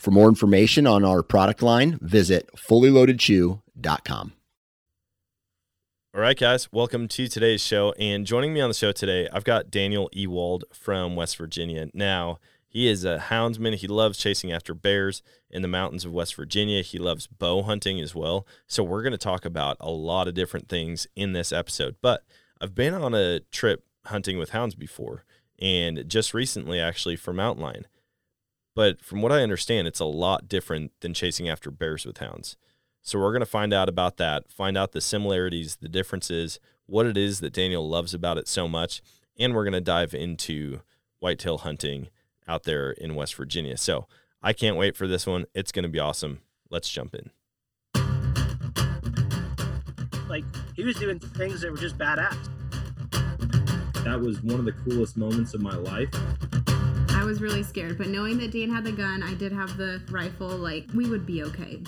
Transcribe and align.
For 0.00 0.10
more 0.12 0.30
information 0.30 0.86
on 0.86 1.04
our 1.04 1.22
product 1.22 1.60
line, 1.60 1.98
visit 2.00 2.48
fullyloadedchew.com. 2.56 4.32
All 6.14 6.20
right, 6.22 6.38
guys, 6.38 6.72
welcome 6.72 7.06
to 7.08 7.28
today's 7.28 7.62
show. 7.62 7.92
And 7.98 8.24
joining 8.24 8.54
me 8.54 8.62
on 8.62 8.70
the 8.70 8.74
show 8.74 8.92
today, 8.92 9.28
I've 9.30 9.44
got 9.44 9.70
Daniel 9.70 10.08
Ewald 10.14 10.64
from 10.72 11.16
West 11.16 11.36
Virginia. 11.36 11.90
Now, 11.92 12.38
he 12.66 12.88
is 12.88 13.04
a 13.04 13.24
houndsman. 13.28 13.74
He 13.74 13.86
loves 13.86 14.16
chasing 14.16 14.50
after 14.50 14.72
bears 14.72 15.22
in 15.50 15.60
the 15.60 15.68
mountains 15.68 16.06
of 16.06 16.12
West 16.12 16.34
Virginia. 16.34 16.80
He 16.80 16.96
loves 16.96 17.26
bow 17.26 17.62
hunting 17.62 18.00
as 18.00 18.14
well. 18.14 18.46
So, 18.66 18.82
we're 18.82 19.02
going 19.02 19.12
to 19.12 19.18
talk 19.18 19.44
about 19.44 19.76
a 19.80 19.90
lot 19.90 20.28
of 20.28 20.34
different 20.34 20.70
things 20.70 21.06
in 21.14 21.34
this 21.34 21.52
episode. 21.52 21.96
But 22.00 22.22
I've 22.58 22.74
been 22.74 22.94
on 22.94 23.12
a 23.12 23.40
trip 23.52 23.84
hunting 24.06 24.38
with 24.38 24.50
hounds 24.50 24.74
before, 24.74 25.26
and 25.58 26.08
just 26.08 26.32
recently, 26.32 26.80
actually, 26.80 27.16
for 27.16 27.34
mountain 27.34 27.62
lion. 27.62 27.86
But 28.74 29.02
from 29.02 29.22
what 29.22 29.32
I 29.32 29.42
understand, 29.42 29.88
it's 29.88 30.00
a 30.00 30.04
lot 30.04 30.48
different 30.48 30.92
than 31.00 31.14
chasing 31.14 31.48
after 31.48 31.70
bears 31.70 32.06
with 32.06 32.18
hounds. 32.18 32.56
So 33.02 33.18
we're 33.18 33.32
going 33.32 33.40
to 33.40 33.46
find 33.46 33.72
out 33.72 33.88
about 33.88 34.16
that, 34.18 34.50
find 34.52 34.76
out 34.76 34.92
the 34.92 35.00
similarities, 35.00 35.76
the 35.76 35.88
differences, 35.88 36.60
what 36.86 37.06
it 37.06 37.16
is 37.16 37.40
that 37.40 37.52
Daniel 37.52 37.88
loves 37.88 38.14
about 38.14 38.38
it 38.38 38.46
so 38.48 38.68
much, 38.68 39.00
and 39.38 39.54
we're 39.54 39.64
going 39.64 39.72
to 39.72 39.80
dive 39.80 40.12
into 40.12 40.80
whitetail 41.18 41.58
hunting 41.58 42.08
out 42.46 42.64
there 42.64 42.90
in 42.90 43.14
West 43.14 43.34
Virginia. 43.34 43.76
So 43.76 44.06
I 44.42 44.52
can't 44.52 44.76
wait 44.76 44.96
for 44.96 45.06
this 45.06 45.26
one. 45.26 45.46
It's 45.54 45.72
going 45.72 45.84
to 45.84 45.88
be 45.88 45.98
awesome. 45.98 46.40
Let's 46.68 46.88
jump 46.88 47.14
in. 47.14 47.30
Like 50.28 50.44
he 50.76 50.84
was 50.84 50.96
doing 50.96 51.18
things 51.18 51.60
that 51.62 51.70
were 51.70 51.76
just 51.76 51.98
badass. 51.98 52.36
That 54.04 54.20
was 54.20 54.42
one 54.42 54.58
of 54.58 54.64
the 54.64 54.72
coolest 54.72 55.16
moments 55.16 55.54
of 55.54 55.60
my 55.60 55.74
life. 55.74 56.08
I 57.30 57.32
was 57.32 57.40
really 57.40 57.62
scared, 57.62 57.96
but 57.96 58.08
knowing 58.08 58.38
that 58.38 58.50
Dan 58.50 58.70
had 58.70 58.82
the 58.82 58.90
gun, 58.90 59.22
I 59.22 59.34
did 59.34 59.52
have 59.52 59.76
the 59.76 60.02
rifle, 60.10 60.48
like 60.48 60.88
we 60.92 61.08
would 61.08 61.24
be 61.24 61.44
okay. 61.44 61.80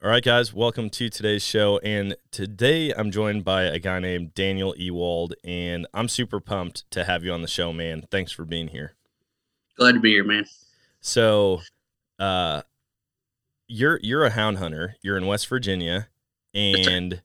All 0.00 0.08
right, 0.08 0.22
guys, 0.22 0.54
welcome 0.54 0.88
to 0.90 1.10
today's 1.10 1.44
show. 1.44 1.78
And 1.78 2.14
today 2.30 2.92
I'm 2.92 3.10
joined 3.10 3.44
by 3.44 3.64
a 3.64 3.80
guy 3.80 3.98
named 3.98 4.34
Daniel 4.34 4.72
Ewald, 4.78 5.34
and 5.42 5.88
I'm 5.92 6.06
super 6.06 6.38
pumped 6.38 6.88
to 6.92 7.02
have 7.02 7.24
you 7.24 7.32
on 7.32 7.42
the 7.42 7.48
show, 7.48 7.72
man. 7.72 8.04
Thanks 8.12 8.30
for 8.30 8.44
being 8.44 8.68
here. 8.68 8.94
Glad 9.76 9.94
to 9.94 10.00
be 10.00 10.10
here, 10.10 10.22
man. 10.22 10.44
So, 11.00 11.60
uh, 12.20 12.62
you're 13.66 13.98
you're 14.00 14.24
a 14.24 14.30
hound 14.30 14.58
hunter. 14.58 14.94
You're 15.02 15.16
in 15.16 15.26
West 15.26 15.48
Virginia, 15.48 16.06
and 16.54 17.20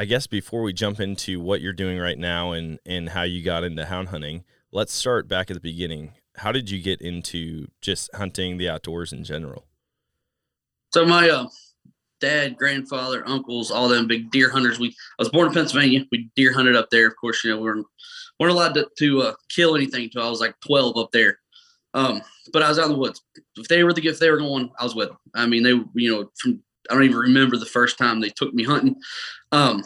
I 0.00 0.06
guess 0.06 0.26
before 0.26 0.62
we 0.62 0.72
jump 0.72 0.98
into 0.98 1.40
what 1.42 1.60
you're 1.60 1.74
doing 1.74 1.98
right 1.98 2.16
now 2.16 2.52
and 2.52 2.78
and 2.86 3.10
how 3.10 3.20
you 3.20 3.44
got 3.44 3.64
into 3.64 3.84
hound 3.84 4.08
hunting, 4.08 4.44
let's 4.72 4.94
start 4.94 5.28
back 5.28 5.50
at 5.50 5.54
the 5.54 5.60
beginning. 5.60 6.12
How 6.36 6.52
did 6.52 6.70
you 6.70 6.80
get 6.80 7.02
into 7.02 7.66
just 7.82 8.08
hunting 8.14 8.56
the 8.56 8.66
outdoors 8.66 9.12
in 9.12 9.24
general? 9.24 9.66
So 10.94 11.04
my 11.04 11.28
uh, 11.28 11.48
dad, 12.18 12.56
grandfather, 12.56 13.28
uncles, 13.28 13.70
all 13.70 13.90
them 13.90 14.06
big 14.06 14.30
deer 14.30 14.48
hunters. 14.48 14.78
We 14.78 14.88
I 14.88 14.92
was 15.18 15.28
born 15.28 15.48
in 15.48 15.52
Pennsylvania. 15.52 16.06
We 16.10 16.30
deer 16.34 16.54
hunted 16.54 16.76
up 16.76 16.88
there. 16.88 17.06
Of 17.06 17.16
course, 17.16 17.44
you 17.44 17.50
know 17.50 17.58
we 17.58 17.64
weren't 17.64 17.86
weren't 18.38 18.54
allowed 18.54 18.72
to, 18.76 18.88
to 19.00 19.20
uh, 19.20 19.34
kill 19.50 19.76
anything 19.76 20.04
until 20.04 20.22
I 20.22 20.30
was 20.30 20.40
like 20.40 20.54
12 20.66 20.96
up 20.96 21.12
there. 21.12 21.38
Um, 21.92 22.22
but 22.54 22.62
I 22.62 22.70
was 22.70 22.78
out 22.78 22.86
in 22.86 22.92
the 22.92 22.98
woods. 22.98 23.20
If 23.58 23.68
they 23.68 23.84
were 23.84 23.92
the 23.92 24.08
if 24.08 24.18
they 24.18 24.30
were 24.30 24.38
going, 24.38 24.70
I 24.78 24.84
was 24.84 24.94
with 24.94 25.08
them. 25.08 25.18
I 25.34 25.44
mean, 25.44 25.62
they 25.62 25.72
you 25.72 26.10
know 26.10 26.30
from 26.38 26.62
I 26.88 26.94
don't 26.94 27.04
even 27.04 27.16
remember 27.16 27.56
the 27.56 27.66
first 27.66 27.98
time 27.98 28.20
they 28.20 28.30
took 28.30 28.54
me 28.54 28.64
hunting. 28.64 28.96
Um, 29.52 29.82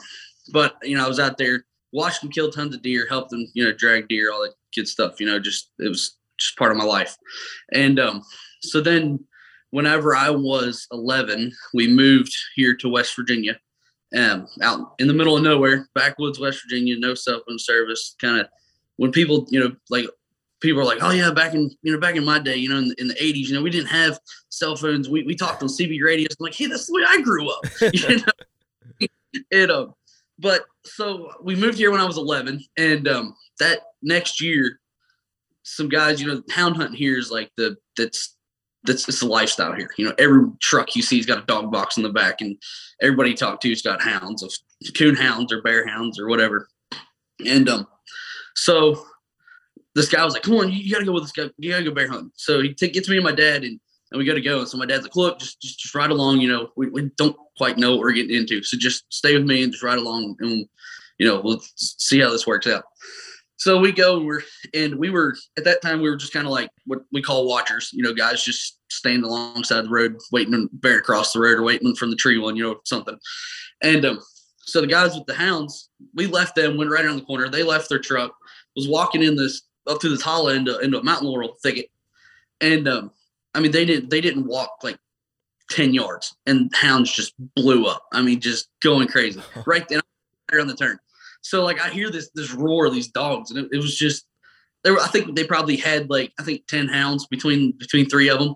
but 0.52 0.76
you 0.82 0.96
know 0.96 1.04
I 1.04 1.08
was 1.08 1.18
out 1.18 1.38
there 1.38 1.64
watched 1.94 2.20
them 2.20 2.30
kill 2.30 2.50
tons 2.50 2.74
of 2.74 2.82
deer, 2.82 3.06
helped 3.08 3.30
them 3.30 3.46
you 3.54 3.64
know 3.64 3.72
drag 3.72 4.08
deer, 4.08 4.30
all 4.30 4.42
that 4.42 4.54
good 4.74 4.86
stuff. 4.86 5.20
You 5.20 5.26
know, 5.26 5.38
just 5.38 5.70
it 5.78 5.88
was 5.88 6.18
just 6.38 6.58
part 6.58 6.72
of 6.72 6.76
my 6.76 6.84
life. 6.84 7.16
And 7.72 7.98
um, 7.98 8.22
so 8.60 8.82
then 8.82 9.24
whenever 9.70 10.14
I 10.14 10.28
was 10.28 10.86
11, 10.92 11.52
we 11.72 11.88
moved 11.88 12.34
here 12.56 12.76
to 12.76 12.88
West 12.88 13.16
Virginia, 13.16 13.58
um, 14.16 14.46
out 14.60 14.94
in 14.98 15.06
the 15.06 15.14
middle 15.14 15.36
of 15.36 15.42
nowhere, 15.42 15.88
backwoods 15.94 16.40
West 16.40 16.60
Virginia, 16.64 16.98
no 16.98 17.14
cell 17.14 17.40
phone 17.46 17.58
service. 17.58 18.16
Kind 18.20 18.40
of 18.40 18.48
when 18.96 19.12
people, 19.12 19.46
you 19.50 19.60
know, 19.60 19.74
like 19.88 20.06
people 20.64 20.80
are 20.80 20.84
like, 20.84 21.02
oh 21.02 21.10
yeah, 21.10 21.30
back 21.30 21.54
in 21.54 21.70
you 21.82 21.92
know 21.92 22.00
back 22.00 22.16
in 22.16 22.24
my 22.24 22.38
day, 22.38 22.56
you 22.56 22.68
know, 22.68 22.78
in 22.78 22.88
the, 22.88 22.94
in 22.98 23.08
the 23.08 23.14
80s, 23.14 23.48
you 23.48 23.54
know, 23.54 23.62
we 23.62 23.70
didn't 23.70 23.88
have 23.88 24.18
cell 24.48 24.74
phones. 24.74 25.08
We 25.08 25.22
we 25.22 25.36
talked 25.36 25.62
on 25.62 25.68
CB 25.68 26.02
radios. 26.02 26.36
I'm 26.38 26.44
like, 26.44 26.54
hey, 26.54 26.66
that's 26.66 26.86
the 26.86 26.94
way 26.94 27.02
I 27.06 27.20
grew 27.20 27.48
up. 27.48 27.64
you 27.92 28.16
know, 28.16 29.08
it 29.50 29.70
um, 29.70 29.94
but 30.38 30.64
so 30.84 31.30
we 31.42 31.54
moved 31.54 31.78
here 31.78 31.90
when 31.90 32.00
I 32.00 32.06
was 32.06 32.18
11, 32.18 32.60
and 32.76 33.06
um, 33.06 33.36
that 33.60 33.80
next 34.02 34.40
year, 34.40 34.80
some 35.62 35.88
guys, 35.88 36.20
you 36.20 36.26
know, 36.26 36.42
hound 36.50 36.76
hunting 36.76 36.96
here 36.96 37.18
is 37.18 37.30
like 37.30 37.50
the 37.56 37.76
that's 37.96 38.36
that's 38.84 39.08
it's 39.08 39.22
a 39.22 39.26
lifestyle 39.26 39.74
here. 39.74 39.90
You 39.96 40.06
know, 40.06 40.14
every 40.18 40.46
truck 40.60 40.96
you 40.96 41.02
see 41.02 41.16
has 41.16 41.26
got 41.26 41.42
a 41.42 41.46
dog 41.46 41.70
box 41.70 41.96
in 41.96 42.02
the 42.02 42.10
back, 42.10 42.40
and 42.40 42.56
everybody 43.00 43.30
you 43.30 43.36
talk 43.36 43.60
to's 43.60 43.82
got 43.82 44.02
hounds 44.02 44.42
of 44.42 44.52
coon 44.96 45.14
hounds 45.14 45.52
or 45.52 45.62
bear 45.62 45.86
hounds 45.86 46.18
or 46.18 46.26
whatever. 46.26 46.68
And 47.44 47.68
um, 47.68 47.86
so 48.54 49.06
this 49.94 50.08
guy 50.08 50.24
was 50.24 50.34
like, 50.34 50.42
"Come 50.42 50.54
on, 50.54 50.70
you, 50.70 50.78
you 50.78 50.92
got 50.92 51.00
to 51.00 51.04
go 51.04 51.12
with 51.12 51.24
this 51.24 51.32
guy. 51.32 51.50
You 51.58 51.70
got 51.70 51.78
to 51.78 51.84
go 51.84 51.92
bear 51.92 52.08
hunting." 52.08 52.32
So 52.34 52.60
he 52.60 52.74
t- 52.74 52.88
gets 52.88 53.08
me 53.08 53.16
and 53.16 53.24
my 53.24 53.32
dad, 53.32 53.64
and 53.64 53.80
and 54.10 54.18
we 54.18 54.24
got 54.24 54.34
to 54.34 54.40
go. 54.40 54.60
And 54.60 54.68
so 54.68 54.78
my 54.78 54.86
dad's 54.86 55.04
like, 55.04 55.16
"Look, 55.16 55.38
just 55.38 55.60
just 55.60 55.78
just 55.78 55.94
ride 55.94 56.10
along. 56.10 56.40
You 56.40 56.48
know, 56.48 56.68
we, 56.76 56.88
we 56.88 57.10
don't 57.16 57.36
quite 57.56 57.78
know 57.78 57.92
what 57.92 58.00
we're 58.00 58.12
getting 58.12 58.36
into, 58.36 58.62
so 58.62 58.76
just 58.78 59.04
stay 59.12 59.34
with 59.34 59.46
me 59.46 59.62
and 59.62 59.72
just 59.72 59.84
ride 59.84 59.98
along, 59.98 60.36
and 60.40 60.66
you 61.18 61.26
know, 61.26 61.40
we'll 61.40 61.62
see 61.76 62.20
how 62.20 62.30
this 62.30 62.46
works 62.46 62.66
out." 62.66 62.84
So 63.56 63.78
we 63.78 63.92
go 63.92 64.18
and 64.18 64.26
we're 64.26 64.42
and 64.74 64.96
we 64.96 65.10
were 65.10 65.34
at 65.56 65.64
that 65.64 65.80
time 65.80 66.02
we 66.02 66.10
were 66.10 66.16
just 66.16 66.32
kind 66.32 66.46
of 66.46 66.52
like 66.52 66.68
what 66.86 67.00
we 67.12 67.22
call 67.22 67.48
watchers, 67.48 67.90
you 67.92 68.02
know, 68.02 68.12
guys 68.12 68.44
just 68.44 68.78
standing 68.90 69.24
alongside 69.24 69.82
the 69.82 69.90
road 69.90 70.18
waiting 70.32 70.52
to 70.52 70.68
bear 70.72 70.98
across 70.98 71.32
the 71.32 71.40
road 71.40 71.58
or 71.58 71.62
waiting 71.62 71.94
from 71.94 72.10
the 72.10 72.16
tree 72.16 72.38
one, 72.38 72.56
you 72.56 72.62
know, 72.62 72.80
something. 72.84 73.16
And 73.82 74.04
um, 74.04 74.20
so 74.58 74.80
the 74.80 74.86
guys 74.86 75.14
with 75.14 75.26
the 75.26 75.34
hounds, 75.34 75.88
we 76.14 76.26
left 76.26 76.56
them, 76.56 76.76
went 76.76 76.90
right 76.90 77.04
around 77.04 77.16
the 77.16 77.24
corner. 77.24 77.48
They 77.48 77.62
left 77.62 77.88
their 77.88 77.98
truck, 77.98 78.34
was 78.76 78.88
walking 78.88 79.22
in 79.22 79.36
this 79.36 79.62
up 79.86 80.00
through 80.00 80.10
this 80.10 80.22
hollow 80.22 80.48
into 80.48 80.78
into 80.78 80.98
a 80.98 81.02
mountain 81.02 81.28
laurel 81.28 81.56
thicket. 81.62 81.86
And 82.60 82.88
um, 82.88 83.10
I 83.54 83.60
mean 83.60 83.72
they 83.72 83.84
didn't 83.84 84.10
they 84.10 84.20
didn't 84.20 84.46
walk 84.46 84.78
like 84.82 84.98
10 85.70 85.94
yards 85.94 86.36
and 86.46 86.70
hounds 86.74 87.12
just 87.12 87.34
blew 87.54 87.86
up. 87.86 88.04
I 88.12 88.22
mean, 88.22 88.40
just 88.40 88.68
going 88.82 89.08
crazy. 89.08 89.40
Right 89.66 89.86
then 89.88 90.00
right 90.52 90.60
on 90.60 90.66
the 90.66 90.74
turn. 90.74 90.98
So 91.40 91.62
like 91.62 91.80
I 91.80 91.90
hear 91.90 92.10
this 92.10 92.30
this 92.34 92.52
roar 92.52 92.86
of 92.86 92.94
these 92.94 93.08
dogs, 93.08 93.50
and 93.50 93.60
it, 93.60 93.68
it 93.72 93.76
was 93.76 93.96
just 93.96 94.26
they 94.82 94.90
were. 94.90 95.00
I 95.00 95.08
think 95.08 95.36
they 95.36 95.44
probably 95.44 95.76
had 95.76 96.08
like 96.08 96.32
I 96.38 96.42
think 96.42 96.66
ten 96.66 96.88
hounds 96.88 97.26
between 97.26 97.72
between 97.72 98.08
three 98.08 98.28
of 98.28 98.38
them, 98.38 98.54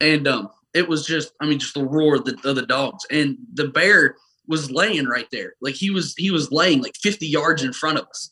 and 0.00 0.28
um, 0.28 0.50
it 0.74 0.88
was 0.88 1.06
just 1.06 1.32
I 1.40 1.46
mean 1.46 1.58
just 1.58 1.74
the 1.74 1.84
roar 1.84 2.16
of 2.16 2.24
the, 2.24 2.36
of 2.44 2.56
the 2.56 2.66
dogs, 2.66 3.06
and 3.10 3.38
the 3.54 3.68
bear 3.68 4.16
was 4.46 4.70
laying 4.70 5.06
right 5.06 5.28
there, 5.32 5.54
like 5.60 5.74
he 5.74 5.90
was 5.90 6.14
he 6.16 6.30
was 6.30 6.52
laying 6.52 6.82
like 6.82 6.96
fifty 6.96 7.26
yards 7.26 7.62
in 7.62 7.72
front 7.72 7.98
of 7.98 8.06
us, 8.06 8.30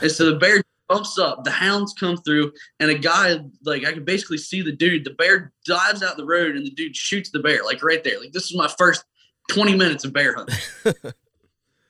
and 0.00 0.10
so 0.10 0.30
the 0.30 0.36
bear 0.36 0.62
bumps 0.88 1.18
up, 1.18 1.44
the 1.44 1.50
hounds 1.50 1.94
come 1.94 2.16
through, 2.16 2.52
and 2.80 2.90
a 2.90 2.98
guy 2.98 3.38
like 3.64 3.84
I 3.84 3.92
could 3.92 4.04
basically 4.04 4.38
see 4.38 4.62
the 4.62 4.72
dude. 4.72 5.04
The 5.04 5.10
bear 5.10 5.52
dives 5.66 6.02
out 6.02 6.16
the 6.16 6.26
road, 6.26 6.56
and 6.56 6.66
the 6.66 6.70
dude 6.70 6.96
shoots 6.96 7.30
the 7.30 7.40
bear 7.40 7.64
like 7.64 7.82
right 7.82 8.02
there. 8.02 8.20
Like 8.20 8.32
this 8.32 8.44
is 8.44 8.56
my 8.56 8.68
first 8.78 9.04
twenty 9.50 9.76
minutes 9.76 10.04
of 10.04 10.12
bear 10.12 10.34
hunting. 10.34 10.56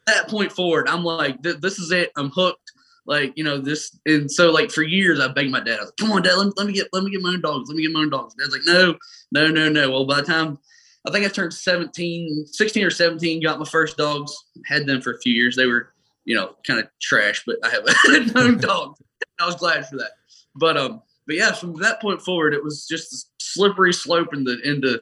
that 0.07 0.29
point 0.29 0.53
forward, 0.53 0.89
I'm 0.89 1.05
like, 1.05 1.43
this 1.43 1.79
is 1.79 1.93
it. 1.93 2.11
I'm 2.17 2.31
hooked. 2.31 2.73
Like, 3.07 3.33
you 3.37 3.45
know, 3.45 3.59
this. 3.59 3.99
And 4.05 4.31
so, 4.31 4.51
like, 4.51 4.71
for 4.71 4.83
years, 4.83 5.19
I 5.19 5.29
begged 5.29 5.51
my 5.51 5.61
dad, 5.61 5.79
I 5.79 5.81
was 5.81 5.89
like, 5.89 5.97
come 5.97 6.13
on, 6.13 6.23
dad, 6.23 6.35
let 6.35 6.47
me, 6.47 6.53
let 6.57 6.67
me 6.67 6.73
get, 6.75 6.89
let 6.93 7.05
me 7.05 7.11
get 7.11 7.23
my 7.23 7.31
own 7.31 7.41
dogs. 7.41 7.69
Let 7.69 7.77
me 7.77 7.83
get 7.83 7.93
my 7.93 8.01
own 8.01 8.11
dogs. 8.11 8.35
Dad's 8.35 8.53
like, 8.53 8.67
no, 8.67 8.97
no, 9.33 9.49
no, 9.49 9.71
no. 9.71 9.91
Well, 9.91 10.05
by 10.05 10.21
the 10.21 10.27
time 10.27 10.59
I 11.07 11.11
think 11.11 11.25
I 11.25 11.29
turned 11.29 11.55
17, 11.55 12.47
16 12.47 12.85
or 12.85 12.91
17, 12.91 13.43
got 13.43 13.59
my 13.59 13.65
first 13.65 13.97
dogs, 13.97 14.37
had 14.67 14.87
them 14.87 15.01
for 15.01 15.15
a 15.15 15.21
few 15.21 15.33
years. 15.33 15.57
They 15.57 15.67
were, 15.67 15.95
you 16.29 16.35
know, 16.35 16.55
kind 16.65 16.79
of 16.79 16.87
trash, 17.01 17.43
but 17.47 17.57
I 17.65 17.71
have 17.71 18.35
no 18.35 18.55
dog. 18.61 18.97
I 19.41 19.47
was 19.47 19.57
glad 19.57 19.89
for 19.89 19.97
that. 19.97 20.11
But, 20.55 20.77
um, 20.77 21.01
but 21.27 21.37
yeah, 21.37 21.53
from 21.53 21.75
that 21.77 22.03
point 22.03 22.21
forward, 22.21 22.53
it 22.53 22.63
was 22.63 22.87
just 22.87 23.13
a 23.15 23.27
slippery 23.41 23.95
slope 23.95 24.35
into, 24.35 24.59
into, 24.63 25.01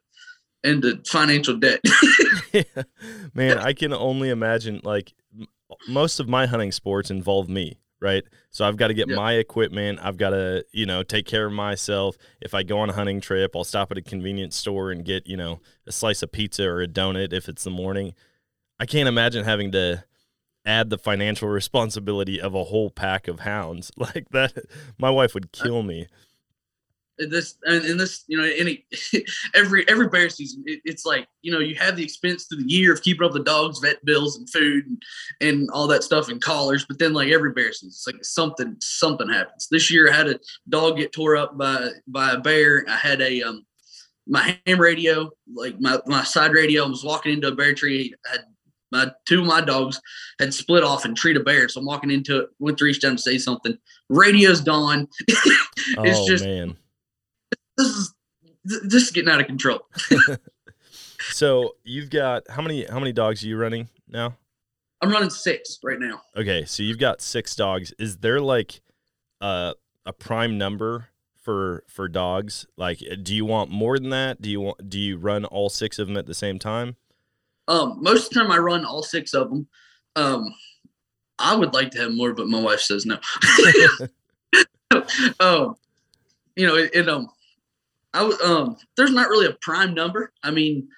into 0.63 1.03
financial 1.05 1.57
debt. 1.57 1.81
Man, 3.35 3.59
I 3.59 3.73
can 3.73 3.93
only 3.93 4.31
imagine 4.31 4.81
like 4.85 5.15
most 5.89 6.21
of 6.21 6.29
my 6.29 6.47
hunting 6.47 6.71
sports 6.71 7.11
involve 7.11 7.49
me, 7.49 7.81
right? 8.01 8.23
So 8.51 8.65
I've 8.65 8.77
got 8.77 8.89
to 8.89 8.95
get 8.95 9.09
my 9.09 9.33
equipment. 9.33 9.99
I've 10.01 10.19
got 10.19 10.31
to, 10.31 10.65
you 10.73 10.87
know, 10.87 11.03
take 11.03 11.27
care 11.27 11.47
of 11.47 11.53
myself. 11.53 12.17
If 12.41 12.55
I 12.55 12.63
go 12.63 12.79
on 12.79 12.91
a 12.91 12.93
hunting 12.93 13.21
trip, 13.21 13.57
I'll 13.57 13.65
stop 13.65 13.91
at 13.91 13.99
a 13.99 14.03
convenience 14.03 14.55
store 14.55 14.93
and 14.93 15.05
get, 15.05 15.27
you 15.27 15.37
know, 15.37 15.59
a 15.89 15.93
slice 15.93 16.23
of 16.23 16.31
pizza 16.31 16.69
or 16.69 16.83
a 16.83 16.87
donut 16.87 17.33
if 17.33 17.49
it's 17.49 17.65
the 17.65 17.71
morning. 17.71 18.15
I 18.79 18.87
can't 18.87 19.09
imagine 19.09 19.45
having 19.45 19.73
to 19.73 20.05
add 20.67 20.91
the 20.91 20.99
financial 20.99 21.49
responsibility 21.49 22.41
of 22.41 22.55
a 22.55 22.65
whole 22.65 22.91
pack 22.91 23.29
of 23.29 23.41
hounds 23.41 23.91
like 23.97 24.29
that. 24.31 24.53
My 24.99 25.11
wife 25.11 25.33
would 25.35 25.53
kill 25.53 25.83
me. 25.83 26.09
This 27.19 27.57
and, 27.65 27.83
and 27.87 27.99
this 27.99 28.25
you 28.27 28.37
know 28.37 28.45
any 28.45 28.85
every 29.55 29.89
every 29.89 30.07
bear 30.09 30.29
season 30.29 30.63
it, 30.67 30.83
it's 30.85 31.07
like 31.07 31.27
you 31.41 31.51
know 31.51 31.61
you 31.61 31.75
have 31.77 31.97
the 31.97 32.05
expense 32.05 32.45
through 32.45 32.63
the 32.63 32.71
year 32.71 32.93
of 32.93 33.01
keeping 33.01 33.25
up 33.27 33.33
the 33.33 33.43
dogs 33.43 33.79
vet 33.79 34.05
bills 34.05 34.37
and 34.37 34.51
food 34.51 34.85
and, 34.85 35.03
and 35.41 35.71
all 35.71 35.87
that 35.87 36.05
stuff 36.05 36.29
and 36.29 36.43
collars 36.43 36.85
but 36.87 36.99
then 36.99 37.15
like 37.15 37.31
every 37.31 37.53
bear 37.53 37.73
season 37.73 37.89
it's 37.89 38.07
like 38.07 38.23
something 38.23 38.77
something 38.83 39.31
happens 39.31 39.67
this 39.71 39.91
year 39.91 40.13
i 40.13 40.15
had 40.15 40.29
a 40.29 40.39
dog 40.69 40.99
get 40.99 41.11
tore 41.11 41.37
up 41.37 41.57
by 41.57 41.89
by 42.07 42.33
a 42.33 42.39
bear 42.39 42.85
i 42.87 42.97
had 42.97 43.23
a 43.23 43.43
um 43.45 43.65
my 44.27 44.61
ham 44.67 44.79
radio 44.79 45.31
like 45.55 45.81
my, 45.81 45.99
my 46.05 46.23
side 46.23 46.53
radio 46.53 46.85
i 46.85 46.89
was 46.89 47.03
walking 47.03 47.33
into 47.33 47.49
a 47.49 47.55
bear 47.55 47.73
tree 47.73 48.15
I 48.27 48.33
had 48.33 48.45
my 48.97 49.11
two 49.27 49.41
of 49.41 49.47
my 49.47 49.61
dogs 49.61 50.01
had 50.41 50.53
split 50.55 50.83
off 50.85 51.05
and 51.05 51.17
treat 51.17 51.37
a 51.37 51.41
bear 51.41 51.69
so 51.69 51.81
i'm 51.81 51.87
walking 51.87 52.11
into 52.11 52.39
it 52.39 52.49
went 52.59 52.77
to 52.79 52.85
reach 52.85 53.01
down 53.01 53.17
to 53.17 53.23
say 53.23 53.39
something 53.39 53.77
radio's 54.09 54.61
gone 54.61 55.07
It's 55.29 56.19
oh 56.19 56.27
just- 56.29 56.45
man. 56.45 56.77
this 57.77 57.89
is 57.89 58.15
this 58.65 59.03
is 59.05 59.11
getting 59.11 59.31
out 59.33 59.41
of 59.41 59.47
control 59.47 59.81
So 61.31 61.75
you've 61.85 62.11
got 62.11 62.45
how 62.49 62.63
many 62.63 62.85
how 62.85 62.99
many 62.99 63.13
dogs 63.13 63.43
are 63.43 63.49
you 63.49 63.57
running 63.57 63.89
now? 64.09 64.37
I'm 65.03 65.11
running 65.11 65.31
six 65.31 65.79
right 65.83 65.99
now. 65.99 66.23
Okay, 66.37 66.65
so 66.65 66.83
you've 66.83 66.99
got 66.99 67.21
six 67.21 67.55
dogs. 67.57 67.93
Is 67.99 68.19
there 68.19 68.41
like 68.41 68.81
a 69.41 69.75
a 70.05 70.13
prime 70.13 70.57
number 70.57 71.09
for 71.43 71.83
for 71.89 72.09
dogs? 72.09 72.67
Like, 72.77 73.03
do 73.23 73.35
you 73.35 73.45
want 73.45 73.71
more 73.71 73.99
than 73.99 74.11
that? 74.11 74.41
Do 74.41 74.49
you 74.51 74.61
want 74.61 74.89
do 74.89 74.99
you 74.99 75.17
run 75.19 75.45
all 75.45 75.69
six 75.69 75.99
of 75.99 76.07
them 76.07 76.17
at 76.17 76.27
the 76.27 76.35
same 76.35 76.59
time? 76.59 76.97
Um, 77.69 77.99
most 78.01 78.25
of 78.25 78.31
the 78.31 78.41
time 78.41 78.53
I 78.53 78.59
run 78.59 78.85
all 78.85 79.03
six 79.03 79.35
of 79.35 79.51
them. 79.51 79.67
Um, 80.15 80.55
I 81.39 81.55
would 81.55 81.75
like 81.75 81.91
to 81.91 81.99
have 82.01 82.13
more, 82.13 82.33
but 82.33 82.49
my 82.49 82.61
wife 82.61 82.81
says 82.81 83.05
no. 83.05 83.19
um, 85.41 85.77
you 86.55 86.67
know, 86.67 86.77
it 86.77 87.09
um, 87.09 87.29
I 88.15 88.21
w- 88.21 88.39
um, 88.43 88.77
there's 88.97 89.13
not 89.13 89.29
really 89.29 89.47
a 89.47 89.57
prime 89.61 89.93
number. 89.93 90.33
I 90.43 90.51
mean, 90.51 90.89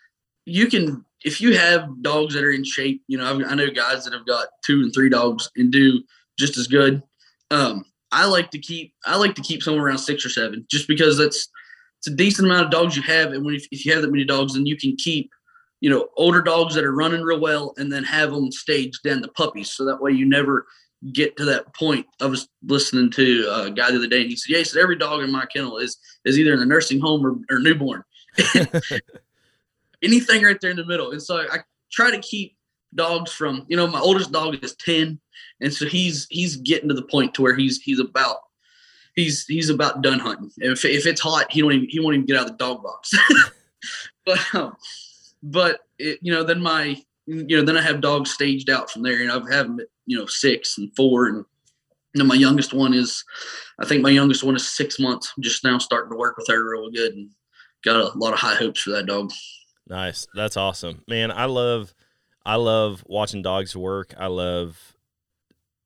you 0.44 0.68
can 0.68 1.04
if 1.24 1.40
you 1.40 1.56
have 1.56 2.02
dogs 2.02 2.34
that 2.34 2.44
are 2.44 2.52
in 2.52 2.64
shape. 2.64 3.02
You 3.08 3.18
know, 3.18 3.28
I've, 3.28 3.50
I 3.50 3.54
know 3.54 3.70
guys 3.70 4.04
that 4.04 4.12
have 4.12 4.26
got 4.26 4.48
two 4.64 4.82
and 4.82 4.94
three 4.94 5.08
dogs 5.08 5.50
and 5.56 5.72
do 5.72 6.02
just 6.38 6.56
as 6.56 6.68
good. 6.68 7.02
Um, 7.50 7.84
I 8.12 8.26
like 8.26 8.50
to 8.52 8.58
keep 8.58 8.94
I 9.04 9.16
like 9.16 9.34
to 9.34 9.42
keep 9.42 9.62
somewhere 9.62 9.86
around 9.86 9.98
six 9.98 10.24
or 10.24 10.30
seven, 10.30 10.64
just 10.70 10.86
because 10.86 11.18
that's 11.18 11.48
it's 11.98 12.06
a 12.06 12.14
decent 12.14 12.46
amount 12.46 12.66
of 12.66 12.70
dogs 12.70 12.96
you 12.96 13.02
have, 13.02 13.32
and 13.32 13.44
when 13.44 13.56
if, 13.56 13.66
if 13.72 13.84
you 13.84 13.92
have 13.92 14.02
that 14.02 14.12
many 14.12 14.24
dogs, 14.24 14.54
then 14.54 14.66
you 14.66 14.76
can 14.76 14.94
keep 14.96 15.30
you 15.80 15.90
know 15.90 16.08
older 16.16 16.42
dogs 16.42 16.74
that 16.74 16.84
are 16.84 16.94
running 16.94 17.22
real 17.22 17.40
well, 17.40 17.74
and 17.76 17.92
then 17.92 18.04
have 18.04 18.32
them 18.32 18.52
staged 18.52 19.00
then 19.04 19.20
the 19.20 19.28
puppies, 19.28 19.70
so 19.70 19.84
that 19.84 20.00
way 20.00 20.12
you 20.12 20.26
never 20.26 20.66
get 21.12 21.36
to 21.36 21.44
that 21.44 21.72
point. 21.74 22.06
I 22.20 22.26
was 22.26 22.48
listening 22.66 23.10
to 23.12 23.48
a 23.52 23.70
guy 23.70 23.90
the 23.90 23.98
other 23.98 24.08
day, 24.08 24.22
and 24.22 24.30
he 24.30 24.36
said, 24.36 24.52
"Yeah, 24.52 24.58
he 24.58 24.64
said 24.64 24.82
every 24.82 24.96
dog 24.96 25.22
in 25.22 25.32
my 25.32 25.46
kennel 25.46 25.78
is 25.78 25.96
is 26.24 26.38
either 26.38 26.52
in 26.52 26.60
the 26.60 26.66
nursing 26.66 27.00
home 27.00 27.24
or, 27.24 27.38
or 27.54 27.60
newborn, 27.60 28.02
anything 30.02 30.42
right 30.42 30.60
there 30.60 30.70
in 30.70 30.76
the 30.76 30.86
middle." 30.86 31.12
And 31.12 31.22
so 31.22 31.38
I 31.38 31.58
try 31.90 32.10
to 32.10 32.20
keep 32.20 32.56
dogs 32.94 33.32
from 33.32 33.64
you 33.68 33.76
know 33.76 33.86
my 33.86 34.00
oldest 34.00 34.32
dog 34.32 34.56
is 34.62 34.74
10 34.76 35.20
and 35.60 35.72
so 35.72 35.86
he's 35.86 36.26
he's 36.30 36.56
getting 36.56 36.88
to 36.88 36.94
the 36.94 37.02
point 37.02 37.34
to 37.34 37.42
where 37.42 37.54
he's 37.54 37.82
he's 37.82 38.00
about 38.00 38.38
he's 39.14 39.44
he's 39.46 39.68
about 39.68 40.00
done 40.00 40.18
hunting 40.18 40.50
if, 40.58 40.84
if 40.84 41.06
it's 41.06 41.20
hot 41.20 41.46
he 41.50 41.60
don't 41.60 41.72
even 41.72 41.88
he 41.88 42.00
won't 42.00 42.14
even 42.14 42.26
get 42.26 42.36
out 42.36 42.46
of 42.46 42.52
the 42.52 42.56
dog 42.56 42.82
box 42.82 43.12
but 44.24 44.54
um, 44.54 44.74
but 45.42 45.80
it, 45.98 46.18
you 46.22 46.32
know 46.32 46.42
then 46.42 46.60
my 46.60 47.00
you 47.26 47.56
know 47.56 47.62
then 47.62 47.76
i 47.76 47.82
have 47.82 48.00
dogs 48.00 48.30
staged 48.30 48.70
out 48.70 48.90
from 48.90 49.02
there 49.02 49.20
and 49.20 49.30
i've 49.30 49.50
at 49.50 49.66
you 50.06 50.18
know 50.18 50.26
six 50.26 50.78
and 50.78 50.94
four 50.96 51.26
and 51.26 51.44
you 52.14 52.22
know 52.22 52.24
my 52.24 52.34
youngest 52.34 52.72
one 52.72 52.94
is 52.94 53.24
i 53.78 53.84
think 53.84 54.02
my 54.02 54.10
youngest 54.10 54.42
one 54.42 54.56
is 54.56 54.66
six 54.66 54.98
months 54.98 55.32
I'm 55.36 55.42
just 55.42 55.64
now 55.64 55.78
starting 55.78 56.10
to 56.10 56.16
work 56.16 56.36
with 56.36 56.48
her 56.48 56.70
real 56.70 56.90
good 56.90 57.14
and 57.14 57.30
got 57.84 57.96
a 57.96 58.18
lot 58.18 58.32
of 58.32 58.38
high 58.38 58.54
hopes 58.54 58.80
for 58.80 58.90
that 58.90 59.06
dog 59.06 59.30
Nice. 59.88 60.26
That's 60.34 60.56
awesome. 60.56 61.02
Man, 61.08 61.30
I 61.30 61.46
love 61.46 61.94
I 62.44 62.56
love 62.56 63.04
watching 63.06 63.42
dogs 63.42 63.76
work. 63.76 64.14
I 64.18 64.26
love 64.26 64.94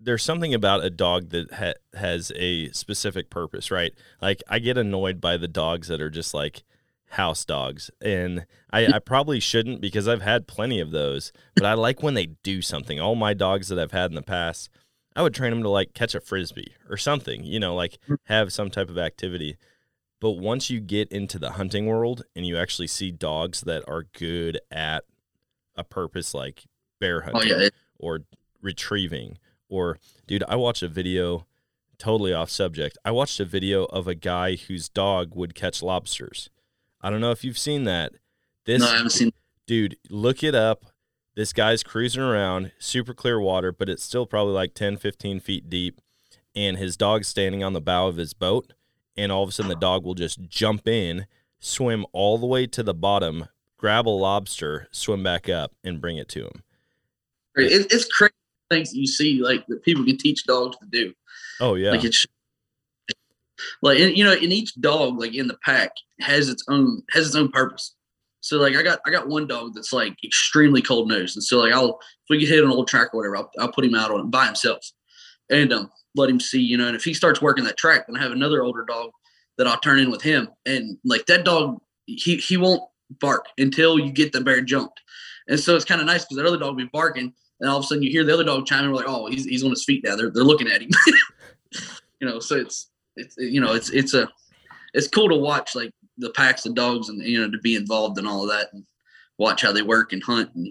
there's 0.01 0.25
something 0.25 0.53
about 0.53 0.85
a 0.85 0.91
dog 0.91 1.31
that 1.31 1.53
ha- 1.53 1.99
has 1.99 2.33
a 2.35 2.71
specific 2.71 3.31
purpose, 3.31 3.71
right? 3.71 3.93
Like 4.21 4.43
I 4.49 4.59
get 4.59 4.77
annoyed 4.77 5.21
by 5.21 5.37
the 5.37 5.49
dogs 5.49 5.89
that 5.89 6.01
are 6.01 6.11
just 6.11 6.35
like 6.35 6.65
house 7.13 7.45
dogs. 7.45 7.91
And 8.01 8.47
I, 8.73 8.87
I 8.87 8.99
probably 8.99 9.39
shouldn't 9.39 9.81
because 9.81 10.09
I've 10.09 10.23
had 10.23 10.47
plenty 10.47 10.81
of 10.81 10.91
those, 10.91 11.33
but 11.55 11.67
I 11.67 11.75
like 11.75 12.03
when 12.03 12.15
they 12.15 12.27
do 12.43 12.63
something. 12.63 12.99
All 13.01 13.15
my 13.15 13.35
dogs 13.35 13.69
that 13.69 13.79
I've 13.79 13.93
had 13.93 14.11
in 14.11 14.15
the 14.15 14.23
past, 14.23 14.71
I 15.15 15.23
would 15.23 15.35
train 15.35 15.51
them 15.51 15.63
to 15.63 15.69
like 15.69 15.93
catch 15.93 16.15
a 16.15 16.21
frisbee 16.21 16.75
or 16.89 16.97
something, 16.97 17.45
you 17.45 17.61
know, 17.61 17.75
like 17.75 17.99
mm-hmm. 18.05 18.15
have 18.25 18.53
some 18.53 18.71
type 18.71 18.89
of 18.89 18.97
activity. 18.97 19.57
But 20.21 20.33
once 20.33 20.71
you 20.71 20.81
get 20.81 21.13
into 21.13 21.39
the 21.39 21.53
hunting 21.53 21.87
world 21.87 22.23
and 22.35 22.47
you 22.47 22.57
actually 22.57 22.87
see 22.87 23.11
dogs 23.11 23.63
that 23.63 23.87
are 23.87 24.05
good 24.19 24.59
at 24.71 25.05
a 25.77 25.85
purpose 25.85 26.33
like 26.33 26.65
bear 27.01 27.23
oh 27.23 27.33
hunting 27.33 27.49
yeah 27.49 27.69
or 27.99 28.21
retrieving 28.63 29.39
or 29.69 29.99
dude, 30.27 30.45
I 30.49 30.57
watched 30.57 30.83
a 30.83 30.89
video 30.89 31.47
totally 31.99 32.33
off 32.33 32.49
subject. 32.49 32.97
I 33.05 33.11
watched 33.11 33.39
a 33.39 33.45
video 33.45 33.85
of 33.85 34.09
a 34.09 34.15
guy 34.15 34.57
whose 34.57 34.89
dog 34.89 35.35
would 35.35 35.55
catch 35.55 35.83
lobsters. 35.83 36.49
I 37.03 37.11
don't 37.11 37.21
know 37.21 37.31
if 37.31 37.45
you've 37.45 37.59
seen 37.59 37.85
that. 37.85 38.13
This 38.65 38.81
no 38.81 38.89
i 38.89 38.97
haven't 38.97 39.11
seen 39.11 39.33
dude, 39.67 39.97
look 40.11 40.43
it 40.43 40.55
up. 40.55 40.87
This 41.35 41.53
guy's 41.53 41.83
cruising 41.83 42.23
around, 42.23 42.73
super 42.79 43.15
clear 43.15 43.41
water, 43.41 43.73
but 43.73 43.89
it's 43.89 44.05
still 44.05 44.27
probably 44.27 44.53
like 44.53 44.75
10, 44.75 44.99
15 44.99 45.41
feet 45.41 45.71
deep. 45.71 46.01
And 46.55 46.77
his 46.77 46.97
dog's 46.97 47.29
standing 47.29 47.65
on 47.65 47.73
the 47.73 47.81
bow 47.81 48.09
of 48.09 48.17
his 48.17 48.35
boat. 48.35 48.75
And 49.17 49.33
all 49.33 49.43
of 49.43 49.49
a 49.49 49.53
sudden, 49.53 49.71
the 49.71 49.75
dog 49.75 50.05
will 50.05 50.15
just 50.15 50.43
jump 50.49 50.87
in, 50.87 51.27
swim 51.59 52.05
all 52.13 52.37
the 52.37 52.47
way 52.47 52.67
to 52.67 52.83
the 52.83 52.93
bottom, 52.93 53.49
grab 53.79 54.07
a 54.07 54.11
lobster, 54.11 54.89
swim 54.91 55.23
back 55.23 55.49
up, 55.49 55.73
and 55.83 56.01
bring 56.01 56.19
it 56.19 56.29
to 56.31 56.45
him. 56.45 56.63
it, 57.57 57.91
it's 57.91 58.05
crazy 58.07 58.33
things 58.71 58.95
you 58.95 59.07
see 59.07 59.43
like 59.43 59.67
that 59.67 59.83
people 59.83 60.05
can 60.05 60.17
teach 60.17 60.45
dogs 60.45 60.77
to 60.79 60.87
do 60.87 61.13
Oh, 61.63 61.77
yeah. 61.77 61.93
Like 61.93 62.05
it's 62.05 62.27
like 63.83 63.99
and, 63.99 64.17
you 64.17 64.25
know, 64.25 64.33
and 64.33 64.53
each 64.53 64.75
dog 64.81 65.19
like 65.19 65.35
in 65.35 65.49
the 65.49 65.59
pack 65.65 65.93
has 66.21 66.49
its 66.49 66.65
own 66.69 67.03
has 67.11 67.27
its 67.27 67.37
own 67.37 67.51
purpose. 67.51 67.95
So 68.43 68.59
like 68.59 68.77
I 68.77 68.83
got 68.83 69.01
I 69.07 69.11
got 69.11 69.29
one 69.29 69.47
dog 69.47 69.75
that's 69.75 69.93
like 69.93 70.17
extremely 70.25 70.83
cold 70.83 71.09
nosed, 71.09 71.37
and 71.37 71.45
so 71.45 71.61
like 71.61 71.73
I'll 71.73 72.01
if 72.01 72.29
we 72.29 72.39
get 72.39 72.49
hit 72.49 72.65
on 72.65 72.71
an 72.71 72.77
old 72.77 72.89
track 72.89 73.15
or 73.15 73.19
whatever, 73.19 73.37
I'll, 73.37 73.51
I'll 73.59 73.73
put 73.73 73.85
him 73.85 73.95
out 73.95 74.11
on 74.11 74.31
by 74.31 74.47
himself, 74.47 74.85
and 75.49 75.73
um 75.73 75.91
let 76.15 76.29
him 76.29 76.41
see, 76.41 76.61
you 76.61 76.77
know. 76.77 76.89
And 76.89 76.97
if 76.97 77.05
he 77.05 77.15
starts 77.15 77.41
working 77.41 77.65
that 77.65 77.79
track, 77.79 78.07
then 78.07 78.17
I 78.17 78.23
have 78.23 78.33
another 78.33 78.63
older 78.63 78.85
dog 78.85 79.11
that 79.59 79.67
I'll 79.67 79.81
turn 79.81 80.01
in 80.01 80.11
with 80.11 80.23
him, 80.23 80.49
and 80.67 80.99
like 81.05 81.27
that 81.27 81.45
dog, 81.45 81.81
he 82.07 82.37
he 82.37 82.57
won't 82.57 82.83
bark 83.21 83.47
until 83.59 83.99
you 83.99 84.11
get 84.11 84.33
the 84.33 84.41
bear 84.41 84.61
jumped, 84.61 85.01
and 85.49 85.59
so 85.59 85.77
it's 85.77 85.85
kind 85.85 86.01
of 86.01 86.07
nice 86.07 86.25
because 86.25 86.37
that 86.39 86.47
other 86.47 86.59
dog 86.59 86.71
will 86.71 86.85
be 86.85 86.91
barking, 86.93 87.33
and 87.61 87.71
all 87.71 87.79
of 87.79 87.85
a 87.85 87.87
sudden 87.87 88.03
you 88.03 88.11
hear 88.11 88.25
the 88.25 88.35
other 88.35 88.45
dog 88.45 88.67
chime 88.67 88.85
in, 88.85 88.91
we're 88.91 88.97
like, 88.97 89.09
oh, 89.09 89.27
he's 89.27 89.45
he's 89.45 89.63
on 89.63 89.71
his 89.71 89.85
feet 89.85 90.03
now. 90.05 90.17
They're 90.17 90.31
they're 90.31 90.43
looking 90.43 90.69
at 90.69 90.83
him, 90.83 90.91
you 92.21 92.29
know. 92.29 92.41
So 92.41 92.57
it's 92.57 92.89
it's 93.17 93.37
you 93.37 93.61
know 93.61 93.75
it's 93.75 93.91
it's 93.91 94.15
a 94.15 94.29
it's 94.95 95.09
cool 95.09 95.29
to 95.29 95.37
watch 95.37 95.75
like 95.75 95.93
the 96.19 96.31
packs 96.31 96.67
of 96.67 96.75
dogs 96.75 97.09
and 97.09 97.23
you 97.23 97.41
know 97.41 97.51
to 97.51 97.59
be 97.59 97.75
involved 97.75 98.19
in 98.19 98.27
all 98.27 98.43
of 98.43 98.51
that 98.51 98.73
and 98.73 98.85
watch 99.39 99.63
how 99.63 99.73
they 99.73 99.83
work 99.83 100.13
and 100.13 100.23
hunt 100.23 100.51
and 100.55 100.69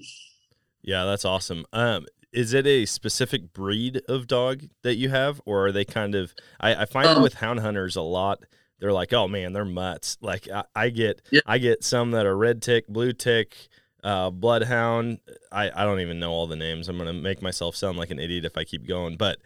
Yeah, 0.82 1.06
that's 1.06 1.26
awesome. 1.26 1.66
Um, 1.74 2.06
is 2.32 2.54
it 2.54 2.66
a 2.66 2.86
specific 2.86 3.52
breed 3.54 4.02
of 4.08 4.26
dog 4.28 4.64
that 4.84 4.96
you 4.96 5.10
have, 5.10 5.42
or 5.46 5.68
are 5.68 5.72
they 5.72 5.84
kind 5.84 6.16
of? 6.16 6.34
I, 6.60 6.76
I 6.76 6.86
find 6.86 7.08
Um, 7.08 7.22
with 7.22 7.36
hound 7.36 7.60
hunters 7.60 7.96
a 7.96 8.02
lot. 8.02 8.44
They're 8.80 8.94
like, 8.94 9.14
oh 9.14 9.28
man, 9.28 9.54
they're 9.54 9.66
mutts. 9.66 10.18
Like 10.22 10.50
I, 10.50 10.64
I 10.76 10.90
get, 10.90 11.22
Yeah. 11.32 11.42
I 11.46 11.58
get 11.58 11.84
some 11.84 12.12
that 12.12 12.26
are 12.26 12.36
red 12.36 12.62
tick, 12.62 12.88
blue 12.88 13.14
tick, 13.14 13.56
uh, 14.04 14.30
bloodhound. 14.32 15.20
I, 15.52 15.70
I 15.76 15.84
don't 15.84 16.00
even 16.00 16.20
know 16.20 16.32
all 16.32 16.48
the 16.48 16.56
names. 16.56 16.88
I'm 16.88 16.98
gonna 16.98 17.14
make 17.14 17.42
myself 17.42 17.76
sound 17.76 17.98
like 17.98 18.10
an 18.10 18.20
idiot 18.20 18.46
if 18.46 18.58
I 18.58 18.64
keep 18.64 18.88
going. 18.88 19.18
But 19.18 19.38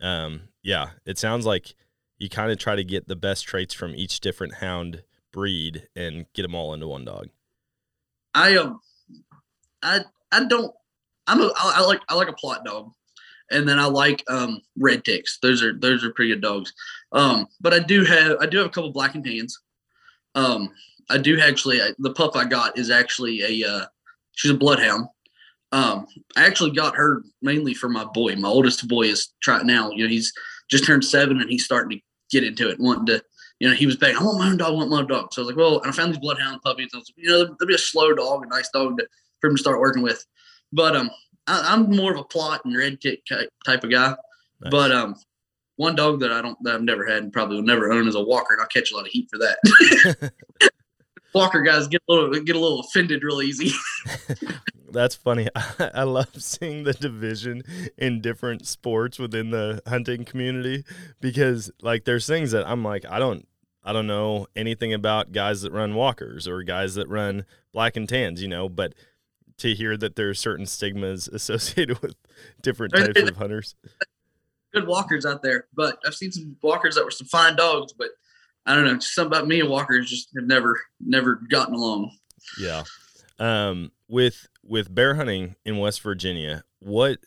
um, 0.00 0.42
yeah, 0.62 0.90
it 1.06 1.18
sounds 1.18 1.46
like 1.46 1.74
you 2.22 2.28
kind 2.28 2.52
of 2.52 2.58
try 2.58 2.76
to 2.76 2.84
get 2.84 3.08
the 3.08 3.16
best 3.16 3.44
traits 3.44 3.74
from 3.74 3.96
each 3.96 4.20
different 4.20 4.54
hound 4.54 5.02
breed 5.32 5.88
and 5.96 6.26
get 6.34 6.42
them 6.42 6.54
all 6.54 6.72
into 6.72 6.86
one 6.86 7.04
dog. 7.04 7.28
I 8.32 8.56
um 8.56 8.80
I 9.82 10.04
I 10.30 10.44
don't 10.44 10.72
I'm 11.26 11.40
a 11.40 11.46
I, 11.56 11.74
I 11.76 11.80
like 11.80 12.00
I 12.08 12.14
like 12.14 12.28
a 12.28 12.32
Plott 12.32 12.64
dog. 12.64 12.92
And 13.50 13.68
then 13.68 13.78
I 13.78 13.86
like 13.86 14.22
um 14.28 14.62
red 14.78 15.04
ticks. 15.04 15.38
Those 15.42 15.62
are 15.62 15.76
those 15.76 16.04
are 16.04 16.12
pretty 16.12 16.32
good 16.32 16.40
dogs. 16.42 16.72
Um 17.10 17.46
but 17.60 17.74
I 17.74 17.80
do 17.80 18.04
have 18.04 18.36
I 18.40 18.46
do 18.46 18.58
have 18.58 18.66
a 18.66 18.70
couple 18.70 18.92
black 18.92 19.16
and 19.16 19.24
tans. 19.24 19.58
Um 20.36 20.70
I 21.10 21.18
do 21.18 21.40
actually 21.40 21.82
I, 21.82 21.90
the 21.98 22.14
pup 22.14 22.36
I 22.36 22.44
got 22.44 22.78
is 22.78 22.88
actually 22.88 23.62
a 23.62 23.68
uh 23.68 23.86
she's 24.32 24.52
a 24.52 24.56
bloodhound. 24.56 25.08
Um 25.72 26.06
I 26.36 26.46
actually 26.46 26.70
got 26.70 26.94
her 26.94 27.24
mainly 27.42 27.74
for 27.74 27.88
my 27.88 28.04
boy. 28.04 28.36
My 28.36 28.48
oldest 28.48 28.86
boy 28.86 29.06
is 29.06 29.32
trying 29.42 29.66
now, 29.66 29.90
you 29.90 30.04
know, 30.04 30.08
he's 30.08 30.32
just 30.70 30.86
turned 30.86 31.04
seven 31.04 31.40
and 31.40 31.50
he's 31.50 31.64
starting 31.64 31.98
to 31.98 32.04
get 32.32 32.44
into 32.44 32.68
it, 32.68 32.80
wanting 32.80 33.06
to, 33.06 33.22
you 33.60 33.68
know, 33.68 33.74
he 33.74 33.86
was 33.86 33.96
begging, 33.96 34.16
I 34.16 34.24
want 34.24 34.38
my 34.38 34.48
own 34.48 34.56
dog, 34.56 34.72
I 34.72 34.74
want 34.74 34.90
my 34.90 34.98
own 34.98 35.06
dog. 35.06 35.32
So 35.32 35.42
I 35.42 35.44
was 35.44 35.54
like, 35.54 35.58
well, 35.58 35.80
and 35.80 35.90
I 35.90 35.92
found 35.92 36.12
these 36.12 36.18
bloodhound 36.18 36.62
puppies. 36.62 36.90
I 36.92 36.98
was 36.98 37.12
like, 37.16 37.24
you 37.24 37.30
know, 37.30 37.44
they'll 37.44 37.68
be 37.68 37.74
a 37.74 37.78
slow 37.78 38.12
dog, 38.14 38.44
a 38.44 38.48
nice 38.48 38.68
dog 38.70 38.98
to, 38.98 39.06
for 39.40 39.50
him 39.50 39.56
to 39.56 39.60
start 39.60 39.78
working 39.78 40.02
with. 40.02 40.24
But 40.72 40.96
um, 40.96 41.10
I, 41.46 41.74
am 41.74 41.94
more 41.94 42.12
of 42.12 42.18
a 42.18 42.24
Plott 42.24 42.60
and 42.64 42.76
red 42.76 43.00
tick 43.00 43.24
type 43.26 43.84
of 43.84 43.90
guy. 43.90 44.16
Nice. 44.60 44.70
But 44.70 44.92
um, 44.92 45.14
one 45.76 45.94
dog 45.94 46.20
that 46.20 46.32
I 46.32 46.40
don't 46.40 46.56
that 46.62 46.74
I've 46.74 46.82
never 46.82 47.06
had 47.06 47.22
and 47.24 47.32
probably 47.32 47.56
will 47.56 47.62
never 47.62 47.92
own 47.92 48.08
is 48.08 48.14
a 48.14 48.22
Walker, 48.22 48.54
and 48.54 48.62
I'll 48.62 48.68
catch 48.68 48.92
a 48.92 48.96
lot 48.96 49.06
of 49.06 49.12
heat 49.12 49.28
for 49.30 49.38
that. 49.38 50.32
Walker 51.34 51.62
guys 51.62 51.88
get 51.88 52.02
a 52.08 52.12
little 52.12 52.30
get 52.40 52.56
a 52.56 52.58
little 52.58 52.80
offended 52.80 53.22
real 53.22 53.42
easy. 53.42 53.72
That's 54.92 55.14
funny. 55.14 55.48
I, 55.54 55.90
I, 55.94 56.02
love 56.04 56.42
seeing 56.42 56.84
the 56.84 56.92
division 56.92 57.62
in 57.96 58.20
different 58.20 58.66
sports 58.66 59.18
within 59.18 59.50
the 59.50 59.82
hunting 59.86 60.24
community 60.24 60.84
because 61.20 61.70
like 61.80 62.04
there's 62.04 62.26
things 62.26 62.52
that 62.52 62.68
I'm 62.68 62.84
like 62.84 63.04
I 63.08 63.18
don't 63.18 63.46
I 63.84 63.92
don't 63.92 64.06
know 64.06 64.46
anything 64.54 64.92
about 64.92 65.32
guys 65.32 65.62
that 65.62 65.72
run 65.72 65.94
walkers 65.94 66.46
or 66.46 66.62
guys 66.62 66.94
that 66.94 67.08
run 67.08 67.44
black 67.72 67.96
and 67.96 68.08
tans, 68.08 68.40
you 68.42 68.48
know, 68.48 68.68
but 68.68 68.94
to 69.58 69.74
hear 69.74 69.96
that 69.96 70.16
there's 70.16 70.38
certain 70.38 70.66
stigmas 70.66 71.28
associated 71.32 72.00
with 72.00 72.14
different 72.62 72.94
types 72.94 73.20
of 73.20 73.36
hunters. 73.36 73.74
Good 74.72 74.86
walkers 74.86 75.26
out 75.26 75.42
there, 75.42 75.66
but 75.74 75.98
I've 76.06 76.14
seen 76.14 76.32
some 76.32 76.56
walkers 76.62 76.94
that 76.94 77.04
were 77.04 77.10
some 77.10 77.26
fine 77.26 77.56
dogs, 77.56 77.92
but 77.92 78.08
I 78.64 78.74
don't 78.74 78.84
know, 78.84 78.98
something 79.00 79.36
about 79.36 79.48
me 79.48 79.60
and 79.60 79.68
walkers 79.68 80.08
just 80.08 80.28
have 80.36 80.46
never 80.46 80.80
never 81.00 81.40
gotten 81.50 81.74
along. 81.74 82.12
Yeah. 82.58 82.84
Um 83.38 83.90
with 84.08 84.46
with 84.64 84.94
bear 84.94 85.14
hunting 85.14 85.56
in 85.64 85.78
West 85.78 86.00
Virginia, 86.02 86.64
what 86.80 87.18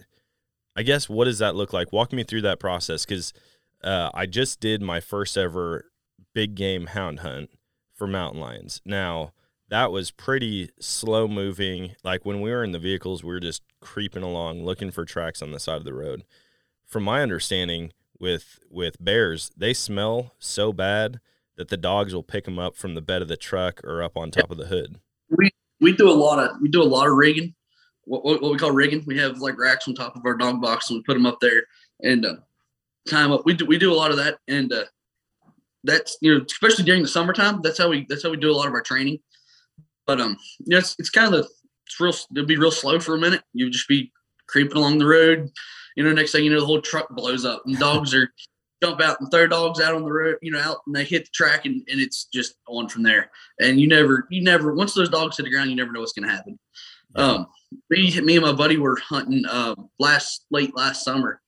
I 0.75 0.84
guess 0.84 1.10
what 1.10 1.25
does 1.25 1.39
that 1.39 1.56
look 1.56 1.74
like? 1.74 1.94
Walk 1.94 2.12
me 2.12 2.24
through 2.24 2.42
that 2.42 2.60
process 2.60 3.06
cuz 3.06 3.34
uh, 3.84 4.10
I 4.13 4.25
just 4.25 4.60
did 4.60 4.82
my 4.82 5.00
first 5.00 5.38
ever 5.38 5.92
big 6.34 6.56
game 6.56 6.88
hound 6.88 7.20
hunt 7.20 7.50
for 7.94 8.08
mountain 8.08 8.42
lions. 8.42 8.82
Now, 8.84 9.32
that 9.70 9.92
was 9.92 10.12
pretty 10.12 10.70
slow 10.80 11.27
moving. 11.27 11.96
Like 12.04 12.25
when 12.25 12.42
we 12.42 12.51
were 12.51 12.63
in 12.63 12.72
the 12.72 12.80
vehicles, 12.80 13.24
we 13.24 13.34
were 13.34 13.39
just 13.39 13.63
creeping 13.80 14.24
along 14.24 14.63
looking 14.63 14.92
for 14.92 15.06
tracks 15.06 15.42
on 15.42 15.51
the 15.51 15.60
side 15.60 15.77
of 15.77 15.86
the 15.86 15.94
road. 15.94 16.24
From 16.86 17.04
my 17.04 17.22
understanding, 17.22 17.92
with 18.20 18.60
with 18.70 19.04
bears, 19.04 19.51
they 19.56 19.74
smell 19.74 20.34
so 20.39 20.72
bad 20.72 21.20
that 21.58 21.70
the 21.70 21.77
dogs 21.77 22.13
will 22.13 22.24
pick 22.24 22.46
them 22.46 22.60
up 22.60 22.75
from 22.75 22.96
the 22.96 23.01
bed 23.01 23.22
of 23.22 23.27
the 23.27 23.38
truck 23.38 23.82
or 23.84 24.04
up 24.04 24.18
on 24.18 24.32
top 24.32 24.51
of 24.51 24.58
the 24.58 24.68
hood. 24.68 25.00
We 25.30 25.51
we 25.82 25.94
do 25.94 26.10
a 26.10 26.13
lot 26.13 26.39
of 26.39 26.58
we 26.62 26.70
do 26.70 26.82
a 26.82 26.84
lot 26.84 27.08
of 27.08 27.13
rigging, 27.13 27.53
what, 28.05 28.24
what, 28.24 28.41
what 28.41 28.51
we 28.51 28.58
call 28.58 28.72
rigging. 28.72 29.03
We 29.05 29.17
have 29.17 29.39
like 29.39 29.58
racks 29.58 29.88
on 29.88 29.96
top 29.96 30.15
of 30.15 30.25
our 30.25 30.36
dog 30.36 30.62
box 30.62 30.89
and 30.89 30.98
we 30.98 31.03
put 31.03 31.13
them 31.13 31.25
up 31.25 31.39
there 31.41 31.63
and 32.03 32.25
uh, 32.25 32.36
time 33.10 33.32
up. 33.32 33.46
We 33.46 33.53
do 33.53 33.65
we 33.65 33.77
do 33.77 33.91
a 33.91 33.96
lot 33.96 34.12
of 34.12 34.17
that 34.17 34.38
and 34.48 34.72
uh, 34.72 34.86
that's 35.84 36.17
you 36.22 36.34
know 36.34 36.46
especially 36.46 36.86
during 36.86 37.01
the 37.01 37.08
summertime. 37.08 37.62
That's 37.62 37.77
how 37.77 37.89
we 37.89 38.05
that's 38.10 38.24
how 38.24 38.32
we 38.32 38.38
do 38.38 38.51
a 38.51 38.53
lot 38.53 38.67
of 38.67 38.74
our 38.74 38.82
training. 38.82 39.20
But 40.05 40.22
um, 40.22 40.38
you 40.60 40.65
know, 40.67 40.77
it's, 40.77 40.96
it's 41.00 41.10
kind 41.10 41.34
of 41.34 41.48
it's 41.86 42.00
real. 42.00 42.13
It'll 42.36 42.46
be 42.46 42.58
real 42.58 42.72
slow 42.72 43.00
for 43.00 43.15
a 43.15 43.20
minute. 43.20 43.44
You 43.53 43.70
just 43.70 43.88
be 43.88 44.12
creeping 44.48 44.77
along 44.77 45.00
the 45.00 45.08
road. 45.08 45.51
You 45.96 46.03
know, 46.03 46.12
next 46.12 46.32
thing 46.32 46.44
you 46.44 46.51
know, 46.51 46.60
the 46.60 46.65
whole 46.65 46.82
truck 46.82 47.10
blows 47.10 47.46
up 47.46 47.63
and 47.65 47.79
dogs 47.79 48.13
are 48.13 48.29
jump 48.86 49.01
out 49.01 49.20
and 49.20 49.30
throw 49.32 49.48
dogs 49.48 49.82
out 49.82 49.96
on 49.96 50.04
the 50.04 50.12
road. 50.12 50.38
You 50.42 50.51
know, 50.51 50.60
out 50.60 50.77
and 50.86 50.96
they 50.96 51.04
hit 51.04 51.25
the 51.25 51.32
track 51.32 51.65
and, 51.65 51.75
and 51.89 52.00
it's 52.00 52.25
just 52.25 52.56
on 52.68 52.89
from 52.89 53.04
there. 53.04 53.32
And 53.60 53.80
you 53.80 53.88
never, 53.88 54.27
you 54.30 54.44
never. 54.44 54.74
Once 54.74 54.94
those 54.94 55.10
dogs 55.10 55.38
hit 55.38 55.44
the 55.44 55.51
ground, 55.51 55.70
you 55.70 55.75
never 55.75 55.92
know 55.92 56.00
what's 56.01 56.13
going 56.13 56.27
to 56.27 56.36
happen. 56.36 56.60
Um, 57.15 57.48
me, 57.89 58.20
me 58.22 58.36
and 58.36 58.46
my 58.46 58.51
buddy 58.51 58.77
were 58.77 58.98
hunting 58.98 59.46
uh, 59.50 59.75
last 60.00 60.46
late 60.51 60.75
last 60.75 61.04
summer, 61.04 61.42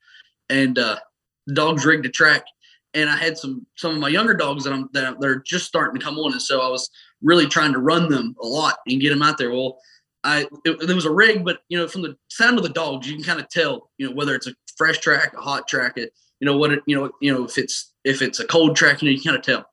and 0.50 0.77
uh, 0.79 0.98
the 1.46 1.53
dogs 1.53 1.86
rigged 1.86 2.06
the 2.06 2.10
track 2.10 2.46
and 2.94 3.10
I 3.10 3.15
had 3.15 3.38
some 3.38 3.65
some 3.75 3.94
of 3.94 4.00
my 4.00 4.10
younger 4.10 4.34
dogs 4.34 4.63
that 4.63 4.74
I'm 4.74 4.89
that 4.94 5.20
they're 5.20 5.44
just 5.46 5.65
starting 5.65 6.00
to 6.00 6.03
come 6.03 6.17
on, 6.17 6.32
and 6.32 6.41
so 6.41 6.62
I 6.62 6.67
was 6.67 6.89
really 7.22 7.46
trying 7.46 7.74
to 7.74 7.79
run 7.79 8.10
them 8.10 8.36
a 8.41 8.48
lot 8.48 8.77
and 8.88 9.00
get 9.00 9.10
them 9.10 9.22
out 9.22 9.38
there. 9.38 9.51
Well, 9.51 9.77
I 10.24 10.48
it, 10.65 10.79
there 10.86 10.96
was 10.96 11.06
a 11.06 11.12
rig, 11.12 11.46
but 11.46 11.60
you 11.70 11.77
know 11.77 11.88
from 11.88 12.01
the 12.01 12.17
sound 12.29 12.58
of 12.58 12.63
the 12.63 12.70
dogs, 12.70 13.08
you 13.08 13.15
can 13.15 13.24
kind 13.24 13.39
of 13.39 13.50
tell 13.50 13.91
you 13.98 14.08
know 14.08 14.15
whether 14.15 14.36
it's 14.36 14.48
a 14.48 14.56
fresh 14.77 14.98
track, 14.98 15.34
a 15.38 15.41
hot 15.41 15.67
track, 15.67 15.98
it, 15.98 16.12
you 16.39 16.46
know 16.46 16.58
what 16.58 16.72
it, 16.72 16.84
you 16.86 16.96
know 16.96 17.12
you 17.22 17.34
know 17.34 17.46
if 17.46 17.58
it's 17.58 17.94
if 18.03 18.22
it's 18.22 18.39
a 18.39 18.48
cold 18.48 18.75
track, 18.75 19.01
you 19.01 19.10
know 19.10 19.15
you 19.15 19.22
kind 19.22 19.38
of 19.38 19.44
tell. 19.44 19.65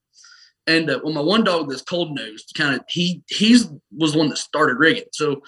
And 0.66 0.88
uh, 0.90 1.00
well, 1.02 1.12
my 1.12 1.21
one 1.21 1.44
dog 1.44 1.68
that's 1.68 1.83
cold 1.83 2.14
nosed, 2.14 2.52
kind 2.56 2.75
of 2.75 2.85
he 2.88 3.23
he's 3.28 3.68
was 3.97 4.12
the 4.12 4.18
one 4.18 4.28
that 4.28 4.38
started 4.38 4.78
rigging. 4.78 5.04
So, 5.12 5.42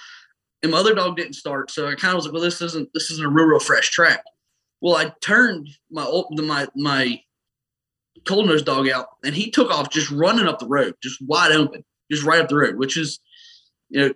and 0.62 0.72
my 0.72 0.78
other 0.78 0.94
dog 0.94 1.16
didn't 1.16 1.34
start, 1.34 1.70
so 1.70 1.88
I 1.88 1.94
kind 1.94 2.12
of 2.12 2.16
was 2.16 2.26
like, 2.26 2.34
well, 2.34 2.42
this 2.42 2.60
isn't 2.60 2.88
this 2.92 3.10
isn't 3.10 3.24
a 3.24 3.28
real 3.28 3.46
real 3.46 3.60
fresh 3.60 3.90
track. 3.90 4.22
Well, 4.80 4.96
I 4.96 5.12
turned 5.20 5.68
my 5.90 6.04
old, 6.04 6.38
my 6.38 6.66
my 6.76 7.20
cold 8.26 8.46
nose 8.46 8.62
dog 8.62 8.88
out, 8.88 9.06
and 9.24 9.34
he 9.34 9.50
took 9.50 9.70
off 9.70 9.90
just 9.90 10.10
running 10.10 10.46
up 10.46 10.58
the 10.58 10.66
road, 10.66 10.94
just 11.02 11.20
wide 11.22 11.52
open, 11.52 11.84
just 12.10 12.24
right 12.24 12.40
up 12.40 12.48
the 12.48 12.56
road, 12.56 12.76
which 12.76 12.96
is, 12.96 13.18
you 13.88 14.00
know, 14.00 14.14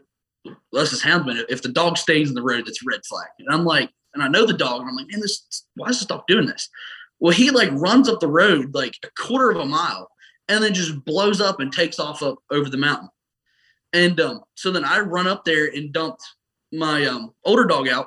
us 0.78 0.92
as 0.92 1.02
houndsmen, 1.02 1.44
if 1.48 1.62
the 1.62 1.68
dog 1.68 1.96
stays 1.96 2.28
in 2.28 2.34
the 2.34 2.42
road, 2.42 2.66
that's 2.66 2.84
red 2.86 3.00
flag. 3.08 3.28
And 3.38 3.48
I'm 3.50 3.64
like, 3.64 3.90
and 4.14 4.22
I 4.22 4.28
know 4.28 4.46
the 4.46 4.52
dog, 4.52 4.80
and 4.80 4.90
I'm 4.90 4.96
like, 4.96 5.06
man, 5.10 5.20
this 5.20 5.64
why 5.74 5.88
does 5.88 5.98
this 5.98 6.06
dog 6.06 6.26
doing 6.26 6.46
this? 6.46 6.68
Well, 7.20 7.32
he 7.32 7.50
like 7.50 7.70
runs 7.72 8.08
up 8.08 8.20
the 8.20 8.28
road 8.28 8.74
like 8.74 8.94
a 9.04 9.10
quarter 9.10 9.50
of 9.50 9.58
a 9.58 9.66
mile 9.66 10.10
and 10.48 10.64
then 10.64 10.74
just 10.74 11.04
blows 11.04 11.40
up 11.40 11.60
and 11.60 11.72
takes 11.72 11.98
off 11.98 12.22
up 12.22 12.38
over 12.50 12.68
the 12.68 12.78
mountain. 12.78 13.08
And 13.92 14.20
um, 14.20 14.40
so 14.54 14.70
then 14.70 14.84
I 14.84 15.00
run 15.00 15.26
up 15.26 15.44
there 15.44 15.66
and 15.66 15.92
dumped 15.92 16.22
my 16.72 17.04
um, 17.06 17.32
older 17.44 17.64
dog 17.64 17.88
out. 17.88 18.06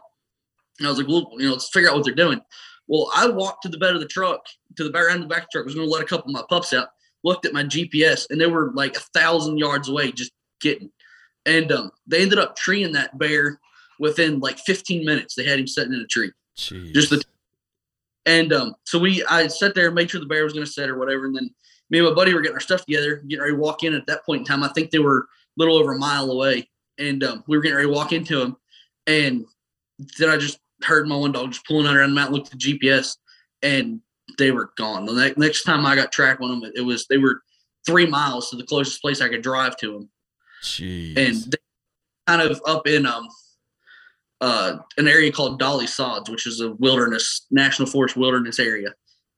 And 0.80 0.88
I 0.88 0.90
was 0.90 0.98
like, 0.98 1.08
well, 1.08 1.30
you 1.38 1.46
know, 1.46 1.54
let's 1.54 1.70
figure 1.70 1.90
out 1.90 1.96
what 1.96 2.06
they're 2.06 2.16
doing. 2.16 2.42
Well, 2.88 3.10
I 3.16 3.28
walked 3.28 3.64
to 3.64 3.70
the 3.70 3.78
bed 3.78 3.94
of 3.94 4.02
the 4.02 4.08
truck 4.08 4.42
to 4.76 4.84
the 4.84 4.90
back 4.90 5.06
end 5.10 5.24
of 5.24 5.30
the 5.30 5.34
back 5.34 5.44
of 5.44 5.48
the 5.52 5.58
truck. 5.58 5.66
Was 5.66 5.76
going 5.76 5.88
to 5.88 5.92
let 5.94 6.04
a 6.04 6.08
couple 6.08 6.30
of 6.30 6.34
my 6.34 6.44
pups 6.50 6.74
out. 6.74 6.90
Looked 7.24 7.46
at 7.46 7.54
my 7.54 7.64
GPS, 7.64 8.26
and 8.30 8.42
they 8.42 8.48
were 8.48 8.72
like 8.74 8.98
a 8.98 9.02
thousand 9.14 9.58
yards 9.58 9.88
away, 9.88 10.12
just 10.12 10.32
getting. 10.60 10.92
And 11.46 11.72
um, 11.72 11.92
they 12.06 12.22
ended 12.22 12.40
up 12.40 12.58
treeing 12.58 12.92
that 12.94 13.18
bear 13.18 13.60
within 14.04 14.40
like 14.40 14.60
15 14.60 15.06
minutes. 15.06 15.34
They 15.34 15.46
had 15.46 15.60
him 15.60 15.68
sitting 15.68 15.94
in 15.94 16.02
a 16.02 16.08
tree. 16.08 16.32
Jeez. 16.58 16.94
Just 16.94 17.10
the. 17.10 17.24
And 18.26 18.54
um, 18.54 18.76
so 18.86 19.00
we, 19.00 19.24
I 19.26 19.48
sat 19.48 19.74
there 19.74 19.88
and 19.88 19.96
made 19.96 20.12
sure 20.12 20.20
the 20.20 20.28
bear 20.28 20.44
was 20.44 20.54
going 20.54 20.66
to 20.66 20.72
set 20.72 20.90
or 20.90 20.98
whatever. 20.98 21.26
And 21.26 21.36
then 21.36 21.50
me 21.90 22.00
and 22.00 22.08
my 22.08 22.14
buddy 22.14 22.34
were 22.34 22.42
getting 22.42 22.56
our 22.56 22.62
stuff 22.62 22.86
together, 22.86 23.18
getting 23.28 23.42
ready 23.42 23.54
to 23.54 23.60
walk 23.60 23.84
in. 23.84 23.94
At 23.94 24.06
that 24.08 24.26
point 24.26 24.42
in 24.42 24.46
time, 24.46 24.64
I 24.64 24.70
think 24.70 24.92
they 24.92 25.00
were 25.00 25.20
a 25.20 25.26
little 25.58 25.78
over 25.78 25.94
a 25.94 25.98
mile 25.98 26.30
away, 26.30 26.70
and 27.00 27.24
um, 27.24 27.44
we 27.48 27.58
were 27.58 27.64
getting 27.64 27.76
ready 27.76 27.88
to 27.88 27.94
walk 27.94 28.14
into 28.14 28.40
them. 28.40 28.58
And 29.08 29.46
then 30.18 30.30
I 30.30 30.38
just 30.38 30.60
heard 30.84 31.08
my 31.08 31.16
one 31.16 31.32
dog 31.32 31.52
just 31.52 31.66
pulling 31.66 31.88
under 31.88 32.00
around 32.00 32.12
the 32.12 32.16
mountain, 32.16 32.36
looked 32.36 32.54
at 32.54 32.60
the 32.60 32.80
GPS, 32.80 33.18
and 33.62 34.00
they 34.38 34.52
were 34.52 34.72
gone. 34.78 35.06
The 35.06 35.14
ne- 35.14 35.34
next 35.38 35.64
time 35.64 35.86
I 35.86 35.96
got 35.96 36.12
track 36.12 36.40
on 36.42 36.62
them, 36.62 36.72
it 36.76 36.82
was 36.82 37.08
they 37.08 37.18
were 37.18 37.42
three 37.86 38.06
miles 38.06 38.50
to 38.50 38.56
the 38.56 38.66
closest 38.66 39.02
place 39.02 39.22
I 39.22 39.30
could 39.30 39.42
drive 39.42 39.76
to 39.78 39.92
them. 39.92 40.10
Jeez. 40.64 41.18
And 41.18 41.56
kind 42.28 42.42
of 42.42 42.62
up 42.66 42.88
in 42.88 43.06
um 43.06 43.28
uh 44.44 44.78
an 44.98 45.08
area 45.08 45.32
called 45.32 45.58
Dolly 45.58 45.88
Sods, 45.88 46.30
which 46.30 46.46
is 46.46 46.60
a 46.60 46.74
wilderness 46.74 47.48
national 47.50 47.88
forest 47.88 48.18
wilderness 48.18 48.60
area, 48.60 48.90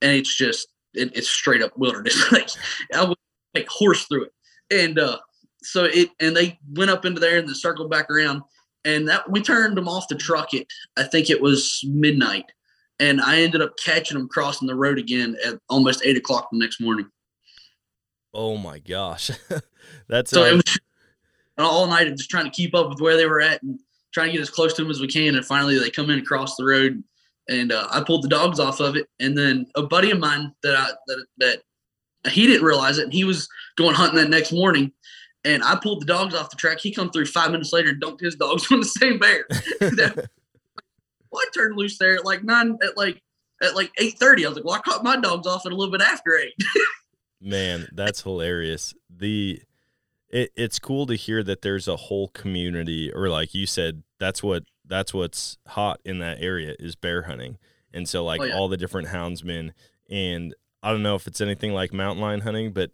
and 0.02 0.10
it's 0.12 0.36
just 0.36 0.66
it, 0.94 1.16
it's 1.16 1.28
straight 1.28 1.62
up 1.62 1.78
wilderness. 1.78 2.32
like 2.32 2.48
I 2.92 3.04
would 3.04 3.16
like 3.54 3.68
horse 3.68 4.04
through 4.06 4.24
it, 4.24 4.32
and 4.70 4.98
uh 4.98 5.18
so 5.62 5.84
it 5.84 6.10
and 6.20 6.36
they 6.36 6.58
went 6.72 6.90
up 6.90 7.04
into 7.04 7.20
there 7.20 7.38
and 7.38 7.46
then 7.46 7.54
circled 7.54 7.88
back 7.88 8.10
around, 8.10 8.42
and 8.84 9.08
that 9.08 9.30
we 9.30 9.40
turned 9.40 9.76
them 9.76 9.88
off 9.88 10.08
the 10.08 10.16
truck 10.16 10.52
at 10.54 10.66
I 10.96 11.04
think 11.04 11.30
it 11.30 11.40
was 11.40 11.84
midnight, 11.86 12.50
and 12.98 13.20
I 13.20 13.42
ended 13.42 13.62
up 13.62 13.76
catching 13.82 14.18
them 14.18 14.28
crossing 14.28 14.66
the 14.66 14.74
road 14.74 14.98
again 14.98 15.36
at 15.46 15.60
almost 15.68 16.02
eight 16.04 16.16
o'clock 16.16 16.48
the 16.50 16.58
next 16.58 16.80
morning. 16.80 17.06
Oh 18.34 18.56
my 18.56 18.80
gosh, 18.80 19.30
that's 20.08 20.32
so 20.32 20.44
it 20.44 20.54
was 20.54 20.78
all 21.58 21.86
night 21.86 22.08
of 22.08 22.16
just 22.16 22.28
trying 22.28 22.46
to 22.46 22.50
keep 22.50 22.74
up 22.74 22.88
with 22.88 23.00
where 23.00 23.16
they 23.16 23.26
were 23.26 23.40
at 23.40 23.62
and 23.62 23.78
trying 24.16 24.28
to 24.28 24.32
get 24.32 24.40
as 24.40 24.48
close 24.48 24.72
to 24.72 24.82
them 24.82 24.90
as 24.90 24.98
we 24.98 25.06
can. 25.06 25.34
And 25.34 25.44
finally, 25.44 25.78
they 25.78 25.90
come 25.90 26.08
in 26.08 26.18
across 26.18 26.56
the 26.56 26.64
road, 26.64 27.04
and 27.50 27.70
uh, 27.70 27.86
I 27.90 28.02
pulled 28.02 28.24
the 28.24 28.28
dogs 28.28 28.58
off 28.58 28.80
of 28.80 28.96
it. 28.96 29.06
And 29.20 29.36
then 29.36 29.66
a 29.74 29.82
buddy 29.82 30.10
of 30.10 30.18
mine 30.18 30.54
that 30.62 30.74
I 30.74 30.86
that 31.06 31.26
that 31.36 32.30
he 32.32 32.46
didn't 32.46 32.64
realize 32.64 32.96
it, 32.96 33.04
and 33.04 33.12
he 33.12 33.24
was 33.24 33.46
going 33.76 33.94
hunting 33.94 34.16
that 34.16 34.30
next 34.30 34.52
morning. 34.52 34.90
And 35.44 35.62
I 35.62 35.76
pulled 35.76 36.00
the 36.00 36.06
dogs 36.06 36.34
off 36.34 36.48
the 36.48 36.56
track. 36.56 36.80
He 36.80 36.94
come 36.94 37.10
through 37.10 37.26
five 37.26 37.50
minutes 37.50 37.74
later 37.74 37.90
and 37.90 38.00
dumped 38.00 38.22
his 38.22 38.36
dogs 38.36 38.66
on 38.72 38.80
the 38.80 38.86
same 38.86 39.18
bear. 39.18 39.46
well, 39.80 39.92
I 41.36 41.46
turned 41.54 41.76
loose 41.76 41.98
there 41.98 42.14
at 42.14 42.24
like 42.24 42.42
nine 42.42 42.78
at 42.82 42.96
like 42.96 43.22
at 43.62 43.76
like 43.76 43.92
eight 43.98 44.18
thirty. 44.18 44.46
I 44.46 44.48
was 44.48 44.56
like, 44.56 44.64
well, 44.64 44.76
I 44.76 44.80
caught 44.80 45.04
my 45.04 45.18
dogs 45.18 45.46
off 45.46 45.66
at 45.66 45.72
a 45.72 45.76
little 45.76 45.92
bit 45.92 46.00
after 46.00 46.38
eight. 46.38 46.54
Man, 47.42 47.86
that's 47.92 48.22
hilarious. 48.22 48.94
The 49.10 49.60
it, 50.36 50.52
it's 50.54 50.78
cool 50.78 51.06
to 51.06 51.14
hear 51.14 51.42
that 51.42 51.62
there's 51.62 51.88
a 51.88 51.96
whole 51.96 52.28
community, 52.28 53.10
or 53.10 53.30
like 53.30 53.54
you 53.54 53.66
said, 53.66 54.02
that's 54.20 54.42
what 54.42 54.64
that's 54.84 55.14
what's 55.14 55.56
hot 55.68 55.98
in 56.04 56.18
that 56.18 56.42
area 56.42 56.76
is 56.78 56.94
bear 56.94 57.22
hunting, 57.22 57.56
and 57.94 58.06
so 58.06 58.22
like 58.22 58.42
oh, 58.42 58.44
yeah. 58.44 58.54
all 58.54 58.68
the 58.68 58.76
different 58.76 59.08
houndsmen, 59.08 59.72
and 60.10 60.54
I 60.82 60.92
don't 60.92 61.02
know 61.02 61.14
if 61.14 61.26
it's 61.26 61.40
anything 61.40 61.72
like 61.72 61.94
mountain 61.94 62.22
lion 62.22 62.42
hunting, 62.42 62.72
but 62.72 62.90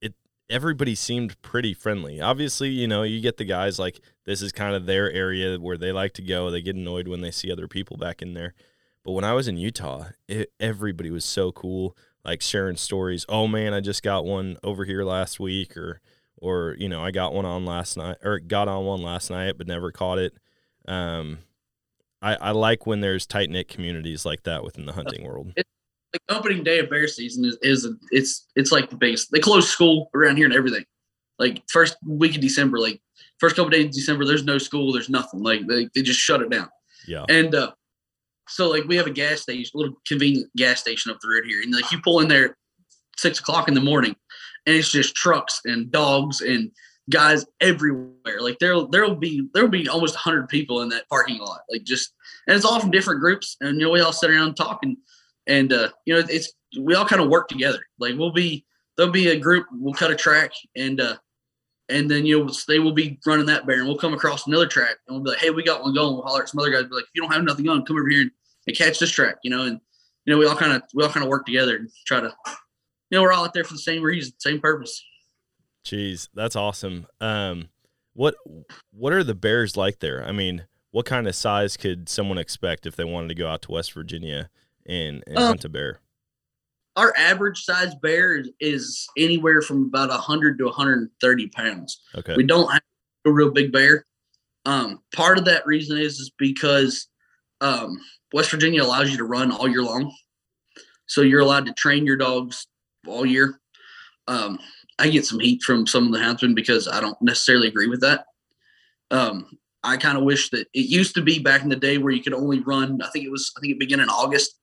it 0.00 0.14
everybody 0.48 0.94
seemed 0.94 1.40
pretty 1.42 1.74
friendly. 1.74 2.18
Obviously, 2.18 2.70
you 2.70 2.88
know, 2.88 3.02
you 3.02 3.20
get 3.20 3.36
the 3.36 3.44
guys 3.44 3.78
like 3.78 4.00
this 4.24 4.40
is 4.40 4.50
kind 4.50 4.74
of 4.74 4.86
their 4.86 5.12
area 5.12 5.58
where 5.58 5.76
they 5.76 5.92
like 5.92 6.14
to 6.14 6.22
go. 6.22 6.50
They 6.50 6.62
get 6.62 6.76
annoyed 6.76 7.08
when 7.08 7.20
they 7.20 7.30
see 7.30 7.52
other 7.52 7.68
people 7.68 7.98
back 7.98 8.22
in 8.22 8.32
there. 8.32 8.54
But 9.04 9.12
when 9.12 9.24
I 9.24 9.34
was 9.34 9.48
in 9.48 9.58
Utah, 9.58 10.06
it, 10.28 10.50
everybody 10.58 11.10
was 11.10 11.26
so 11.26 11.52
cool, 11.52 11.94
like 12.24 12.40
sharing 12.40 12.76
stories. 12.76 13.26
Oh 13.28 13.46
man, 13.46 13.74
I 13.74 13.80
just 13.80 14.02
got 14.02 14.24
one 14.24 14.56
over 14.64 14.86
here 14.86 15.04
last 15.04 15.38
week, 15.38 15.76
or 15.76 16.00
or 16.40 16.74
you 16.78 16.88
know, 16.88 17.02
I 17.02 17.10
got 17.10 17.34
one 17.34 17.44
on 17.44 17.64
last 17.64 17.96
night, 17.96 18.18
or 18.22 18.38
got 18.38 18.68
on 18.68 18.84
one 18.84 19.02
last 19.02 19.30
night, 19.30 19.56
but 19.58 19.66
never 19.66 19.92
caught 19.92 20.18
it. 20.18 20.34
Um, 20.86 21.38
I, 22.22 22.34
I 22.36 22.50
like 22.50 22.86
when 22.86 23.00
there's 23.00 23.26
tight 23.26 23.50
knit 23.50 23.68
communities 23.68 24.24
like 24.24 24.42
that 24.44 24.62
within 24.64 24.86
the 24.86 24.92
hunting 24.92 25.24
world. 25.24 25.52
Like 25.56 25.66
opening 26.28 26.64
day 26.64 26.80
of 26.80 26.90
bear 26.90 27.06
season 27.06 27.44
is, 27.44 27.56
is 27.62 27.84
a, 27.84 27.92
it's 28.10 28.48
it's 28.56 28.72
like 28.72 28.90
the 28.90 28.96
base. 28.96 29.28
They 29.28 29.38
close 29.38 29.68
school 29.68 30.10
around 30.14 30.36
here 30.36 30.46
and 30.46 30.54
everything. 30.54 30.84
Like 31.38 31.62
first 31.68 31.96
week 32.06 32.34
of 32.34 32.40
December, 32.40 32.78
like 32.78 33.00
first 33.38 33.56
couple 33.56 33.70
days 33.70 33.86
of 33.86 33.92
December, 33.92 34.24
there's 34.24 34.44
no 34.44 34.58
school, 34.58 34.92
there's 34.92 35.08
nothing. 35.08 35.42
Like 35.42 35.66
they, 35.66 35.88
they 35.94 36.02
just 36.02 36.20
shut 36.20 36.42
it 36.42 36.50
down. 36.50 36.68
Yeah. 37.06 37.24
And 37.28 37.54
uh, 37.54 37.72
so 38.48 38.68
like 38.68 38.84
we 38.84 38.96
have 38.96 39.06
a 39.06 39.12
gas 39.12 39.40
station, 39.40 39.70
a 39.74 39.78
little 39.78 39.94
convenient 40.06 40.50
gas 40.56 40.80
station 40.80 41.10
up 41.10 41.18
the 41.20 41.28
road 41.28 41.44
here, 41.46 41.62
and 41.62 41.72
like 41.72 41.90
you 41.92 42.00
pull 42.02 42.20
in 42.20 42.28
there 42.28 42.56
six 43.16 43.38
o'clock 43.38 43.68
in 43.68 43.74
the 43.74 43.80
morning, 43.80 44.16
and 44.66 44.76
it's 44.76 44.90
just 44.90 45.14
trucks 45.14 45.60
and 45.64 45.90
dogs 45.90 46.40
and 46.40 46.70
guys 47.10 47.44
everywhere. 47.60 48.40
Like 48.40 48.58
there'll 48.58 48.88
there'll 48.88 49.16
be 49.16 49.48
there'll 49.52 49.68
be 49.68 49.88
almost 49.88 50.14
hundred 50.14 50.48
people 50.48 50.82
in 50.82 50.88
that 50.90 51.08
parking 51.08 51.38
lot. 51.38 51.60
Like 51.70 51.84
just 51.84 52.14
and 52.46 52.56
it's 52.56 52.64
all 52.64 52.80
from 52.80 52.90
different 52.90 53.20
groups, 53.20 53.56
and 53.60 53.78
you 53.78 53.86
know 53.86 53.92
we 53.92 54.00
all 54.00 54.12
sit 54.12 54.30
around 54.30 54.54
talking, 54.54 54.96
and 55.46 55.72
uh, 55.72 55.88
you 56.06 56.14
know 56.14 56.22
it's 56.28 56.52
we 56.78 56.94
all 56.94 57.06
kind 57.06 57.22
of 57.22 57.28
work 57.28 57.48
together. 57.48 57.80
Like 57.98 58.14
we'll 58.16 58.32
be 58.32 58.64
there'll 58.96 59.12
be 59.12 59.28
a 59.28 59.38
group, 59.38 59.66
we'll 59.72 59.94
cut 59.94 60.10
a 60.10 60.16
track, 60.16 60.52
and 60.76 61.00
uh, 61.00 61.16
and 61.88 62.10
then 62.10 62.24
you 62.24 62.44
know 62.44 62.52
they 62.68 62.78
will 62.78 62.92
be 62.92 63.18
running 63.26 63.46
that 63.46 63.66
bear, 63.66 63.78
and 63.78 63.88
we'll 63.88 63.98
come 63.98 64.14
across 64.14 64.46
another 64.46 64.66
track, 64.66 64.96
and 65.06 65.16
we'll 65.16 65.24
be 65.24 65.30
like, 65.30 65.40
hey, 65.40 65.50
we 65.50 65.62
got 65.62 65.82
one 65.82 65.94
going. 65.94 66.14
We'll 66.14 66.22
holler 66.22 66.42
at 66.42 66.48
some 66.48 66.60
other 66.60 66.70
guys, 66.70 66.84
be 66.84 66.94
like, 66.94 67.04
if 67.04 67.10
you 67.14 67.22
don't 67.22 67.32
have 67.32 67.44
nothing 67.44 67.68
on, 67.68 67.84
come 67.84 67.96
over 67.96 68.08
here 68.08 68.22
and, 68.22 68.30
and 68.66 68.76
catch 68.76 68.98
this 68.98 69.10
track, 69.10 69.36
you 69.42 69.50
know, 69.50 69.62
and 69.62 69.80
you 70.24 70.32
know 70.32 70.38
we 70.38 70.46
all 70.46 70.56
kind 70.56 70.72
of 70.72 70.82
we 70.94 71.02
all 71.02 71.10
kind 71.10 71.24
of 71.24 71.30
work 71.30 71.46
together 71.46 71.76
and 71.76 71.90
try 72.06 72.20
to, 72.20 72.32
you 73.10 73.18
know, 73.18 73.22
we're 73.22 73.32
all 73.32 73.44
out 73.44 73.54
there 73.54 73.64
for 73.64 73.74
the 73.74 73.78
same 73.78 74.02
reason, 74.02 74.32
same 74.38 74.60
purpose. 74.60 75.04
Jeez, 75.84 76.28
that's 76.34 76.56
awesome. 76.56 77.06
Um, 77.20 77.68
what 78.14 78.34
what 78.92 79.12
are 79.12 79.24
the 79.24 79.34
bears 79.34 79.76
like 79.76 80.00
there? 80.00 80.24
I 80.24 80.32
mean, 80.32 80.66
what 80.90 81.06
kind 81.06 81.26
of 81.26 81.34
size 81.34 81.76
could 81.76 82.08
someone 82.08 82.38
expect 82.38 82.86
if 82.86 82.96
they 82.96 83.04
wanted 83.04 83.28
to 83.28 83.34
go 83.34 83.48
out 83.48 83.62
to 83.62 83.72
West 83.72 83.92
Virginia 83.92 84.50
and, 84.86 85.22
and 85.26 85.38
Um, 85.38 85.44
hunt 85.44 85.64
a 85.64 85.68
bear? 85.68 86.00
Our 86.96 87.14
average 87.16 87.62
size 87.62 87.94
bear 88.02 88.36
is, 88.36 88.50
is 88.60 89.08
anywhere 89.16 89.62
from 89.62 89.84
about 89.84 90.10
100 90.10 90.58
to 90.58 90.64
130 90.64 91.46
pounds. 91.48 92.00
Okay. 92.16 92.34
We 92.36 92.42
don't 92.44 92.70
have 92.70 92.82
a 93.24 93.30
real 93.30 93.50
big 93.50 93.72
bear. 93.72 94.04
Um, 94.66 95.00
part 95.14 95.38
of 95.38 95.44
that 95.46 95.66
reason 95.66 95.96
is 95.96 96.18
is 96.18 96.30
because 96.36 97.08
um, 97.60 97.98
West 98.32 98.50
Virginia 98.50 98.82
allows 98.82 99.10
you 99.10 99.16
to 99.16 99.24
run 99.24 99.50
all 99.50 99.68
year 99.68 99.82
long, 99.82 100.12
so 101.06 101.22
you're 101.22 101.40
allowed 101.40 101.66
to 101.66 101.72
train 101.72 102.04
your 102.04 102.16
dogs 102.16 102.66
all 103.06 103.26
year. 103.26 103.60
Um, 104.28 104.58
I 104.98 105.08
get 105.08 105.26
some 105.26 105.40
heat 105.40 105.62
from 105.62 105.86
some 105.86 106.06
of 106.06 106.12
the 106.12 106.18
houndsmen 106.18 106.54
because 106.54 106.86
I 106.86 107.00
don't 107.00 107.20
necessarily 107.22 107.68
agree 107.68 107.88
with 107.88 108.00
that. 108.02 108.26
Um, 109.10 109.58
I 109.82 109.96
kind 109.96 110.18
of 110.18 110.24
wish 110.24 110.50
that 110.50 110.68
it 110.74 110.86
used 110.86 111.14
to 111.14 111.22
be 111.22 111.38
back 111.38 111.62
in 111.62 111.68
the 111.68 111.76
day 111.76 111.98
where 111.98 112.12
you 112.12 112.22
could 112.22 112.34
only 112.34 112.60
run. 112.60 113.00
I 113.02 113.08
think 113.10 113.24
it 113.24 113.30
was. 113.30 113.50
I 113.56 113.60
think 113.60 113.72
it 113.72 113.80
began 113.80 114.00
in 114.00 114.10
August, 114.10 114.56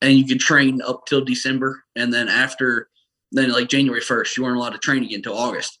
and 0.00 0.12
you 0.12 0.24
could 0.24 0.40
train 0.40 0.80
up 0.80 1.06
till 1.06 1.24
December, 1.24 1.82
and 1.96 2.12
then 2.12 2.28
after, 2.28 2.88
then 3.32 3.50
like 3.50 3.68
January 3.68 4.00
first, 4.00 4.36
you 4.36 4.44
weren't 4.44 4.56
allowed 4.56 4.70
to 4.70 4.78
train 4.78 5.02
again 5.02 5.16
until 5.16 5.36
August, 5.36 5.80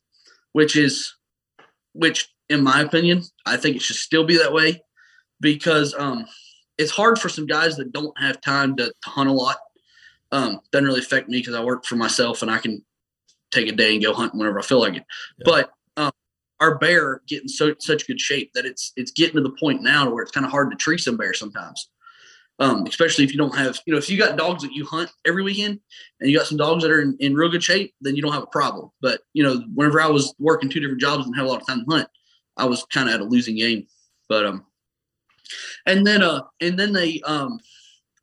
which 0.52 0.76
is, 0.76 1.14
which 1.92 2.28
in 2.48 2.62
my 2.62 2.80
opinion, 2.80 3.22
I 3.46 3.56
think 3.56 3.76
it 3.76 3.82
should 3.82 3.96
still 3.96 4.24
be 4.24 4.36
that 4.38 4.52
way, 4.52 4.82
because 5.40 5.94
um, 5.96 6.26
it's 6.76 6.90
hard 6.90 7.18
for 7.20 7.28
some 7.28 7.46
guys 7.46 7.76
that 7.76 7.92
don't 7.92 8.18
have 8.18 8.40
time 8.40 8.76
to, 8.76 8.86
to 8.86 9.10
hunt 9.10 9.30
a 9.30 9.32
lot. 9.32 9.56
Um, 10.34 10.60
doesn't 10.72 10.86
really 10.86 10.98
affect 10.98 11.28
me 11.28 11.38
because 11.38 11.54
I 11.54 11.62
work 11.62 11.84
for 11.84 11.94
myself 11.94 12.42
and 12.42 12.50
I 12.50 12.58
can 12.58 12.84
take 13.52 13.68
a 13.68 13.72
day 13.72 13.94
and 13.94 14.02
go 14.02 14.12
hunt 14.12 14.34
whenever 14.34 14.58
I 14.58 14.62
feel 14.62 14.80
like 14.80 14.96
it. 14.96 15.04
Yeah. 15.38 15.44
But 15.44 15.70
um, 15.96 16.10
our 16.58 16.76
bear 16.76 17.22
getting 17.28 17.46
so 17.46 17.72
such 17.78 18.08
good 18.08 18.20
shape 18.20 18.50
that 18.54 18.66
it's 18.66 18.92
it's 18.96 19.12
getting 19.12 19.36
to 19.36 19.42
the 19.42 19.56
point 19.60 19.82
now 19.82 20.10
where 20.10 20.24
it's 20.24 20.32
kind 20.32 20.44
of 20.44 20.50
hard 20.50 20.72
to 20.72 20.76
tree 20.76 20.98
some 20.98 21.16
bear 21.16 21.34
sometimes. 21.34 21.88
Um, 22.58 22.84
especially 22.86 23.24
if 23.24 23.32
you 23.32 23.38
don't 23.38 23.54
have, 23.56 23.78
you 23.86 23.92
know, 23.92 23.98
if 23.98 24.10
you 24.10 24.18
got 24.18 24.36
dogs 24.36 24.62
that 24.62 24.72
you 24.72 24.84
hunt 24.84 25.10
every 25.24 25.42
weekend 25.42 25.80
and 26.20 26.30
you 26.30 26.36
got 26.36 26.46
some 26.46 26.58
dogs 26.58 26.82
that 26.82 26.90
are 26.90 27.02
in, 27.02 27.16
in 27.18 27.34
real 27.34 27.48
good 27.48 27.64
shape, 27.64 27.94
then 28.00 28.14
you 28.14 28.22
don't 28.22 28.32
have 28.32 28.44
a 28.44 28.48
problem. 28.48 28.90
But 29.00 29.20
you 29.34 29.44
know, 29.44 29.62
whenever 29.72 30.00
I 30.00 30.08
was 30.08 30.34
working 30.40 30.68
two 30.68 30.80
different 30.80 31.00
jobs 31.00 31.26
and 31.26 31.36
had 31.36 31.44
a 31.44 31.48
lot 31.48 31.60
of 31.60 31.66
time 31.68 31.84
to 31.84 31.90
hunt, 31.90 32.08
I 32.56 32.64
was 32.64 32.84
kind 32.92 33.08
of 33.08 33.14
at 33.14 33.20
a 33.20 33.24
losing 33.24 33.56
game. 33.56 33.86
But 34.28 34.46
um, 34.46 34.66
and 35.86 36.04
then 36.04 36.24
uh, 36.24 36.42
and 36.60 36.76
then 36.76 36.92
they 36.92 37.20
um, 37.22 37.60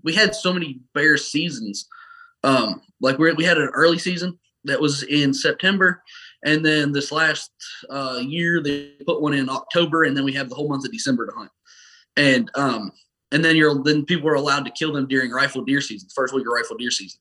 we 0.03 0.13
had 0.13 0.35
so 0.35 0.51
many 0.53 0.81
bear 0.93 1.15
seasons. 1.15 1.87
Um, 2.43 2.81
like 3.01 3.17
we 3.17 3.33
we 3.33 3.43
had 3.43 3.57
an 3.57 3.69
early 3.73 3.97
season 3.97 4.37
that 4.65 4.79
was 4.79 5.03
in 5.03 5.33
September, 5.33 6.03
and 6.45 6.65
then 6.65 6.91
this 6.91 7.11
last 7.11 7.51
uh, 7.89 8.19
year 8.21 8.61
they 8.61 8.93
put 9.05 9.21
one 9.21 9.33
in 9.33 9.49
October, 9.49 10.03
and 10.03 10.15
then 10.15 10.23
we 10.23 10.33
have 10.33 10.49
the 10.49 10.55
whole 10.55 10.69
month 10.69 10.85
of 10.85 10.91
December 10.91 11.27
to 11.27 11.33
hunt. 11.35 11.51
And 12.17 12.49
um, 12.55 12.91
and 13.31 13.43
then 13.43 13.55
you're 13.55 13.81
then 13.83 14.05
people 14.05 14.29
are 14.29 14.35
allowed 14.35 14.65
to 14.65 14.71
kill 14.71 14.93
them 14.93 15.07
during 15.07 15.31
rifle 15.31 15.63
deer 15.63 15.81
season, 15.81 16.09
first 16.13 16.33
week 16.33 16.45
of 16.45 16.53
rifle 16.53 16.77
deer 16.77 16.91
season. 16.91 17.19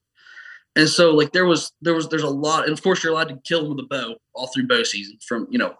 And 0.76 0.88
so 0.88 1.14
like 1.14 1.32
there 1.32 1.46
was 1.46 1.72
there 1.80 1.94
was 1.94 2.08
there's 2.08 2.22
a 2.22 2.30
lot, 2.30 2.64
and 2.64 2.72
of 2.72 2.82
course 2.82 3.02
you're 3.02 3.12
allowed 3.12 3.28
to 3.28 3.40
kill 3.44 3.62
them 3.62 3.76
with 3.76 3.84
a 3.84 3.88
bow 3.88 4.16
all 4.34 4.48
through 4.48 4.68
bow 4.68 4.82
season 4.82 5.18
from 5.26 5.46
you 5.50 5.58
know. 5.58 5.74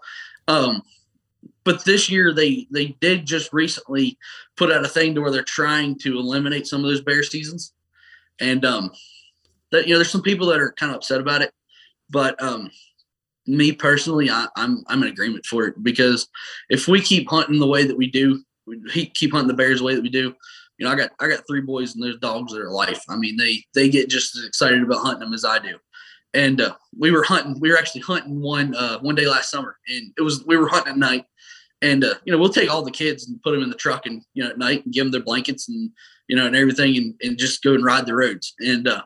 Um, 0.49 0.83
but 1.65 1.85
this 1.85 2.11
year 2.11 2.33
they 2.33 2.67
they 2.71 2.97
did 3.01 3.27
just 3.27 3.53
recently 3.53 4.19
put 4.57 4.73
out 4.73 4.85
a 4.85 4.89
thing 4.89 5.15
to 5.15 5.21
where 5.21 5.31
they're 5.31 5.43
trying 5.43 5.97
to 6.01 6.19
eliminate 6.19 6.67
some 6.67 6.85
of 6.85 6.91
those 6.91 7.03
bear 7.03 7.23
seasons, 7.23 7.73
and 8.41 8.65
um, 8.65 8.91
that 9.73 9.87
you 9.87 9.95
know 9.95 9.99
there's 9.99 10.11
some 10.11 10.23
people 10.23 10.47
that 10.49 10.61
are 10.61 10.73
kind 10.73 10.91
of 10.91 10.97
upset 10.97 11.21
about 11.21 11.43
it, 11.43 11.53
but 12.09 12.41
um, 12.43 12.71
me 13.47 13.73
personally, 13.73 14.31
I, 14.31 14.49
I'm 14.57 14.85
I'm 14.87 15.03
in 15.03 15.09
agreement 15.09 15.47
for 15.47 15.67
it 15.67 15.83
because 15.83 16.29
if 16.69 16.89
we 16.89 17.01
keep 17.01 17.29
hunting 17.29 17.59
the 17.59 17.67
way 17.67 17.85
that 17.85 17.97
we 17.97 18.11
do, 18.11 18.43
we 18.67 19.07
keep 19.15 19.33
hunting 19.33 19.49
the 19.49 19.55
bears 19.55 19.79
the 19.79 19.85
way 19.85 19.95
that 19.95 20.03
we 20.03 20.11
do. 20.11 20.35
You 20.79 20.87
know, 20.87 20.93
I 20.93 20.95
got 20.95 21.11
I 21.21 21.29
got 21.29 21.47
three 21.47 21.61
boys 21.61 21.95
and 21.95 22.03
there's 22.03 22.19
dogs 22.19 22.53
that 22.53 22.61
are 22.61 22.71
life. 22.71 23.03
I 23.09 23.17
mean, 23.17 23.37
they 23.37 23.63
they 23.75 23.89
get 23.89 24.09
just 24.09 24.37
as 24.37 24.45
excited 24.45 24.83
about 24.83 25.03
hunting 25.03 25.21
them 25.21 25.35
as 25.35 25.45
I 25.45 25.59
do. 25.59 25.77
And 26.33 26.61
uh, 26.61 26.75
we 26.97 27.11
were 27.11 27.25
hunting. 27.25 27.59
We 27.61 27.71
were 27.71 27.79
actually 27.79 28.03
hunting 28.03 28.41
one 28.41 28.75
uh, 28.75 28.99
one 29.01 29.17
day 29.17 29.27
last 29.27 29.51
summer, 29.51 29.77
and 29.89 30.13
it 30.17 30.23
was 30.23 30.45
we 30.47 30.57
were 30.57 30.69
hunting 30.69 30.93
at 30.93 30.99
night. 30.99 31.25
And 31.83 32.05
uh, 32.05 32.15
you 32.25 32.33
know, 32.33 32.39
we'll 32.39 32.51
take 32.51 32.71
all 32.71 32.83
the 32.83 32.91
kids 32.91 33.27
and 33.27 33.43
put 33.43 33.53
them 33.53 33.63
in 33.63 33.71
the 33.71 33.77
truck, 33.77 34.07
and 34.07 34.23
you 34.35 34.45
know, 34.45 34.51
at 34.51 34.59
night, 34.59 34.85
and 34.85 34.95
give 34.95 35.05
them 35.05 35.11
their 35.11 35.23
blankets 35.23 35.69
and 35.69 35.91
you 36.29 36.37
know, 36.37 36.47
and 36.47 36.55
everything, 36.55 36.97
and, 36.97 37.15
and 37.23 37.37
just 37.37 37.65
go 37.65 37.75
and 37.75 37.85
ride 37.85 38.07
the 38.07 38.15
roads. 38.15 38.55
And 38.61 38.87
uh, 38.87 39.03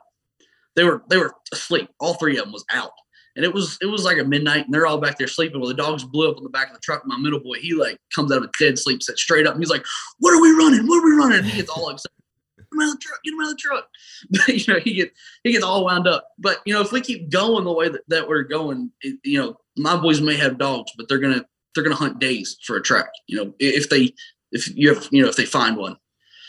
they 0.76 0.84
were 0.84 1.02
they 1.08 1.16
were 1.16 1.34
asleep. 1.52 1.88
All 2.00 2.14
three 2.14 2.36
of 2.38 2.44
them 2.44 2.52
was 2.52 2.64
out, 2.70 2.92
and 3.36 3.44
it 3.44 3.52
was 3.52 3.78
it 3.80 3.86
was 3.86 4.04
like 4.04 4.18
a 4.18 4.24
midnight, 4.24 4.64
and 4.64 4.74
they're 4.74 4.86
all 4.86 4.98
back 5.00 5.18
there 5.18 5.28
sleeping. 5.28 5.60
Well, 5.60 5.68
the 5.68 5.74
dogs 5.74 6.04
blew 6.04 6.30
up 6.30 6.36
on 6.36 6.44
the 6.44 6.50
back 6.50 6.68
of 6.68 6.74
the 6.74 6.80
truck. 6.80 7.02
My 7.06 7.18
middle 7.18 7.40
boy, 7.40 7.58
he 7.60 7.74
like 7.74 7.98
comes 8.14 8.32
out 8.32 8.38
of 8.38 8.44
a 8.44 8.50
dead 8.58 8.78
sleep, 8.78 9.02
sits 9.02 9.22
straight 9.22 9.46
up, 9.46 9.54
and 9.54 9.62
he's 9.62 9.70
like, 9.70 9.84
"What 10.18 10.34
are 10.34 10.42
we 10.42 10.50
running? 10.52 10.86
What 10.86 11.02
are 11.02 11.06
we 11.06 11.12
running?" 11.12 11.38
And 11.38 11.46
he 11.46 11.58
gets 11.58 11.70
all 11.70 11.90
excited. 11.90 12.10
Get 12.56 12.66
him 12.72 12.80
out 12.80 12.88
of 12.88 12.94
the 12.94 13.00
truck! 13.00 13.22
Get 13.24 13.32
him 13.34 13.40
out 13.40 13.50
of 13.50 13.50
the 13.50 13.56
truck! 13.56 13.88
But 14.30 14.48
you 14.48 14.74
know, 14.74 14.80
he 14.80 14.94
get 14.94 15.12
he 15.44 15.52
gets 15.52 15.64
all 15.64 15.84
wound 15.84 16.08
up. 16.08 16.28
But 16.38 16.58
you 16.64 16.74
know, 16.74 16.80
if 16.80 16.92
we 16.92 17.00
keep 17.00 17.30
going 17.30 17.64
the 17.64 17.72
way 17.72 17.88
that, 17.88 18.02
that 18.08 18.28
we're 18.28 18.42
going, 18.42 18.90
it, 19.02 19.18
you 19.24 19.40
know, 19.40 19.56
my 19.76 19.96
boys 19.96 20.20
may 20.20 20.36
have 20.36 20.58
dogs, 20.58 20.92
but 20.96 21.08
they're 21.08 21.18
gonna 21.18 21.44
they're 21.74 21.84
gonna 21.84 21.96
hunt 21.96 22.18
days 22.18 22.56
for 22.64 22.76
a 22.76 22.82
track. 22.82 23.10
You 23.26 23.36
know, 23.36 23.54
if 23.58 23.88
they 23.90 24.14
if 24.52 24.74
you 24.76 24.94
have 24.94 25.08
you 25.10 25.22
know 25.22 25.28
if 25.28 25.36
they 25.36 25.44
find 25.44 25.76
one 25.76 25.96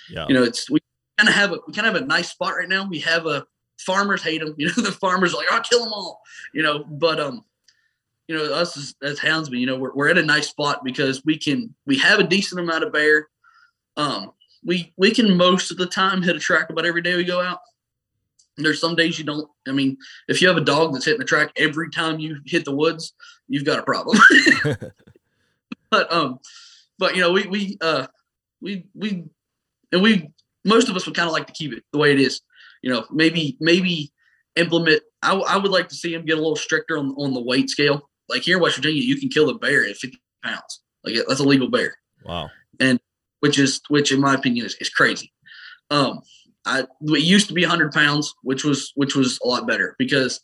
Yeah. 0.09 0.27
you 0.27 0.33
know, 0.33 0.43
it's 0.43 0.69
we 0.69 0.79
kind 1.17 1.29
of 1.29 1.35
have 1.35 1.51
a 1.51 1.59
we 1.67 1.73
kind 1.73 1.87
of 1.87 1.93
have 1.93 2.03
a 2.03 2.05
nice 2.05 2.29
spot 2.31 2.55
right 2.55 2.69
now. 2.69 2.87
We 2.87 2.99
have 2.99 3.25
a 3.25 3.45
farmers 3.79 4.23
hate 4.23 4.41
them. 4.41 4.55
You 4.57 4.67
know, 4.67 4.73
the 4.83 4.91
farmers 4.91 5.33
are 5.33 5.37
like, 5.37 5.51
"I'll 5.51 5.61
kill 5.61 5.83
them 5.83 5.93
all." 5.93 6.21
You 6.53 6.63
know, 6.63 6.83
but 6.83 7.19
um, 7.19 7.43
you 8.27 8.35
know, 8.35 8.53
us 8.53 8.77
as, 8.77 8.95
as 9.03 9.19
houndsmen, 9.19 9.59
you 9.59 9.65
know, 9.65 9.77
we're 9.77 9.93
we're 9.93 10.09
at 10.09 10.17
a 10.17 10.23
nice 10.23 10.49
spot 10.49 10.83
because 10.83 11.23
we 11.25 11.37
can 11.37 11.73
we 11.85 11.97
have 11.99 12.19
a 12.19 12.23
decent 12.23 12.61
amount 12.61 12.83
of 12.83 12.93
bear. 12.93 13.27
Um, 13.97 14.31
we 14.63 14.93
we 14.97 15.11
can 15.11 15.37
most 15.37 15.71
of 15.71 15.77
the 15.77 15.85
time 15.85 16.21
hit 16.21 16.35
a 16.35 16.39
track 16.39 16.69
about 16.69 16.85
every 16.85 17.01
day 17.01 17.15
we 17.15 17.23
go 17.23 17.41
out. 17.41 17.59
There's 18.57 18.79
some 18.79 18.95
days 18.95 19.19
you 19.19 19.25
don't. 19.25 19.49
I 19.67 19.71
mean, 19.71 19.97
if 20.27 20.41
you 20.41 20.47
have 20.47 20.57
a 20.57 20.61
dog 20.61 20.93
that's 20.93 21.05
hitting 21.05 21.19
the 21.19 21.25
track 21.25 21.51
every 21.57 21.89
time 21.89 22.19
you 22.19 22.39
hit 22.45 22.65
the 22.65 22.75
woods, 22.75 23.13
you've 23.47 23.65
got 23.65 23.79
a 23.79 23.83
problem. 23.83 24.17
but 25.91 26.11
um, 26.11 26.39
but 26.97 27.15
you 27.15 27.21
know, 27.21 27.31
we 27.31 27.45
we 27.47 27.77
uh 27.81 28.07
we 28.61 28.85
we 28.95 29.25
and 29.91 30.01
we 30.01 30.31
most 30.63 30.89
of 30.89 30.95
us 30.95 31.05
would 31.05 31.15
kind 31.15 31.27
of 31.27 31.33
like 31.33 31.47
to 31.47 31.53
keep 31.53 31.73
it 31.73 31.83
the 31.91 31.97
way 31.99 32.11
it 32.11 32.19
is. 32.19 32.41
You 32.85 32.93
know, 32.93 33.05
maybe 33.11 33.57
maybe 33.59 34.13
implement. 34.55 35.01
I, 35.23 35.29
w- 35.29 35.47
I 35.49 35.57
would 35.57 35.71
like 35.71 35.89
to 35.89 35.95
see 35.95 36.13
him 36.13 36.23
get 36.23 36.37
a 36.37 36.41
little 36.41 36.55
stricter 36.55 36.97
on 36.97 37.15
on 37.17 37.33
the 37.33 37.41
weight 37.41 37.69
scale. 37.69 38.09
Like 38.29 38.43
here 38.43 38.57
in 38.57 38.61
West 38.61 38.75
Virginia, 38.75 39.01
you 39.01 39.17
can 39.17 39.29
kill 39.29 39.49
a 39.49 39.57
bear 39.57 39.83
at 39.85 39.97
50 39.97 40.17
pounds. 40.43 40.83
Like 41.03 41.15
that's 41.27 41.39
a 41.39 41.43
legal 41.43 41.69
bear, 41.69 41.97
Wow. 42.23 42.51
And 42.79 42.99
which 43.39 43.57
is 43.59 43.81
which 43.89 44.11
in 44.11 44.21
my 44.21 44.35
opinion 44.35 44.67
is, 44.67 44.75
is 44.75 44.89
crazy. 44.89 45.33
Um, 45.89 46.21
I 46.65 46.81
it 47.01 47.23
used 47.23 47.47
to 47.47 47.53
be 47.55 47.63
100 47.63 47.91
pounds, 47.91 48.33
which 48.43 48.63
was 48.63 48.91
which 48.95 49.15
was 49.15 49.39
a 49.43 49.47
lot 49.47 49.67
better 49.67 49.95
because 49.97 50.39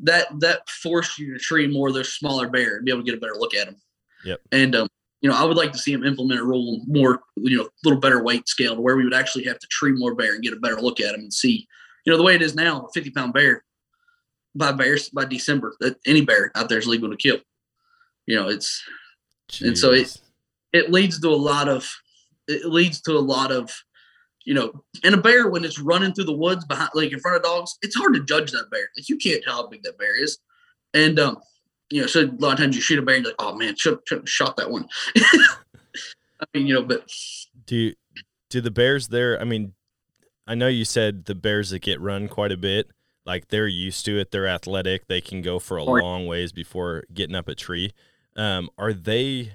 that 0.00 0.26
that 0.40 0.68
forced 0.68 1.18
you 1.18 1.34
to 1.34 1.38
tree 1.38 1.66
more 1.66 1.88
of 1.88 1.94
those 1.94 2.14
smaller 2.14 2.48
bear 2.48 2.76
and 2.76 2.84
be 2.84 2.90
able 2.90 3.02
to 3.02 3.06
get 3.06 3.16
a 3.16 3.20
better 3.20 3.36
look 3.36 3.54
at 3.54 3.66
them. 3.66 3.76
Yep. 4.24 4.40
And 4.52 4.74
um, 4.74 4.88
you 5.24 5.30
know, 5.30 5.36
I 5.36 5.44
would 5.44 5.56
like 5.56 5.72
to 5.72 5.78
see 5.78 5.90
him 5.90 6.04
implement 6.04 6.38
a 6.38 6.44
rule 6.44 6.82
more, 6.86 7.22
you 7.36 7.56
know, 7.56 7.62
a 7.64 7.68
little 7.82 7.98
better 7.98 8.22
weight 8.22 8.46
scale 8.46 8.74
to 8.74 8.80
where 8.82 8.94
we 8.94 9.04
would 9.04 9.14
actually 9.14 9.44
have 9.44 9.58
to 9.58 9.66
tree 9.68 9.92
more 9.92 10.14
bear 10.14 10.34
and 10.34 10.42
get 10.42 10.52
a 10.52 10.56
better 10.56 10.78
look 10.82 11.00
at 11.00 11.14
him 11.14 11.20
and 11.20 11.32
see, 11.32 11.66
you 12.04 12.12
know, 12.12 12.18
the 12.18 12.22
way 12.22 12.34
it 12.34 12.42
is 12.42 12.54
now, 12.54 12.82
a 12.82 12.92
50 12.92 13.08
pound 13.08 13.32
bear 13.32 13.64
by 14.54 14.70
bears 14.70 15.08
by 15.08 15.24
December, 15.24 15.76
that 15.80 15.96
any 16.06 16.20
bear 16.20 16.52
out 16.54 16.68
there 16.68 16.76
is 16.76 16.86
legal 16.86 17.08
to 17.08 17.16
kill. 17.16 17.38
You 18.26 18.36
know, 18.36 18.48
it's 18.50 18.82
And 19.62 19.78
so 19.78 19.92
it- 19.92 20.20
it 20.74 20.92
leads 20.92 21.18
to 21.20 21.28
a 21.28 21.30
lot 21.30 21.68
of 21.70 21.90
it 22.46 22.66
leads 22.66 23.00
to 23.02 23.12
a 23.12 23.18
lot 23.20 23.50
of 23.50 23.72
you 24.44 24.52
know 24.52 24.84
and 25.04 25.14
a 25.14 25.18
bear 25.18 25.48
when 25.48 25.64
it's 25.64 25.78
running 25.78 26.12
through 26.12 26.24
the 26.24 26.36
woods 26.36 26.66
behind 26.66 26.90
like 26.92 27.12
in 27.12 27.20
front 27.20 27.38
of 27.38 27.42
dogs 27.42 27.78
it's 27.80 27.96
hard 27.96 28.12
to 28.12 28.20
judge 28.24 28.52
that 28.52 28.70
bear. 28.70 28.90
Like 28.94 29.08
you 29.08 29.16
can't 29.16 29.42
tell 29.42 29.54
how 29.56 29.68
big 29.68 29.84
that 29.84 29.96
bear 29.96 30.22
is. 30.22 30.36
And 30.92 31.18
um 31.18 31.38
you 31.94 32.00
know 32.00 32.08
so 32.08 32.22
a 32.22 32.34
lot 32.38 32.54
of 32.54 32.58
times 32.58 32.74
you 32.74 32.82
shoot 32.82 32.98
a 32.98 33.02
bear 33.02 33.14
and 33.14 33.24
you're 33.24 33.32
like 33.32 33.40
oh 33.40 33.54
man 33.54 33.76
should 33.76 34.00
have 34.10 34.28
shot 34.28 34.56
that 34.56 34.68
one. 34.68 34.88
I 35.16 36.44
mean 36.52 36.66
you 36.66 36.74
know 36.74 36.82
but 36.82 37.08
do 37.66 37.76
you, 37.76 37.94
do 38.50 38.60
the 38.60 38.72
bears 38.72 39.08
there 39.08 39.40
i 39.40 39.44
mean 39.44 39.74
i 40.46 40.54
know 40.56 40.66
you 40.66 40.84
said 40.84 41.26
the 41.26 41.36
bears 41.36 41.70
that 41.70 41.78
get 41.78 42.00
run 42.00 42.26
quite 42.28 42.50
a 42.50 42.56
bit 42.56 42.88
like 43.24 43.48
they're 43.48 43.68
used 43.68 44.04
to 44.06 44.18
it 44.18 44.32
they're 44.32 44.48
athletic 44.48 45.06
they 45.06 45.20
can 45.20 45.40
go 45.40 45.60
for 45.60 45.76
a 45.76 45.84
long 45.84 46.26
ways 46.26 46.50
before 46.50 47.04
getting 47.14 47.36
up 47.36 47.48
a 47.48 47.54
tree. 47.54 47.92
Um 48.36 48.70
are 48.76 48.92
they 48.92 49.54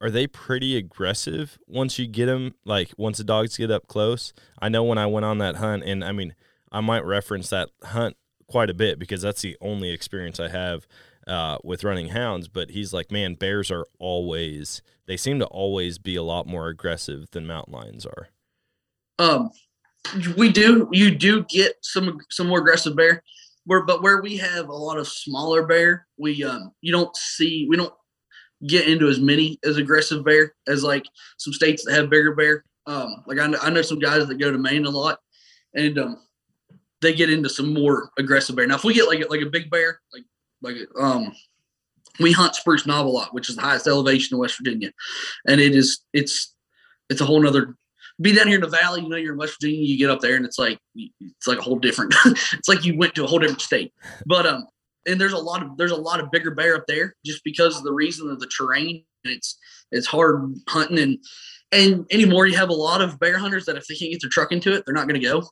are 0.00 0.10
they 0.10 0.26
pretty 0.26 0.76
aggressive 0.76 1.58
once 1.68 1.96
you 1.98 2.08
get 2.08 2.26
them 2.26 2.54
like 2.64 2.92
once 2.98 3.18
the 3.18 3.24
dogs 3.24 3.56
get 3.56 3.70
up 3.70 3.86
close? 3.86 4.32
I 4.60 4.68
know 4.68 4.82
when 4.82 4.98
i 4.98 5.06
went 5.06 5.24
on 5.24 5.38
that 5.38 5.56
hunt 5.56 5.84
and 5.84 6.04
i 6.04 6.10
mean 6.10 6.34
i 6.72 6.80
might 6.80 7.04
reference 7.04 7.48
that 7.50 7.70
hunt 7.84 8.16
quite 8.48 8.68
a 8.68 8.74
bit 8.74 8.98
because 8.98 9.22
that's 9.22 9.42
the 9.42 9.56
only 9.60 9.90
experience 9.90 10.40
i 10.40 10.48
have 10.48 10.86
uh, 11.28 11.58
with 11.62 11.84
running 11.84 12.08
hounds 12.08 12.48
but 12.48 12.70
he's 12.70 12.92
like 12.92 13.10
man 13.12 13.34
bears 13.34 13.70
are 13.70 13.86
always 13.98 14.82
they 15.08 15.16
seem 15.16 15.38
to 15.40 15.46
always 15.46 15.98
be 15.98 16.14
a 16.14 16.22
lot 16.22 16.46
more 16.46 16.68
aggressive 16.68 17.30
than 17.32 17.46
mountain 17.46 17.72
lions 17.72 18.06
are. 18.06 18.28
Um 19.18 19.50
we 20.36 20.52
do 20.52 20.88
you 20.92 21.10
do 21.10 21.44
get 21.48 21.74
some 21.82 22.20
some 22.30 22.46
more 22.46 22.60
aggressive 22.60 22.94
bear. 22.94 23.22
Where 23.64 23.84
but 23.84 24.02
where 24.02 24.22
we 24.22 24.36
have 24.36 24.68
a 24.68 24.72
lot 24.72 24.98
of 24.98 25.08
smaller 25.08 25.66
bear 25.66 26.06
we 26.18 26.44
um 26.44 26.72
you 26.82 26.92
don't 26.92 27.14
see 27.16 27.66
we 27.68 27.76
don't 27.76 27.92
get 28.66 28.86
into 28.86 29.08
as 29.08 29.18
many 29.18 29.58
as 29.64 29.76
aggressive 29.76 30.24
bear 30.24 30.54
as 30.66 30.84
like 30.84 31.04
some 31.38 31.52
states 31.52 31.84
that 31.84 31.94
have 31.94 32.10
bigger 32.10 32.34
bear. 32.34 32.64
Um 32.86 33.24
like 33.26 33.38
i 33.38 33.46
know, 33.46 33.58
I 33.60 33.70
know 33.70 33.82
some 33.82 33.98
guys 33.98 34.26
that 34.26 34.36
go 34.36 34.52
to 34.52 34.58
maine 34.58 34.84
a 34.84 34.90
lot 34.90 35.18
and 35.74 35.98
um 35.98 36.18
they 37.00 37.14
get 37.14 37.30
into 37.30 37.48
some 37.48 37.72
more 37.72 38.10
aggressive 38.18 38.56
bear. 38.56 38.66
Now 38.66 38.76
if 38.76 38.84
we 38.84 38.94
get 38.94 39.08
like 39.08 39.28
like 39.30 39.40
a 39.40 39.46
big 39.46 39.70
bear 39.70 40.00
like 40.12 40.24
like 40.62 40.76
um 40.98 41.32
we 42.20 42.32
hunt 42.32 42.54
spruce 42.54 42.86
knob 42.86 43.06
a 43.06 43.08
lot 43.08 43.34
which 43.34 43.48
is 43.48 43.56
the 43.56 43.62
highest 43.62 43.86
elevation 43.86 44.34
in 44.34 44.40
west 44.40 44.56
virginia 44.56 44.92
and 45.46 45.60
it 45.60 45.74
is 45.74 46.00
it's 46.12 46.54
it's 47.10 47.20
a 47.20 47.24
whole 47.24 47.40
nother 47.40 47.76
be 48.20 48.34
down 48.34 48.48
here 48.48 48.56
in 48.56 48.62
the 48.62 48.68
valley, 48.68 49.02
you 49.02 49.08
know, 49.08 49.16
you're 49.16 49.32
in 49.32 49.38
West 49.38 49.56
Virginia, 49.60 49.84
you 49.84 49.96
get 49.96 50.10
up 50.10 50.20
there 50.20 50.36
and 50.36 50.44
it's 50.44 50.58
like 50.58 50.78
it's 50.94 51.46
like 51.46 51.58
a 51.58 51.62
whole 51.62 51.78
different 51.78 52.14
it's 52.26 52.68
like 52.68 52.84
you 52.84 52.96
went 52.96 53.14
to 53.14 53.24
a 53.24 53.26
whole 53.26 53.38
different 53.38 53.60
state. 53.60 53.92
But 54.26 54.46
um 54.46 54.66
and 55.06 55.20
there's 55.20 55.32
a 55.32 55.38
lot 55.38 55.62
of 55.62 55.76
there's 55.76 55.92
a 55.92 55.96
lot 55.96 56.20
of 56.20 56.30
bigger 56.30 56.50
bear 56.50 56.76
up 56.76 56.84
there 56.86 57.14
just 57.24 57.44
because 57.44 57.76
of 57.76 57.84
the 57.84 57.92
reason 57.92 58.28
of 58.28 58.40
the 58.40 58.46
terrain 58.46 59.04
and 59.24 59.32
it's 59.32 59.58
it's 59.92 60.06
hard 60.06 60.52
hunting 60.68 60.98
and 60.98 61.18
and 61.70 62.06
anymore 62.10 62.46
you 62.46 62.56
have 62.56 62.70
a 62.70 62.74
lot 62.74 63.00
of 63.00 63.18
bear 63.20 63.38
hunters 63.38 63.66
that 63.66 63.76
if 63.76 63.86
they 63.86 63.94
can't 63.94 64.10
get 64.10 64.20
their 64.20 64.30
truck 64.30 64.52
into 64.52 64.72
it, 64.72 64.84
they're 64.84 64.94
not 64.94 65.06
gonna 65.06 65.20
go. 65.20 65.42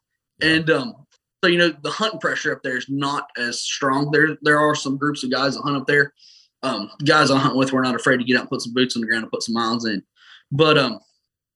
And 0.42 0.68
um 0.70 1.05
so 1.42 1.50
you 1.50 1.58
know 1.58 1.70
the 1.82 1.90
hunting 1.90 2.20
pressure 2.20 2.52
up 2.52 2.62
there 2.62 2.76
is 2.76 2.88
not 2.88 3.28
as 3.36 3.62
strong. 3.62 4.10
There 4.10 4.36
there 4.42 4.58
are 4.58 4.74
some 4.74 4.96
groups 4.96 5.24
of 5.24 5.30
guys 5.30 5.54
that 5.54 5.62
hunt 5.62 5.76
up 5.76 5.86
there. 5.86 6.12
Um 6.62 6.90
guys 7.04 7.30
I 7.30 7.38
hunt 7.38 7.56
with 7.56 7.72
we're 7.72 7.82
not 7.82 7.94
afraid 7.94 8.18
to 8.18 8.24
get 8.24 8.36
out 8.36 8.42
and 8.42 8.50
put 8.50 8.62
some 8.62 8.74
boots 8.74 8.96
on 8.96 9.02
the 9.02 9.08
ground 9.08 9.24
and 9.24 9.32
put 9.32 9.42
some 9.42 9.54
miles 9.54 9.86
in. 9.86 10.02
But 10.50 10.78
um 10.78 11.00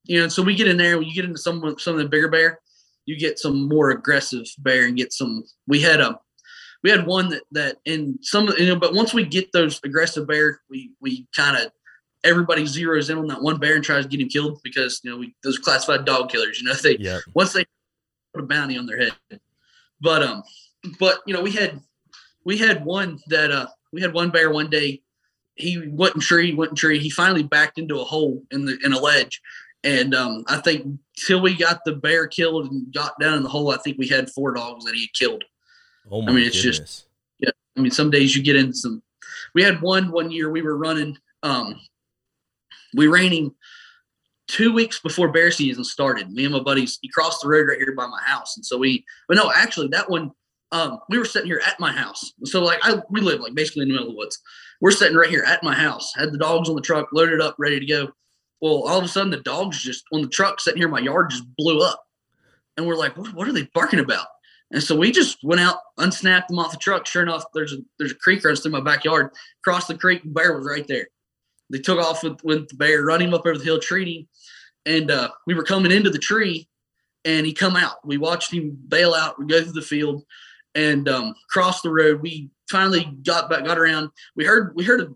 you 0.04 0.20
know, 0.20 0.28
so 0.28 0.42
we 0.42 0.54
get 0.54 0.68
in 0.68 0.76
there, 0.76 0.98
when 0.98 1.06
you 1.06 1.14
get 1.14 1.24
into 1.24 1.38
some 1.38 1.76
some 1.78 1.94
of 1.94 2.00
the 2.00 2.08
bigger 2.08 2.28
bear, 2.28 2.60
you 3.06 3.18
get 3.18 3.38
some 3.38 3.68
more 3.68 3.90
aggressive 3.90 4.46
bear 4.58 4.86
and 4.86 4.96
get 4.96 5.12
some. 5.12 5.44
We 5.66 5.80
had 5.80 6.00
a, 6.00 6.18
we 6.82 6.90
had 6.90 7.06
one 7.06 7.28
that 7.30 7.42
that 7.52 7.76
in 7.84 8.18
some 8.22 8.48
you 8.58 8.66
know, 8.66 8.76
but 8.76 8.94
once 8.94 9.12
we 9.12 9.24
get 9.24 9.52
those 9.52 9.80
aggressive 9.84 10.26
bear, 10.26 10.60
we 10.70 10.92
we 11.00 11.26
kind 11.34 11.56
of 11.56 11.70
everybody 12.24 12.64
zeroes 12.64 13.10
in 13.10 13.18
on 13.18 13.26
that 13.28 13.42
one 13.42 13.58
bear 13.58 13.74
and 13.74 13.84
tries 13.84 14.04
to 14.04 14.10
get 14.10 14.20
him 14.20 14.28
killed 14.28 14.60
because 14.62 15.00
you 15.02 15.10
know 15.10 15.16
we 15.16 15.34
those 15.42 15.58
classified 15.58 16.04
dog 16.04 16.30
killers. 16.30 16.60
You 16.60 16.68
know 16.68 16.74
they 16.82 16.96
yeah 16.98 17.18
once 17.34 17.52
they 17.52 17.64
put 18.34 18.44
a 18.44 18.46
bounty 18.46 18.78
on 18.78 18.86
their 18.86 18.98
head. 18.98 19.12
But 20.00 20.22
um, 20.22 20.42
but 20.98 21.18
you 21.26 21.34
know 21.34 21.42
we 21.42 21.52
had 21.52 21.80
we 22.44 22.56
had 22.56 22.84
one 22.84 23.18
that 23.28 23.50
uh 23.50 23.66
we 23.92 24.00
had 24.00 24.12
one 24.12 24.30
bear 24.30 24.50
one 24.50 24.70
day. 24.70 25.02
He 25.56 25.88
wasn't 25.88 26.22
sure 26.22 26.40
he 26.40 26.54
wasn't 26.54 26.78
sure 26.78 26.90
he 26.90 27.10
finally 27.10 27.42
backed 27.42 27.78
into 27.78 28.00
a 28.00 28.04
hole 28.04 28.42
in 28.50 28.64
the 28.64 28.78
in 28.84 28.92
a 28.92 28.98
ledge, 28.98 29.40
and 29.84 30.14
um 30.14 30.44
I 30.48 30.56
think 30.58 30.98
till 31.16 31.42
we 31.42 31.54
got 31.54 31.84
the 31.84 31.96
bear 31.96 32.26
killed 32.26 32.70
and 32.70 32.92
got 32.94 33.18
down 33.20 33.36
in 33.36 33.42
the 33.42 33.48
hole, 33.48 33.70
I 33.70 33.76
think 33.78 33.98
we 33.98 34.08
had 34.08 34.30
four 34.30 34.52
dogs 34.54 34.84
that 34.86 34.94
he 34.94 35.02
had 35.02 35.12
killed. 35.12 35.44
oh 36.10 36.22
my 36.22 36.32
mean, 36.32 36.46
it's 36.46 36.56
goodness 36.56 36.78
just- 36.78 37.06
I 37.76 37.82
mean, 37.82 37.92
some 37.92 38.10
days 38.10 38.34
you 38.34 38.42
get 38.42 38.56
in 38.56 38.74
some. 38.74 39.00
We 39.54 39.62
had 39.62 39.80
one 39.80 40.10
one 40.10 40.30
year 40.30 40.50
we 40.50 40.60
were 40.60 40.76
running. 40.76 41.16
Um, 41.42 41.80
we 42.94 43.06
ran 43.06 43.30
him 43.32 43.54
two 44.50 44.72
weeks 44.72 45.00
before 45.00 45.30
bear 45.30 45.50
season 45.50 45.84
started. 45.84 46.30
Me 46.30 46.44
and 46.44 46.52
my 46.52 46.60
buddies, 46.60 46.98
he 47.00 47.08
crossed 47.08 47.42
the 47.42 47.48
road 47.48 47.68
right 47.68 47.78
here 47.78 47.94
by 47.94 48.06
my 48.06 48.20
house, 48.22 48.56
and 48.56 48.66
so 48.66 48.76
we. 48.76 49.04
But 49.28 49.36
no, 49.36 49.52
actually, 49.54 49.88
that 49.88 50.10
one, 50.10 50.32
um, 50.72 50.98
we 51.08 51.18
were 51.18 51.24
sitting 51.24 51.48
here 51.48 51.62
at 51.66 51.80
my 51.80 51.92
house. 51.92 52.32
So 52.44 52.62
like, 52.62 52.78
I 52.82 53.00
we 53.10 53.20
live 53.20 53.40
like 53.40 53.54
basically 53.54 53.82
in 53.82 53.88
the 53.88 53.94
middle 53.94 54.08
of 54.08 54.14
the 54.14 54.18
woods. 54.18 54.38
We're 54.80 54.90
sitting 54.90 55.16
right 55.16 55.30
here 55.30 55.44
at 55.46 55.62
my 55.62 55.74
house. 55.74 56.12
Had 56.16 56.32
the 56.32 56.38
dogs 56.38 56.68
on 56.68 56.74
the 56.74 56.80
truck, 56.80 57.08
loaded 57.12 57.40
up, 57.40 57.54
ready 57.58 57.78
to 57.78 57.86
go. 57.86 58.08
Well, 58.60 58.82
all 58.86 58.98
of 58.98 59.04
a 59.04 59.08
sudden, 59.08 59.30
the 59.30 59.38
dogs 59.38 59.82
just 59.82 60.04
on 60.12 60.22
the 60.22 60.28
truck 60.28 60.60
sitting 60.60 60.78
here 60.78 60.88
in 60.88 60.92
my 60.92 61.00
yard 61.00 61.30
just 61.30 61.44
blew 61.56 61.80
up, 61.80 62.02
and 62.76 62.86
we're 62.86 62.96
like, 62.96 63.16
what, 63.16 63.32
what 63.34 63.48
are 63.48 63.52
they 63.52 63.68
barking 63.74 64.00
about? 64.00 64.26
And 64.72 64.82
so 64.82 64.94
we 64.94 65.10
just 65.10 65.38
went 65.42 65.60
out, 65.60 65.78
unsnapped 65.98 66.48
them 66.48 66.58
off 66.58 66.70
the 66.70 66.78
truck. 66.78 67.06
Sure 67.06 67.22
enough, 67.22 67.44
there's 67.54 67.72
a 67.72 67.78
there's 67.98 68.12
a 68.12 68.16
creek 68.16 68.44
runs 68.44 68.60
through 68.60 68.72
my 68.72 68.80
backyard. 68.80 69.30
Crossed 69.64 69.88
the 69.88 69.98
creek, 69.98 70.22
bear 70.24 70.56
was 70.56 70.66
right 70.66 70.86
there. 70.86 71.08
They 71.70 71.78
took 71.78 71.98
off 71.98 72.22
with, 72.22 72.42
with 72.44 72.68
the 72.68 72.76
bear, 72.76 73.04
run 73.04 73.22
him 73.22 73.34
up 73.34 73.46
over 73.46 73.56
the 73.56 73.64
hill, 73.64 73.78
treat 73.78 74.08
him, 74.08 74.28
and 74.86 75.10
uh, 75.10 75.30
we 75.46 75.54
were 75.54 75.62
coming 75.62 75.92
into 75.92 76.10
the 76.10 76.18
tree, 76.18 76.68
and 77.24 77.46
he 77.46 77.52
come 77.52 77.76
out. 77.76 78.04
We 78.04 78.18
watched 78.18 78.52
him 78.52 78.78
bail 78.88 79.14
out. 79.14 79.38
We 79.38 79.46
go 79.46 79.62
through 79.62 79.72
the 79.72 79.82
field, 79.82 80.24
and 80.74 81.08
um, 81.08 81.34
cross 81.48 81.82
the 81.82 81.90
road. 81.90 82.20
We 82.20 82.50
finally 82.70 83.04
got 83.24 83.48
back, 83.48 83.64
got 83.64 83.78
around. 83.78 84.10
We 84.36 84.44
heard 84.44 84.74
we 84.74 84.84
heard 84.84 85.14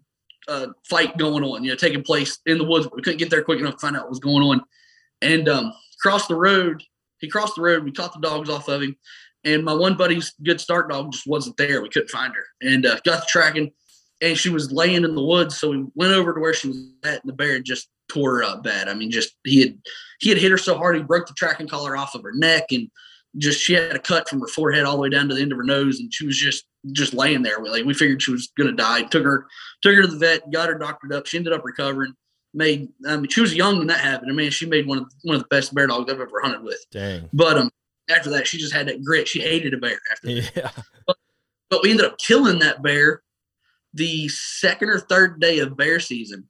a 0.48 0.68
fight 0.88 1.16
going 1.16 1.42
on, 1.42 1.64
you 1.64 1.70
know, 1.70 1.76
taking 1.76 2.02
place 2.02 2.38
in 2.46 2.58
the 2.58 2.64
woods. 2.64 2.86
We 2.94 3.02
couldn't 3.02 3.18
get 3.18 3.30
there 3.30 3.42
quick 3.42 3.60
enough 3.60 3.74
to 3.74 3.80
find 3.80 3.96
out 3.96 4.02
what 4.02 4.10
was 4.10 4.20
going 4.20 4.42
on, 4.42 4.62
and 5.22 5.48
um, 5.48 5.72
crossed 6.00 6.28
the 6.28 6.36
road. 6.36 6.82
He 7.18 7.28
crossed 7.28 7.56
the 7.56 7.62
road. 7.62 7.84
We 7.84 7.92
caught 7.92 8.12
the 8.12 8.20
dogs 8.20 8.50
off 8.50 8.68
of 8.68 8.82
him 8.82 8.96
and 9.44 9.64
my 9.64 9.74
one 9.74 9.96
buddy's 9.96 10.34
good 10.42 10.60
start 10.60 10.90
dog 10.90 11.12
just 11.12 11.26
wasn't 11.26 11.56
there. 11.56 11.82
We 11.82 11.88
couldn't 11.88 12.10
find 12.10 12.34
her, 12.34 12.44
and 12.62 12.86
uh, 12.86 12.98
got 13.04 13.20
the 13.20 13.26
tracking, 13.28 13.72
and 14.24 14.38
she 14.38 14.48
was 14.48 14.72
laying 14.72 15.04
in 15.04 15.14
the 15.14 15.22
woods. 15.22 15.58
So 15.58 15.70
we 15.70 15.84
went 15.94 16.14
over 16.14 16.32
to 16.32 16.40
where 16.40 16.54
she 16.54 16.68
was 16.68 16.78
at, 17.04 17.22
and 17.22 17.28
the 17.28 17.32
bear 17.32 17.60
just 17.60 17.88
tore 18.08 18.36
her 18.36 18.44
up 18.44 18.62
bad. 18.62 18.88
I 18.88 18.94
mean, 18.94 19.10
just 19.10 19.36
he 19.44 19.60
had 19.60 19.78
he 20.20 20.30
had 20.30 20.38
hit 20.38 20.50
her 20.50 20.58
so 20.58 20.76
hard 20.76 20.96
he 20.96 21.02
broke 21.02 21.26
the 21.26 21.34
tracking 21.34 21.68
collar 21.68 21.96
off 21.96 22.14
of 22.14 22.22
her 22.22 22.32
neck, 22.32 22.64
and 22.70 22.90
just 23.36 23.60
she 23.60 23.74
had 23.74 23.94
a 23.94 23.98
cut 23.98 24.28
from 24.28 24.40
her 24.40 24.46
forehead 24.46 24.84
all 24.84 24.96
the 24.96 25.02
way 25.02 25.10
down 25.10 25.28
to 25.28 25.34
the 25.34 25.42
end 25.42 25.52
of 25.52 25.58
her 25.58 25.64
nose, 25.64 26.00
and 26.00 26.12
she 26.12 26.26
was 26.26 26.38
just 26.38 26.64
just 26.92 27.12
laying 27.12 27.42
there. 27.42 27.60
We 27.60 27.68
like 27.68 27.84
we 27.84 27.94
figured 27.94 28.22
she 28.22 28.32
was 28.32 28.50
gonna 28.56 28.72
die. 28.72 29.02
Took 29.02 29.24
her 29.24 29.46
took 29.82 29.94
her 29.94 30.02
to 30.02 30.08
the 30.08 30.18
vet, 30.18 30.50
got 30.50 30.68
her 30.68 30.78
doctored 30.78 31.12
up. 31.12 31.26
She 31.26 31.36
ended 31.36 31.52
up 31.52 31.64
recovering. 31.64 32.14
Made 32.56 32.88
I 33.06 33.16
mean 33.16 33.28
she 33.28 33.40
was 33.40 33.54
young 33.54 33.78
when 33.78 33.88
that 33.88 34.00
happened. 34.00 34.30
I 34.30 34.34
mean 34.34 34.50
she 34.50 34.64
made 34.64 34.86
one 34.86 34.98
of 34.98 35.12
one 35.22 35.36
of 35.36 35.42
the 35.42 35.48
best 35.48 35.74
bear 35.74 35.88
dogs 35.88 36.10
I've 36.10 36.20
ever 36.20 36.40
hunted 36.40 36.62
with. 36.62 36.78
dang 36.90 37.28
But 37.32 37.58
um, 37.58 37.70
after 38.08 38.30
that, 38.30 38.46
she 38.46 38.58
just 38.58 38.72
had 38.72 38.86
that 38.86 39.02
grit. 39.02 39.26
She 39.26 39.40
hated 39.40 39.74
a 39.74 39.78
bear 39.78 39.98
after 40.12 40.28
that. 40.28 40.52
yeah 40.56 40.70
But 41.68 41.82
we 41.82 41.90
ended 41.90 42.06
up 42.06 42.16
killing 42.18 42.60
that 42.60 42.80
bear 42.80 43.22
the 43.94 44.28
second 44.28 44.90
or 44.90 44.98
third 44.98 45.40
day 45.40 45.60
of 45.60 45.76
bear 45.76 46.00
season. 46.00 46.46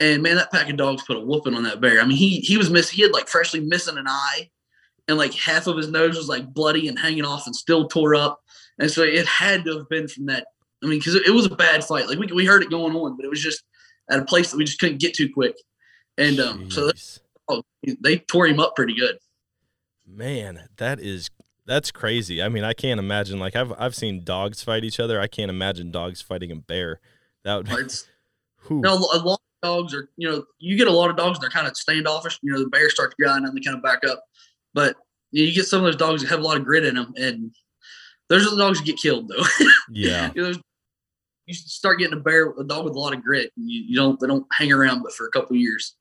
And 0.00 0.22
man, 0.22 0.36
that 0.36 0.50
pack 0.50 0.68
of 0.68 0.76
dogs 0.76 1.04
put 1.04 1.16
a 1.16 1.20
whooping 1.20 1.54
on 1.54 1.62
that 1.62 1.80
bear. 1.80 2.00
I 2.00 2.04
mean, 2.04 2.16
he 2.16 2.40
he 2.40 2.58
was 2.58 2.68
missing. 2.68 2.96
He 2.96 3.02
had 3.02 3.12
like 3.12 3.28
freshly 3.28 3.60
missing 3.60 3.96
an 3.96 4.08
eye, 4.08 4.50
and 5.08 5.16
like 5.16 5.32
half 5.32 5.66
of 5.66 5.76
his 5.76 5.88
nose 5.88 6.16
was 6.16 6.28
like 6.28 6.52
bloody 6.52 6.88
and 6.88 6.98
hanging 6.98 7.24
off 7.24 7.46
and 7.46 7.54
still 7.54 7.86
tore 7.88 8.14
up. 8.14 8.40
And 8.78 8.90
so 8.90 9.02
it 9.02 9.26
had 9.26 9.64
to 9.64 9.78
have 9.78 9.88
been 9.88 10.08
from 10.08 10.26
that. 10.26 10.48
I 10.82 10.86
mean, 10.86 10.98
because 10.98 11.14
it, 11.14 11.26
it 11.26 11.30
was 11.30 11.46
a 11.46 11.54
bad 11.54 11.84
fight. 11.84 12.08
Like 12.08 12.18
we 12.18 12.26
we 12.26 12.44
heard 12.44 12.62
it 12.62 12.70
going 12.70 12.94
on, 12.96 13.16
but 13.16 13.24
it 13.24 13.30
was 13.30 13.40
just 13.40 13.62
at 14.10 14.18
a 14.18 14.24
place 14.24 14.50
that 14.50 14.56
we 14.56 14.64
just 14.64 14.80
couldn't 14.80 15.00
get 15.00 15.14
to 15.14 15.28
quick. 15.28 15.54
And 16.18 16.40
um, 16.40 16.70
so 16.70 16.90
oh, 17.48 17.62
they 18.00 18.18
tore 18.18 18.46
him 18.46 18.60
up 18.60 18.74
pretty 18.74 18.94
good. 18.94 19.16
Man, 20.06 20.68
that 20.76 21.00
is 21.00 21.30
that's 21.66 21.90
crazy. 21.90 22.42
I 22.42 22.48
mean, 22.48 22.64
I 22.64 22.72
can't 22.72 22.98
imagine. 22.98 23.38
Like 23.38 23.56
I've 23.56 23.72
I've 23.78 23.94
seen 23.94 24.24
dogs 24.24 24.62
fight 24.62 24.84
each 24.84 25.00
other. 25.00 25.20
I 25.20 25.26
can't 25.26 25.50
imagine 25.50 25.90
dogs 25.90 26.20
fighting 26.20 26.52
a 26.52 26.56
bear. 26.56 27.00
That 27.44 27.56
would. 27.56 27.70
It's, 27.80 28.06
Whew. 28.68 28.80
No, 28.80 28.94
a 28.94 29.18
lot 29.18 29.40
of 29.62 29.62
dogs 29.62 29.94
are, 29.94 30.08
you 30.16 30.30
know, 30.30 30.44
you 30.58 30.76
get 30.76 30.88
a 30.88 30.92
lot 30.92 31.10
of 31.10 31.16
dogs 31.16 31.38
they're 31.38 31.50
kind 31.50 31.66
of 31.66 31.76
standoffish. 31.76 32.38
You 32.42 32.52
know, 32.52 32.60
the 32.60 32.68
bear 32.68 32.88
starts 32.88 33.14
growling 33.14 33.44
and 33.44 33.54
they 33.54 33.60
kind 33.60 33.76
of 33.76 33.82
back 33.82 34.04
up. 34.08 34.24
But 34.72 34.96
you, 35.32 35.42
know, 35.42 35.48
you 35.48 35.54
get 35.54 35.66
some 35.66 35.80
of 35.80 35.84
those 35.84 35.96
dogs 35.96 36.22
that 36.22 36.30
have 36.30 36.40
a 36.40 36.42
lot 36.42 36.56
of 36.56 36.64
grit 36.64 36.84
in 36.84 36.94
them, 36.94 37.12
and 37.16 37.54
those 38.28 38.46
are 38.46 38.50
the 38.50 38.56
dogs 38.56 38.78
that 38.78 38.86
get 38.86 38.96
killed, 38.96 39.28
though. 39.28 39.44
yeah. 39.90 40.30
You 40.34 40.42
know, 40.42 40.54
you 41.46 41.54
start 41.54 41.98
getting 41.98 42.18
a 42.18 42.22
bear, 42.22 42.54
a 42.58 42.64
dog 42.64 42.84
with 42.84 42.94
a 42.94 42.98
lot 42.98 43.14
of 43.14 43.22
grit. 43.22 43.52
And 43.56 43.70
you, 43.70 43.82
you 43.82 43.96
don't 43.96 44.18
they 44.18 44.26
don't 44.26 44.46
hang 44.52 44.72
around 44.72 45.02
but 45.02 45.12
for 45.12 45.26
a 45.26 45.30
couple 45.30 45.56
years. 45.56 45.94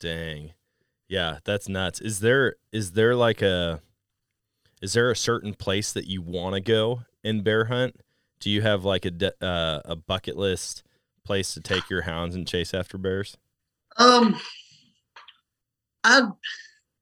Dang. 0.00 0.52
Yeah, 1.08 1.38
that's 1.44 1.68
nuts. 1.68 2.00
Is 2.00 2.20
there 2.20 2.56
is 2.72 2.92
there 2.92 3.14
like 3.14 3.42
a 3.42 3.80
is 4.80 4.92
there 4.92 5.10
a 5.10 5.16
certain 5.16 5.54
place 5.54 5.92
that 5.92 6.06
you 6.06 6.22
want 6.22 6.54
to 6.54 6.60
go 6.60 7.02
in 7.22 7.42
bear 7.42 7.66
hunt? 7.66 7.96
Do 8.40 8.50
you 8.50 8.62
have 8.62 8.84
like 8.84 9.04
a 9.04 9.10
de- 9.10 9.44
uh, 9.44 9.80
a 9.84 9.96
bucket 9.96 10.36
list 10.36 10.82
place 11.24 11.54
to 11.54 11.60
take 11.60 11.90
your 11.90 12.02
hounds 12.02 12.34
and 12.34 12.46
chase 12.46 12.72
after 12.72 12.96
bears? 12.96 13.36
Um, 13.96 14.38
I 16.04 16.22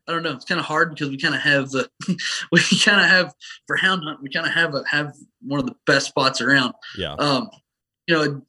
I 0.09 0.13
don't 0.13 0.23
know. 0.23 0.33
It's 0.33 0.45
kind 0.45 0.61
of 0.61 0.67
hard 0.67 0.91
because 0.91 1.11
we 1.11 1.19
kind 1.19 1.35
of 1.35 1.41
have 1.41 1.71
the 1.71 1.91
we 2.53 2.61
kind 2.83 3.01
of 3.01 3.09
have 3.09 3.35
for 3.67 3.77
hound 3.77 4.03
hunt. 4.05 4.23
We 4.23 4.31
kind 4.31 4.47
of 4.47 4.53
have 4.53 4.75
a 4.75 4.83
have 4.89 5.15
one 5.43 5.61
of 5.61 5.67
the 5.67 5.75
best 5.87 6.07
spots 6.07 6.41
around. 6.41 6.75
Yeah. 6.97 7.15
Um, 7.15 7.51
you 8.07 8.15
know, 8.15 8.43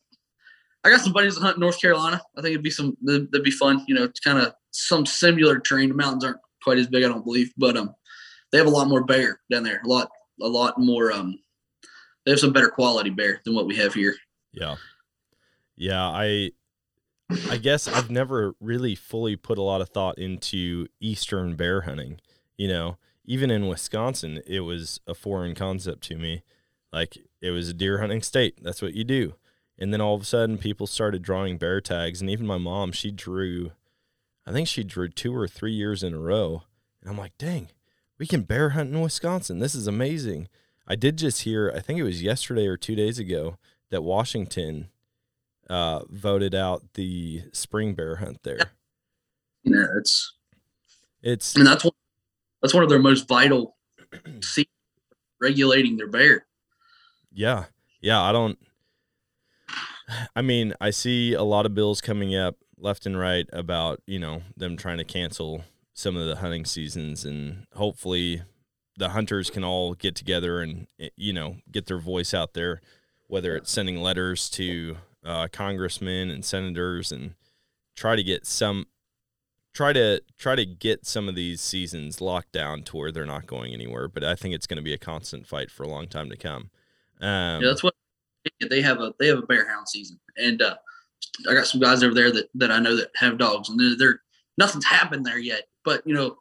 I 0.84 0.90
got 0.90 1.02
some 1.02 1.14
buddies 1.14 1.36
that 1.36 1.42
hunt 1.42 1.58
in 1.58 1.62
North 1.62 1.82
Carolina. 1.82 2.22
I 2.38 2.42
think 2.42 2.52
it'd 2.52 2.64
be 2.64 2.70
some 2.70 2.96
that'd, 3.02 3.32
that'd 3.32 3.44
be 3.44 3.52
fun. 3.52 3.84
You 3.88 3.96
know, 3.96 4.04
it's 4.04 4.20
kind 4.20 4.40
of 4.40 4.54
some 4.72 5.06
similar 5.06 5.60
terrain. 5.60 5.90
The 5.90 5.96
mountains 5.96 6.24
aren't 6.24 6.40
quite 6.64 6.78
as 6.78 6.88
big, 6.88 7.04
I 7.04 7.08
don't 7.08 7.26
believe, 7.26 7.52
but 7.58 7.76
um, 7.76 7.94
they 8.52 8.58
have 8.58 8.68
a 8.68 8.72
lot 8.72 8.88
more 8.88 9.04
bear 9.04 9.40
down 9.52 9.64
there. 9.64 9.82
A 9.84 9.88
lot, 9.88 10.10
a 10.42 10.48
lot 10.48 10.80
more. 10.80 11.12
Um, 11.12 11.40
they 12.26 12.32
have 12.32 12.40
some 12.40 12.54
better 12.54 12.70
quality 12.70 13.10
bear 13.10 13.42
than 13.46 13.56
what 13.56 13.68
we 13.68 13.76
have 13.78 13.94
here. 13.94 14.16
Yeah. 14.52 14.76
Yeah, 15.76 16.08
I 16.08 16.52
I 17.50 17.58
guess 17.58 17.88
I've 17.88 18.10
never 18.10 18.56
really 18.60 18.96
fully 18.96 19.36
put 19.36 19.58
a 19.58 19.64
lot 19.64 19.82
of 19.82 19.90
thought 19.90 20.18
into 20.18 20.88
eastern 21.00 21.56
bear 21.56 21.82
hunting. 21.82 22.20
You 22.58 22.70
know, 22.70 22.98
even 23.26 23.52
in 23.52 23.68
Wisconsin, 23.68 24.42
it 24.48 24.62
was 24.62 25.02
a 25.06 25.14
foreign 25.14 25.54
concept 25.54 26.04
to 26.04 26.16
me. 26.18 26.44
Like 26.92 27.18
it 27.42 27.52
was 27.52 27.70
a 27.70 27.74
deer 27.74 28.00
hunting 28.00 28.22
state. 28.22 28.64
That's 28.64 28.82
what 28.82 28.94
you 28.94 29.04
do. 29.04 29.36
And 29.78 29.94
then 29.94 30.02
all 30.02 30.16
of 30.16 30.22
a 30.22 30.26
sudden 30.26 30.58
people 30.58 30.88
started 30.88 31.22
drawing 31.22 31.58
bear 31.58 31.82
tags 31.82 32.22
and 32.22 32.30
even 32.30 32.48
my 32.48 32.58
mom, 32.58 32.92
she 32.92 33.12
drew 33.12 33.72
I 34.46 34.52
think 34.54 34.68
she 34.68 34.84
drew 34.84 35.10
two 35.10 35.36
or 35.36 35.48
three 35.48 35.74
years 35.74 36.04
in 36.04 36.14
a 36.14 36.20
row. 36.20 36.64
And 37.02 37.12
I'm 37.12 37.18
like, 37.18 37.38
dang, 37.38 37.68
we 38.18 38.28
can 38.28 38.42
bear 38.42 38.70
hunt 38.70 38.94
in 38.94 39.02
Wisconsin. 39.02 39.60
This 39.60 39.76
is 39.76 39.88
amazing. 39.88 40.48
I 40.88 40.96
did 40.96 41.18
just 41.18 41.42
hear, 41.42 41.72
I 41.76 41.80
think 41.80 42.00
it 42.00 42.04
was 42.04 42.24
yesterday 42.24 42.66
or 42.68 42.78
two 42.78 42.96
days 42.96 43.20
ago, 43.20 43.58
that 43.90 44.02
Washington 44.02 44.90
uh, 45.70 46.02
voted 46.10 46.56
out 46.56 46.94
the 46.94 47.44
spring 47.52 47.94
bear 47.94 48.18
hunt 48.18 48.44
there. 48.44 48.72
Yeah, 49.64 49.86
it's 49.98 50.34
It's 51.22 51.56
and 51.56 51.68
that's 51.68 51.84
one 51.84 51.94
that's 52.62 52.74
one 52.74 52.84
of 52.84 52.90
their 52.90 53.00
most 53.00 53.28
vital 53.28 53.76
seasons, 54.42 54.68
regulating 55.42 55.98
their 55.98 56.08
bear. 56.08 56.46
yeah, 57.34 57.66
yeah. 58.02 58.22
I 58.22 58.32
don't. 58.32 58.58
I 60.36 60.42
mean, 60.42 60.74
I 60.80 60.90
see 60.92 61.34
a 61.34 61.44
lot 61.44 61.66
of 61.66 61.76
bills 61.76 62.00
coming 62.00 62.34
up 62.34 62.56
left 62.78 63.06
and 63.06 63.20
right 63.20 63.46
about 63.52 64.02
you 64.06 64.20
know 64.20 64.42
them 64.56 64.78
trying 64.78 65.00
to 65.00 65.04
cancel 65.04 65.64
some 65.98 66.16
of 66.16 66.28
the 66.28 66.36
hunting 66.36 66.64
seasons, 66.64 67.26
and 67.26 67.66
hopefully 67.74 68.44
the 69.00 69.10
hunters 69.10 69.50
can 69.50 69.64
all 69.64 69.96
get 69.96 70.14
together 70.14 70.62
and 70.62 70.86
eh, 71.00 71.10
you 71.18 71.34
know 71.34 71.58
get 71.72 71.88
their 71.88 71.98
voice 71.98 72.36
out 72.36 72.54
there, 72.54 72.82
whether 73.26 73.56
it's 73.56 73.72
sending 73.72 74.00
letters 74.00 74.48
to 74.52 74.98
uh, 75.26 75.48
congressmen 75.52 76.30
and 76.30 76.46
senators 76.46 77.12
and 77.12 77.34
try 77.96 78.16
to 78.16 78.22
get 78.22 78.46
some 78.46 78.86
try 79.74 79.92
to 79.92 80.22
try 80.38 80.56
to 80.56 80.68
get 80.68 81.08
some 81.08 81.28
of 81.28 81.34
these 81.34 81.62
seasons 81.62 82.22
locked 82.22 82.52
down 82.52 82.84
to 82.84 82.96
where 82.96 83.12
they're 83.12 83.26
not 83.26 83.48
going 83.48 83.74
anywhere. 83.74 84.08
But 84.08 84.24
I 84.24 84.36
think 84.36 84.54
it's 84.54 84.68
going 84.68 84.78
to 84.78 84.84
be 84.84 84.94
a 84.94 85.00
constant 85.00 85.48
fight 85.48 85.72
for 85.72 85.82
a 85.82 85.90
long 85.90 86.08
time 86.08 86.30
to 86.30 86.38
come. 86.38 86.70
Um, 87.20 87.64
Yeah, 87.64 87.70
that's 87.70 87.82
what 87.82 87.96
they 88.70 88.84
have 88.84 89.00
a 89.00 89.16
they 89.20 89.28
have 89.28 89.40
a 89.40 89.48
bear 89.48 89.68
hound 89.68 89.90
season, 89.90 90.20
and 90.38 90.62
uh, 90.62 90.76
I 91.50 91.56
got 91.56 91.66
some 91.66 91.82
guys 91.82 92.04
over 92.04 92.14
there 92.14 92.32
that 92.32 92.50
that 92.54 92.72
I 92.72 92.78
know 92.78 92.96
that 92.96 93.10
have 93.16 93.40
dogs, 93.40 93.70
and 93.70 93.80
they're, 93.80 93.98
they're 93.98 94.22
nothing's 94.60 94.86
happened 94.86 95.26
there 95.26 95.40
yet. 95.40 95.64
But 95.88 96.06
you 96.06 96.14
know, 96.14 96.36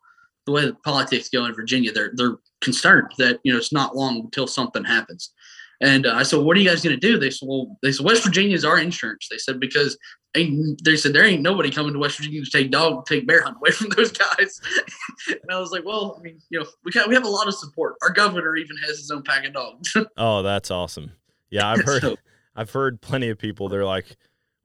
the 0.46 0.50
way 0.52 0.66
the 0.66 0.74
politics 0.74 1.28
go 1.28 1.44
in 1.44 1.54
Virginia, 1.54 1.92
they're 1.92 2.11
they're 2.16 2.38
concerned 2.61 3.12
that 3.18 3.38
you 3.44 3.52
know 3.52 3.59
it's 3.59 3.72
not 3.72 3.94
long 3.94 4.22
until 4.24 4.48
something 4.48 4.82
happens. 4.82 5.32
And 5.80 6.04
uh, 6.04 6.14
I 6.14 6.24
said, 6.24 6.40
"What 6.40 6.56
are 6.56 6.61
you 6.61 6.68
guys 6.68 6.82
going 6.82 6.98
to 6.98 7.06
do?" 7.09 7.16
They 7.16 7.30
said, 7.30 7.46
"Well, 7.48 7.78
they 7.80 7.92
said 7.92 8.04
West 8.04 8.24
Virginia 8.24 8.56
is 8.56 8.64
our 8.64 8.80
insurance." 8.80 9.28
They 9.30 9.38
said 9.38 9.61
because 9.61 9.96
ain't, 10.35 10.82
they 10.85 10.96
said 10.96 11.12
there 11.12 11.24
ain't 11.24 11.42
nobody 11.42 11.70
coming 11.70 11.92
to 11.92 11.98
West 12.00 12.16
Virginia 12.16 12.42
to 12.44 12.50
take 12.50 12.72
dog 12.72 13.06
take 13.06 13.24
bear 13.28 13.42
hunt 13.42 13.59
away 13.59 13.70
from 13.78 13.90
those 13.90 14.11
guys. 14.11 14.61
and 15.28 15.50
I 15.52 15.61
was 15.61 15.70
like, 15.70 15.85
"Well, 15.85 16.16
I 16.18 16.22
mean, 16.22 16.40
you 16.50 16.59
know, 16.59 16.66
we 16.85 16.90
got, 16.90 17.09
we 17.09 17.14
have 17.14 17.24
a 17.24 17.28
lot 17.28 17.46
of 17.46 17.54
support. 17.54 17.94
Our 18.02 18.11
governor 18.11 18.56
even 18.56 18.76
has 18.78 18.98
his 18.98 19.12
own 19.12 19.22
pack 19.22 19.46
of 19.46 19.52
dogs." 19.52 19.96
Oh, 20.16 20.42
that's 20.42 20.72
awesome. 20.72 21.12
Yeah, 21.50 21.68
I've 21.70 21.85
heard 21.85 22.02
So- 22.02 22.16
I've 22.56 22.70
heard 22.70 23.00
plenty 23.00 23.28
of 23.28 23.38
people 23.38 23.68
they're 23.68 23.85
like, 23.85 24.16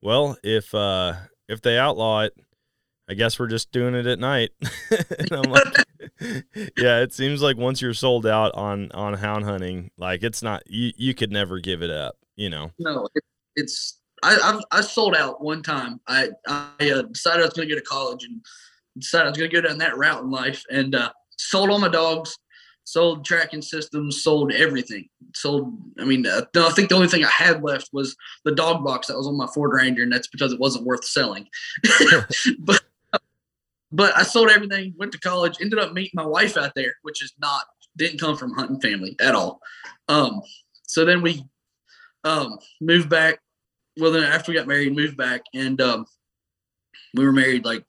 "Well, 0.01 0.37
if 0.43 0.73
uh 0.73 1.13
if 1.47 1.61
they 1.61 1.77
outlaw 1.77 2.21
it, 2.21 2.33
I 3.11 3.13
guess 3.13 3.37
we're 3.37 3.47
just 3.47 3.73
doing 3.73 3.93
it 3.93 4.07
at 4.07 4.19
night." 4.19 4.51
and 5.19 5.31
I'm 5.33 5.51
like, 5.51 5.85
"Yeah, 6.77 7.01
it 7.01 7.13
seems 7.13 7.41
like 7.41 7.57
once 7.57 7.81
you're 7.81 7.93
sold 7.93 8.25
out 8.25 8.53
on 8.55 8.89
on 8.93 9.13
hound 9.15 9.43
hunting, 9.43 9.91
like 9.97 10.23
it's 10.23 10.41
not 10.41 10.63
you 10.65 10.93
you 10.95 11.13
could 11.13 11.31
never 11.31 11.59
give 11.59 11.81
it 11.81 11.91
up, 11.91 12.15
you 12.37 12.49
know." 12.49 12.71
No, 12.79 13.09
it, 13.13 13.23
it's 13.57 13.99
I 14.23 14.37
I've, 14.41 14.79
I 14.79 14.81
sold 14.81 15.15
out 15.15 15.43
one 15.43 15.61
time. 15.61 15.99
I 16.07 16.29
I 16.47 16.71
uh, 16.79 17.01
decided 17.03 17.41
I 17.41 17.45
was 17.45 17.53
going 17.53 17.67
to 17.67 17.75
go 17.75 17.79
to 17.79 17.85
college 17.85 18.23
and 18.23 18.41
decided 18.97 19.27
I 19.27 19.29
was 19.31 19.37
going 19.37 19.49
to 19.49 19.61
go 19.61 19.67
down 19.67 19.77
that 19.79 19.97
route 19.97 20.23
in 20.23 20.31
life 20.31 20.63
and 20.71 20.95
uh, 20.95 21.11
sold 21.37 21.69
all 21.69 21.79
my 21.79 21.89
dogs, 21.89 22.37
sold 22.83 23.25
tracking 23.25 23.61
systems, 23.61 24.23
sold 24.23 24.53
everything. 24.53 25.09
Sold. 25.35 25.73
I 25.99 26.05
mean, 26.05 26.25
uh, 26.25 26.45
no, 26.55 26.67
I 26.67 26.71
think 26.71 26.89
the 26.89 26.95
only 26.95 27.07
thing 27.07 27.25
I 27.25 27.29
had 27.29 27.63
left 27.63 27.89
was 27.93 28.15
the 28.45 28.55
dog 28.55 28.83
box 28.83 29.07
that 29.07 29.17
was 29.17 29.27
on 29.27 29.37
my 29.37 29.47
Ford 29.53 29.71
Ranger, 29.73 30.03
and 30.03 30.11
that's 30.11 30.27
because 30.27 30.53
it 30.53 30.59
wasn't 30.59 30.85
worth 30.85 31.03
selling. 31.03 31.47
but 32.59 32.81
but 33.91 34.15
I 34.17 34.23
sold 34.23 34.49
everything. 34.49 34.93
Went 34.97 35.11
to 35.13 35.19
college. 35.19 35.57
Ended 35.61 35.79
up 35.79 35.93
meeting 35.93 36.11
my 36.13 36.25
wife 36.25 36.57
out 36.57 36.73
there, 36.75 36.95
which 37.03 37.23
is 37.23 37.33
not 37.39 37.65
didn't 37.97 38.19
come 38.19 38.37
from 38.37 38.53
hunting 38.53 38.79
family 38.79 39.15
at 39.19 39.35
all. 39.35 39.59
Um, 40.07 40.41
so 40.87 41.05
then 41.05 41.21
we 41.21 41.43
um, 42.23 42.57
moved 42.79 43.09
back. 43.09 43.39
Well, 43.99 44.11
then 44.11 44.23
after 44.23 44.51
we 44.51 44.57
got 44.57 44.67
married, 44.67 44.95
moved 44.95 45.17
back, 45.17 45.41
and 45.53 45.81
um, 45.81 46.05
we 47.13 47.25
were 47.25 47.33
married 47.33 47.65
like 47.65 47.83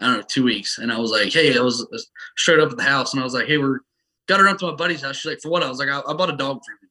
I 0.00 0.06
don't 0.06 0.16
know 0.18 0.22
two 0.22 0.44
weeks. 0.44 0.78
And 0.78 0.92
I 0.92 0.98
was 0.98 1.10
like, 1.10 1.32
hey, 1.32 1.56
I 1.56 1.60
was 1.60 1.86
I 1.92 1.98
showed 2.36 2.60
up 2.60 2.70
at 2.70 2.76
the 2.76 2.82
house, 2.82 3.12
and 3.12 3.20
I 3.20 3.24
was 3.24 3.34
like, 3.34 3.46
hey, 3.46 3.58
we're 3.58 3.80
got 4.28 4.40
her 4.40 4.48
up 4.48 4.58
to 4.58 4.66
my 4.66 4.74
buddy's 4.76 5.02
house. 5.02 5.16
She's 5.16 5.30
like, 5.30 5.40
for 5.40 5.50
what? 5.50 5.62
I 5.62 5.68
was 5.68 5.78
like, 5.78 5.88
I, 5.88 6.00
I 6.06 6.14
bought 6.14 6.32
a 6.32 6.36
dog 6.36 6.60
for 6.64 6.72
him. 6.72 6.90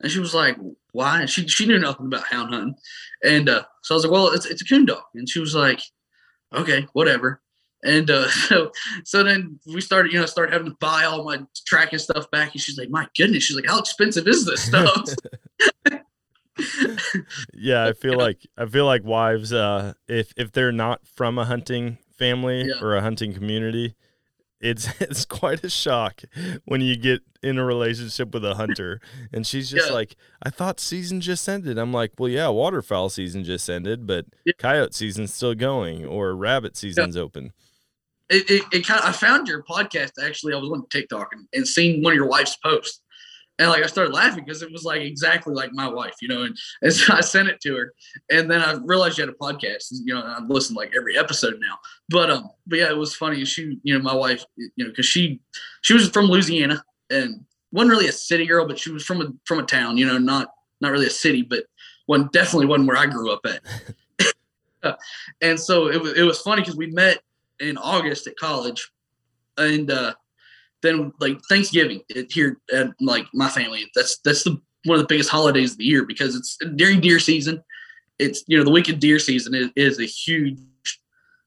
And 0.00 0.12
she 0.12 0.18
was 0.18 0.34
like, 0.34 0.58
why? 0.92 1.20
And 1.22 1.30
she 1.30 1.48
she 1.48 1.66
knew 1.66 1.78
nothing 1.78 2.06
about 2.06 2.26
hound 2.26 2.52
hunting, 2.52 2.74
and 3.24 3.48
uh, 3.48 3.62
so 3.82 3.94
I 3.94 3.96
was 3.96 4.04
like, 4.04 4.12
well, 4.12 4.28
it's 4.28 4.44
it's 4.44 4.62
a 4.62 4.66
coon 4.66 4.84
dog, 4.84 5.02
and 5.14 5.28
she 5.28 5.40
was 5.40 5.54
like, 5.54 5.80
okay, 6.54 6.86
whatever. 6.92 7.40
And 7.86 8.10
uh, 8.10 8.28
so, 8.48 8.72
so 9.04 9.22
then 9.22 9.58
we 9.66 9.80
started, 9.80 10.12
you 10.12 10.18
know, 10.20 10.26
started 10.26 10.52
having 10.52 10.70
to 10.70 10.76
buy 10.80 11.04
all 11.04 11.24
my 11.24 11.38
tracking 11.66 11.98
stuff 11.98 12.30
back. 12.30 12.52
And 12.52 12.60
she's 12.60 12.76
like, 12.78 12.90
"My 12.90 13.06
goodness!" 13.16 13.44
She's 13.44 13.56
like, 13.56 13.66
"How 13.66 13.78
expensive 13.78 14.26
is 14.28 14.44
this 14.44 14.64
stuff?" 14.66 15.04
yeah, 17.54 17.84
I 17.86 17.92
feel 17.92 18.16
like 18.18 18.46
I 18.56 18.66
feel 18.66 18.86
like 18.86 19.04
wives, 19.04 19.52
uh, 19.52 19.94
if 20.08 20.32
if 20.36 20.52
they're 20.52 20.72
not 20.72 21.06
from 21.06 21.38
a 21.38 21.44
hunting 21.44 21.98
family 22.18 22.64
Yeah. 22.66 22.80
or 22.80 22.96
a 22.96 23.00
hunting 23.02 23.34
community, 23.34 23.94
it's 24.60 24.88
it's 25.00 25.24
quite 25.24 25.62
a 25.64 25.70
shock 25.70 26.22
when 26.64 26.80
you 26.80 26.96
get 26.96 27.20
in 27.42 27.58
a 27.58 27.64
relationship 27.64 28.32
with 28.34 28.44
a 28.44 28.54
hunter 28.54 29.00
and 29.32 29.46
she's 29.46 29.70
just 29.70 29.88
Yeah. 29.88 29.92
like, 29.94 30.16
I 30.42 30.50
thought 30.50 30.80
season 30.80 31.20
just 31.20 31.48
ended. 31.48 31.78
I'm 31.78 31.92
like, 31.92 32.12
well, 32.18 32.28
yeah, 32.28 32.48
waterfowl 32.48 33.10
season 33.10 33.44
just 33.44 33.68
ended, 33.70 34.06
but 34.06 34.24
Yeah. 34.44 34.54
coyote 34.58 34.94
season's 34.94 35.32
still 35.34 35.54
going 35.54 36.04
or 36.04 36.34
rabbit 36.34 36.76
season's 36.76 37.16
open. 37.16 37.52
It, 38.28 38.50
it, 38.50 38.62
it 38.72 38.86
kind 38.86 39.00
of, 39.00 39.06
I 39.06 39.12
found 39.12 39.48
your 39.48 39.62
podcast 39.62 40.12
actually. 40.22 40.54
I 40.54 40.58
was 40.58 40.70
on 40.70 40.86
TikTok 40.88 41.28
and, 41.32 41.46
and 41.52 41.66
seen 41.66 42.02
one 42.02 42.12
of 42.12 42.16
your 42.16 42.28
wife's 42.28 42.56
posts. 42.56 43.00
And 43.58 43.70
like 43.70 43.82
I 43.82 43.86
started 43.86 44.12
laughing 44.12 44.44
because 44.44 44.62
it 44.62 44.70
was 44.70 44.84
like 44.84 45.00
exactly 45.00 45.54
like 45.54 45.72
my 45.72 45.88
wife, 45.88 46.16
you 46.20 46.28
know, 46.28 46.42
and, 46.42 46.56
and 46.82 46.92
so 46.92 47.14
I 47.14 47.22
sent 47.22 47.48
it 47.48 47.60
to 47.62 47.74
her. 47.74 47.94
And 48.30 48.50
then 48.50 48.60
I 48.60 48.74
realized 48.84 49.16
you 49.16 49.24
had 49.24 49.32
a 49.32 49.38
podcast. 49.38 49.86
You 49.90 50.14
know, 50.14 50.20
I 50.20 50.40
listen 50.46 50.76
like 50.76 50.92
every 50.94 51.16
episode 51.16 51.54
now. 51.58 51.78
But 52.10 52.30
um, 52.30 52.50
but 52.66 52.80
yeah, 52.80 52.90
it 52.90 52.98
was 52.98 53.14
funny. 53.16 53.44
She, 53.46 53.78
you 53.82 53.96
know, 53.96 54.02
my 54.04 54.14
wife, 54.14 54.44
you 54.56 54.70
know, 54.76 54.90
because 54.90 55.06
she 55.06 55.40
she 55.80 55.94
was 55.94 56.10
from 56.10 56.26
Louisiana 56.26 56.84
and 57.08 57.46
wasn't 57.72 57.92
really 57.92 58.08
a 58.08 58.12
city 58.12 58.44
girl, 58.44 58.66
but 58.66 58.78
she 58.78 58.90
was 58.90 59.04
from 59.04 59.22
a 59.22 59.28
from 59.46 59.60
a 59.60 59.62
town, 59.62 59.96
you 59.96 60.06
know, 60.06 60.18
not 60.18 60.48
not 60.82 60.92
really 60.92 61.06
a 61.06 61.10
city, 61.10 61.40
but 61.40 61.64
one 62.04 62.28
definitely 62.32 62.66
wasn't 62.66 62.88
where 62.88 62.98
I 62.98 63.06
grew 63.06 63.32
up 63.32 63.46
at. 63.46 64.98
and 65.40 65.58
so 65.58 65.88
it 65.88 66.00
was 66.00 66.12
it 66.12 66.22
was 66.22 66.40
funny 66.40 66.60
because 66.60 66.76
we 66.76 66.88
met 66.88 67.20
in 67.60 67.76
August 67.78 68.26
at 68.26 68.36
college, 68.36 68.90
and 69.58 69.90
uh, 69.90 70.14
then 70.82 71.12
like 71.20 71.38
Thanksgiving 71.48 72.02
here 72.30 72.58
at 72.72 72.88
like 73.00 73.26
my 73.32 73.48
family. 73.48 73.84
That's 73.94 74.18
that's 74.24 74.44
the 74.44 74.60
one 74.84 74.96
of 74.96 75.02
the 75.02 75.08
biggest 75.08 75.30
holidays 75.30 75.72
of 75.72 75.78
the 75.78 75.84
year 75.84 76.04
because 76.04 76.36
it's 76.36 76.58
during 76.76 77.00
deer 77.00 77.18
season. 77.18 77.62
It's 78.18 78.44
you 78.46 78.56
know 78.56 78.64
the 78.64 78.70
week 78.70 78.88
of 78.88 78.98
deer 78.98 79.18
season 79.18 79.54
is, 79.54 79.70
is 79.76 80.00
a 80.00 80.04
huge. 80.04 80.58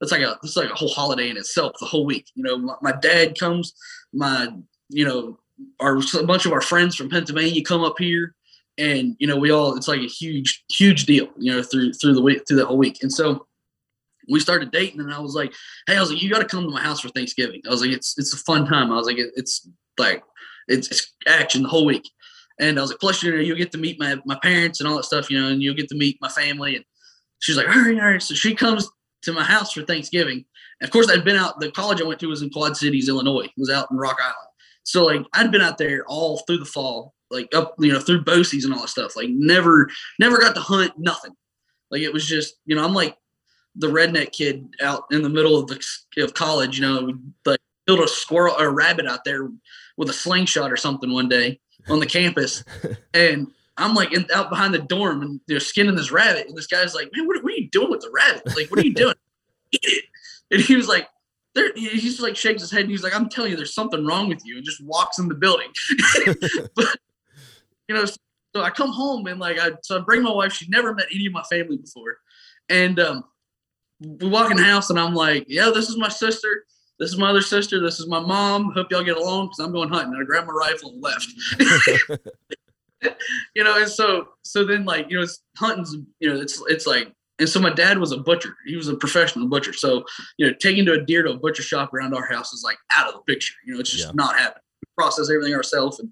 It's 0.01 0.11
like 0.11 0.21
a 0.21 0.37
it's 0.43 0.55
like 0.55 0.69
a 0.69 0.75
whole 0.75 0.89
holiday 0.89 1.29
in 1.29 1.37
itself. 1.37 1.73
The 1.79 1.85
whole 1.85 2.05
week, 2.05 2.27
you 2.35 2.43
know, 2.43 2.57
my, 2.57 2.75
my 2.81 2.91
dad 2.91 3.37
comes, 3.37 3.73
my 4.13 4.49
you 4.89 5.05
know, 5.05 5.39
our 5.79 5.97
a 5.97 6.23
bunch 6.25 6.45
of 6.45 6.53
our 6.53 6.61
friends 6.61 6.95
from 6.95 7.09
Pennsylvania 7.09 7.63
come 7.63 7.83
up 7.83 7.95
here, 7.97 8.33
and 8.79 9.15
you 9.19 9.27
know 9.27 9.37
we 9.37 9.51
all 9.51 9.75
it's 9.75 9.87
like 9.87 9.99
a 9.99 10.07
huge 10.07 10.63
huge 10.69 11.05
deal 11.05 11.27
you 11.37 11.51
know 11.51 11.61
through 11.61 11.93
through 11.93 12.13
the 12.13 12.21
week 12.21 12.41
through 12.47 12.57
the 12.57 12.65
whole 12.65 12.77
week 12.77 12.97
and 13.03 13.11
so 13.11 13.45
we 14.29 14.39
started 14.39 14.71
dating 14.71 14.99
and 14.99 15.13
i 15.13 15.19
was 15.19 15.33
like 15.33 15.53
hey 15.87 15.97
i 15.97 15.99
was 15.99 16.11
like 16.11 16.21
you 16.21 16.29
got 16.29 16.39
to 16.39 16.45
come 16.45 16.63
to 16.63 16.69
my 16.69 16.81
house 16.81 16.99
for 16.99 17.09
thanksgiving. 17.09 17.61
I 17.65 17.69
was 17.69 17.81
like 17.81 17.91
it's 17.91 18.17
it's 18.17 18.33
a 18.33 18.37
fun 18.37 18.65
time. 18.65 18.91
I 18.91 18.95
was 18.95 19.07
like 19.07 19.17
it, 19.17 19.31
it's 19.35 19.67
like 19.97 20.23
it's, 20.67 20.89
it's 20.89 21.13
action 21.27 21.63
the 21.63 21.69
whole 21.69 21.85
week. 21.85 22.09
And 22.59 22.77
i 22.77 22.81
was 22.81 22.91
like 22.91 22.99
plus 22.99 23.23
you 23.23 23.31
know 23.31 23.39
you'll 23.39 23.57
get 23.57 23.71
to 23.71 23.77
meet 23.77 23.99
my 23.99 24.17
my 24.25 24.37
parents 24.41 24.79
and 24.79 24.89
all 24.89 24.97
that 24.97 25.05
stuff 25.05 25.29
you 25.29 25.39
know 25.39 25.49
and 25.49 25.61
you'll 25.61 25.75
get 25.75 25.89
to 25.89 25.95
meet 25.95 26.17
my 26.21 26.29
family. 26.29 26.75
And 26.75 26.85
she's 27.39 27.57
like 27.57 27.67
all 27.67 27.81
right 27.81 27.99
all 27.99 28.11
right. 28.11 28.21
So 28.21 28.33
she 28.33 28.55
comes 28.55 28.89
to 29.23 29.33
my 29.33 29.43
house 29.43 29.73
for 29.73 29.83
thanksgiving. 29.83 30.45
And 30.81 30.87
of 30.87 30.91
course 30.91 31.09
i'd 31.09 31.25
been 31.25 31.35
out 31.35 31.59
the 31.59 31.71
college 31.71 32.01
i 32.01 32.05
went 32.05 32.19
to 32.21 32.27
was 32.27 32.41
in 32.41 32.49
quad 32.49 32.77
cities 32.77 33.09
illinois. 33.09 33.45
It 33.45 33.51
was 33.57 33.69
out 33.69 33.91
in 33.91 33.97
rock 33.97 34.17
island. 34.21 34.49
So 34.83 35.05
like 35.05 35.21
I'd 35.33 35.51
been 35.51 35.61
out 35.61 35.77
there 35.77 36.03
all 36.07 36.39
through 36.39 36.57
the 36.57 36.65
fall, 36.65 37.13
like 37.29 37.53
up, 37.53 37.75
you 37.79 37.93
know, 37.93 37.99
through 37.99 38.23
bow 38.23 38.41
season, 38.41 38.73
all 38.73 38.81
that 38.81 38.89
stuff. 38.89 39.15
Like 39.15 39.29
never, 39.29 39.87
never 40.19 40.39
got 40.39 40.55
to 40.55 40.61
hunt 40.61 40.93
nothing. 40.97 41.35
Like 41.91 42.01
it 42.01 42.11
was 42.11 42.25
just, 42.25 42.55
you 42.65 42.75
know, 42.75 42.83
I'm 42.83 42.93
like 42.93 43.15
the 43.75 43.87
redneck 43.87 44.31
kid 44.31 44.67
out 44.81 45.05
in 45.11 45.21
the 45.21 45.29
middle 45.29 45.57
of 45.57 45.67
the 45.67 45.83
of 46.17 46.33
college. 46.33 46.79
You 46.79 46.87
know, 46.87 47.13
like 47.45 47.59
killed 47.87 47.99
a 47.99 48.07
squirrel 48.07 48.55
or 48.57 48.67
a 48.67 48.71
rabbit 48.71 49.07
out 49.07 49.23
there 49.23 49.49
with 49.97 50.09
a 50.09 50.13
slingshot 50.13 50.71
or 50.71 50.77
something 50.77 51.11
one 51.11 51.29
day 51.29 51.59
on 51.89 51.99
the 51.99 52.05
campus, 52.05 52.63
and 53.13 53.47
I'm 53.77 53.93
like 53.93 54.13
in, 54.13 54.25
out 54.33 54.49
behind 54.49 54.73
the 54.73 54.79
dorm 54.79 55.21
and 55.21 55.39
they're 55.47 55.59
skinning 55.59 55.95
this 55.95 56.11
rabbit, 56.11 56.47
and 56.47 56.57
this 56.57 56.67
guy's 56.67 56.95
like, 56.95 57.09
"Man, 57.15 57.27
what, 57.27 57.43
what 57.43 57.53
are 57.53 57.57
you 57.57 57.69
doing 57.69 57.89
with 57.89 58.01
the 58.01 58.11
rabbit? 58.11 58.45
Like, 58.55 58.69
what 58.69 58.79
are 58.79 58.85
you 58.85 58.93
doing?" 58.93 59.15
Eat 59.71 59.81
it!" 59.83 60.05
And 60.51 60.61
he 60.61 60.75
was 60.75 60.87
like, 60.87 61.07
there, 61.55 61.71
he's 61.75 62.21
like 62.21 62.35
shakes 62.35 62.61
his 62.61 62.71
head 62.71 62.81
and 62.81 62.91
he's 62.91 63.03
like, 63.03 63.15
I'm 63.15 63.29
telling 63.29 63.51
you, 63.51 63.57
there's 63.57 63.73
something 63.73 64.05
wrong 64.05 64.29
with 64.29 64.45
you, 64.45 64.57
and 64.57 64.65
just 64.65 64.83
walks 64.83 65.19
in 65.19 65.27
the 65.27 65.35
building. 65.35 65.69
but 66.75 66.97
you 67.87 67.95
know, 67.95 68.05
so 68.05 68.61
I 68.61 68.69
come 68.69 68.91
home 68.91 69.27
and 69.27 69.39
like 69.39 69.59
I 69.59 69.71
so 69.83 69.97
I 69.97 70.01
bring 70.01 70.23
my 70.23 70.31
wife. 70.31 70.53
She'd 70.53 70.69
never 70.69 70.93
met 70.93 71.07
any 71.13 71.25
of 71.25 71.33
my 71.33 71.43
family 71.43 71.77
before, 71.77 72.17
and 72.69 72.99
um, 72.99 73.23
we 73.99 74.29
walk 74.29 74.51
in 74.51 74.57
the 74.57 74.63
house 74.63 74.89
and 74.89 74.99
I'm 74.99 75.13
like, 75.13 75.45
yeah, 75.47 75.71
this 75.73 75.89
is 75.89 75.97
my 75.97 76.09
sister. 76.09 76.65
This 76.99 77.11
is 77.11 77.17
my 77.17 77.29
other 77.29 77.41
sister. 77.41 77.81
This 77.81 77.99
is 77.99 78.07
my 78.07 78.19
mom. 78.19 78.71
Hope 78.73 78.91
y'all 78.91 79.03
get 79.03 79.17
along 79.17 79.47
because 79.47 79.59
I'm 79.59 79.71
going 79.71 79.89
hunting. 79.89 80.13
And 80.13 80.21
I 80.21 80.25
grabbed 80.25 80.47
my 80.47 80.53
rifle 80.53 80.91
and 80.91 81.01
left. 81.01 81.27
you 83.55 83.63
know, 83.63 83.77
and 83.77 83.89
so 83.89 84.27
so 84.43 84.65
then 84.65 84.85
like 84.85 85.09
you 85.09 85.17
know, 85.17 85.23
it's 85.23 85.41
hunting's 85.57 85.95
you 86.19 86.29
know, 86.29 86.39
it's 86.39 86.61
it's 86.67 86.85
like 86.85 87.13
and 87.39 87.47
so 87.47 87.59
my 87.59 87.69
dad 87.69 87.97
was 87.97 88.11
a 88.11 88.17
butcher. 88.17 88.55
He 88.65 88.75
was 88.75 88.89
a 88.89 88.97
professional 88.97 89.47
butcher. 89.47 89.71
So, 89.71 90.03
you 90.37 90.45
know, 90.45 90.53
taking 90.59 90.85
to 90.85 90.93
a 90.93 91.05
deer 91.05 91.23
to 91.23 91.31
a 91.31 91.37
butcher 91.37 91.63
shop 91.63 91.93
around 91.93 92.13
our 92.13 92.25
house 92.25 92.51
is 92.51 92.63
like 92.63 92.77
out 92.93 93.07
of 93.07 93.13
the 93.13 93.21
picture. 93.21 93.53
You 93.65 93.73
know, 93.73 93.79
it's 93.79 93.91
just 93.91 94.07
yeah. 94.07 94.11
not 94.13 94.37
happening. 94.37 94.61
We 94.81 95.03
process 95.03 95.29
everything 95.29 95.55
ourselves. 95.55 95.99
And 95.99 96.09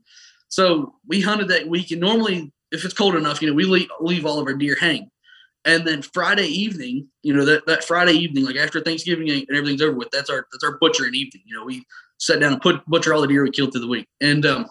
so 0.48 0.96
we 1.06 1.20
hunted 1.20 1.50
that 1.50 1.68
week. 1.68 1.92
And 1.92 2.00
normally, 2.00 2.54
if 2.72 2.86
it's 2.86 2.94
cold 2.94 3.16
enough, 3.16 3.42
you 3.42 3.50
know, 3.50 3.54
we 3.54 3.66
leave, 3.66 3.90
leave 4.00 4.26
all 4.26 4.40
of 4.40 4.48
our 4.48 4.54
deer 4.54 4.78
hang. 4.80 5.12
And 5.68 5.86
then 5.86 6.02
Friday 6.02 6.48
evening, 6.48 7.10
you 7.24 7.34
know, 7.34 7.44
that, 7.44 7.68
that 7.68 7.84
Friday 7.84 8.14
evening, 8.14 8.46
like 8.46 8.56
after 8.56 8.80
Thanksgiving 8.80 9.30
and 9.30 9.46
everything's 9.54 9.82
over 9.82 9.98
with, 9.98 10.10
that's 10.12 10.30
our 10.30 10.48
that's 10.52 10.64
our 10.64 10.78
butchering 10.80 11.14
evening. 11.14 11.44
You 11.46 11.56
know, 11.56 11.66
we 11.66 11.86
sat 12.20 12.40
down 12.40 12.54
and 12.54 12.62
put 12.62 12.86
butcher 12.86 13.14
all 13.14 13.22
the 13.22 13.28
deer 13.28 13.44
we 13.44 13.52
killed 13.52 13.74
through 13.74 13.82
the 13.82 13.88
week. 13.88 14.08
And 14.22 14.46
um, 14.46 14.68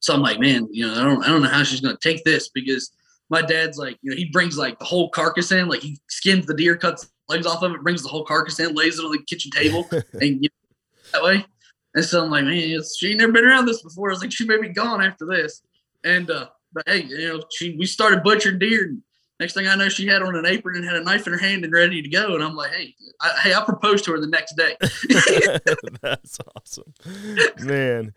so 0.00 0.12
I'm 0.12 0.22
like, 0.22 0.40
man, 0.40 0.68
you 0.72 0.86
know, 0.86 1.00
I 1.00 1.04
don't 1.04 1.22
I 1.24 1.28
don't 1.28 1.40
know 1.42 1.48
how 1.48 1.62
she's 1.62 1.80
gonna 1.80 1.96
take 2.02 2.24
this 2.24 2.48
because 2.48 2.90
my 3.30 3.42
dad's 3.42 3.78
like, 3.78 3.96
you 4.02 4.10
know, 4.10 4.16
he 4.16 4.24
brings 4.24 4.58
like 4.58 4.76
the 4.80 4.84
whole 4.84 5.08
carcass 5.10 5.52
in, 5.52 5.68
like 5.68 5.82
he 5.82 6.00
skins 6.08 6.46
the 6.46 6.54
deer, 6.54 6.76
cuts 6.76 7.08
legs 7.28 7.46
off 7.46 7.62
of 7.62 7.72
it, 7.72 7.82
brings 7.84 8.02
the 8.02 8.08
whole 8.08 8.24
carcass 8.24 8.58
in, 8.58 8.74
lays 8.74 8.98
it 8.98 9.04
on 9.04 9.12
the 9.12 9.22
kitchen 9.22 9.52
table, 9.52 9.88
and 9.92 10.42
you 10.42 10.48
know, 10.48 11.12
that 11.12 11.22
way. 11.22 11.46
And 11.94 12.04
so 12.04 12.24
I'm 12.24 12.30
like, 12.30 12.44
man, 12.44 12.80
she 12.98 13.10
ain't 13.10 13.18
never 13.18 13.30
been 13.30 13.44
around 13.44 13.66
this 13.66 13.82
before. 13.82 14.10
I 14.10 14.14
was 14.14 14.20
like, 14.20 14.32
she 14.32 14.46
may 14.46 14.60
be 14.60 14.68
gone 14.68 15.00
after 15.00 15.26
this. 15.26 15.62
And 16.02 16.28
uh, 16.28 16.48
but 16.72 16.82
hey, 16.88 17.04
you 17.04 17.28
know, 17.28 17.42
she 17.56 17.76
we 17.76 17.86
started 17.86 18.24
butchering 18.24 18.58
deer. 18.58 18.82
And 18.84 19.02
next 19.40 19.54
thing 19.54 19.66
I 19.66 19.74
know, 19.74 19.88
she 19.88 20.06
had 20.06 20.22
on 20.22 20.36
an 20.36 20.46
apron 20.46 20.76
and 20.76 20.84
had 20.84 20.96
a 20.96 21.02
knife 21.02 21.26
in 21.26 21.32
her 21.32 21.38
hand 21.38 21.64
and 21.64 21.72
ready 21.72 22.02
to 22.02 22.08
go. 22.08 22.34
And 22.34 22.44
I'm 22.44 22.54
like, 22.54 22.70
hey, 22.72 22.94
I, 23.20 23.40
hey, 23.42 23.54
I 23.54 23.64
proposed 23.64 24.04
to 24.04 24.12
her 24.12 24.20
the 24.20 24.26
next 24.26 24.56
day. 24.56 24.76
That's 26.02 26.38
awesome, 26.54 26.94
man. 27.58 28.12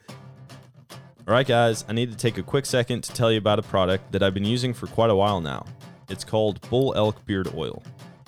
All 1.25 1.33
right, 1.33 1.47
guys, 1.47 1.85
I 1.87 1.93
need 1.93 2.11
to 2.11 2.17
take 2.17 2.37
a 2.37 2.43
quick 2.43 2.65
second 2.65 3.03
to 3.05 3.13
tell 3.13 3.31
you 3.31 3.37
about 3.37 3.57
a 3.57 3.63
product 3.63 4.11
that 4.11 4.21
I've 4.21 4.33
been 4.33 4.45
using 4.45 4.73
for 4.73 4.87
quite 4.87 5.09
a 5.09 5.15
while 5.15 5.39
now. 5.39 5.65
It's 6.09 6.25
called 6.25 6.59
Bull 6.69 6.93
Elk 6.95 7.25
Beard 7.25 7.47
Oil. 7.55 7.81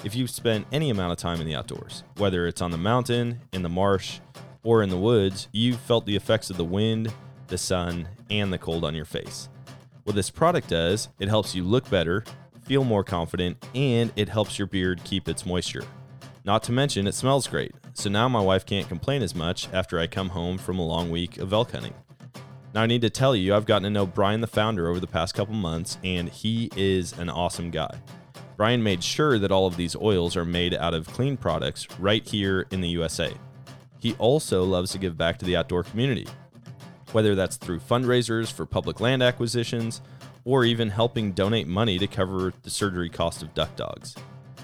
If 0.05 0.15
you've 0.15 0.29
spent 0.29 0.65
any 0.71 0.89
amount 0.89 1.11
of 1.11 1.17
time 1.17 1.41
in 1.41 1.47
the 1.47 1.55
outdoors, 1.55 2.03
whether 2.17 2.47
it's 2.47 2.61
on 2.61 2.71
the 2.71 2.77
mountain, 2.77 3.41
in 3.51 3.63
the 3.63 3.69
marsh, 3.69 4.19
or 4.63 4.81
in 4.81 4.89
the 4.89 4.97
woods, 4.97 5.49
you've 5.51 5.79
felt 5.81 6.05
the 6.05 6.15
effects 6.15 6.49
of 6.49 6.55
the 6.55 6.63
wind, 6.63 7.13
the 7.47 7.57
sun, 7.57 8.07
and 8.29 8.53
the 8.53 8.57
cold 8.57 8.85
on 8.85 8.95
your 8.95 9.05
face. 9.05 9.49
What 10.03 10.15
this 10.15 10.29
product 10.29 10.69
does, 10.69 11.09
it 11.19 11.27
helps 11.27 11.53
you 11.53 11.63
look 11.63 11.89
better, 11.89 12.23
feel 12.65 12.83
more 12.83 13.03
confident, 13.03 13.63
and 13.73 14.11
it 14.15 14.27
helps 14.27 14.57
your 14.57 14.67
beard 14.67 15.01
keep 15.03 15.29
its 15.29 15.45
moisture. 15.45 15.83
Not 16.43 16.63
to 16.63 16.71
mention, 16.71 17.07
it 17.07 17.15
smells 17.15 17.47
great, 17.47 17.73
so 17.93 18.09
now 18.09 18.27
my 18.27 18.41
wife 18.41 18.65
can't 18.65 18.87
complain 18.87 19.21
as 19.21 19.33
much 19.33 19.67
after 19.71 19.99
I 19.99 20.07
come 20.07 20.29
home 20.29 20.57
from 20.57 20.77
a 20.77 20.85
long 20.85 21.09
week 21.09 21.37
of 21.37 21.53
elk 21.53 21.71
hunting. 21.71 21.93
Now, 22.73 22.81
I 22.81 22.87
need 22.87 23.01
to 23.01 23.09
tell 23.09 23.35
you, 23.35 23.55
I've 23.55 23.65
gotten 23.65 23.83
to 23.83 23.89
know 23.89 24.05
Brian, 24.05 24.41
the 24.41 24.47
founder, 24.47 24.89
over 24.89 24.99
the 24.99 25.07
past 25.07 25.33
couple 25.33 25.55
months, 25.55 25.97
and 26.03 26.27
he 26.27 26.69
is 26.75 27.17
an 27.17 27.29
awesome 27.29 27.71
guy. 27.71 27.97
Brian 28.57 28.83
made 28.83 29.03
sure 29.03 29.39
that 29.39 29.51
all 29.51 29.65
of 29.65 29.77
these 29.77 29.95
oils 29.95 30.35
are 30.35 30.45
made 30.45 30.73
out 30.73 30.93
of 30.93 31.07
clean 31.07 31.37
products 31.37 31.87
right 31.99 32.27
here 32.27 32.67
in 32.71 32.81
the 32.81 32.89
USA. 32.89 33.33
He 33.99 34.13
also 34.15 34.63
loves 34.63 34.91
to 34.91 34.97
give 34.97 35.17
back 35.17 35.37
to 35.39 35.45
the 35.45 35.55
outdoor 35.55 35.83
community, 35.83 36.27
whether 37.11 37.33
that's 37.33 37.57
through 37.57 37.79
fundraisers 37.79 38.51
for 38.51 38.65
public 38.65 38.99
land 38.99 39.23
acquisitions 39.23 40.01
or 40.45 40.63
even 40.63 40.89
helping 40.89 41.33
donate 41.33 41.67
money 41.67 41.99
to 41.99 42.07
cover 42.07 42.53
the 42.63 42.69
surgery 42.69 43.09
cost 43.09 43.43
of 43.43 43.53
duck 43.53 43.75
dogs. 43.75 44.15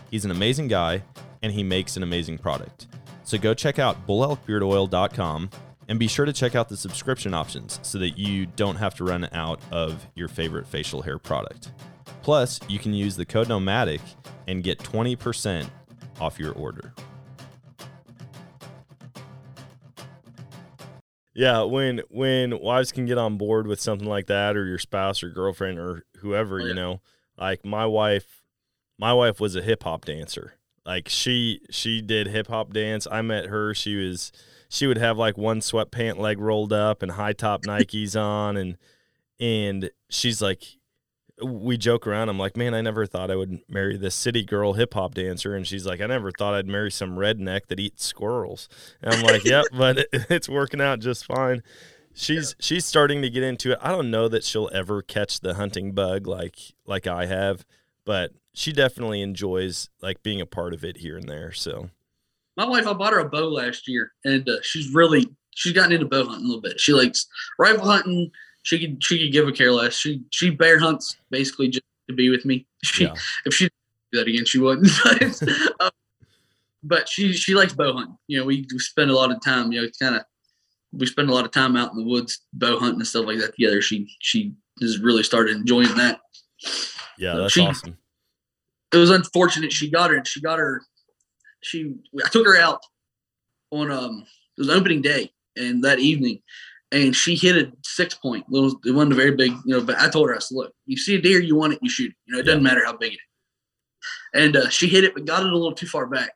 He's 0.09 0.23
an 0.23 0.31
amazing 0.31 0.69
guy 0.69 1.03
and 1.41 1.51
he 1.51 1.63
makes 1.63 1.97
an 1.97 2.03
amazing 2.03 2.37
product. 2.37 2.87
So 3.23 3.37
go 3.37 3.53
check 3.53 3.79
out 3.79 4.07
bullelkbeardoil.com 4.07 5.49
and 5.87 5.99
be 5.99 6.07
sure 6.07 6.25
to 6.25 6.33
check 6.33 6.55
out 6.55 6.69
the 6.69 6.77
subscription 6.77 7.33
options 7.33 7.79
so 7.81 7.97
that 7.97 8.17
you 8.17 8.45
don't 8.45 8.77
have 8.77 8.95
to 8.95 9.03
run 9.03 9.27
out 9.33 9.59
of 9.71 10.07
your 10.15 10.27
favorite 10.27 10.67
facial 10.67 11.01
hair 11.01 11.17
product. 11.17 11.71
Plus, 12.21 12.59
you 12.69 12.77
can 12.79 12.93
use 12.93 13.15
the 13.15 13.25
code 13.25 13.49
Nomadic 13.49 14.01
and 14.47 14.63
get 14.63 14.79
20% 14.79 15.67
off 16.19 16.39
your 16.39 16.53
order. 16.53 16.93
Yeah, 21.41 21.63
when 21.63 22.03
when 22.11 22.59
wives 22.59 22.91
can 22.91 23.07
get 23.07 23.17
on 23.17 23.37
board 23.37 23.65
with 23.65 23.81
something 23.81 24.07
like 24.07 24.27
that 24.27 24.55
or 24.55 24.67
your 24.67 24.77
spouse 24.77 25.23
or 25.23 25.29
girlfriend 25.29 25.79
or 25.79 26.05
whoever, 26.17 26.57
oh, 26.59 26.61
yeah. 26.61 26.67
you 26.67 26.73
know, 26.75 27.01
like 27.35 27.65
my 27.65 27.87
wife 27.87 28.43
my 28.99 29.11
wife 29.11 29.39
was 29.39 29.55
a 29.55 29.61
hip 29.63 29.81
hop 29.81 30.05
dancer. 30.05 30.53
Like 30.85 31.09
she 31.09 31.61
she 31.71 31.99
did 31.99 32.27
hip 32.27 32.45
hop 32.45 32.73
dance. 32.73 33.07
I 33.11 33.23
met 33.23 33.47
her, 33.47 33.73
she 33.73 33.95
was 33.95 34.31
she 34.69 34.85
would 34.85 34.99
have 34.99 35.17
like 35.17 35.35
one 35.35 35.61
sweatpant 35.61 36.19
leg 36.19 36.37
rolled 36.37 36.73
up 36.73 37.01
and 37.01 37.13
high 37.13 37.33
top 37.33 37.63
Nikes 37.65 38.15
on 38.15 38.55
and 38.55 38.77
and 39.39 39.89
she's 40.11 40.43
like 40.43 40.61
we 41.43 41.77
joke 41.77 42.07
around. 42.07 42.29
I'm 42.29 42.37
like, 42.37 42.57
man, 42.57 42.73
I 42.73 42.81
never 42.81 43.05
thought 43.05 43.31
I 43.31 43.35
would 43.35 43.59
marry 43.67 43.97
this 43.97 44.15
city 44.15 44.43
girl 44.43 44.73
hip 44.73 44.93
hop 44.93 45.13
dancer. 45.13 45.55
And 45.55 45.65
she's 45.65 45.85
like, 45.85 46.01
I 46.01 46.07
never 46.07 46.31
thought 46.31 46.53
I'd 46.53 46.67
marry 46.67 46.91
some 46.91 47.15
redneck 47.15 47.67
that 47.67 47.79
eats 47.79 48.05
squirrels. 48.05 48.69
And 49.01 49.13
I'm 49.13 49.23
like, 49.23 49.43
yep, 49.43 49.65
but 49.73 49.99
it, 49.99 50.07
it's 50.29 50.49
working 50.49 50.81
out 50.81 50.99
just 50.99 51.25
fine. 51.25 51.63
She's 52.13 52.55
yeah. 52.57 52.65
she's 52.65 52.85
starting 52.85 53.21
to 53.21 53.29
get 53.29 53.43
into 53.43 53.71
it. 53.71 53.79
I 53.81 53.89
don't 53.89 54.11
know 54.11 54.27
that 54.27 54.43
she'll 54.43 54.69
ever 54.73 55.01
catch 55.01 55.39
the 55.39 55.53
hunting 55.55 55.93
bug 55.93 56.27
like 56.27 56.57
like 56.85 57.07
I 57.07 57.25
have, 57.25 57.65
but 58.05 58.31
she 58.53 58.73
definitely 58.73 59.21
enjoys 59.21 59.89
like 60.01 60.21
being 60.23 60.41
a 60.41 60.45
part 60.45 60.73
of 60.73 60.83
it 60.83 60.97
here 60.97 61.17
and 61.17 61.27
there. 61.27 61.51
So 61.53 61.89
my 62.57 62.67
wife, 62.67 62.85
I 62.85 62.93
bought 62.93 63.13
her 63.13 63.19
a 63.19 63.29
bow 63.29 63.47
last 63.47 63.87
year, 63.87 64.11
and 64.25 64.47
uh, 64.47 64.57
she's 64.61 64.93
really 64.93 65.25
she's 65.55 65.73
gotten 65.73 65.93
into 65.93 66.05
bow 66.05 66.25
hunting 66.25 66.45
a 66.45 66.47
little 66.47 66.61
bit. 66.61 66.79
She 66.79 66.93
likes 66.93 67.27
rifle 67.57 67.85
hunting. 67.85 68.31
She 68.63 68.79
could 68.79 69.03
she 69.03 69.19
could 69.19 69.31
give 69.31 69.47
a 69.47 69.51
care 69.51 69.71
less. 69.71 69.93
She 69.93 70.21
she 70.31 70.49
bear 70.49 70.79
hunts 70.79 71.17
basically 71.29 71.69
just 71.69 71.83
to 72.07 72.15
be 72.15 72.29
with 72.29 72.45
me. 72.45 72.65
She 72.83 73.03
yeah. 73.03 73.13
if 73.45 73.53
she 73.53 73.69
do 74.11 74.19
that 74.19 74.27
again, 74.27 74.45
she 74.45 74.57
wouldn't. 74.57 74.89
but, 75.03 75.59
uh, 75.79 75.91
but 76.83 77.07
she 77.07 77.31
she 77.33 77.53
likes 77.53 77.73
bow 77.73 77.93
hunting. 77.93 78.17
You 78.27 78.39
know, 78.39 78.45
we, 78.45 78.65
we 78.71 78.79
spend 78.79 79.11
a 79.11 79.15
lot 79.15 79.31
of 79.31 79.39
time. 79.43 79.71
You 79.71 79.83
know, 79.83 79.87
kind 79.99 80.15
of 80.15 80.23
we 80.91 81.05
spend 81.05 81.29
a 81.29 81.33
lot 81.33 81.45
of 81.45 81.51
time 81.51 81.75
out 81.75 81.91
in 81.91 81.97
the 81.97 82.03
woods 82.03 82.41
bow 82.53 82.79
hunting 82.79 83.01
and 83.01 83.07
stuff 83.07 83.27
like 83.27 83.37
that 83.37 83.55
together. 83.55 83.81
She 83.81 84.07
she 84.19 84.53
has 84.81 84.99
really 84.99 85.21
started 85.21 85.55
enjoying 85.55 85.93
that. 85.95 86.21
Yeah, 87.19 87.35
that's 87.35 87.53
she, 87.53 87.61
awesome. 87.61 87.97
It 88.91 88.97
was 88.97 89.11
unfortunate 89.11 89.71
she 89.71 89.89
got 89.89 90.09
her. 90.09 90.25
She 90.25 90.41
got 90.41 90.57
her 90.57 90.81
she 91.61 91.95
I 92.23 92.29
took 92.29 92.45
her 92.45 92.57
out 92.57 92.81
on 93.71 93.91
um 93.91 94.25
it 94.57 94.61
was 94.61 94.69
opening 94.69 95.01
day 95.01 95.31
and 95.55 95.83
that 95.83 95.99
evening 95.99 96.41
and 96.91 97.15
she 97.15 97.35
hit 97.35 97.55
a 97.55 97.71
six 97.83 98.13
point. 98.15 98.45
It, 98.51 98.59
was, 98.59 98.75
it 98.85 98.91
wasn't 98.91 99.13
a 99.13 99.15
very 99.15 99.31
big, 99.31 99.51
you 99.65 99.77
know, 99.77 99.81
but 99.81 99.99
I 99.99 100.09
told 100.09 100.29
her, 100.29 100.35
I 100.35 100.39
said, 100.39 100.55
look, 100.55 100.73
you 100.85 100.97
see 100.97 101.15
a 101.15 101.21
deer, 101.21 101.39
you 101.39 101.55
want 101.55 101.73
it, 101.73 101.79
you 101.81 101.89
shoot 101.89 102.11
it. 102.11 102.17
You 102.25 102.33
know, 102.33 102.39
it 102.39 102.43
doesn't 102.43 102.63
matter 102.63 102.83
how 102.85 102.97
big 102.97 103.13
it 103.13 103.15
is. 103.15 103.21
And 104.33 104.55
uh, 104.55 104.69
she 104.69 104.87
hit 104.87 105.03
it, 105.03 105.13
but 105.13 105.25
got 105.25 105.43
it 105.45 105.51
a 105.51 105.55
little 105.55 105.73
too 105.73 105.87
far 105.87 106.05
back. 106.07 106.31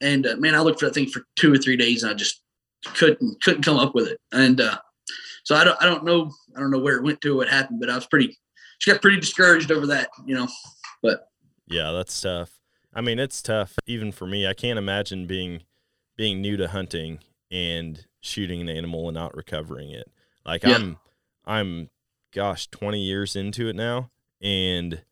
And 0.00 0.26
uh, 0.26 0.36
man, 0.36 0.54
I 0.54 0.60
looked 0.60 0.80
for 0.80 0.86
that 0.86 0.94
thing 0.94 1.08
for 1.08 1.22
two 1.36 1.52
or 1.52 1.58
three 1.58 1.76
days 1.76 2.02
and 2.02 2.10
I 2.10 2.14
just 2.14 2.42
couldn't 2.94 3.42
couldn't 3.42 3.62
come 3.62 3.78
up 3.78 3.94
with 3.94 4.08
it. 4.08 4.20
And 4.32 4.60
uh, 4.60 4.78
so 5.44 5.54
I 5.54 5.64
don't 5.64 5.80
I 5.80 5.86
don't 5.86 6.04
know 6.04 6.30
I 6.56 6.60
don't 6.60 6.70
know 6.70 6.78
where 6.78 6.96
it 6.96 7.04
went 7.04 7.20
to, 7.22 7.36
what 7.36 7.48
happened, 7.48 7.80
but 7.80 7.90
I 7.90 7.94
was 7.94 8.06
pretty 8.06 8.36
she 8.78 8.90
got 8.90 9.00
pretty 9.00 9.20
discouraged 9.20 9.70
over 9.70 9.86
that, 9.86 10.10
you 10.26 10.34
know. 10.34 10.48
But 11.02 11.28
Yeah, 11.66 11.92
that's 11.92 12.20
tough. 12.20 12.58
I 12.92 13.00
mean, 13.00 13.18
it's 13.18 13.42
tough 13.42 13.76
even 13.86 14.12
for 14.12 14.26
me. 14.26 14.46
I 14.46 14.54
can't 14.54 14.78
imagine 14.78 15.26
being 15.26 15.62
being 16.16 16.40
new 16.40 16.56
to 16.56 16.68
hunting 16.68 17.20
and 17.50 18.04
shooting 18.24 18.60
an 18.60 18.68
animal 18.68 19.08
and 19.08 19.14
not 19.14 19.36
recovering 19.36 19.90
it. 19.90 20.10
Like 20.44 20.62
Yeah. 20.62 20.76
I'm 20.76 20.98
I'm 21.46 21.90
gosh, 22.32 22.66
20 22.68 23.00
years 23.00 23.36
into 23.36 23.68
it 23.68 23.76
now 23.76 24.10
and 24.40 25.02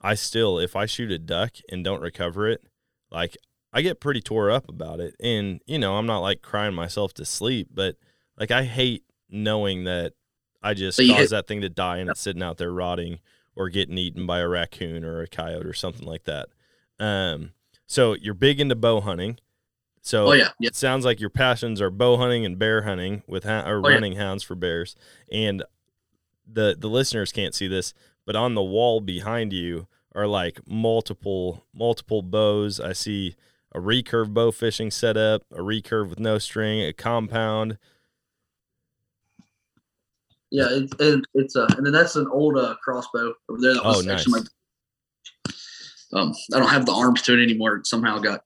I 0.00 0.14
still 0.14 0.58
if 0.58 0.74
I 0.76 0.86
shoot 0.86 1.10
a 1.10 1.18
duck 1.18 1.56
and 1.70 1.84
don't 1.84 2.00
recover 2.00 2.48
it, 2.48 2.62
like 3.10 3.36
I 3.72 3.82
get 3.82 4.00
pretty 4.00 4.20
tore 4.20 4.50
up 4.50 4.68
about 4.68 5.00
it. 5.00 5.14
And 5.20 5.60
you 5.66 5.78
know, 5.78 5.96
I'm 5.96 6.06
not 6.06 6.20
like 6.20 6.42
crying 6.42 6.74
myself 6.74 7.12
to 7.14 7.24
sleep, 7.24 7.68
but 7.72 7.96
like 8.38 8.50
I 8.50 8.64
hate 8.64 9.04
knowing 9.28 9.84
that 9.84 10.14
I 10.62 10.74
just 10.74 10.96
So 10.96 11.02
caused 11.06 11.32
that 11.32 11.46
thing 11.46 11.60
to 11.60 11.68
die 11.68 11.98
and 11.98 12.10
it's 12.10 12.20
sitting 12.20 12.42
out 12.42 12.58
there 12.58 12.72
rotting 12.72 13.20
or 13.54 13.68
getting 13.68 13.98
eaten 13.98 14.26
by 14.26 14.38
a 14.40 14.48
raccoon 14.48 15.04
or 15.04 15.20
a 15.20 15.26
coyote 15.26 15.66
or 15.66 15.74
something 15.74 16.06
like 16.06 16.24
that. 16.24 16.48
Um, 16.98 17.52
so 17.86 18.14
you're 18.14 18.34
big 18.34 18.60
into 18.60 18.74
bow 18.74 19.00
hunting. 19.00 19.38
So 20.02 20.28
oh 20.28 20.32
yeah, 20.32 20.50
yeah. 20.60 20.68
it 20.68 20.76
sounds 20.76 21.04
like 21.04 21.20
your 21.20 21.30
passions 21.30 21.80
are 21.80 21.90
bow 21.90 22.16
hunting 22.16 22.44
and 22.46 22.58
bear 22.58 22.82
hunting 22.82 23.22
with 23.26 23.44
ha- 23.44 23.64
or 23.68 23.78
Oh, 23.84 23.88
yeah. 23.88 23.94
running 23.94 24.16
hounds 24.16 24.42
for 24.42 24.54
bears. 24.54 24.96
And 25.30 25.62
the 26.50 26.76
the 26.78 26.88
listeners 26.88 27.32
can't 27.32 27.54
see 27.54 27.68
this, 27.68 27.92
but 28.24 28.36
on 28.36 28.54
the 28.54 28.62
wall 28.62 29.00
behind 29.00 29.52
you 29.52 29.86
are 30.14 30.26
like 30.26 30.60
multiple 30.66 31.64
multiple 31.74 32.22
bows. 32.22 32.80
I 32.80 32.92
see 32.94 33.34
a 33.72 33.80
recurve 33.80 34.32
bow 34.32 34.50
fishing 34.50 34.90
setup, 34.90 35.42
a 35.52 35.58
recurve 35.58 36.08
with 36.08 36.18
no 36.20 36.38
string, 36.38 36.80
a 36.82 36.92
compound. 36.94 37.76
Yeah, 40.50 40.68
it, 40.70 40.90
it, 40.98 41.24
it's 41.34 41.56
uh, 41.56 41.66
and 41.76 41.84
then 41.84 41.92
that's 41.92 42.16
an 42.16 42.26
old 42.32 42.56
uh, 42.56 42.74
crossbow 42.82 43.34
over 43.50 43.60
there. 43.60 43.74
That 43.74 43.82
Oh, 43.84 43.98
was 43.98 44.08
actually 44.08 44.40
nice. 44.40 44.48
my. 46.12 46.20
Um, 46.20 46.32
I 46.54 46.58
don't 46.58 46.70
have 46.70 46.86
the 46.86 46.92
arms 46.92 47.20
to 47.22 47.38
it 47.38 47.42
anymore. 47.42 47.76
It 47.76 47.86
somehow 47.86 48.18
got, 48.18 48.40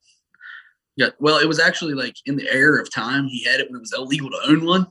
got. 0.99 1.15
Well, 1.21 1.39
it 1.39 1.47
was 1.47 1.61
actually 1.61 1.95
like 1.95 2.17
in 2.27 2.37
the 2.37 2.51
era 2.53 2.81
of 2.81 2.93
time. 2.93 3.27
He 3.27 3.45
had 3.45 3.61
it 3.61 3.71
when 3.71 3.77
it 3.77 3.81
was 3.81 3.95
illegal 3.97 4.31
to 4.31 4.41
own 4.49 4.65
one, 4.65 4.87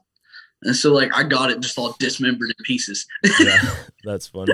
and 0.64 0.76
so 0.76 0.93
like 0.93 1.16
I 1.16 1.24
got 1.24 1.52
it 1.52 1.60
just 1.60 1.78
all 1.78 1.95
dismembered 1.99 2.49
in 2.49 2.64
pieces. 2.64 3.06
Yeah, 3.39 3.76
that's 4.04 4.28
funny. 4.28 4.54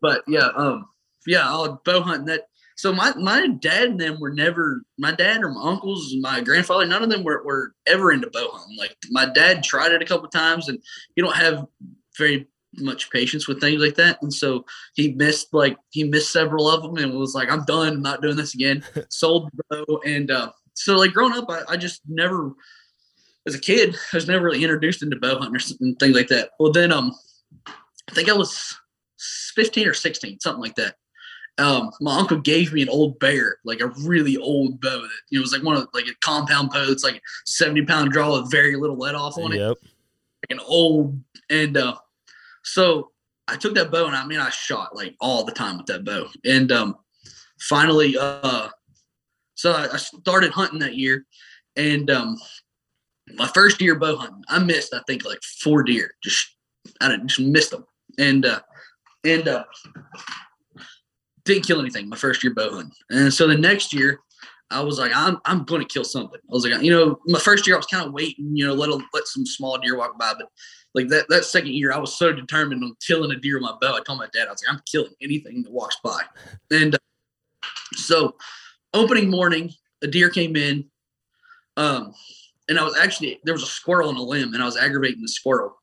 but 0.00 0.22
yeah, 0.26 0.48
um, 0.56 0.88
yeah, 1.26 1.48
I'll 1.48 1.80
bow 1.84 2.02
hunting 2.02 2.26
that. 2.26 2.48
So 2.76 2.92
my 2.92 3.12
my 3.16 3.48
dad 3.48 3.88
and 3.88 4.00
them 4.00 4.20
were 4.20 4.32
never 4.32 4.82
my 4.98 5.12
dad 5.12 5.42
or 5.42 5.50
my 5.50 5.62
uncles, 5.62 6.14
my 6.20 6.40
grandfather, 6.40 6.86
none 6.86 7.02
of 7.02 7.10
them 7.10 7.24
were, 7.24 7.42
were 7.44 7.74
ever 7.86 8.12
into 8.12 8.30
bow 8.30 8.48
hunting. 8.52 8.76
Like 8.78 8.96
my 9.10 9.26
dad 9.26 9.64
tried 9.64 9.92
it 9.92 10.02
a 10.02 10.06
couple 10.06 10.28
times, 10.28 10.68
and 10.68 10.78
you 11.16 11.24
don't 11.24 11.36
have 11.36 11.66
very 12.16 12.46
much 12.80 13.10
patience 13.10 13.46
with 13.48 13.60
things 13.60 13.80
like 13.80 13.94
that, 13.96 14.20
and 14.22 14.32
so 14.32 14.64
he 14.94 15.12
missed 15.14 15.52
like 15.52 15.76
he 15.90 16.04
missed 16.04 16.32
several 16.32 16.68
of 16.68 16.82
them, 16.82 16.96
and 16.96 17.18
was 17.18 17.34
like, 17.34 17.50
I'm 17.50 17.64
done, 17.64 17.94
I'm 17.94 18.02
not 18.02 18.22
doing 18.22 18.36
this 18.36 18.54
again. 18.54 18.84
Sold 19.08 19.50
the 19.54 19.84
bow, 19.86 20.00
and 20.04 20.30
uh, 20.30 20.50
so 20.74 20.96
like 20.96 21.12
growing 21.12 21.32
up, 21.34 21.46
I, 21.50 21.62
I 21.68 21.76
just 21.76 22.02
never, 22.08 22.52
as 23.46 23.54
a 23.54 23.60
kid, 23.60 23.96
I 24.12 24.16
was 24.16 24.28
never 24.28 24.44
really 24.46 24.62
introduced 24.62 25.02
into 25.02 25.16
bow 25.16 25.38
hunting 25.38 25.56
or 25.56 25.60
and 25.80 25.98
things 25.98 26.14
like 26.16 26.28
that. 26.28 26.50
Well, 26.60 26.72
then 26.72 26.92
um, 26.92 27.12
I 27.66 28.14
think 28.14 28.28
I 28.28 28.34
was 28.34 28.76
15 29.54 29.88
or 29.88 29.94
16, 29.94 30.40
something 30.40 30.62
like 30.62 30.76
that. 30.76 30.94
Um, 31.58 31.90
my 32.00 32.16
uncle 32.16 32.38
gave 32.38 32.72
me 32.72 32.82
an 32.82 32.88
old 32.88 33.18
bear, 33.18 33.56
like 33.64 33.80
a 33.80 33.88
really 34.04 34.36
old 34.36 34.80
bow 34.80 35.00
that 35.00 35.08
you 35.30 35.38
know 35.38 35.42
was 35.42 35.52
like 35.52 35.64
one 35.64 35.76
of 35.76 35.88
like 35.92 36.06
a 36.06 36.14
compound 36.20 36.70
bow. 36.70 36.86
It's 36.88 37.02
like 37.02 37.16
a 37.16 37.20
70 37.46 37.84
pound 37.86 38.12
draw 38.12 38.40
with 38.40 38.48
very 38.50 38.76
little 38.76 38.96
let 38.96 39.16
off 39.16 39.36
on 39.36 39.52
it, 39.52 39.58
Yep. 39.58 39.76
like 39.82 40.50
an 40.50 40.60
old. 40.64 41.20
And 41.50 41.76
uh, 41.76 41.96
so 42.64 43.10
I 43.48 43.56
took 43.56 43.74
that 43.74 43.90
bow 43.90 44.06
and 44.06 44.16
I 44.16 44.26
mean 44.26 44.40
I 44.40 44.50
shot 44.50 44.94
like 44.94 45.16
all 45.20 45.44
the 45.44 45.52
time 45.52 45.78
with 45.78 45.86
that 45.86 46.04
bow. 46.04 46.28
And 46.44 46.70
um, 46.70 46.96
finally, 47.60 48.16
uh, 48.18 48.68
so 49.54 49.72
I, 49.72 49.88
I 49.92 49.96
started 49.96 50.52
hunting 50.52 50.78
that 50.80 50.94
year, 50.94 51.24
and 51.76 52.10
um, 52.10 52.36
my 53.34 53.48
first 53.48 53.80
year 53.80 53.96
bow 53.96 54.16
hunting, 54.16 54.44
I 54.48 54.58
missed 54.58 54.94
I 54.94 55.00
think 55.06 55.24
like 55.24 55.42
four 55.62 55.82
deer. 55.82 56.10
Just 56.22 56.46
I 57.00 57.16
just 57.16 57.40
missed 57.40 57.70
them, 57.70 57.84
and 58.18 58.46
uh, 58.46 58.60
and 59.24 59.48
uh, 59.48 59.64
didn't 61.44 61.66
kill 61.66 61.80
anything 61.80 62.08
my 62.08 62.16
first 62.16 62.44
year 62.44 62.54
bow 62.54 62.70
hunting. 62.70 62.92
And 63.10 63.32
so 63.32 63.48
the 63.48 63.56
next 63.56 63.92
year, 63.92 64.20
I 64.70 64.80
was 64.80 64.98
like, 64.98 65.12
I'm 65.14 65.38
I'm 65.44 65.64
going 65.64 65.80
to 65.80 65.88
kill 65.88 66.04
something. 66.04 66.40
I 66.42 66.52
was 66.52 66.66
like, 66.66 66.82
you 66.82 66.90
know, 66.90 67.18
my 67.26 67.38
first 67.38 67.66
year 67.66 67.76
I 67.76 67.78
was 67.78 67.86
kind 67.86 68.06
of 68.06 68.12
waiting, 68.12 68.54
you 68.54 68.66
know, 68.66 68.74
let 68.74 68.90
a, 68.90 69.00
let 69.14 69.26
some 69.26 69.46
small 69.46 69.78
deer 69.78 69.96
walk 69.96 70.18
by, 70.18 70.34
but 70.38 70.48
like 70.94 71.08
that 71.08 71.26
that 71.28 71.44
second 71.44 71.72
year, 71.72 71.92
I 71.92 71.98
was 71.98 72.18
so 72.18 72.32
determined 72.32 72.82
on 72.84 72.94
killing 73.06 73.30
a 73.30 73.36
deer 73.36 73.54
with 73.54 73.62
my 73.62 73.74
bow. 73.80 73.96
I 73.96 74.00
told 74.00 74.18
my 74.18 74.28
dad, 74.32 74.48
I 74.48 74.50
was 74.50 74.62
like, 74.66 74.74
I'm 74.74 74.82
killing 74.90 75.12
anything 75.22 75.62
that 75.62 75.72
walks 75.72 75.96
by. 76.02 76.22
And 76.70 76.94
uh, 76.94 76.98
so, 77.94 78.36
opening 78.94 79.30
morning, 79.30 79.72
a 80.02 80.06
deer 80.06 80.30
came 80.30 80.56
in, 80.56 80.86
um, 81.76 82.14
and 82.68 82.78
I 82.78 82.84
was 82.84 82.96
actually 82.98 83.40
there 83.44 83.54
was 83.54 83.62
a 83.62 83.66
squirrel 83.66 84.08
on 84.08 84.16
a 84.16 84.22
limb, 84.22 84.54
and 84.54 84.62
I 84.62 84.66
was 84.66 84.76
aggravating 84.76 85.22
the 85.22 85.28
squirrel, 85.28 85.76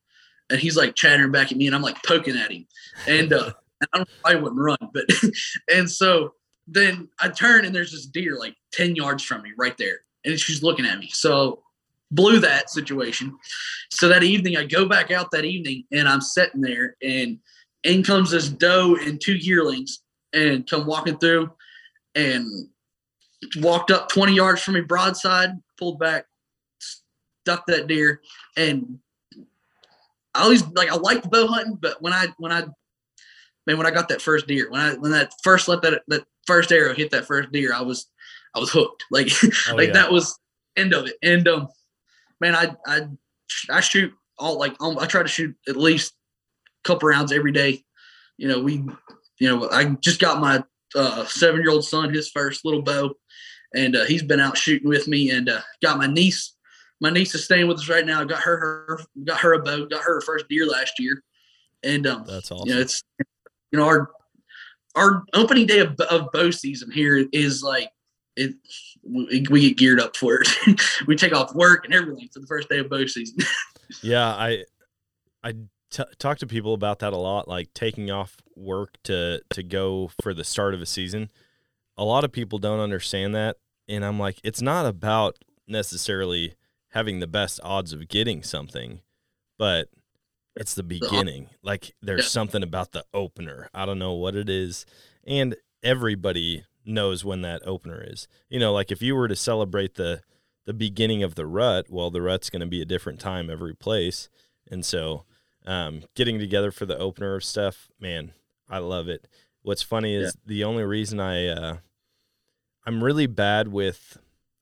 and 0.50 0.60
he's 0.60 0.78
like 0.78 0.96
chattering 0.96 1.32
back 1.32 1.52
at 1.52 1.58
me, 1.58 1.68
and 1.68 1.76
I'm 1.76 1.82
like 1.82 2.02
poking 2.04 2.38
at 2.38 2.52
him, 2.52 2.68
and 3.08 3.34
uh, 3.34 3.52
I 3.94 3.98
don't 3.98 4.10
I 4.26 4.36
wouldn't 4.36 4.62
run, 4.62 4.78
but 4.94 5.06
and 5.74 5.90
so 5.90 6.34
then 6.68 7.10
I 7.20 7.30
turn 7.30 7.66
and 7.66 7.76
there's 7.76 7.92
this 7.92 8.06
deer 8.06 8.38
like 8.38 8.56
10 8.74 8.96
yards 8.96 9.24
from 9.24 9.42
me 9.44 9.52
right 9.58 9.78
there. 9.78 10.00
And 10.24 10.40
she's 10.40 10.64
looking 10.64 10.86
at 10.86 11.00
me. 11.00 11.10
So 11.12 11.64
blew 12.12 12.40
that 12.40 12.70
situation. 12.70 13.38
So 13.92 14.08
that 14.10 14.24
evening 14.24 14.58
I 14.58 14.66
go 14.66 14.88
back 14.88 15.12
out 15.12 15.32
that 15.32 15.46
evening 15.46 15.84
and 15.92 16.08
I'm 16.08 16.22
sitting 16.22 16.62
there 16.62 16.96
and 17.02 17.40
in 17.84 18.04
comes 18.04 18.32
this 18.32 18.50
doe 18.50 18.96
and 18.96 19.22
two 19.22 19.36
yearlings 19.36 20.02
and 20.34 20.68
come 20.68 20.86
walking 20.86 21.18
through 21.18 21.52
and 22.16 22.48
walked 23.58 23.92
up 23.92 24.10
20 24.10 24.34
yards 24.34 24.62
from 24.62 24.74
me 24.74 24.82
broadside, 24.82 25.52
pulled 25.78 26.00
back, 26.00 26.26
stuck 26.80 27.66
that 27.68 27.88
deer. 27.88 28.22
And 28.58 29.00
I 30.34 30.44
always 30.44 30.66
like 30.70 30.92
I 30.92 30.96
liked 30.96 31.30
bow 31.30 31.48
hunting, 31.48 31.78
but 31.80 32.02
when 32.02 32.12
I 32.12 32.28
when 32.38 32.52
I 32.52 32.66
man, 33.68 33.78
when 33.78 33.88
I 33.88 33.92
got 33.92 34.10
that 34.10 34.22
first 34.22 34.48
deer, 34.48 34.70
when 34.70 34.82
I 34.82 34.96
when 34.96 35.12
that 35.12 35.32
first 35.44 35.68
let 35.68 35.82
that 35.84 36.04
that 36.08 36.26
first 36.46 36.72
arrow 36.72 36.94
hit 36.94 37.12
that 37.12 37.26
first 37.26 37.52
deer, 37.52 37.74
I 37.74 37.82
was 37.82 38.08
I 38.56 38.60
was 38.60 38.72
hooked. 38.72 39.04
Like 39.12 39.30
Oh, 39.70 39.76
like 39.76 39.88
yeah. 39.88 39.94
that 39.94 40.12
was 40.12 40.38
end 40.76 40.94
of 40.94 41.08
it. 41.08 41.16
And 41.24 41.48
um, 41.48 41.68
man, 42.42 42.56
I 42.56 42.76
I 42.86 43.08
I 43.70 43.80
shoot 43.82 44.14
all 44.38 44.58
like 44.60 44.76
um, 44.82 44.98
I 45.00 45.06
try 45.06 45.24
to 45.24 45.30
shoot 45.30 45.56
at 45.68 45.76
least 45.76 46.14
a 46.84 46.88
couple 46.88 47.10
rounds 47.10 47.32
every 47.32 47.52
day. 47.52 47.84
You 48.38 48.48
know, 48.48 48.60
we 48.60 48.84
you 49.40 49.50
know 49.50 49.70
I 49.70 49.86
just 50.02 50.20
got 50.20 50.40
my 50.42 50.64
uh, 50.96 51.26
seven 51.26 51.62
year 51.62 51.72
old 51.72 51.86
son 51.86 52.14
his 52.14 52.30
first 52.30 52.66
little 52.66 52.82
bow, 52.82 53.14
and 53.74 53.96
uh, 53.96 54.06
he's 54.06 54.24
been 54.24 54.40
out 54.40 54.58
shooting 54.58 54.90
with 54.90 55.08
me. 55.08 55.32
And 55.32 55.50
uh, 55.50 55.62
got 55.82 55.98
my 55.98 56.08
niece. 56.08 56.54
My 57.02 57.10
niece 57.10 57.36
is 57.36 57.44
staying 57.44 57.68
with 57.68 57.78
us 57.78 57.90
right 57.90 58.06
now. 58.06 58.24
Got 58.24 58.42
her 58.42 58.58
her 58.58 59.00
got 59.24 59.40
her 59.40 59.54
a 59.54 59.60
bow. 59.62 59.86
Got 59.86 60.04
her 60.04 60.16
her 60.16 60.22
first 60.22 60.48
deer 60.50 60.66
last 60.66 60.94
year. 61.00 61.24
And 61.84 62.08
um, 62.08 62.26
That's 62.26 62.52
awesome. 62.52 62.68
you 62.68 62.76
know, 62.76 62.82
it's 62.82 63.04
you 63.76 63.82
know 63.82 63.88
our 63.88 64.10
our 64.96 65.26
opening 65.34 65.66
day 65.66 65.80
of, 65.80 66.00
of 66.10 66.32
bow 66.32 66.50
season 66.50 66.90
here 66.90 67.28
is 67.34 67.62
like 67.62 67.90
it. 68.38 68.56
We, 69.04 69.46
we 69.52 69.62
get 69.70 69.78
geared 69.78 70.00
up 70.00 70.16
for 70.16 70.42
it. 70.42 70.82
we 71.08 71.16
take 71.16 71.36
off 71.36 71.54
work 71.54 71.86
and 71.86 71.94
everything 71.94 72.30
for 72.34 72.40
the 72.40 72.48
first 72.48 72.70
day 72.70 72.80
of 72.80 72.90
bow 72.90 73.06
season. 73.06 73.38
Yeah, 74.02 74.26
I 74.26 74.64
I 75.44 75.54
t- 75.92 76.04
talk 76.18 76.40
to 76.40 76.48
people 76.48 76.74
about 76.74 76.98
that 77.00 77.14
a 77.14 77.18
lot, 77.18 77.48
like 77.48 77.72
taking 77.76 78.10
off 78.10 78.38
work 78.56 78.96
to 79.04 79.42
to 79.52 79.62
go 79.62 80.10
for 80.24 80.34
the 80.34 80.44
start 80.44 80.74
of 80.74 80.82
a 80.82 80.88
season. 80.88 81.30
A 81.96 82.04
lot 82.04 82.24
of 82.24 82.32
people 82.32 82.58
don't 82.58 82.80
understand 82.80 83.36
that, 83.36 83.58
and 83.88 84.04
I'm 84.04 84.18
like, 84.18 84.40
it's 84.44 84.60
not 84.60 84.88
about 84.88 85.38
necessarily 85.68 86.56
having 86.90 87.20
the 87.20 87.28
best 87.28 87.60
odds 87.64 87.94
of 87.94 88.08
getting 88.08 88.42
something, 88.42 89.02
but 89.60 89.90
it's 90.56 90.74
the 90.74 90.84
beginning. 90.84 91.50
Like 91.64 91.94
there's 92.02 92.26
Yeah. 92.26 92.30
something 92.30 92.64
about 92.64 92.92
the 92.92 93.06
opener. 93.14 93.70
I 93.74 93.86
don't 93.86 94.00
know 94.00 94.14
what 94.14 94.36
it 94.36 94.50
is, 94.50 94.86
and 95.26 95.56
everybody 95.84 96.66
knows 96.86 97.26
when 97.26 97.42
that 97.42 97.62
opener 97.66 98.04
is. 98.06 98.28
You 98.50 98.60
know, 98.60 98.72
like 98.74 98.92
if 98.92 99.02
you 99.02 99.16
were 99.16 99.28
to 99.28 99.36
celebrate 99.36 99.96
the 99.96 100.22
the 100.66 100.74
beginning 100.74 101.22
of 101.22 101.36
the 101.36 101.46
rut, 101.46 101.86
well, 101.90 102.10
the 102.10 102.22
rut's 102.24 102.50
going 102.50 102.60
to 102.62 102.66
be 102.66 102.82
a 102.82 102.86
different 102.86 103.20
time 103.20 103.52
every 103.52 103.76
place. 103.76 104.30
And 104.72 104.84
so, 104.84 105.26
um, 105.68 106.02
getting 106.16 106.40
together 106.40 106.72
for 106.72 106.88
the 106.88 106.98
opener 106.98 107.36
of 107.36 107.44
stuff, 107.44 107.90
man, 108.00 108.34
I 108.68 108.80
love 108.80 109.08
it. 109.08 109.28
What's 109.62 109.84
funny 109.84 110.16
is 110.16 110.36
the 110.44 110.64
only 110.64 110.84
reason 110.84 111.20
I, 111.20 111.46
uh, 111.48 111.78
I'm 112.84 113.04
really 113.04 113.28
bad 113.28 113.68
with, 113.68 114.18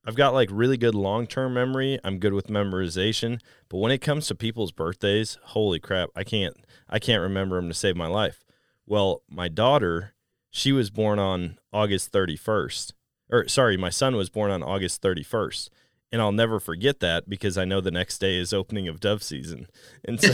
I've 0.06 0.16
got 0.16 0.34
like 0.34 0.50
really 0.52 0.78
good 0.78 0.96
long 0.96 1.28
term 1.28 1.54
memory. 1.54 2.00
I'm 2.04 2.20
good 2.20 2.34
with 2.34 2.48
memorization, 2.48 3.40
but 3.70 3.78
when 3.78 3.92
it 3.92 4.02
comes 4.02 4.28
to 4.28 4.36
people's 4.36 4.72
birthdays, 4.72 5.38
holy 5.44 5.80
crap, 5.80 6.10
I 6.16 6.24
can't, 6.24 6.58
I 6.90 7.00
can't 7.00 7.22
remember 7.22 7.56
them 7.56 7.70
to 7.70 7.74
save 7.74 7.96
my 7.96 8.08
life. 8.08 8.44
Well, 8.86 9.24
my 9.30 9.48
daughter, 9.48 10.14
she 10.50 10.72
was 10.72 10.90
born 10.90 11.20
on 11.20 11.58
August 11.72 12.12
31st, 12.12 12.92
or 13.30 13.48
sorry, 13.48 13.78
my 13.78 13.90
son 13.90 14.16
was 14.16 14.30
born 14.30 14.52
on 14.52 14.62
August 14.62 15.02
31st 15.02 15.70
and 16.14 16.22
I'll 16.22 16.32
never 16.32 16.60
forget 16.60 17.00
that 17.00 17.28
because 17.28 17.58
I 17.58 17.66
know 17.66 17.82
the 17.82 17.90
next 17.90 18.20
day 18.20 18.38
is 18.38 18.54
opening 18.54 18.88
of 18.88 19.00
dove 19.00 19.24
season. 19.24 19.66
And 20.06 20.22
so 20.22 20.32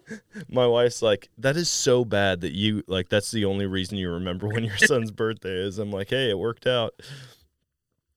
my 0.48 0.66
wife's 0.66 1.02
like, 1.02 1.28
that 1.38 1.56
is 1.56 1.70
so 1.70 2.04
bad 2.04 2.40
that 2.40 2.52
you 2.52 2.82
like 2.88 3.10
that's 3.10 3.30
the 3.30 3.44
only 3.44 3.66
reason 3.66 3.96
you 3.96 4.10
remember 4.10 4.48
when 4.48 4.64
your 4.64 4.76
son's 4.76 5.12
birthday 5.12 5.54
is. 5.54 5.78
I'm 5.78 5.92
like, 5.92 6.10
hey, 6.10 6.30
it 6.30 6.38
worked 6.38 6.66
out. 6.66 6.94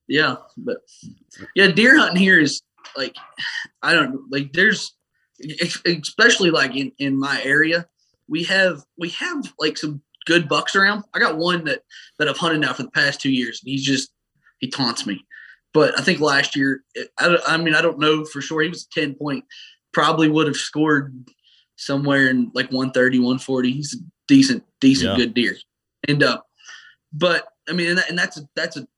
Yeah, 0.08 0.36
but 0.56 0.78
yeah, 1.54 1.68
deer 1.68 1.98
hunting 1.98 2.22
here 2.22 2.40
is 2.40 2.62
like 2.96 3.16
I 3.82 3.92
don't 3.92 4.20
like 4.30 4.52
there's 4.52 4.94
especially 5.86 6.50
like 6.50 6.74
in 6.74 6.92
in 6.98 7.18
my 7.18 7.40
area, 7.42 7.86
we 8.28 8.44
have 8.44 8.82
we 8.98 9.10
have 9.10 9.52
like 9.58 9.76
some 9.76 10.02
good 10.26 10.48
bucks 10.48 10.74
around. 10.74 11.04
I 11.14 11.18
got 11.18 11.36
one 11.36 11.64
that 11.64 11.82
that 12.18 12.28
I've 12.28 12.36
hunted 12.38 12.60
now 12.60 12.72
for 12.72 12.84
the 12.84 12.90
past 12.90 13.20
two 13.20 13.30
years, 13.30 13.60
and 13.62 13.70
he's 13.70 13.84
just 13.84 14.10
he 14.60 14.68
taunts 14.68 15.06
me. 15.06 15.24
But 15.74 15.98
I 15.98 16.02
think 16.02 16.20
last 16.20 16.56
year, 16.56 16.82
I, 17.18 17.36
I 17.46 17.56
mean, 17.58 17.74
I 17.74 17.82
don't 17.82 17.98
know 17.98 18.24
for 18.24 18.40
sure. 18.40 18.62
He 18.62 18.68
was 18.68 18.88
a 18.90 19.00
10 19.00 19.14
point, 19.14 19.44
probably 19.92 20.28
would 20.28 20.46
have 20.46 20.56
scored 20.56 21.14
somewhere 21.76 22.28
in 22.30 22.50
like 22.54 22.70
130, 22.72 23.18
140. 23.18 23.72
He's 23.72 23.94
a 23.94 23.98
decent, 24.26 24.64
decent, 24.80 25.10
Yeah. 25.10 25.16
good 25.16 25.34
deer. 25.34 25.56
And, 26.08 26.22
uh, 26.22 26.40
but 27.12 27.48
I 27.68 27.74
mean, 27.74 27.90
and, 27.90 27.98
that, 27.98 28.08
and 28.08 28.18
that's 28.18 28.38
a, 28.38 28.48
that's 28.56 28.76
a, 28.78 28.88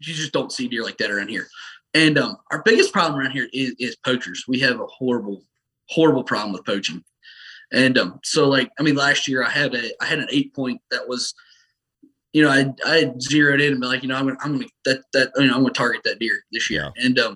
you 0.00 0.14
just 0.14 0.32
don't 0.32 0.52
see 0.52 0.68
deer 0.68 0.82
like 0.82 0.98
that 0.98 1.10
around 1.10 1.28
here. 1.28 1.48
And, 1.94 2.18
um, 2.18 2.36
our 2.50 2.62
biggest 2.62 2.92
problem 2.92 3.20
around 3.20 3.32
here 3.32 3.48
is, 3.52 3.74
is 3.78 3.96
poachers. 3.96 4.44
We 4.46 4.60
have 4.60 4.80
a 4.80 4.86
horrible, 4.86 5.42
horrible 5.88 6.24
problem 6.24 6.52
with 6.52 6.64
poaching. 6.64 7.02
And, 7.72 7.98
um, 7.98 8.20
so 8.24 8.48
like, 8.48 8.70
I 8.78 8.82
mean, 8.82 8.94
last 8.94 9.28
year 9.28 9.44
I 9.44 9.50
had 9.50 9.74
a, 9.74 9.90
I 10.02 10.06
had 10.06 10.18
an 10.18 10.28
eight 10.30 10.54
point 10.54 10.80
that 10.90 11.08
was, 11.08 11.34
you 12.32 12.42
know, 12.42 12.50
I 12.50 12.72
I 12.86 12.98
had 12.98 13.20
zeroed 13.20 13.60
in 13.60 13.72
and 13.72 13.82
like, 13.82 14.02
you 14.02 14.08
know, 14.08 14.14
I'm 14.14 14.26
gonna 14.26 14.38
I'm 14.40 14.52
gonna 14.52 14.66
that 14.84 15.02
that 15.12 15.32
you 15.36 15.46
know 15.46 15.54
I'm 15.54 15.62
gonna 15.62 15.72
target 15.72 16.02
that 16.04 16.20
deer 16.20 16.44
this 16.52 16.70
year. 16.70 16.90
And 16.96 17.18
um, 17.18 17.34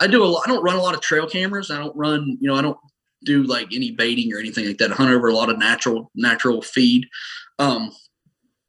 I 0.00 0.06
do 0.06 0.22
a 0.22 0.26
lot. 0.26 0.42
I 0.46 0.50
don't 0.50 0.62
run 0.62 0.76
a 0.76 0.82
lot 0.82 0.94
of 0.94 1.00
trail 1.00 1.26
cameras. 1.26 1.70
I 1.70 1.78
don't 1.78 1.96
run. 1.96 2.36
You 2.40 2.48
know, 2.48 2.54
I 2.54 2.62
don't 2.62 2.76
do 3.24 3.44
like 3.44 3.72
any 3.72 3.92
baiting 3.92 4.32
or 4.32 4.38
anything 4.38 4.66
like 4.66 4.78
that. 4.78 4.92
I 4.92 4.94
hunt 4.94 5.10
over 5.10 5.28
a 5.28 5.34
lot 5.34 5.48
of 5.48 5.58
natural 5.58 6.10
natural 6.14 6.60
feed, 6.60 7.06
um, 7.58 7.90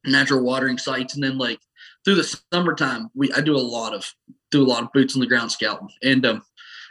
natural 0.06 0.42
watering 0.42 0.78
sites, 0.78 1.16
and 1.16 1.24
then 1.24 1.38
like 1.38 1.60
through 2.04 2.16
the 2.16 2.38
summertime, 2.54 3.10
we 3.16 3.32
I 3.34 3.42
do 3.42 3.56
a 3.56 3.60
lot 3.60 3.94
of 3.94 4.12
do 4.52 4.64
a 4.64 4.68
lot 4.68 4.84
of 4.84 4.92
boots 4.94 5.16
on 5.16 5.20
the 5.20 5.28
ground 5.28 5.52
scouting, 5.52 5.90
and 6.04 6.26
um, 6.26 6.44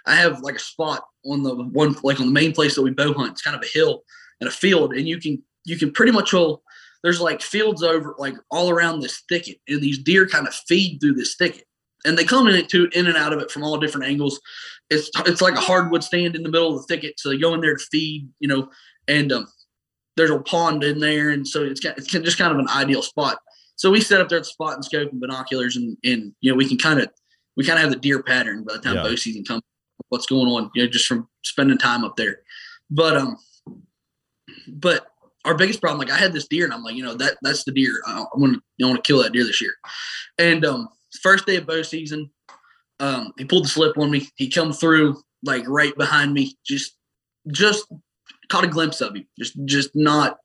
I 0.07 0.15
have 0.15 0.41
like 0.41 0.57
a 0.57 0.61
spot 0.61 1.05
on 1.25 1.43
the 1.43 1.55
one 1.55 1.97
like 2.03 2.21
on 2.21 2.27
the 2.27 2.33
main 2.33 2.53
place 2.53 2.75
that 2.75 2.83
we 2.83 2.91
bow 2.91 3.13
hunt. 3.13 3.33
It's 3.33 3.43
kind 3.43 3.57
of 3.57 3.63
a 3.63 3.79
hill 3.79 4.03
and 4.41 4.49
a 4.49 4.53
field, 4.53 4.95
and 4.95 5.09
you 5.09 5.21
can 5.21 5.43
you 5.65 5.79
can 5.79 5.93
pretty 5.93 6.13
much 6.13 6.35
all 6.35 6.63
there's 7.03 7.21
like 7.21 7.43
fields 7.43 7.83
over 7.83 8.15
like 8.19 8.35
all 8.51 8.71
around 8.71 9.01
this 9.01 9.23
thicket, 9.29 9.59
and 9.69 9.81
these 9.81 9.99
deer 9.99 10.27
kind 10.27 10.47
of 10.47 10.55
feed 10.55 10.99
through 11.01 11.15
this 11.15 11.37
thicket, 11.37 11.65
and 12.05 12.17
they 12.17 12.25
come 12.25 12.49
in 12.49 12.55
it 12.55 12.73
in 12.75 13.07
and 13.07 13.17
out 13.17 13.33
of 13.33 13.41
it 13.41 13.51
from 13.51 13.63
all 13.63 13.79
different 13.79 14.07
angles. 14.07 14.41
It's 14.91 15.11
it's 15.27 15.41
like 15.41 15.55
a 15.55 15.61
hardwood 15.61 16.05
stand 16.05 16.37
in 16.37 16.43
the 16.43 16.51
middle 16.51 16.77
of 16.77 16.87
the 16.87 16.95
thicket, 16.95 17.19
so 17.19 17.29
they 17.29 17.39
go 17.39 17.55
in 17.55 17.61
there 17.61 17.77
to 17.77 17.85
feed, 17.91 18.29
you 18.41 18.49
know, 18.49 18.69
and 19.09 19.33
um, 19.33 19.47
there's 20.17 20.31
a 20.31 20.39
pond 20.41 20.83
in 20.85 20.99
there, 20.99 21.31
and 21.31 21.47
so 21.47 21.63
it's 21.65 21.85
it's 21.85 22.07
just 22.07 22.39
kind 22.39 22.53
of 22.53 22.59
an 22.59 22.69
ideal 22.69 23.03
spot. 23.03 23.39
So 23.77 23.91
we 23.91 24.01
set 24.01 24.21
up 24.21 24.29
there 24.29 24.39
at 24.39 24.45
the 24.45 24.51
spot 24.51 24.75
and 24.75 24.85
scope 24.85 25.11
and 25.13 25.21
binoculars, 25.21 25.77
and 25.77 25.97
and 26.05 26.35
you 26.41 26.51
know 26.51 26.57
we 26.57 26.69
can 26.69 26.79
kind 26.79 27.01
of 27.01 27.09
we 27.57 27.65
kind 27.65 27.79
of 27.79 27.83
have 27.85 27.93
the 27.93 27.99
deer 27.99 28.23
pattern 28.23 28.65
by 28.65 28.75
the 28.75 28.81
time 28.81 28.97
Yeah. 28.97 29.03
bow 29.03 29.15
season 29.17 29.45
comes. 29.45 29.63
What's 30.09 30.27
going 30.27 30.47
on? 30.49 30.71
You 30.75 30.85
know, 30.85 30.89
just 30.91 31.07
from 31.07 31.29
spending 31.45 31.79
time 31.79 32.05
up 32.05 32.17
there. 32.17 32.41
But 32.91 33.17
um, 33.17 33.37
but 34.69 35.07
our 35.45 35.55
biggest 35.55 35.81
problem, 35.81 35.99
like 36.01 36.11
I 36.11 36.19
had 36.19 36.33
this 36.33 36.49
deer, 36.49 36.65
and 36.65 36.75
I'm 36.75 36.83
like, 36.83 36.97
you 36.97 37.05
know, 37.05 37.15
that 37.15 37.37
that's 37.43 37.65
the 37.65 37.73
deer. 37.73 37.93
I, 38.07 38.21
I 38.21 38.39
want 38.39 38.55
to 38.55 38.85
I 38.85 38.89
want 38.89 39.03
to 39.03 39.07
kill 39.07 39.23
that 39.23 39.33
deer 39.33 39.45
this 39.45 39.61
year. 39.61 39.75
And 40.39 40.65
um, 40.65 40.89
first 41.23 41.47
day 41.47 41.57
of 41.57 41.67
bow 41.67 41.83
season, 41.83 42.31
um, 43.01 43.33
he 43.39 43.45
pulled 43.45 43.65
the 43.65 43.69
slip 43.69 43.97
on 43.99 44.11
me. 44.11 44.29
He 44.37 44.49
come 44.49 44.73
through 44.73 45.21
like 45.43 45.65
right 45.69 45.97
behind 45.97 46.33
me, 46.35 46.57
just 46.67 46.97
just 47.53 47.87
caught 48.49 48.65
a 48.65 48.69
glimpse 48.69 49.01
of 49.01 49.15
him, 49.15 49.27
just 49.39 49.55
just 49.65 49.91
not 49.95 50.39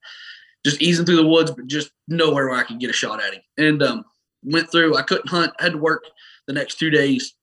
just 0.64 0.82
easing 0.82 1.06
through 1.06 1.18
the 1.18 1.28
woods, 1.28 1.52
but 1.52 1.68
just 1.68 1.92
nowhere 2.08 2.50
where 2.50 2.60
I 2.60 2.64
could 2.64 2.80
get 2.80 2.90
a 2.90 2.94
shot 2.94 3.24
at 3.24 3.34
him. 3.34 3.42
And 3.58 3.84
um, 3.84 4.06
went 4.44 4.72
through. 4.72 4.96
I 4.96 5.02
couldn't 5.02 5.30
hunt. 5.30 5.54
had 5.60 5.74
to 5.74 5.78
work 5.78 6.04
the 6.48 6.54
next 6.54 6.76
two 6.76 6.90
days. 6.90 7.36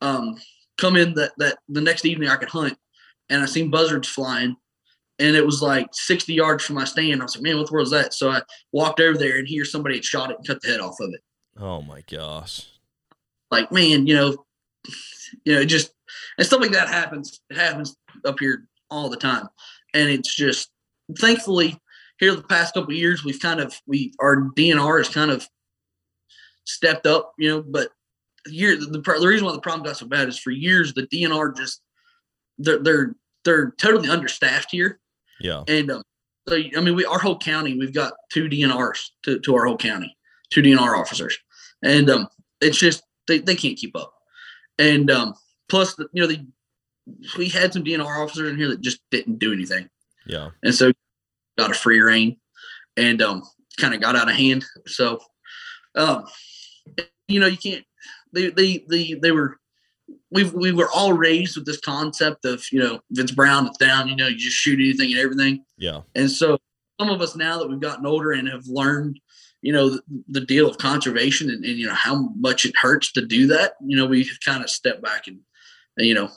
Um, 0.00 0.36
come 0.78 0.96
in 0.96 1.14
that 1.14 1.32
that 1.38 1.58
the 1.68 1.80
next 1.80 2.04
evening 2.04 2.28
I 2.28 2.36
could 2.36 2.48
hunt, 2.48 2.76
and 3.28 3.42
I 3.42 3.46
seen 3.46 3.70
buzzards 3.70 4.08
flying, 4.08 4.56
and 5.18 5.36
it 5.36 5.44
was 5.44 5.62
like 5.62 5.88
60 5.92 6.32
yards 6.34 6.64
from 6.64 6.76
my 6.76 6.84
stand. 6.84 7.20
I 7.20 7.24
was 7.24 7.36
like, 7.36 7.42
man, 7.42 7.58
what 7.58 7.66
the 7.68 7.72
world 7.72 7.86
is 7.86 7.92
that? 7.92 8.14
So 8.14 8.30
I 8.30 8.42
walked 8.72 9.00
over 9.00 9.16
there 9.16 9.38
and 9.38 9.46
here 9.46 9.64
somebody 9.64 9.96
had 9.96 10.04
shot 10.04 10.30
it 10.30 10.38
and 10.38 10.46
cut 10.46 10.60
the 10.60 10.68
head 10.68 10.80
off 10.80 10.96
of 11.00 11.10
it. 11.12 11.20
Oh 11.58 11.82
my 11.82 12.02
gosh. 12.10 12.66
Like, 13.50 13.70
man, 13.70 14.06
you 14.06 14.14
know, 14.14 14.44
you 15.44 15.54
know, 15.54 15.64
just 15.64 15.92
and 16.38 16.46
stuff 16.46 16.60
like 16.60 16.72
that 16.72 16.88
happens. 16.88 17.40
It 17.50 17.56
happens 17.56 17.96
up 18.24 18.38
here 18.40 18.66
all 18.90 19.08
the 19.08 19.16
time, 19.16 19.48
and 19.94 20.08
it's 20.08 20.34
just 20.34 20.70
thankfully 21.18 21.78
here 22.22 22.36
the 22.36 22.42
past 22.44 22.72
couple 22.74 22.90
of 22.90 22.96
years 22.96 23.24
we've 23.24 23.40
kind 23.40 23.58
of 23.58 23.74
we 23.86 24.12
our 24.20 24.48
DNR 24.56 24.98
has 24.98 25.08
kind 25.08 25.30
of 25.30 25.46
stepped 26.64 27.04
up, 27.04 27.32
you 27.36 27.48
know, 27.48 27.60
but 27.60 27.88
year 28.46 28.76
the, 28.76 28.86
the 28.86 29.00
the 29.20 29.26
reason 29.26 29.44
why 29.44 29.52
the 29.52 29.60
problem 29.60 29.84
got 29.84 29.96
so 29.96 30.06
bad 30.06 30.28
is 30.28 30.38
for 30.38 30.52
years 30.52 30.94
the 30.94 31.06
DNR 31.08 31.56
just 31.56 31.82
they're 32.58 32.78
they're 32.78 33.16
they're 33.44 33.72
totally 33.72 34.08
understaffed 34.08 34.70
here. 34.70 35.00
Yeah. 35.40 35.64
And 35.66 35.90
um, 35.90 36.02
so 36.48 36.54
I 36.56 36.80
mean, 36.80 36.94
we 36.94 37.04
our 37.04 37.18
whole 37.18 37.38
county, 37.38 37.76
we've 37.76 37.92
got 37.92 38.12
two 38.32 38.48
DNRs 38.48 39.00
to, 39.24 39.40
to 39.40 39.54
our 39.56 39.66
whole 39.66 39.76
county, 39.76 40.16
two 40.50 40.62
DNR 40.62 40.96
officers, 40.96 41.36
and 41.82 42.08
um, 42.08 42.28
it's 42.60 42.78
just 42.78 43.02
they, 43.26 43.38
they 43.38 43.56
can't 43.56 43.76
keep 43.76 43.96
up. 43.96 44.14
And 44.78 45.10
um, 45.10 45.34
plus, 45.68 45.96
the, 45.96 46.06
you 46.12 46.22
know, 46.22 46.28
they 46.28 46.44
we 47.36 47.48
had 47.48 47.72
some 47.72 47.82
DNR 47.82 48.22
officers 48.22 48.50
in 48.50 48.56
here 48.56 48.68
that 48.68 48.80
just 48.80 49.00
didn't 49.10 49.40
do 49.40 49.52
anything, 49.52 49.88
Yeah. 50.24 50.50
and 50.62 50.72
so 50.72 50.92
got 51.58 51.70
a 51.70 51.74
free 51.74 52.00
reign, 52.00 52.36
and 52.96 53.20
um, 53.22 53.42
kind 53.78 53.94
of 53.94 54.00
got 54.00 54.16
out 54.16 54.28
of 54.28 54.34
hand. 54.36 54.64
So, 54.86 55.20
um, 55.94 56.24
you 57.28 57.40
know, 57.40 57.46
you 57.46 57.56
can't. 57.56 57.84
They 58.32 58.50
they 58.50 58.84
they 58.88 59.14
they 59.14 59.32
were. 59.32 59.58
We 60.30 60.44
we 60.44 60.72
were 60.72 60.90
all 60.94 61.12
raised 61.12 61.56
with 61.56 61.66
this 61.66 61.80
concept 61.80 62.44
of 62.44 62.64
you 62.72 62.80
know 62.80 63.00
if 63.10 63.18
it's 63.18 63.32
brown 63.32 63.66
it's 63.66 63.78
down 63.78 64.08
you 64.08 64.16
know 64.16 64.26
you 64.28 64.36
just 64.36 64.56
shoot 64.56 64.78
anything 64.78 65.10
and 65.12 65.20
everything 65.20 65.64
Yeah. 65.78 66.00
and 66.14 66.30
so 66.30 66.58
some 67.02 67.10
of 67.10 67.20
us 67.20 67.34
now 67.36 67.58
that 67.58 67.68
we've 67.68 67.80
gotten 67.80 68.06
older 68.06 68.32
and 68.32 68.48
have 68.48 68.66
learned, 68.66 69.18
you 69.60 69.72
know, 69.72 69.90
the, 69.90 70.02
the 70.28 70.40
deal 70.40 70.68
of 70.68 70.78
conservation 70.78 71.50
and, 71.50 71.64
and, 71.64 71.76
you 71.76 71.86
know, 71.86 71.94
how 71.94 72.28
much 72.36 72.64
it 72.64 72.76
hurts 72.76 73.12
to 73.12 73.26
do 73.26 73.46
that, 73.48 73.72
you 73.84 73.96
know, 73.96 74.06
we've 74.06 74.38
kind 74.44 74.62
of 74.62 74.70
step 74.70 75.02
back 75.02 75.26
and, 75.26 75.38
and, 75.96 76.06
you 76.06 76.14
know, 76.14 76.28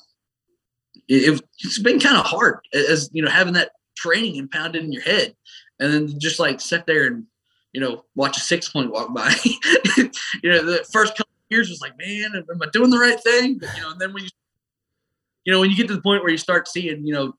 it, 1.08 1.42
it's 1.60 1.80
been 1.80 2.00
kind 2.00 2.18
of 2.18 2.26
hard 2.26 2.60
as, 2.74 3.10
you 3.14 3.22
know, 3.22 3.30
having 3.30 3.54
that 3.54 3.72
training 3.96 4.34
and 4.34 4.42
impounded 4.42 4.84
in 4.84 4.92
your 4.92 5.02
head 5.02 5.36
and 5.80 5.94
then 5.94 6.20
just 6.20 6.40
like 6.40 6.62
sit 6.62 6.86
there 6.86 7.08
and, 7.08 7.26
you 7.74 7.82
know, 7.82 8.04
watch 8.16 8.38
a 8.38 8.42
six 8.42 8.70
point 8.70 8.92
walk 8.92 9.14
by. 9.14 9.34
you 9.98 10.50
know, 10.50 10.64
the 10.64 10.86
first 10.92 11.16
couple 11.18 11.32
years 11.50 11.70
was 11.70 11.82
like, 11.82 11.98
man, 11.98 12.32
am 12.36 12.62
I 12.62 12.68
doing 12.72 12.90
the 12.90 13.00
right 13.00 13.20
thing? 13.22 13.58
But, 13.58 13.76
you 13.76 13.82
know, 13.82 13.92
and 13.92 14.00
then 14.00 14.14
when 14.14 14.24
you, 14.24 14.30
you 15.46 15.54
know, 15.54 15.60
when 15.60 15.70
you 15.70 15.76
get 15.76 15.88
to 15.88 15.96
the 15.96 16.02
point 16.02 16.24
where 16.24 16.32
you 16.32 16.38
start 16.38 16.68
seeing, 16.68 17.06
you 17.06 17.14
know, 17.14 17.34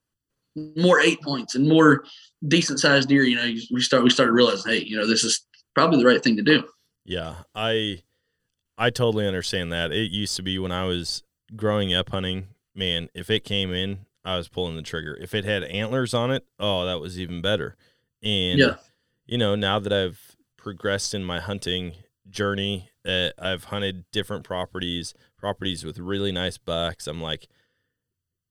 more 0.75 0.99
eight 0.99 1.21
points 1.21 1.55
and 1.55 1.67
more 1.67 2.03
decent 2.47 2.79
sized 2.79 3.09
deer, 3.09 3.23
you 3.23 3.35
know, 3.35 3.43
you, 3.43 3.61
we 3.71 3.81
start 3.81 4.03
we 4.03 4.09
started 4.09 4.31
realizing, 4.31 4.71
hey, 4.71 4.83
you 4.83 4.97
know, 4.97 5.05
this 5.05 5.23
is 5.23 5.45
probably 5.75 5.99
the 5.99 6.07
right 6.07 6.23
thing 6.23 6.37
to 6.37 6.43
do. 6.43 6.63
Yeah, 7.05 7.35
I 7.53 8.01
I 8.77 8.89
totally 8.89 9.27
understand 9.27 9.71
that. 9.71 9.91
It 9.91 10.11
used 10.11 10.35
to 10.37 10.43
be 10.43 10.59
when 10.59 10.71
I 10.71 10.85
was 10.85 11.23
growing 11.55 11.93
up 11.93 12.09
hunting, 12.09 12.47
man, 12.75 13.09
if 13.13 13.29
it 13.29 13.43
came 13.43 13.73
in, 13.73 14.05
I 14.27 14.35
was 14.37 14.49
pulling 14.49 14.75
the 14.75 14.81
trigger. 14.81 15.17
If 15.21 15.33
it 15.33 15.45
had 15.45 15.63
antlers 15.63 16.13
on 16.13 16.31
it, 16.31 16.45
oh, 16.59 16.85
that 16.85 16.99
was 16.99 17.19
even 17.19 17.41
better. 17.41 17.75
And 18.21 18.59
Yeah. 18.59 18.75
you 19.25 19.37
know, 19.37 19.55
now 19.55 19.79
that 19.79 19.93
I've 19.93 20.35
progressed 20.57 21.13
in 21.13 21.23
my 21.23 21.39
hunting 21.39 21.93
journey, 22.29 22.89
uh, 23.05 23.29
I've 23.39 23.65
hunted 23.65 24.03
different 24.11 24.43
properties, 24.43 25.13
properties 25.37 25.85
with 25.85 25.97
really 25.97 26.31
nice 26.33 26.57
bucks. 26.57 27.07
I'm 27.07 27.21
like, 27.21 27.47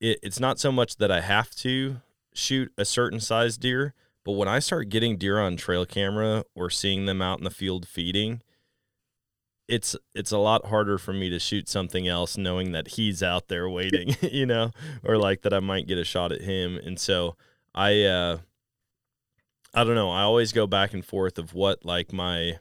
it, 0.00 0.18
it's 0.22 0.40
not 0.40 0.58
so 0.58 0.72
much 0.72 0.96
that 0.96 1.10
I 1.10 1.20
have 1.20 1.50
to 1.56 2.00
shoot 2.32 2.72
a 2.78 2.84
certain 2.86 3.20
size 3.20 3.58
deer, 3.58 3.92
but 4.24 4.32
when 4.32 4.48
I 4.48 4.60
start 4.60 4.88
getting 4.88 5.18
deer 5.18 5.38
on 5.38 5.56
trail 5.56 5.84
camera 5.84 6.44
or 6.54 6.70
seeing 6.70 7.04
them 7.04 7.20
out 7.20 7.38
in 7.38 7.44
the 7.44 7.50
field 7.50 7.86
feeding, 7.86 8.40
it's 9.68 9.96
it's 10.14 10.32
a 10.32 10.38
lot 10.38 10.66
harder 10.66 10.98
for 10.98 11.12
me 11.12 11.28
to 11.30 11.38
shoot 11.38 11.68
something 11.68 12.06
else 12.06 12.36
knowing 12.36 12.72
that 12.72 12.88
he's 12.88 13.22
out 13.22 13.48
there 13.48 13.68
waiting, 13.68 14.16
you 14.22 14.46
know, 14.46 14.70
or 15.02 15.18
like 15.18 15.42
that 15.42 15.52
I 15.52 15.60
might 15.60 15.86
get 15.86 15.98
a 15.98 16.04
shot 16.04 16.32
at 16.32 16.42
him. 16.42 16.76
And 16.76 16.98
so 16.98 17.36
I 17.74 18.04
uh 18.04 18.38
I 19.74 19.84
don't 19.84 19.94
know, 19.94 20.10
I 20.10 20.22
always 20.22 20.52
go 20.52 20.66
back 20.66 20.94
and 20.94 21.04
forth 21.04 21.38
of 21.38 21.52
what 21.52 21.84
like 21.84 22.12
my 22.12 22.58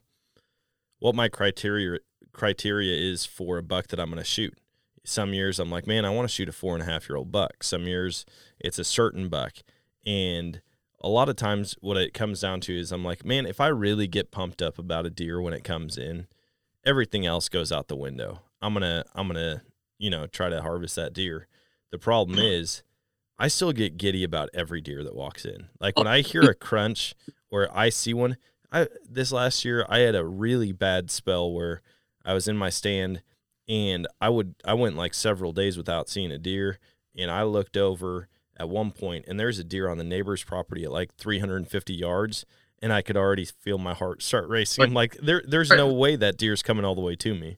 what 0.99 1.15
my 1.15 1.29
criteria 1.29 1.99
criteria 2.33 2.95
is 2.95 3.25
for 3.25 3.57
a 3.57 3.63
buck 3.63 3.87
that 3.87 3.99
I'm 3.99 4.09
gonna 4.09 4.23
shoot. 4.23 4.57
Some 5.03 5.33
years 5.33 5.59
I'm 5.59 5.69
like, 5.69 5.85
man, 5.85 6.05
I 6.05 6.09
want 6.09 6.27
to 6.27 6.33
shoot 6.33 6.49
a 6.49 6.51
four 6.51 6.73
and 6.73 6.81
a 6.81 6.91
half 6.91 7.07
year 7.07 7.17
old 7.17 7.31
buck. 7.31 7.63
Some 7.63 7.83
years 7.83 8.25
it's 8.59 8.79
a 8.79 8.83
certain 8.83 9.29
buck. 9.29 9.53
And 10.05 10.61
a 11.01 11.09
lot 11.09 11.29
of 11.29 11.35
times 11.35 11.75
what 11.81 11.97
it 11.97 12.15
comes 12.15 12.41
down 12.41 12.61
to 12.61 12.77
is 12.77 12.91
I'm 12.91 13.03
like, 13.03 13.23
man, 13.23 13.45
if 13.45 13.61
I 13.61 13.67
really 13.67 14.07
get 14.07 14.31
pumped 14.31 14.61
up 14.63 14.79
about 14.79 15.05
a 15.05 15.11
deer 15.11 15.39
when 15.39 15.53
it 15.53 15.63
comes 15.63 15.97
in, 15.99 16.25
everything 16.85 17.25
else 17.25 17.49
goes 17.49 17.71
out 17.71 17.87
the 17.87 17.95
window. 17.95 18.41
I'm 18.61 18.73
gonna 18.73 19.03
I'm 19.13 19.27
gonna 19.27 19.61
you 19.97 20.09
know, 20.09 20.27
try 20.27 20.49
to 20.49 20.61
harvest 20.61 20.95
that 20.95 21.13
deer. 21.13 21.47
The 21.91 21.97
problem 21.97 22.39
is, 22.39 22.83
I 23.37 23.47
still 23.47 23.71
get 23.71 23.97
giddy 23.97 24.23
about 24.23 24.49
every 24.53 24.81
deer 24.81 25.03
that 25.03 25.15
walks 25.15 25.45
in. 25.45 25.67
Like 25.79 25.97
when 25.97 26.07
I 26.07 26.21
hear 26.21 26.43
a 26.43 26.55
crunch 26.55 27.15
or 27.49 27.69
I 27.73 27.89
see 27.89 28.13
one, 28.13 28.37
I 28.71 28.87
this 29.09 29.31
last 29.31 29.65
year 29.65 29.85
I 29.89 29.99
had 29.99 30.15
a 30.15 30.25
really 30.25 30.71
bad 30.71 31.11
spell 31.11 31.51
where 31.51 31.81
I 32.25 32.33
was 32.33 32.47
in 32.47 32.57
my 32.57 32.69
stand 32.69 33.21
and 33.67 34.07
I 34.21 34.29
would 34.29 34.55
I 34.63 34.73
went 34.73 34.95
like 34.95 35.13
several 35.13 35.51
days 35.51 35.77
without 35.77 36.09
seeing 36.09 36.31
a 36.31 36.37
deer 36.37 36.79
and 37.15 37.29
I 37.29 37.43
looked 37.43 37.77
over 37.77 38.27
at 38.57 38.69
one 38.69 38.91
point 38.91 39.25
and 39.27 39.39
there's 39.39 39.59
a 39.59 39.63
deer 39.63 39.89
on 39.89 39.97
the 39.97 40.03
neighbor's 40.03 40.43
property 40.43 40.83
at 40.83 40.91
like 40.91 41.15
350 41.15 41.93
yards 41.93 42.45
and 42.81 42.93
I 42.93 43.01
could 43.01 43.17
already 43.17 43.45
feel 43.45 43.77
my 43.77 43.93
heart 43.93 44.21
start 44.21 44.47
racing. 44.47 44.83
I'm 44.83 44.93
like 44.93 45.17
there 45.17 45.43
there's 45.47 45.69
no 45.69 45.91
way 45.91 46.15
that 46.15 46.37
deer's 46.37 46.61
coming 46.61 46.85
all 46.85 46.95
the 46.95 47.01
way 47.01 47.15
to 47.15 47.33
me. 47.33 47.57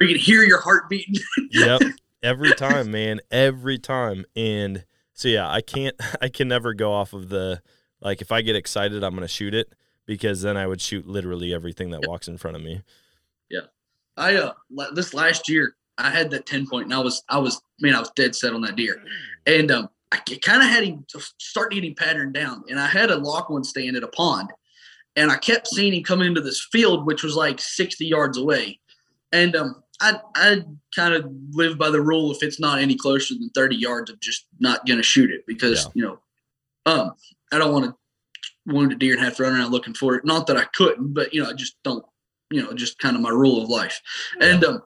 You 0.00 0.08
can 0.08 0.18
hear 0.18 0.42
your 0.42 0.60
heart 0.60 0.88
beating. 0.88 1.14
yep. 1.50 1.80
Every 2.22 2.54
time, 2.54 2.90
man. 2.90 3.20
Every 3.30 3.78
time. 3.78 4.24
And 4.34 4.84
so 5.12 5.28
yeah, 5.28 5.50
I 5.50 5.60
can't 5.60 5.96
I 6.20 6.28
can 6.28 6.48
never 6.48 6.74
go 6.74 6.92
off 6.92 7.12
of 7.12 7.28
the 7.28 7.62
like 8.00 8.20
if 8.20 8.32
I 8.32 8.42
get 8.42 8.56
excited, 8.56 9.02
I'm 9.02 9.14
gonna 9.14 9.28
shoot 9.28 9.54
it 9.54 9.72
because 10.06 10.42
then 10.42 10.56
I 10.56 10.66
would 10.66 10.80
shoot 10.80 11.06
literally 11.06 11.54
everything 11.54 11.90
that 11.90 12.06
walks 12.06 12.28
in 12.28 12.36
front 12.36 12.56
of 12.56 12.62
me. 12.62 12.82
Yeah, 13.48 13.66
I 14.16 14.36
uh 14.36 14.52
this 14.92 15.14
last 15.14 15.48
year 15.48 15.76
I 15.96 16.10
had 16.10 16.30
that 16.32 16.46
ten 16.46 16.66
point 16.66 16.86
and 16.86 16.94
I 16.94 16.98
was 16.98 17.22
I 17.28 17.38
was 17.38 17.62
man 17.80 17.94
I 17.94 18.00
was 18.00 18.10
dead 18.10 18.34
set 18.34 18.52
on 18.52 18.60
that 18.62 18.76
deer, 18.76 19.02
and 19.46 19.70
um 19.70 19.88
I 20.14 20.36
kind 20.36 20.62
of 20.62 20.68
had 20.68 20.84
him 20.84 21.04
start 21.38 21.70
to 21.70 21.74
get 21.80 21.84
him 21.88 21.94
patterned 21.94 22.34
down, 22.34 22.64
and 22.68 22.78
I 22.80 22.86
had 22.86 23.10
a 23.10 23.16
lock 23.16 23.50
on 23.50 23.64
stand 23.64 23.96
at 23.96 24.02
a 24.02 24.08
pond, 24.08 24.50
and 25.16 25.30
I 25.30 25.36
kept 25.36 25.68
seeing 25.68 25.92
him 25.94 26.02
come 26.02 26.22
into 26.22 26.40
this 26.40 26.66
field 26.72 27.06
which 27.06 27.22
was 27.22 27.36
like 27.36 27.60
sixty 27.60 28.06
yards 28.06 28.38
away, 28.38 28.80
and 29.32 29.54
um 29.56 29.82
I 30.00 30.20
I 30.34 30.62
kind 30.94 31.14
of 31.14 31.26
live 31.52 31.78
by 31.78 31.90
the 31.90 32.00
rule 32.00 32.32
if 32.32 32.42
it's 32.42 32.58
not 32.60 32.80
any 32.80 32.96
closer 32.96 33.34
than 33.34 33.50
thirty 33.50 33.76
yards 33.76 34.10
I'm 34.10 34.18
just 34.20 34.46
not 34.60 34.86
gonna 34.86 35.02
shoot 35.02 35.30
it 35.30 35.44
because 35.46 35.84
Yeah. 35.84 35.90
you 35.94 36.02
know 36.04 36.18
um 36.86 37.12
I 37.52 37.58
don't 37.58 37.72
want 37.72 37.86
to 37.86 37.94
wound 38.66 38.92
a 38.92 38.96
deer 38.96 39.14
and 39.14 39.22
have 39.22 39.36
to 39.36 39.42
run 39.44 39.52
around 39.54 39.70
looking 39.70 39.94
for 39.94 40.14
it. 40.16 40.24
Not 40.24 40.46
that 40.46 40.56
I 40.56 40.64
couldn't, 40.74 41.12
but 41.14 41.32
you 41.34 41.42
know 41.42 41.50
I 41.50 41.52
just 41.54 41.76
don't 41.84 42.04
you 42.50 42.62
know 42.62 42.72
just 42.72 42.98
kind 42.98 43.14
of 43.16 43.22
my 43.22 43.30
rule 43.30 43.62
of 43.62 43.68
life. 43.68 44.00
And 44.40 44.64
um, 44.64 44.82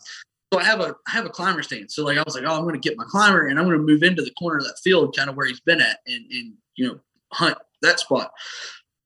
so 0.52 0.58
I 0.58 0.64
have 0.64 0.80
a 0.80 0.94
I 1.06 1.10
have 1.10 1.26
a 1.26 1.30
climber 1.30 1.62
stand. 1.62 1.90
So 1.90 2.04
like 2.04 2.18
I 2.18 2.22
was 2.24 2.34
like, 2.34 2.44
oh, 2.46 2.56
I'm 2.56 2.62
going 2.62 2.74
to 2.74 2.88
get 2.88 2.96
my 2.96 3.04
climber 3.08 3.46
and 3.46 3.58
I'm 3.58 3.66
going 3.66 3.76
to 3.76 3.84
move 3.84 4.02
into 4.02 4.22
the 4.22 4.32
corner 4.32 4.58
of 4.58 4.64
that 4.64 4.78
field, 4.82 5.16
kind 5.16 5.28
of 5.28 5.36
where 5.36 5.46
he's 5.46 5.60
been 5.60 5.80
at, 5.80 5.98
and 6.06 6.24
and 6.30 6.54
you 6.76 6.86
know 6.86 6.98
hunt 7.32 7.58
that 7.82 8.00
spot. 8.00 8.30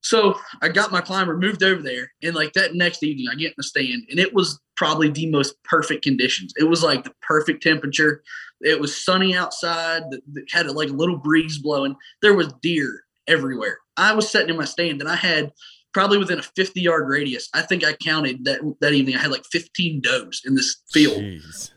So 0.04 0.36
I 0.60 0.68
got 0.68 0.90
my 0.90 1.00
climber 1.00 1.36
moved 1.36 1.62
over 1.62 1.82
there, 1.82 2.12
and 2.22 2.34
like 2.34 2.52
that 2.52 2.74
next 2.74 3.02
evening, 3.02 3.26
I 3.30 3.34
get 3.34 3.48
in 3.48 3.54
the 3.56 3.62
stand, 3.62 4.04
and 4.10 4.18
it 4.18 4.34
was 4.34 4.60
probably 4.76 5.08
the 5.08 5.30
most 5.30 5.60
perfect 5.64 6.02
conditions. 6.02 6.52
It 6.56 6.64
was 6.64 6.82
like 6.82 7.04
the 7.04 7.14
perfect 7.22 7.62
temperature. 7.62 8.22
It 8.60 8.80
was 8.80 9.04
sunny 9.04 9.34
outside. 9.34 10.02
That 10.10 10.44
had 10.52 10.66
like 10.70 10.90
a 10.90 10.94
little 10.94 11.18
breeze 11.18 11.58
blowing. 11.58 11.96
There 12.20 12.34
was 12.34 12.52
deer 12.62 13.04
everywhere. 13.28 13.78
I 13.96 14.14
was 14.14 14.28
sitting 14.28 14.50
in 14.50 14.56
my 14.56 14.64
stand, 14.64 15.00
and 15.00 15.10
I 15.10 15.16
had 15.16 15.52
probably 15.92 16.18
within 16.18 16.38
a 16.38 16.42
50 16.42 16.80
yard 16.80 17.08
radius. 17.08 17.48
I 17.54 17.62
think 17.62 17.84
I 17.84 17.92
counted 17.94 18.44
that 18.44 18.60
that 18.80 18.92
evening. 18.92 19.16
I 19.16 19.20
had 19.20 19.30
like 19.30 19.44
15 19.50 20.00
does 20.00 20.42
in 20.44 20.54
this 20.54 20.82
field 20.90 21.18
Jeez. 21.18 21.70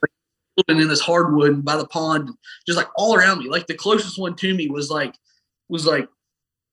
and 0.68 0.80
in 0.80 0.88
this 0.88 1.02
hardwood 1.02 1.64
by 1.64 1.76
the 1.76 1.88
pond, 1.88 2.30
just 2.66 2.78
like 2.78 2.88
all 2.96 3.16
around 3.16 3.40
me. 3.40 3.50
Like 3.50 3.68
the 3.68 3.76
closest 3.76 4.20
one 4.20 4.36
to 4.38 4.54
me 4.54 4.70
was 4.70 4.90
like 4.90 5.16
was 5.70 5.86
like 5.86 6.08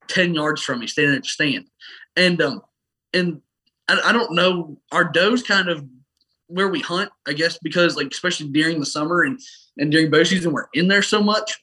10 0.08 0.34
yards 0.34 0.62
from 0.62 0.80
me, 0.80 0.86
standing 0.86 1.16
at 1.16 1.22
the 1.22 1.28
stand. 1.28 1.66
And 2.16 2.40
um 2.40 2.62
and 3.12 3.40
I, 3.88 4.00
I 4.06 4.12
don't 4.12 4.34
know, 4.34 4.78
our 4.92 5.04
does 5.04 5.42
kind 5.42 5.68
of 5.68 5.84
where 6.46 6.68
we 6.68 6.80
hunt, 6.80 7.10
I 7.26 7.32
guess, 7.32 7.58
because 7.62 7.96
like 7.96 8.08
especially 8.08 8.48
during 8.48 8.78
the 8.78 8.86
summer 8.86 9.22
and 9.22 9.38
and 9.78 9.90
during 9.90 10.10
bow 10.10 10.22
season, 10.22 10.52
we're 10.52 10.68
in 10.74 10.88
there 10.88 11.02
so 11.02 11.22
much. 11.22 11.58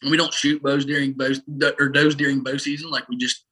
And 0.00 0.12
we 0.12 0.16
don't 0.16 0.32
shoot 0.32 0.62
bows 0.62 0.84
during 0.84 1.12
bow 1.12 1.32
or 1.78 1.88
does 1.88 2.14
during 2.14 2.42
bow 2.42 2.56
season, 2.56 2.90
like 2.90 3.08
we 3.08 3.16
just 3.16 3.44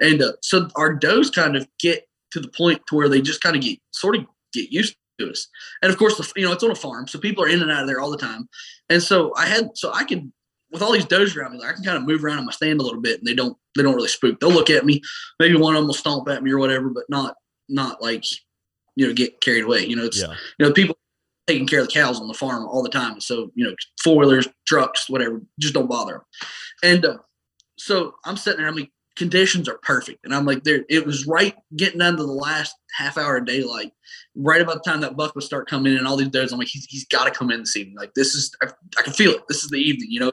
and 0.00 0.22
uh, 0.22 0.32
so 0.42 0.68
our 0.76 0.94
does 0.94 1.30
kind 1.30 1.56
of 1.56 1.66
get 1.80 2.06
to 2.32 2.40
the 2.40 2.48
point 2.48 2.80
to 2.86 2.94
where 2.94 3.08
they 3.08 3.20
just 3.20 3.42
kind 3.42 3.56
of 3.56 3.62
get 3.62 3.78
sort 3.90 4.16
of 4.16 4.24
get 4.52 4.70
used 4.70 4.96
to 5.18 5.30
us. 5.30 5.48
And 5.82 5.92
of 5.92 5.98
course, 5.98 6.16
the, 6.16 6.30
you 6.36 6.46
know, 6.46 6.52
it's 6.52 6.64
on 6.64 6.70
a 6.70 6.74
farm, 6.74 7.06
so 7.06 7.18
people 7.18 7.44
are 7.44 7.48
in 7.48 7.62
and 7.62 7.70
out 7.70 7.82
of 7.82 7.86
there 7.88 8.00
all 8.00 8.10
the 8.10 8.16
time. 8.16 8.48
And 8.88 9.02
so 9.02 9.34
I 9.36 9.46
had, 9.46 9.70
so 9.74 9.92
I 9.92 10.04
can, 10.04 10.32
with 10.70 10.82
all 10.82 10.92
these 10.92 11.04
does 11.04 11.36
around 11.36 11.52
me, 11.52 11.58
like 11.58 11.70
I 11.70 11.74
can 11.74 11.84
kind 11.84 11.98
of 11.98 12.04
move 12.04 12.24
around 12.24 12.38
in 12.38 12.46
my 12.46 12.52
stand 12.52 12.80
a 12.80 12.82
little 12.82 13.00
bit, 13.00 13.18
and 13.18 13.26
they 13.26 13.34
don't, 13.34 13.56
they 13.76 13.82
don't 13.82 13.94
really 13.94 14.08
spook. 14.08 14.40
They'll 14.40 14.50
look 14.50 14.70
at 14.70 14.86
me, 14.86 15.02
maybe 15.38 15.56
one 15.56 15.74
of 15.74 15.80
them 15.80 15.86
will 15.86 15.94
stomp 15.94 16.28
at 16.28 16.42
me 16.42 16.50
or 16.50 16.58
whatever, 16.58 16.88
but 16.88 17.04
not, 17.08 17.36
not 17.68 18.00
like, 18.02 18.24
you 18.96 19.06
know, 19.06 19.12
get 19.12 19.40
carried 19.40 19.64
away. 19.64 19.84
You 19.86 19.96
know, 19.96 20.04
it's, 20.04 20.20
Yeah. 20.20 20.34
you 20.58 20.66
know, 20.66 20.72
people 20.72 20.96
taking 21.46 21.66
care 21.66 21.80
of 21.80 21.86
the 21.86 21.92
cows 21.92 22.20
on 22.20 22.28
the 22.28 22.34
farm 22.34 22.66
all 22.66 22.82
the 22.82 22.88
time. 22.88 23.20
So, 23.20 23.50
you 23.54 23.64
know, 23.64 23.74
four 24.02 24.16
wheelers, 24.16 24.48
trucks, 24.66 25.10
whatever, 25.10 25.42
just 25.60 25.74
don't 25.74 25.88
bother 25.88 26.12
them. 26.12 26.22
And 26.82 27.04
uh, 27.04 27.18
so 27.78 28.14
I'm 28.24 28.36
sitting 28.36 28.60
there, 28.60 28.68
I 28.68 28.74
mean, 28.74 28.88
conditions 29.16 29.68
are 29.68 29.78
perfect. 29.82 30.24
And 30.24 30.34
I'm 30.34 30.46
like, 30.46 30.64
there, 30.64 30.84
it 30.88 31.04
was 31.04 31.26
right 31.26 31.54
getting 31.76 32.00
under 32.00 32.22
the 32.22 32.32
last 32.32 32.74
half 32.96 33.18
hour 33.18 33.36
of 33.36 33.46
daylight, 33.46 33.92
right 34.34 34.60
about 34.60 34.82
the 34.82 34.90
time 34.90 35.00
that 35.02 35.16
buck 35.16 35.34
would 35.34 35.44
start 35.44 35.68
coming 35.68 35.92
in 35.92 35.98
and 35.98 36.06
all 36.06 36.16
these 36.16 36.28
does. 36.28 36.52
I'm 36.52 36.58
like, 36.58 36.68
he's, 36.68 36.86
he's 36.86 37.06
got 37.06 37.24
to 37.24 37.30
come 37.30 37.50
in 37.50 37.60
this 37.60 37.76
evening. 37.76 37.96
Like, 37.96 38.14
this 38.14 38.34
is, 38.34 38.54
I, 38.62 38.68
I 38.98 39.02
can 39.02 39.12
feel 39.12 39.32
it. 39.32 39.42
This 39.48 39.62
is 39.64 39.70
the 39.70 39.76
evening, 39.76 40.08
you 40.10 40.20
know, 40.20 40.32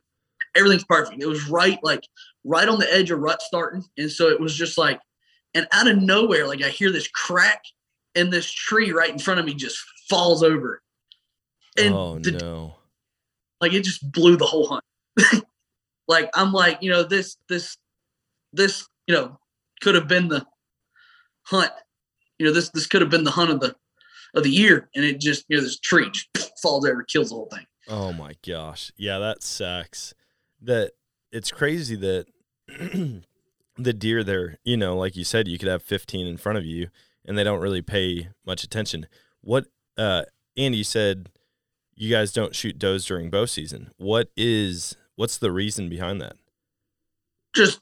everything's 0.55 0.85
perfect. 0.85 1.21
It 1.21 1.27
was 1.27 1.49
right, 1.49 1.79
like, 1.83 2.07
right 2.43 2.67
on 2.67 2.79
the 2.79 2.93
edge 2.93 3.11
of 3.11 3.19
rut 3.19 3.41
starting. 3.41 3.83
And 3.97 4.11
so 4.11 4.29
it 4.29 4.39
was 4.39 4.55
just 4.55 4.77
like, 4.77 4.99
and 5.53 5.67
out 5.71 5.87
of 5.87 5.97
nowhere, 5.97 6.47
like, 6.47 6.63
I 6.63 6.69
hear 6.69 6.91
this 6.91 7.07
crack 7.07 7.63
and 8.15 8.31
this 8.31 8.51
tree 8.51 8.91
right 8.91 9.09
in 9.09 9.19
front 9.19 9.39
of 9.39 9.45
me 9.45 9.53
just 9.53 9.77
falls 10.09 10.43
over. 10.43 10.81
And 11.77 11.93
oh 11.93 12.19
the 12.19 12.31
no. 12.31 12.75
like 13.61 13.73
it 13.73 13.83
just 13.83 14.11
blew 14.11 14.35
the 14.35 14.45
whole 14.45 14.67
hunt. 14.67 15.45
like 16.07 16.29
I'm 16.33 16.51
like, 16.51 16.79
you 16.81 16.89
know, 16.89 17.03
this 17.03 17.37
this 17.47 17.77
this, 18.53 18.87
you 19.07 19.15
know, 19.15 19.39
could 19.81 19.95
have 19.95 20.07
been 20.07 20.27
the 20.27 20.45
hunt. 21.43 21.71
You 22.37 22.45
know, 22.45 22.53
this 22.53 22.69
this 22.69 22.87
could 22.87 23.01
have 23.01 23.09
been 23.09 23.23
the 23.23 23.31
hunt 23.31 23.51
of 23.51 23.59
the 23.59 23.75
of 24.33 24.43
the 24.43 24.49
year, 24.49 24.89
and 24.95 25.03
it 25.03 25.19
just 25.19 25.45
you 25.49 25.57
know 25.57 25.63
this 25.63 25.79
tree 25.79 26.09
just 26.11 26.29
falls 26.61 26.85
over, 26.85 27.03
kills 27.03 27.29
the 27.29 27.35
whole 27.35 27.49
thing. 27.51 27.65
Oh 27.89 28.13
my 28.13 28.33
gosh. 28.47 28.91
Yeah, 28.95 29.17
that 29.17 29.41
sucks. 29.43 30.13
That 30.61 30.91
it's 31.31 31.51
crazy 31.51 31.95
that 31.95 32.25
the 33.77 33.93
deer 33.93 34.23
there, 34.23 34.59
you 34.63 34.77
know, 34.77 34.95
like 34.95 35.15
you 35.15 35.23
said, 35.23 35.47
you 35.47 35.57
could 35.57 35.67
have 35.67 35.81
15 35.81 36.27
in 36.27 36.37
front 36.37 36.57
of 36.57 36.65
you 36.65 36.89
and 37.25 37.37
they 37.37 37.43
don't 37.43 37.61
really 37.61 37.81
pay 37.81 38.29
much 38.45 38.63
attention. 38.63 39.07
What 39.41 39.65
uh 39.97 40.23
Andy 40.55 40.77
you 40.79 40.83
said 40.83 41.29
you 41.95 42.09
guys 42.09 42.31
don't 42.31 42.55
shoot 42.55 42.77
does 42.77 43.05
during 43.05 43.29
bow 43.29 43.45
season. 43.45 43.91
What 43.97 44.29
is 44.37 44.95
what's 45.15 45.37
the 45.37 45.51
reason 45.51 45.89
behind 45.89 46.21
that? 46.21 46.33
Just 47.55 47.81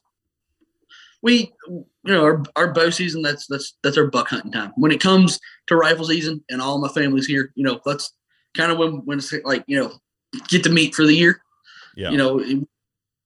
we 1.27 1.53
you 1.69 1.85
know 2.13 2.23
our, 2.23 2.41
our 2.55 2.73
bow 2.73 2.89
season 2.89 3.21
that's 3.21 3.45
that's 3.47 3.77
that's 3.83 3.97
our 3.97 4.07
buck 4.07 4.29
hunting 4.29 4.51
time. 4.51 4.71
When 4.77 4.91
it 4.91 5.01
comes 5.01 5.39
to 5.67 5.75
rifle 5.75 6.05
season 6.05 6.43
and 6.49 6.61
all 6.61 6.79
my 6.79 6.87
family's 6.89 7.27
here 7.27 7.51
you 7.55 7.63
know 7.65 7.79
that's 7.85 8.13
kind 8.55 8.71
of 8.71 8.77
when 8.79 8.91
when 9.05 9.17
it's 9.19 9.33
like 9.43 9.63
you 9.67 9.77
know 9.77 9.91
get 10.47 10.63
the 10.63 10.69
meat 10.69 10.95
for 10.95 11.05
the 11.05 11.13
year. 11.13 11.41
Yeah. 11.95 12.11
you 12.11 12.17
know 12.17 12.39
it- 12.39 12.67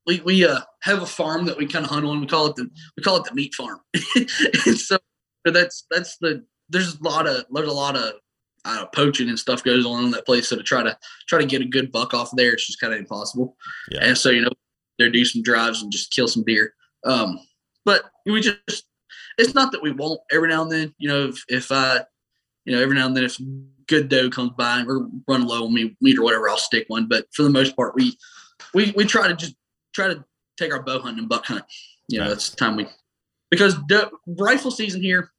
we 0.07 0.19
we 0.21 0.45
uh 0.45 0.61
have 0.81 1.03
a 1.03 1.05
farm 1.05 1.45
that 1.45 1.57
we 1.57 1.67
kind 1.67 1.85
of 1.85 1.91
hunt 1.91 2.05
on. 2.07 2.19
We 2.21 2.25
call 2.27 2.47
it 2.47 2.55
the 2.55 2.67
we 2.97 3.03
call 3.03 3.17
it 3.17 3.23
the 3.25 3.35
meat 3.35 3.53
farm. 3.53 3.79
And 4.65 4.77
so 4.79 4.97
that's 5.45 5.85
that's 5.91 6.17
the 6.17 6.43
there's 6.69 6.95
a 6.95 7.03
lot 7.03 7.27
of 7.27 7.45
there's 7.53 7.69
a 7.69 7.71
lot 7.85 7.95
of 7.95 8.13
uh, 8.65 8.85
poaching 8.95 9.29
and 9.29 9.37
stuff 9.37 9.63
goes 9.63 9.85
on 9.85 10.05
in 10.05 10.11
that 10.11 10.25
place. 10.25 10.49
So 10.49 10.55
to 10.55 10.63
try 10.63 10.81
to 10.83 10.97
try 11.29 11.39
to 11.39 11.45
get 11.45 11.61
a 11.61 11.65
good 11.65 11.91
buck 11.91 12.13
off 12.15 12.31
there 12.35 12.53
it's 12.53 12.65
just 12.65 12.79
kind 12.81 12.93
of 12.93 12.99
impossible. 12.99 13.55
Yeah. 13.91 13.99
and 14.07 14.17
so 14.17 14.29
you 14.31 14.41
know 14.41 14.49
they 14.97 15.09
do 15.09 15.23
some 15.23 15.43
drives 15.43 15.83
and 15.83 15.91
just 15.91 16.11
kill 16.11 16.27
some 16.27 16.43
deer. 16.43 16.73
Um 17.05 17.39
but 17.85 18.03
we 18.25 18.41
just 18.41 18.85
it's 19.37 19.53
not 19.53 19.71
that 19.71 19.81
we 19.81 19.91
won't 19.91 20.19
every 20.31 20.49
now 20.49 20.61
and 20.63 20.71
then 20.71 20.93
you 20.97 21.07
know 21.07 21.27
if 21.27 21.43
if 21.47 21.71
i 21.71 21.99
you 22.65 22.75
know 22.75 22.81
every 22.81 22.95
now 22.95 23.05
and 23.07 23.15
then 23.15 23.23
if 23.23 23.37
good 23.87 24.07
doe 24.09 24.29
comes 24.29 24.51
by 24.57 24.79
and 24.79 24.87
we're 24.87 25.05
running 25.27 25.47
low 25.47 25.65
on 25.65 25.73
me 25.73 25.95
meat 26.01 26.17
or 26.17 26.23
whatever 26.23 26.47
i'll 26.49 26.57
stick 26.57 26.85
one. 26.87 27.07
But 27.07 27.25
for 27.33 27.43
the 27.43 27.49
most 27.49 27.75
part 27.75 27.95
we 27.95 28.17
we 28.73 28.93
we 28.95 29.05
try 29.05 29.27
to 29.27 29.35
just 29.35 29.55
try 29.93 30.07
to 30.07 30.23
take 30.57 30.71
our 30.73 30.81
bow 30.81 30.99
hunting 30.99 31.19
and 31.19 31.29
buck 31.29 31.45
hunt. 31.45 31.65
You 32.07 32.19
know 32.19 32.29
that's 32.29 32.49
the 32.49 32.55
time 32.57 32.75
we 32.75 32.87
because 33.49 33.75
the 33.87 34.09
rifle 34.27 34.71
season 34.71 35.01
here 35.01 35.31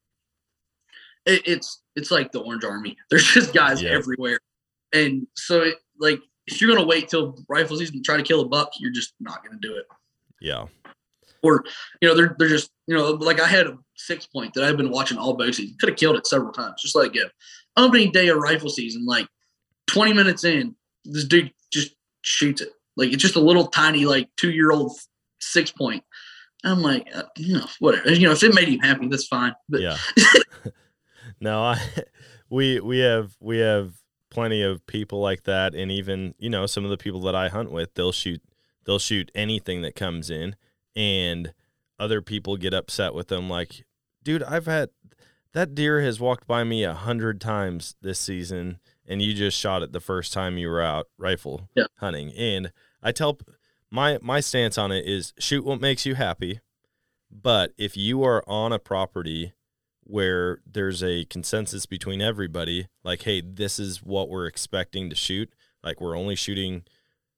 it, 1.27 1.43
it's 1.47 1.83
it's 1.97 2.11
like 2.11 2.33
the 2.33 2.41
orange 2.41 2.65
army. 2.65 2.97
There's 3.11 3.25
just 3.25 3.55
guys 3.55 3.81
Yeah. 3.83 3.91
everywhere. 3.91 4.39
And 4.93 5.27
so 5.37 5.63
it 5.63 5.77
like 5.99 6.21
if 6.47 6.61
you're 6.61 6.75
gonna 6.75 6.87
wait 6.87 7.09
till 7.09 7.39
rifle 7.49 7.77
season 7.79 7.97
to 7.97 8.03
try 8.03 8.17
to 8.17 8.23
kill 8.23 8.41
a 8.41 8.49
buck 8.49 8.73
you're 8.79 8.93
just 8.93 9.15
not 9.21 9.45
gonna 9.45 9.61
do 9.61 9.77
it. 9.77 9.87
Yeah. 10.41 10.67
Or 11.43 11.65
you 12.01 12.09
know 12.09 12.15
they're 12.15 12.35
they're 12.39 12.49
just 12.49 12.71
you 12.87 12.97
know 12.97 13.11
like 13.13 13.41
I 13.41 13.47
had 13.47 13.67
a 13.67 13.79
six 13.97 14.27
point 14.27 14.55
that 14.55 14.65
I've 14.65 14.77
been 14.77 14.91
watching 14.91 15.19
all 15.19 15.35
bow 15.37 15.51
season. 15.51 15.77
Could 15.79 15.91
have 15.91 15.99
killed 15.99 16.17
it 16.17 16.27
several 16.27 16.53
times. 16.53 16.81
Just 16.81 16.97
let 16.97 17.07
it 17.07 17.15
go. 17.15 17.29
Opening 17.77 18.13
day 18.13 18.29
of 18.29 18.39
rifle 18.39 18.71
season, 18.71 19.05
like 19.07 19.27
twenty 19.87 20.13
minutes 20.13 20.45
in, 20.45 20.75
this 21.05 21.25
dude 21.25 21.53
just 21.73 21.95
shoots 22.23 22.61
it. 22.61 22.71
Like 22.97 23.13
it's 23.13 23.23
just 23.23 23.37
a 23.37 23.41
little 23.41 23.67
tiny 23.67 24.05
like 24.05 24.29
two 24.37 24.51
year 24.51 24.71
old 24.71 24.97
six 25.41 25.71
point. 25.71 26.05
I'm 26.65 26.81
like, 26.81 27.09
uh, 27.15 27.25
you 27.37 27.55
know, 27.55 27.67
whatever. 27.81 28.13
You 28.13 28.27
know, 28.27 28.33
if 28.33 28.43
it 28.43 28.55
made 28.55 28.69
him 28.69 28.79
happy, 28.79 29.09
that's 29.09 29.27
fine. 29.27 29.55
But 29.69 29.81
Yeah. 29.81 29.97
no, 31.41 31.63
I 31.63 31.81
we 32.51 32.81
we 32.81 33.01
have 33.01 33.37
we 33.41 33.59
have 33.59 33.95
plenty 34.31 34.63
of 34.63 34.87
people 34.87 35.21
like 35.21 35.45
that, 35.45 35.75
and 35.75 35.91
even 35.91 36.35
you 36.39 36.51
know 36.51 36.67
some 36.67 36.85
of 36.85 36.91
the 36.91 36.97
people 36.97 37.21
that 37.23 37.35
I 37.35 37.49
hunt 37.49 37.71
with, 37.71 37.95
they'll 37.95 38.13
shoot 38.13 38.43
they'll 38.85 38.99
shoot 38.99 39.31
anything 39.35 39.83
that 39.83 39.95
comes 39.95 40.31
in, 40.31 40.57
and 40.97 41.53
other 41.99 42.21
people 42.23 42.57
get 42.57 42.75
upset 42.75 43.15
with 43.15 43.29
them. 43.29 43.49
Like, 43.49 43.85
dude, 44.23 44.43
I've 44.43 44.67
had 44.67 44.91
that 45.53 45.75
deer 45.75 46.01
has 46.01 46.19
walked 46.21 46.47
by 46.47 46.65
me 46.65 46.83
a 46.85 46.95
hundred 46.95 47.41
times 47.41 47.95
this 48.01 48.19
season, 48.19 48.79
and 49.07 49.21
you 49.21 49.35
just 49.35 49.59
shot 49.59 49.83
it 49.83 49.93
the 49.93 50.01
first 50.01 50.33
time 50.33 50.57
you 50.59 50.69
were 50.69 50.81
out 50.83 51.09
rifle 51.19 51.69
Yeah. 51.75 51.85
hunting. 51.99 52.33
And 52.33 52.73
I 53.03 53.13
tell 53.13 53.39
my 53.91 54.19
my 54.23 54.41
stance 54.41 54.79
on 54.79 54.91
it 54.93 55.05
is 55.07 55.35
shoot 55.39 55.65
what 55.65 55.81
makes 55.81 56.07
you 56.07 56.15
happy, 56.15 56.61
but 57.31 57.73
if 57.77 57.97
you 57.97 58.23
are 58.25 58.43
on 58.49 58.73
a 58.73 58.79
property 58.79 59.53
where 60.05 60.61
there's 60.67 61.03
a 61.03 61.25
consensus 61.27 61.87
between 61.87 62.21
everybody, 62.21 62.89
like, 63.05 63.23
hey, 63.23 63.41
this 63.41 63.79
is 63.79 64.03
what 64.03 64.29
we're 64.29 64.47
expecting 64.47 65.09
to 65.11 65.15
shoot. 65.17 65.53
Like, 65.85 66.01
we're 66.01 66.17
only 66.19 66.35
shooting, 66.35 66.85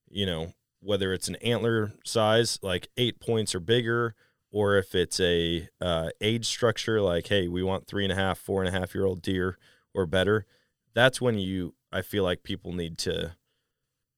you 0.08 0.24
know, 0.26 0.54
whether 0.84 1.12
it's 1.12 1.28
an 1.28 1.36
antler 1.36 1.92
size, 2.04 2.58
like 2.62 2.88
eight 2.96 3.18
points 3.20 3.54
or 3.54 3.60
bigger, 3.60 4.14
or 4.50 4.76
if 4.76 4.94
it's 4.94 5.18
a 5.18 5.68
uh, 5.80 6.10
age 6.20 6.46
structure, 6.46 7.00
like, 7.00 7.26
hey, 7.26 7.48
we 7.48 7.62
want 7.62 7.86
three 7.86 8.04
and 8.04 8.12
a 8.12 8.16
half, 8.16 8.38
four 8.38 8.62
and 8.62 8.74
a 8.74 8.78
half 8.78 8.94
year 8.94 9.04
old 9.04 9.22
deer 9.22 9.58
or 9.94 10.06
better. 10.06 10.46
That's 10.94 11.20
when 11.20 11.38
you, 11.38 11.74
I 11.90 12.02
feel 12.02 12.22
like 12.22 12.42
people 12.44 12.72
need 12.72 12.98
to 12.98 13.34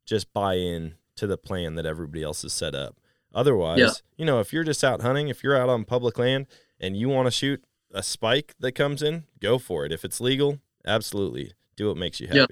just 0.05 0.33
buy 0.33 0.55
in 0.55 0.95
to 1.17 1.27
the 1.27 1.39
plan 1.39 1.75
that 1.77 1.87
everybody 1.87 2.23
else 2.23 2.43
has 2.43 2.53
set 2.53 2.75
up. 2.75 2.97
Otherwise, 3.35 3.79
Yeah. 3.79 3.91
you 4.17 4.25
know, 4.27 4.41
if 4.41 4.53
you're 4.53 4.65
just 4.65 4.85
out 4.85 5.03
hunting, 5.03 5.29
if 5.29 5.43
you're 5.43 5.57
out 5.57 5.69
on 5.69 5.85
public 5.85 6.19
land 6.19 6.47
and 6.81 6.97
you 6.97 7.09
want 7.09 7.27
to 7.27 7.31
shoot 7.31 7.65
a 7.93 8.03
spike 8.03 8.55
that 8.61 8.73
comes 8.73 9.03
in, 9.03 9.25
go 9.41 9.59
for 9.59 9.87
it. 9.87 9.93
If 9.93 10.05
it's 10.05 10.21
legal, 10.21 10.59
absolutely 10.87 11.53
do 11.77 11.89
what 11.89 11.97
makes 11.97 12.21
you 12.21 12.29
Yeah. 12.31 12.47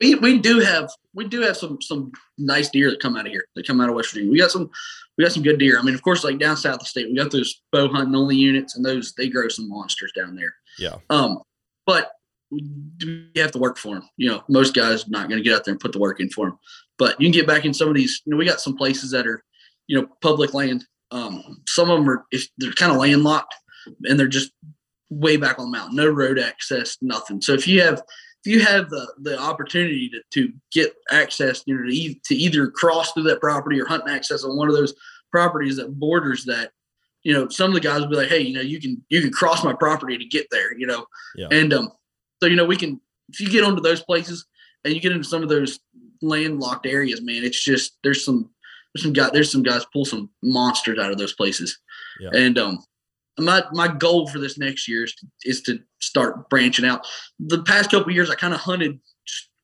We 0.00 0.14
we 0.16 0.38
do 0.38 0.60
have 0.60 0.90
we 1.14 1.26
do 1.26 1.40
have 1.40 1.56
some 1.56 1.80
some 1.80 2.12
nice 2.36 2.70
deer 2.70 2.90
that 2.90 3.00
come 3.00 3.16
out 3.16 3.26
of 3.26 3.32
here 3.32 3.44
that 3.54 3.66
come 3.66 3.80
out 3.80 3.88
of 3.88 3.94
West 3.94 4.10
Virginia. 4.10 4.30
We 4.30 4.38
got 4.38 4.50
some 4.50 4.70
we 5.16 5.24
got 5.24 5.32
some 5.32 5.42
good 5.42 5.58
deer. 5.58 5.78
I 5.78 5.82
mean, 5.82 5.94
of 5.94 6.02
course, 6.02 6.24
like 6.24 6.38
down 6.38 6.56
south 6.56 6.74
of 6.74 6.80
the 6.80 6.86
state, 6.86 7.08
we 7.08 7.16
got 7.16 7.30
those 7.30 7.60
bow 7.72 7.88
hunting 7.88 8.14
only 8.14 8.36
units, 8.36 8.76
and 8.76 8.84
those 8.84 9.12
they 9.14 9.28
grow 9.28 9.48
some 9.48 9.68
monsters 9.68 10.12
down 10.16 10.36
there. 10.36 10.54
Yeah. 10.78 10.96
Um, 11.10 11.40
but 11.86 12.12
we 12.50 12.62
you 13.00 13.28
have 13.36 13.52
to 13.52 13.58
work 13.58 13.78
for 13.78 13.94
them. 13.94 14.08
You 14.16 14.30
know, 14.30 14.42
most 14.48 14.74
guys 14.74 15.08
not 15.08 15.28
going 15.28 15.42
to 15.42 15.44
get 15.44 15.54
out 15.54 15.64
there 15.64 15.72
and 15.72 15.80
put 15.80 15.92
the 15.92 15.98
work 15.98 16.20
in 16.20 16.30
for 16.30 16.46
them. 16.46 16.58
But 16.98 17.20
you 17.20 17.26
can 17.26 17.32
get 17.32 17.46
back 17.46 17.64
in 17.64 17.74
some 17.74 17.88
of 17.88 17.94
these. 17.94 18.22
You 18.24 18.32
know, 18.32 18.36
we 18.36 18.46
got 18.46 18.60
some 18.60 18.76
places 18.76 19.10
that 19.10 19.26
are, 19.26 19.42
you 19.86 20.00
know, 20.00 20.08
public 20.20 20.54
land. 20.54 20.84
Um, 21.10 21.62
some 21.66 21.90
of 21.90 21.98
them 21.98 22.08
are 22.08 22.24
if 22.30 22.46
they're 22.58 22.72
kind 22.72 22.92
of 22.92 22.98
landlocked, 22.98 23.54
and 24.04 24.18
they're 24.18 24.28
just 24.28 24.52
way 25.10 25.36
back 25.36 25.58
on 25.58 25.70
the 25.70 25.78
mountain, 25.78 25.96
no 25.96 26.06
road 26.08 26.38
access, 26.38 26.98
nothing. 27.00 27.40
So 27.40 27.54
if 27.54 27.66
you 27.66 27.80
have 27.82 28.02
if 28.44 28.52
you 28.52 28.60
have 28.64 28.88
the 28.90 29.06
the 29.22 29.38
opportunity 29.38 30.08
to, 30.10 30.20
to 30.32 30.52
get 30.72 30.94
access, 31.10 31.62
you 31.66 31.74
know, 31.74 31.84
to, 31.84 31.94
e- 31.94 32.20
to 32.24 32.34
either 32.34 32.68
cross 32.70 33.12
through 33.12 33.24
that 33.24 33.40
property 33.40 33.80
or 33.80 33.86
hunting 33.86 34.14
access 34.14 34.44
on 34.44 34.56
one 34.56 34.68
of 34.68 34.74
those 34.74 34.94
properties 35.32 35.76
that 35.76 35.98
borders 35.98 36.44
that, 36.44 36.70
you 37.24 37.32
know, 37.34 37.48
some 37.48 37.68
of 37.70 37.74
the 37.74 37.80
guys 37.80 38.00
will 38.00 38.08
be 38.08 38.16
like, 38.16 38.28
hey, 38.28 38.40
you 38.40 38.54
know, 38.54 38.60
you 38.60 38.80
can 38.80 39.02
you 39.08 39.20
can 39.20 39.30
cross 39.32 39.64
my 39.64 39.72
property 39.72 40.16
to 40.16 40.24
get 40.24 40.46
there, 40.50 40.76
you 40.78 40.86
know, 40.86 41.04
Yeah. 41.36 41.48
and 41.50 41.72
um, 41.72 41.90
so 42.42 42.48
you 42.48 42.56
know, 42.56 42.64
we 42.64 42.76
can 42.76 43.00
if 43.30 43.40
you 43.40 43.50
get 43.50 43.64
onto 43.64 43.82
those 43.82 44.02
places 44.02 44.46
and 44.84 44.94
you 44.94 45.00
get 45.00 45.12
into 45.12 45.28
some 45.28 45.42
of 45.42 45.48
those 45.48 45.80
landlocked 46.22 46.86
areas, 46.86 47.20
man, 47.20 47.44
it's 47.44 47.62
just 47.62 47.98
there's 48.02 48.24
some 48.24 48.50
there's 48.94 49.02
some 49.02 49.12
guys 49.12 49.30
there's 49.32 49.52
some 49.52 49.62
guys 49.62 49.84
pull 49.92 50.04
some 50.04 50.30
monsters 50.42 50.98
out 50.98 51.10
of 51.12 51.18
those 51.18 51.34
places, 51.34 51.78
Yeah. 52.20 52.30
and 52.32 52.56
um, 52.58 52.78
my 53.38 53.62
my 53.72 53.88
goal 53.88 54.28
for 54.28 54.38
this 54.38 54.58
next 54.58 54.88
year 54.88 55.04
is 55.04 55.14
to, 55.14 55.26
is 55.44 55.62
to 55.62 55.80
start 56.00 56.48
branching 56.50 56.84
out. 56.84 57.06
The 57.38 57.62
past 57.62 57.90
couple 57.90 58.12
years, 58.12 58.30
I 58.30 58.34
kind 58.34 58.54
of 58.54 58.60
hunted 58.60 58.98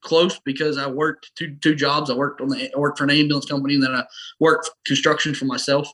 close 0.03 0.39
because 0.45 0.79
I 0.79 0.87
worked 0.87 1.33
two 1.37 1.57
two 1.61 1.75
jobs. 1.75 2.11
I 2.11 2.15
worked 2.15 2.41
on 2.41 2.49
the 2.49 2.73
I 2.75 2.79
worked 2.79 2.99
for 2.99 3.05
an 3.05 3.11
ambulance 3.11 3.47
company, 3.47 3.75
and 3.75 3.83
then 3.83 3.95
I 3.95 4.05
worked 4.39 4.71
construction 4.87 5.35
for 5.35 5.47
myself. 5.47 5.89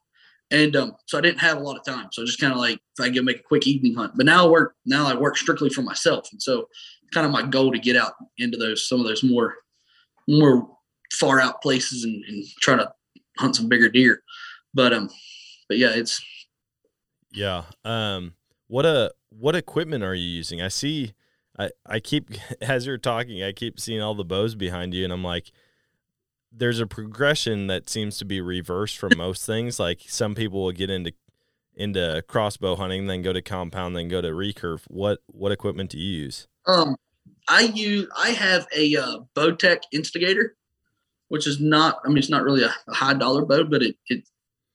And 0.53 0.75
um, 0.75 0.97
so 1.07 1.17
I 1.17 1.21
didn't 1.21 1.39
have 1.41 1.59
a 1.59 1.61
lot 1.61 1.79
of 1.79 1.85
time. 1.85 2.09
So 2.13 2.25
just 2.25 2.41
kind 2.41 2.53
of 2.53 2.59
like 2.59 2.81
if 2.99 3.05
I 3.05 3.11
could 3.11 3.25
make 3.25 3.39
a 3.39 3.45
quick 3.45 3.67
evening 3.67 3.95
hunt. 3.95 4.15
But 4.17 4.27
now 4.27 4.47
I 4.47 4.49
work 4.49 4.75
now 4.85 5.07
I 5.07 5.15
work 5.15 5.37
strictly 5.37 5.71
for 5.71 5.83
myself. 5.83 6.29
And 6.33 6.43
so 6.43 6.69
kind 7.13 7.27
of 7.27 7.33
my 7.33 7.43
goal 7.43 7.73
to 7.73 7.79
get 7.79 7.97
out 7.97 8.13
into 8.39 8.59
those 8.59 8.89
some 8.89 9.01
of 9.01 9.07
those 9.07 9.23
more 9.23 9.55
more 10.29 10.69
far 11.13 11.41
out 11.41 11.63
places 11.63 12.05
and, 12.05 12.25
and 12.25 12.45
try 12.61 12.77
to 12.77 12.93
hunt 13.39 13.57
some 13.57 13.69
bigger 13.69 13.89
deer. 13.89 14.23
But 14.75 14.93
um 14.93 15.09
but 15.69 15.79
yeah, 15.79 15.91
it's 15.91 16.21
Yeah. 17.33 17.65
Um 17.85 18.35
what 18.67 18.87
a 18.87 19.13
what 19.31 19.57
equipment 19.57 20.05
are 20.05 20.15
you 20.15 20.29
using? 20.29 20.61
I 20.61 20.69
see 20.69 21.13
I 21.59 21.71
I 21.87 22.01
keep 22.01 22.31
as 22.61 22.87
you're 22.87 22.99
talking, 22.99 23.43
I 23.43 23.53
keep 23.53 23.81
seeing 23.81 24.01
all 24.01 24.15
the 24.15 24.25
bows 24.25 24.55
behind 24.55 24.95
you 24.95 25.05
and 25.05 25.13
I'm 25.13 25.25
like 25.25 25.53
there's 26.53 26.81
a 26.81 26.87
progression 26.87 27.69
that 27.69 27.89
seems 27.89 28.19
to 28.19 28.25
be 28.25 28.41
reversed 28.41 28.99
from 28.99 29.13
most 29.17 29.47
things. 29.47 29.79
Like 29.79 30.03
some 30.07 30.35
people 30.35 30.65
will 30.65 30.73
get 30.73 30.91
into 30.91 31.13
into 31.77 32.23
crossbow 32.29 32.77
hunting, 32.77 33.07
then 33.07 33.23
go 33.23 33.33
to 33.33 33.41
compound, 33.41 33.97
then 33.97 34.09
go 34.09 34.21
to 34.21 34.29
recurve. 34.29 34.83
What 34.89 35.21
what 35.27 35.53
equipment 35.53 35.91
do 35.91 35.99
you 35.99 36.23
use? 36.25 36.47
Um, 36.67 36.97
I 37.49 37.63
use 37.63 38.09
I 38.17 38.31
have 38.31 38.67
a 38.77 38.97
uh, 38.97 39.19
Bowtech 39.35 39.81
Instigator, 39.93 40.57
which 41.29 41.47
is 41.47 41.61
not. 41.61 42.01
I 42.05 42.09
mean, 42.09 42.19
it's 42.19 42.31
not 42.31 42.43
really 42.43 42.63
a, 42.63 42.75
a 42.89 42.95
high 42.95 43.15
dollar 43.15 43.45
bow, 43.45 43.65
but 43.65 43.83
it 43.83 43.97
it 44.09 44.29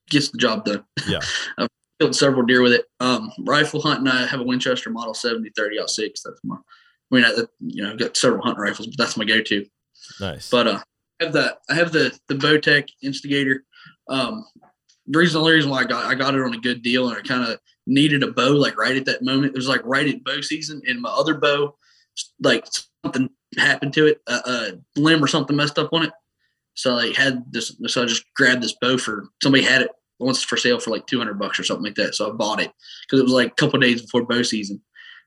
gets 0.09 0.29
the 0.29 0.37
job 0.37 0.65
done. 0.65 0.83
Yeah. 1.07 1.19
I've 1.57 1.69
killed 1.99 2.15
several 2.15 2.45
deer 2.45 2.61
with 2.61 2.73
it. 2.73 2.85
Um, 2.99 3.31
rifle 3.39 3.81
hunting, 3.81 4.07
I 4.07 4.25
have 4.25 4.39
a 4.39 4.43
Winchester 4.43 4.89
Model 4.89 5.13
70 5.13 5.51
30 5.55 5.79
ought 5.79 5.89
six. 5.89 6.21
That's 6.23 6.39
my. 6.43 6.55
I 6.55 7.15
mean, 7.15 7.25
I, 7.25 7.31
you 7.59 7.83
know, 7.83 7.91
I've 7.91 7.99
got 7.99 8.17
several 8.17 8.41
hunting 8.43 8.61
rifles, 8.61 8.87
but 8.87 8.97
that's 8.97 9.15
my 9.15 9.25
go-to. 9.25 9.65
Nice. 10.19 10.49
But 10.49 10.67
uh, 10.67 10.79
I 11.21 11.23
have 11.23 11.33
the 11.33 11.57
I 11.69 11.73
have 11.75 11.91
the 11.91 12.17
the 12.27 12.35
Bowtech 12.35 12.89
Instigator. 13.01 13.63
Um, 14.09 14.45
the 15.07 15.19
reason, 15.19 15.35
the 15.35 15.39
only 15.41 15.53
reason 15.53 15.69
why 15.69 15.81
I 15.81 15.85
got 15.85 16.05
I 16.05 16.15
got 16.15 16.35
it 16.35 16.41
on 16.41 16.53
a 16.53 16.59
good 16.59 16.81
deal, 16.81 17.07
and 17.07 17.17
I 17.17 17.21
kind 17.21 17.43
of 17.43 17.59
needed 17.87 18.23
a 18.23 18.31
bow 18.31 18.51
like 18.51 18.77
right 18.77 18.97
at 18.97 19.05
that 19.05 19.21
moment. 19.21 19.53
It 19.53 19.55
was 19.55 19.67
like 19.67 19.81
right 19.83 20.07
at 20.07 20.23
bow 20.23 20.41
season, 20.41 20.81
and 20.87 21.01
my 21.01 21.09
other 21.09 21.35
bow, 21.35 21.75
like 22.41 22.65
something 23.03 23.29
happened 23.57 23.93
to 23.93 24.07
it, 24.07 24.21
a, 24.27 24.33
a 24.33 24.71
limb 24.99 25.23
or 25.23 25.27
something 25.27 25.55
messed 25.55 25.79
up 25.79 25.93
on 25.93 26.03
it. 26.03 26.11
So 26.73 26.97
I 26.97 27.13
had 27.13 27.43
this, 27.51 27.73
so 27.87 28.03
I 28.03 28.05
just 28.05 28.25
grabbed 28.35 28.61
this 28.61 28.75
bow 28.81 28.97
for 28.97 29.29
somebody 29.41 29.63
had 29.63 29.83
it 29.83 29.91
once 30.19 30.43
for 30.43 30.57
sale 30.57 30.79
for 30.79 30.91
like 30.91 31.05
two 31.07 31.17
hundred 31.17 31.39
bucks 31.39 31.59
or 31.59 31.63
something 31.63 31.83
like 31.83 31.95
that. 31.95 32.15
So 32.15 32.29
I 32.29 32.33
bought 32.33 32.61
it 32.61 32.71
because 33.03 33.19
it 33.19 33.23
was 33.23 33.33
like 33.33 33.51
a 33.51 33.55
couple 33.55 33.79
days 33.79 34.01
before 34.01 34.25
bow 34.25 34.43
season, 34.43 34.81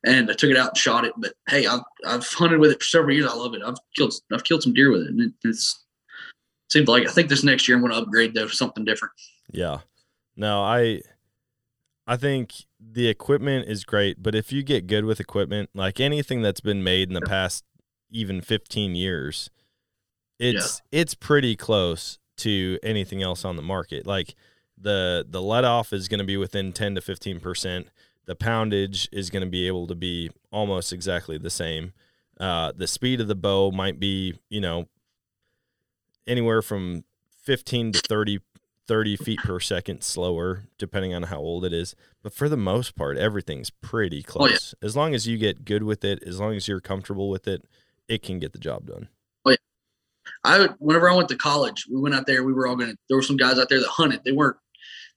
and 0.07 0.30
I 0.30 0.34
took 0.34 0.51
it 0.51 0.57
out 0.57 0.68
and 0.68 0.78
shot 0.78 1.05
it. 1.05 1.12
But 1.16 1.34
hey, 1.49 1.66
I've 1.66 1.80
I've 2.07 2.26
hunted 2.26 2.61
with 2.61 2.72
it 2.72 2.80
for 2.80 2.86
several 2.86 3.14
years. 3.14 3.30
I 3.30 3.34
love 3.34 3.55
it. 3.55 3.62
I've 3.64 3.76
killed 3.97 4.14
I've 4.32 4.45
killed 4.45 4.62
some 4.62 4.74
deer 4.74 4.91
with 4.91 5.03
it, 5.03 5.09
and 5.09 5.20
it, 5.20 5.32
it's 5.45 5.84
seems 6.70 6.89
like 6.89 7.07
I 7.07 7.11
think 7.11 7.28
this 7.28 7.45
next 7.45 7.66
year 7.66 7.76
I'm 7.76 7.82
going 7.82 7.93
to 7.93 7.99
upgrade 7.99 8.34
though 8.34 8.49
to 8.49 8.55
something 8.55 8.84
different. 8.84 9.12
Yeah. 9.51 9.78
No, 10.36 10.62
I 10.62 11.03
I 12.07 12.16
think 12.16 12.53
the 12.80 13.09
equipment 13.09 13.68
is 13.68 13.84
great, 13.84 14.22
but 14.22 14.34
if 14.34 14.53
you 14.53 14.62
get 14.62 14.86
good 14.86 15.05
with 15.05 15.20
equipment, 15.20 15.70
like 15.74 16.01
anything 16.01 16.43
that's 16.43 16.61
been 16.61 16.82
made 16.82 17.09
in 17.09 17.14
the 17.14 17.20
past 17.20 17.64
even 18.11 18.41
15 18.41 18.95
years, 18.95 19.51
it's 20.39 20.80
it's 20.93 21.14
pretty 21.14 21.57
close 21.57 22.18
to 22.39 22.78
anything 22.82 23.22
else 23.22 23.45
on 23.45 23.57
the 23.57 23.62
market. 23.62 24.07
Like 24.07 24.34
the 24.81 25.26
the 25.29 25.43
let 25.43 25.64
off 25.64 25.93
is 25.93 26.09
going 26.09 26.18
to 26.18 26.24
be 26.24 26.37
within 26.37 26.72
10 26.72 26.95
to 26.97 27.01
15%. 27.01 27.87
The 28.26 28.37
poundage 28.37 29.09
is 29.11 29.31
going 29.31 29.43
to 29.43 29.49
be 29.49 29.66
able 29.66 29.87
to 29.87 29.95
be 29.95 30.31
almost 30.51 30.93
exactly 30.93 31.39
the 31.39 31.51
same. 31.51 31.93
Uh, 32.39 32.72
the 32.76 32.87
speed 32.87 33.20
of 33.20 33.26
the 33.29 33.35
bow 33.35 33.70
might 33.70 33.99
be, 33.99 34.35
you 34.49 34.61
know, 34.61 34.87
anywhere 36.26 36.62
from 36.62 37.05
15 37.45 37.93
to 37.93 38.01
30 38.01 38.41
30 38.87 39.16
feet 39.18 39.39
per 39.41 39.61
second 39.61 40.03
slower, 40.03 40.62
depending 40.79 41.12
on 41.12 41.24
how 41.24 41.37
old 41.37 41.62
it 41.62 41.74
is. 41.74 41.95
But 42.22 42.33
for 42.33 42.49
the 42.49 42.57
most 42.57 42.97
part, 42.97 43.18
everything's 43.18 43.68
pretty 43.68 44.24
Oh, 44.35 44.47
yeah. 44.47 44.49
close. 44.53 44.74
As 44.81 44.97
long 44.97 45.14
as 45.14 45.26
you 45.26 45.37
get 45.37 45.66
good 45.66 45.83
with 45.83 46.05
it, 46.07 46.22
as 46.22 46.41
long 46.41 46.55
as 46.55 46.66
you're 46.68 46.81
comfortable 46.81 47.29
with 47.29 47.47
it, 47.47 47.64
it 48.09 48.22
can 48.22 48.39
get 48.39 48.53
the 48.53 48.59
job 48.59 48.87
done. 48.87 49.09
I 50.45 50.59
would- 50.59 50.74
whenever 50.79 51.11
I 51.11 51.14
went 51.16 51.29
to 51.31 51.37
college, 51.37 51.87
we 51.91 51.99
went 52.01 52.14
out 52.14 52.26
there. 52.26 52.45
We 52.45 52.53
were 52.53 52.66
all 52.66 52.76
gonna. 52.76 52.95
There 53.09 53.16
were 53.16 53.22
some 53.22 53.37
guys 53.39 53.59
out 53.59 53.68
there 53.70 53.81
that 53.81 53.89
hunted. 53.89 54.22
They 54.24 54.33
weren't 54.33 54.57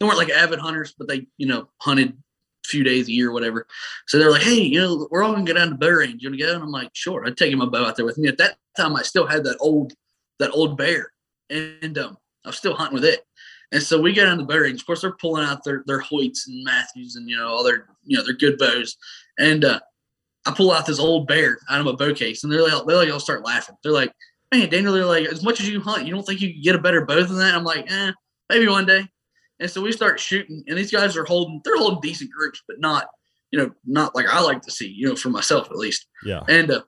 they 0.01 0.07
weren't 0.07 0.17
like 0.17 0.31
avid 0.31 0.57
hunters, 0.57 0.95
but 0.97 1.07
they 1.07 1.27
you 1.37 1.45
know 1.45 1.69
hunted 1.77 2.09
a 2.09 2.67
few 2.67 2.83
days 2.83 3.07
a 3.07 3.11
year 3.11 3.29
or 3.29 3.33
whatever. 3.33 3.67
So 4.07 4.17
they're 4.17 4.31
like, 4.31 4.41
hey, 4.41 4.59
you 4.59 4.81
know, 4.81 5.07
we're 5.11 5.23
all 5.23 5.33
gonna 5.33 5.45
go 5.45 5.53
down 5.53 5.69
to 5.69 5.75
bow 5.75 5.89
range. 5.89 6.23
You 6.23 6.29
wanna 6.29 6.41
go? 6.41 6.55
And 6.55 6.63
I'm 6.63 6.71
like, 6.71 6.89
sure. 6.93 7.23
I'd 7.23 7.37
take 7.37 7.55
my 7.55 7.65
bow 7.65 7.85
out 7.85 7.95
there 7.95 8.05
with 8.05 8.17
me. 8.17 8.27
At 8.27 8.39
that 8.39 8.57
time, 8.75 8.95
I 8.95 9.03
still 9.03 9.27
had 9.27 9.43
that 9.43 9.57
old 9.59 9.93
that 10.39 10.49
old 10.51 10.75
bear, 10.75 11.13
and 11.51 11.95
um, 11.99 12.17
I 12.43 12.49
was 12.49 12.57
still 12.57 12.73
hunting 12.73 12.95
with 12.95 13.05
it. 13.05 13.23
And 13.71 13.81
so 13.81 14.01
we 14.01 14.11
go 14.11 14.27
on 14.27 14.39
the 14.39 14.43
bow 14.43 14.57
range. 14.57 14.81
Of 14.81 14.87
course, 14.87 15.01
they're 15.01 15.11
pulling 15.11 15.45
out 15.45 15.63
their 15.63 15.83
their 15.85 16.01
Hoyts 16.01 16.47
and 16.47 16.63
Mathews 16.63 17.15
and 17.15 17.29
you 17.29 17.37
know 17.37 17.47
all 17.47 17.63
their 17.63 17.85
you 18.03 18.17
know 18.17 18.23
their 18.23 18.33
good 18.33 18.57
bows. 18.57 18.97
And 19.37 19.63
uh, 19.63 19.79
I 20.47 20.51
pull 20.51 20.71
out 20.71 20.87
this 20.87 20.99
old 20.99 21.27
bear 21.27 21.59
out 21.69 21.81
of 21.81 21.85
a 21.85 21.93
bow 21.93 22.11
case, 22.15 22.43
and 22.43 22.51
they're 22.51 22.63
like, 22.63 22.87
they're 22.87 22.97
like 22.97 23.11
all 23.11 23.19
start 23.19 23.45
laughing. 23.45 23.75
They're 23.83 23.91
like, 23.91 24.11
man, 24.51 24.67
Daniel, 24.67 24.93
they're 24.93 25.05
like, 25.05 25.27
as 25.27 25.43
much 25.43 25.61
as 25.61 25.69
you 25.69 25.79
hunt, 25.79 26.07
you 26.07 26.13
don't 26.13 26.23
think 26.23 26.41
you 26.41 26.53
could 26.53 26.63
get 26.63 26.75
a 26.75 26.81
better 26.81 27.05
bow 27.05 27.23
than 27.23 27.37
that? 27.37 27.53
I'm 27.53 27.63
like, 27.63 27.91
eh, 27.91 28.11
maybe 28.49 28.67
one 28.67 28.87
day. 28.87 29.07
And 29.61 29.69
so 29.69 29.79
we 29.79 29.91
start 29.91 30.19
shooting, 30.19 30.63
and 30.67 30.77
these 30.77 30.91
guys 30.91 31.15
are 31.15 31.23
holding, 31.23 31.61
they're 31.63 31.77
holding 31.77 32.01
decent 32.01 32.31
groups, 32.31 32.63
but 32.67 32.79
not, 32.79 33.07
you 33.51 33.59
know, 33.59 33.71
not 33.85 34.15
like 34.15 34.25
I 34.27 34.41
like 34.41 34.61
to 34.63 34.71
see, 34.71 34.87
you 34.87 35.07
know, 35.07 35.15
for 35.15 35.29
myself 35.29 35.69
at 35.69 35.77
least. 35.77 36.07
Yeah. 36.25 36.41
And 36.49 36.71
uh, 36.71 36.81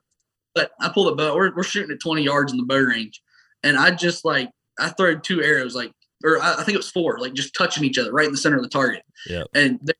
But 0.56 0.72
I 0.80 0.88
pull 0.88 1.04
the 1.04 1.14
bow. 1.14 1.36
We're, 1.36 1.54
we're 1.54 1.62
shooting 1.62 1.92
at 1.92 2.00
20 2.00 2.22
yards 2.22 2.52
in 2.52 2.58
the 2.58 2.64
bow 2.64 2.78
range, 2.78 3.22
and 3.62 3.78
I 3.78 3.92
just 3.92 4.24
like 4.24 4.50
I 4.78 4.88
throw 4.88 5.16
two 5.16 5.42
arrows, 5.42 5.76
like 5.76 5.92
or 6.24 6.42
I, 6.42 6.54
I 6.54 6.64
think 6.64 6.74
it 6.74 6.78
was 6.78 6.90
four, 6.90 7.18
like 7.20 7.34
just 7.34 7.54
touching 7.54 7.84
each 7.84 7.98
other 7.98 8.12
right 8.12 8.26
in 8.26 8.32
the 8.32 8.38
center 8.38 8.56
of 8.56 8.62
the 8.62 8.68
target. 8.68 9.02
Yeah. 9.28 9.44
And 9.54 9.78
th- 9.86 9.96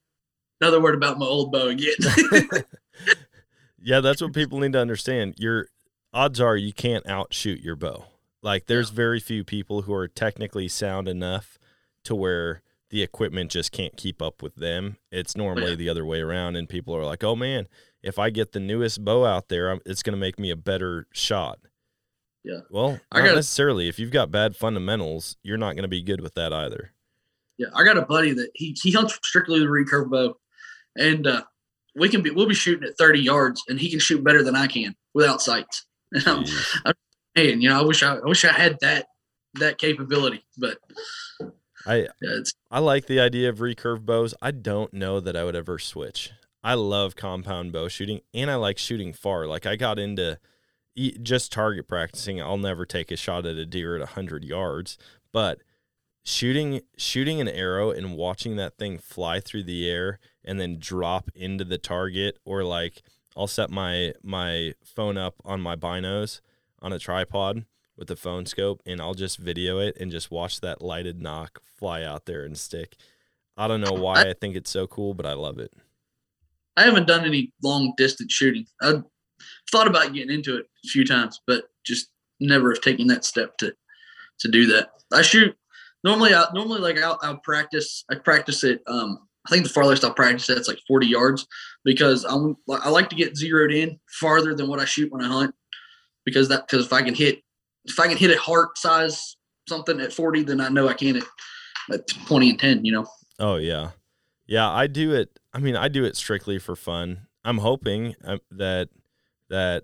another 0.59 0.81
word 0.81 0.95
about 0.95 1.17
my 1.17 1.25
old 1.25 1.53
bow 1.53 1.69
again. 1.69 1.95
yeah, 3.81 4.01
that's 4.01 4.21
what 4.21 4.33
people 4.33 4.59
need 4.59 4.73
to 4.73 4.79
understand. 4.79 5.35
Your 5.37 5.69
odds 6.13 6.41
are 6.41 6.57
you 6.57 6.73
can't 6.73 7.07
outshoot 7.07 7.61
your 7.61 7.77
bow. 7.77 8.05
Like 8.41 8.65
there's 8.65 8.89
very 8.89 9.21
few 9.21 9.45
people 9.45 9.83
who 9.83 9.93
are 9.93 10.07
technically 10.07 10.67
sound 10.67 11.07
enough 11.07 11.57
to 12.03 12.15
where 12.15 12.61
the 12.95 13.03
equipment 13.03 13.51
just 13.51 13.73
can't 13.73 13.97
keep 13.97 14.21
up 14.21 14.41
with 14.41 14.55
them. 14.55 14.95
It's 15.11 15.35
normally 15.35 15.71
Yeah. 15.71 15.75
the 15.75 15.89
other 15.89 16.05
way 16.05 16.21
around, 16.21 16.55
and 16.55 16.69
people 16.69 16.95
are 16.95 17.03
like, 17.03 17.25
"Oh 17.25 17.35
man, 17.35 17.67
if 18.01 18.17
I 18.17 18.29
get 18.29 18.53
the 18.53 18.59
newest 18.61 19.03
bow 19.03 19.25
out 19.25 19.49
there, 19.49 19.69
I'm, 19.69 19.81
it's 19.85 20.01
going 20.01 20.13
to 20.13 20.19
make 20.19 20.39
me 20.39 20.49
a 20.49 20.55
better 20.55 21.05
shot." 21.11 21.59
Yeah. 22.45 22.61
Well, 22.69 23.01
I 23.11 23.19
not 23.19 23.25
gotta- 23.25 23.35
necessarily. 23.35 23.89
If 23.89 23.99
you've 23.99 24.11
got 24.11 24.31
bad 24.31 24.55
fundamentals, 24.55 25.35
you're 25.43 25.57
not 25.57 25.73
going 25.73 25.81
to 25.83 25.89
be 25.89 26.01
good 26.03 26.21
with 26.21 26.35
that 26.35 26.53
either. 26.53 26.91
Yeah, 27.57 27.67
I 27.75 27.83
got 27.83 27.97
a 27.97 28.03
buddy 28.03 28.31
that 28.31 28.51
he 28.53 28.77
he 28.81 28.91
hunts 28.93 29.19
strictly 29.23 29.59
the 29.59 29.65
recurve 29.65 30.09
bow, 30.09 30.37
and 30.95 31.27
uh, 31.27 31.43
we 31.97 32.07
can 32.07 32.21
be 32.21 32.29
we'll 32.29 32.47
be 32.47 32.53
shooting 32.55 32.87
at 32.87 32.97
thirty 32.97 33.19
yards, 33.19 33.61
and 33.67 33.77
he 33.77 33.89
can 33.91 33.99
shoot 33.99 34.23
better 34.23 34.41
than 34.41 34.55
I 34.55 34.67
can 34.67 34.95
without 35.13 35.41
sights. 35.41 35.85
And 36.13 36.25
I'm, 36.27 36.43
Jeez. 36.45 36.93
man, 37.35 37.59
you 37.61 37.67
know, 37.67 37.77
I 37.77 37.83
wish 37.83 38.03
I, 38.03 38.15
I 38.15 38.23
wish 38.25 38.45
I 38.45 38.53
had 38.53 38.77
that 38.79 39.07
that 39.55 39.77
capability, 39.79 40.45
but 40.57 40.77
I 41.85 42.07
yeah, 42.21 42.39
I 42.71 42.79
like 42.79 43.05
the 43.05 43.19
idea 43.19 43.49
of 43.49 43.59
recurve 43.59 44.05
bows. 44.05 44.33
I 44.41 44.51
don't 44.51 44.93
know 44.93 45.19
that 45.19 45.35
I 45.35 45.43
would 45.43 45.55
ever 45.55 45.77
switch. 45.79 46.31
I 46.63 46.73
love 46.73 47.15
compound 47.15 47.71
bow 47.71 47.87
shooting 47.87 48.21
and 48.33 48.49
I 48.49 48.55
like 48.55 48.77
shooting 48.77 49.13
far. 49.13 49.45
Like 49.45 49.65
I 49.65 49.75
got 49.75 49.99
into 49.99 50.39
just 51.21 51.51
target 51.51 51.87
practicing. 51.87 52.41
I'll 52.41 52.57
never 52.57 52.85
take 52.85 53.11
a 53.11 53.17
shot 53.17 53.45
at 53.45 53.57
a 53.57 53.65
deer 53.65 53.95
at 53.95 54.01
100 54.01 54.43
yards, 54.43 54.97
but 55.31 55.59
shooting 56.23 56.81
shooting 56.97 57.39
an 57.39 57.47
arrow 57.47 57.91
and 57.91 58.15
watching 58.15 58.55
that 58.55 58.77
thing 58.77 58.97
fly 58.97 59.39
through 59.39 59.63
the 59.63 59.87
air 59.87 60.19
and 60.43 60.59
then 60.59 60.79
drop 60.79 61.29
into 61.35 61.63
the 61.63 61.77
target 61.77 62.39
or 62.45 62.63
like 62.63 63.03
I'll 63.37 63.47
set 63.47 63.69
my 63.69 64.13
my 64.23 64.73
phone 64.83 65.17
up 65.17 65.35
on 65.45 65.61
my 65.61 65.75
binos 65.75 66.41
on 66.81 66.91
a 66.91 66.99
tripod 66.99 67.65
with 67.97 68.07
the 68.07 68.15
phone 68.15 68.45
scope 68.45 68.81
and 68.85 69.01
I'll 69.01 69.13
just 69.13 69.37
video 69.37 69.79
it 69.79 69.97
and 69.99 70.11
just 70.11 70.31
watch 70.31 70.61
that 70.61 70.81
lighted 70.81 71.21
nock 71.21 71.59
fly 71.77 72.03
out 72.03 72.25
there 72.25 72.43
and 72.43 72.57
stick. 72.57 72.95
I 73.57 73.67
don't 73.67 73.81
know 73.81 73.93
why 73.93 74.21
I 74.21 74.33
think 74.33 74.55
it's 74.55 74.69
so 74.69 74.85
cool, 74.87 75.13
but 75.13 75.25
I 75.25 75.33
love 75.33 75.59
it. 75.59 75.71
I 76.77 76.83
haven't 76.83 77.07
done 77.07 77.25
any 77.25 77.53
long 77.63 77.93
distance 77.95 78.33
shooting. 78.33 78.65
I've 78.81 79.03
thought 79.71 79.87
about 79.87 80.13
getting 80.13 80.33
into 80.33 80.57
it 80.57 80.65
a 80.83 80.87
few 80.87 81.05
times, 81.05 81.41
but 81.47 81.65
just 81.85 82.09
never 82.39 82.73
have 82.73 82.81
taken 82.81 83.07
that 83.07 83.25
step 83.25 83.57
to 83.57 83.73
to 84.39 84.49
do 84.49 84.65
that. 84.67 84.89
I 85.13 85.21
shoot 85.21 85.55
normally. 86.03 86.33
I 86.33 86.45
normally 86.53 86.81
like 86.81 86.99
I'll, 86.99 87.17
I'll 87.21 87.37
practice. 87.37 88.03
I 88.11 88.15
practice 88.15 88.63
it. 88.65 88.81
Um, 88.87 89.19
I 89.47 89.51
think 89.51 89.63
the 89.63 89.69
farthest 89.73 90.03
I'll 90.03 90.13
practice 90.13 90.47
that's 90.47 90.67
like 90.67 90.79
40 90.87 91.07
yards 91.07 91.47
because 91.85 92.25
I'm 92.25 92.57
I 92.69 92.89
like 92.89 93.09
to 93.09 93.15
get 93.15 93.37
zeroed 93.37 93.71
in 93.71 93.99
farther 94.19 94.53
than 94.55 94.67
what 94.67 94.79
I 94.79 94.85
shoot 94.85 95.11
when 95.11 95.23
I 95.23 95.27
hunt 95.27 95.55
because 96.25 96.49
that 96.49 96.67
because 96.67 96.85
if 96.85 96.93
I 96.93 97.03
can 97.03 97.13
hit 97.13 97.41
if 97.85 97.99
I 97.99 98.07
can 98.07 98.17
hit 98.17 98.35
a 98.35 98.39
heart 98.39 98.77
size 98.77 99.37
something 99.67 99.99
at 99.99 100.13
40, 100.13 100.43
then 100.43 100.61
I 100.61 100.69
know 100.69 100.87
I 100.87 100.93
can 100.93 101.17
at, 101.17 101.23
at 101.91 102.07
20 102.07 102.51
and 102.51 102.59
10. 102.59 102.85
You 102.85 102.91
know. 102.93 103.05
Oh 103.39 103.55
yeah, 103.55 103.91
yeah. 104.45 104.69
I 104.69 104.87
do 104.87 105.13
it. 105.13 105.39
I 105.53 105.59
mean, 105.59 105.75
I 105.75 105.87
do 105.87 106.03
it 106.03 106.15
strictly 106.15 106.59
for 106.59 106.75
fun. 106.75 107.27
I'm 107.43 107.59
hoping 107.59 108.15
uh, 108.23 108.37
that 108.51 108.89
that 109.49 109.83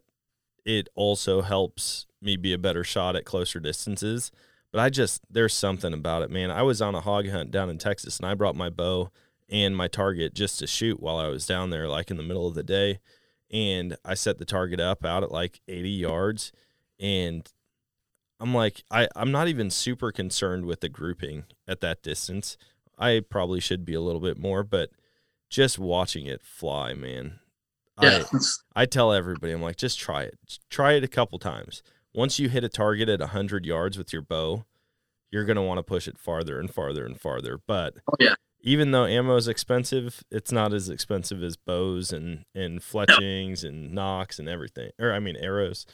it 0.65 0.89
also 0.95 1.41
helps 1.41 2.05
me 2.21 2.35
be 2.37 2.53
a 2.53 2.57
better 2.57 2.83
shot 2.83 3.15
at 3.15 3.25
closer 3.25 3.59
distances. 3.59 4.31
But 4.71 4.79
I 4.79 4.89
just 4.89 5.21
there's 5.29 5.53
something 5.53 5.93
about 5.93 6.23
it, 6.23 6.31
man. 6.31 6.49
I 6.49 6.61
was 6.61 6.81
on 6.81 6.95
a 6.95 7.01
hog 7.01 7.27
hunt 7.27 7.51
down 7.51 7.69
in 7.69 7.77
Texas, 7.77 8.17
and 8.17 8.25
I 8.25 8.35
brought 8.35 8.55
my 8.55 8.69
bow 8.69 9.11
and 9.49 9.75
my 9.75 9.87
target 9.87 10.33
just 10.33 10.59
to 10.59 10.67
shoot 10.67 11.01
while 11.01 11.17
I 11.17 11.27
was 11.27 11.45
down 11.45 11.71
there, 11.71 11.89
like 11.89 12.09
in 12.09 12.17
the 12.17 12.23
middle 12.23 12.47
of 12.47 12.55
the 12.55 12.63
day. 12.63 12.99
And 13.51 13.97
I 14.05 14.13
set 14.13 14.37
the 14.37 14.45
target 14.45 14.79
up 14.79 15.03
out 15.03 15.23
at 15.23 15.31
like 15.31 15.59
80 15.67 15.89
yards, 15.89 16.53
and 16.99 17.45
I'm 18.41 18.55
like, 18.55 18.83
I, 18.89 19.07
I'm 19.15 19.31
not 19.31 19.47
even 19.47 19.69
super 19.69 20.11
concerned 20.11 20.65
with 20.65 20.81
the 20.81 20.89
grouping 20.89 21.45
at 21.67 21.79
that 21.81 22.01
distance. 22.01 22.57
I 22.97 23.21
probably 23.21 23.59
should 23.59 23.85
be 23.85 23.93
a 23.93 24.01
little 24.01 24.19
bit 24.19 24.37
more, 24.37 24.63
but 24.63 24.89
just 25.49 25.77
watching 25.77 26.25
it 26.25 26.41
fly, 26.41 26.93
man. 26.93 27.39
Yeah. 28.01 28.23
I, 28.33 28.81
I 28.81 28.85
tell 28.87 29.13
everybody, 29.13 29.53
I'm 29.53 29.61
like, 29.61 29.75
just 29.75 29.99
try 29.99 30.23
it. 30.23 30.39
Just 30.47 30.61
try 30.71 30.93
it 30.93 31.03
a 31.03 31.07
couple 31.07 31.37
times. 31.37 31.83
Once 32.15 32.39
you 32.39 32.49
hit 32.49 32.63
a 32.63 32.69
target 32.69 33.09
at 33.09 33.19
100 33.19 33.65
yards 33.65 33.95
with 33.97 34.11
your 34.11 34.23
bow, 34.23 34.65
you're 35.29 35.45
going 35.45 35.55
to 35.55 35.61
want 35.61 35.77
to 35.77 35.83
push 35.83 36.07
it 36.07 36.17
farther 36.17 36.59
and 36.59 36.73
farther 36.73 37.05
and 37.05 37.21
farther. 37.21 37.59
But 37.65 37.93
oh 38.09 38.15
yeah. 38.19 38.33
even 38.61 38.89
though 38.89 39.05
ammo 39.05 39.35
is 39.35 39.47
expensive, 39.47 40.23
it's 40.31 40.51
not 40.51 40.73
as 40.73 40.89
expensive 40.89 41.43
as 41.43 41.57
bows 41.57 42.11
and, 42.11 42.45
and 42.55 42.81
fletchings 42.81 43.63
and 43.63 43.93
nocks 43.93 44.39
and 44.39 44.49
everything. 44.49 44.89
Or, 44.99 45.13
I 45.13 45.19
mean, 45.19 45.37
arrows. 45.37 45.85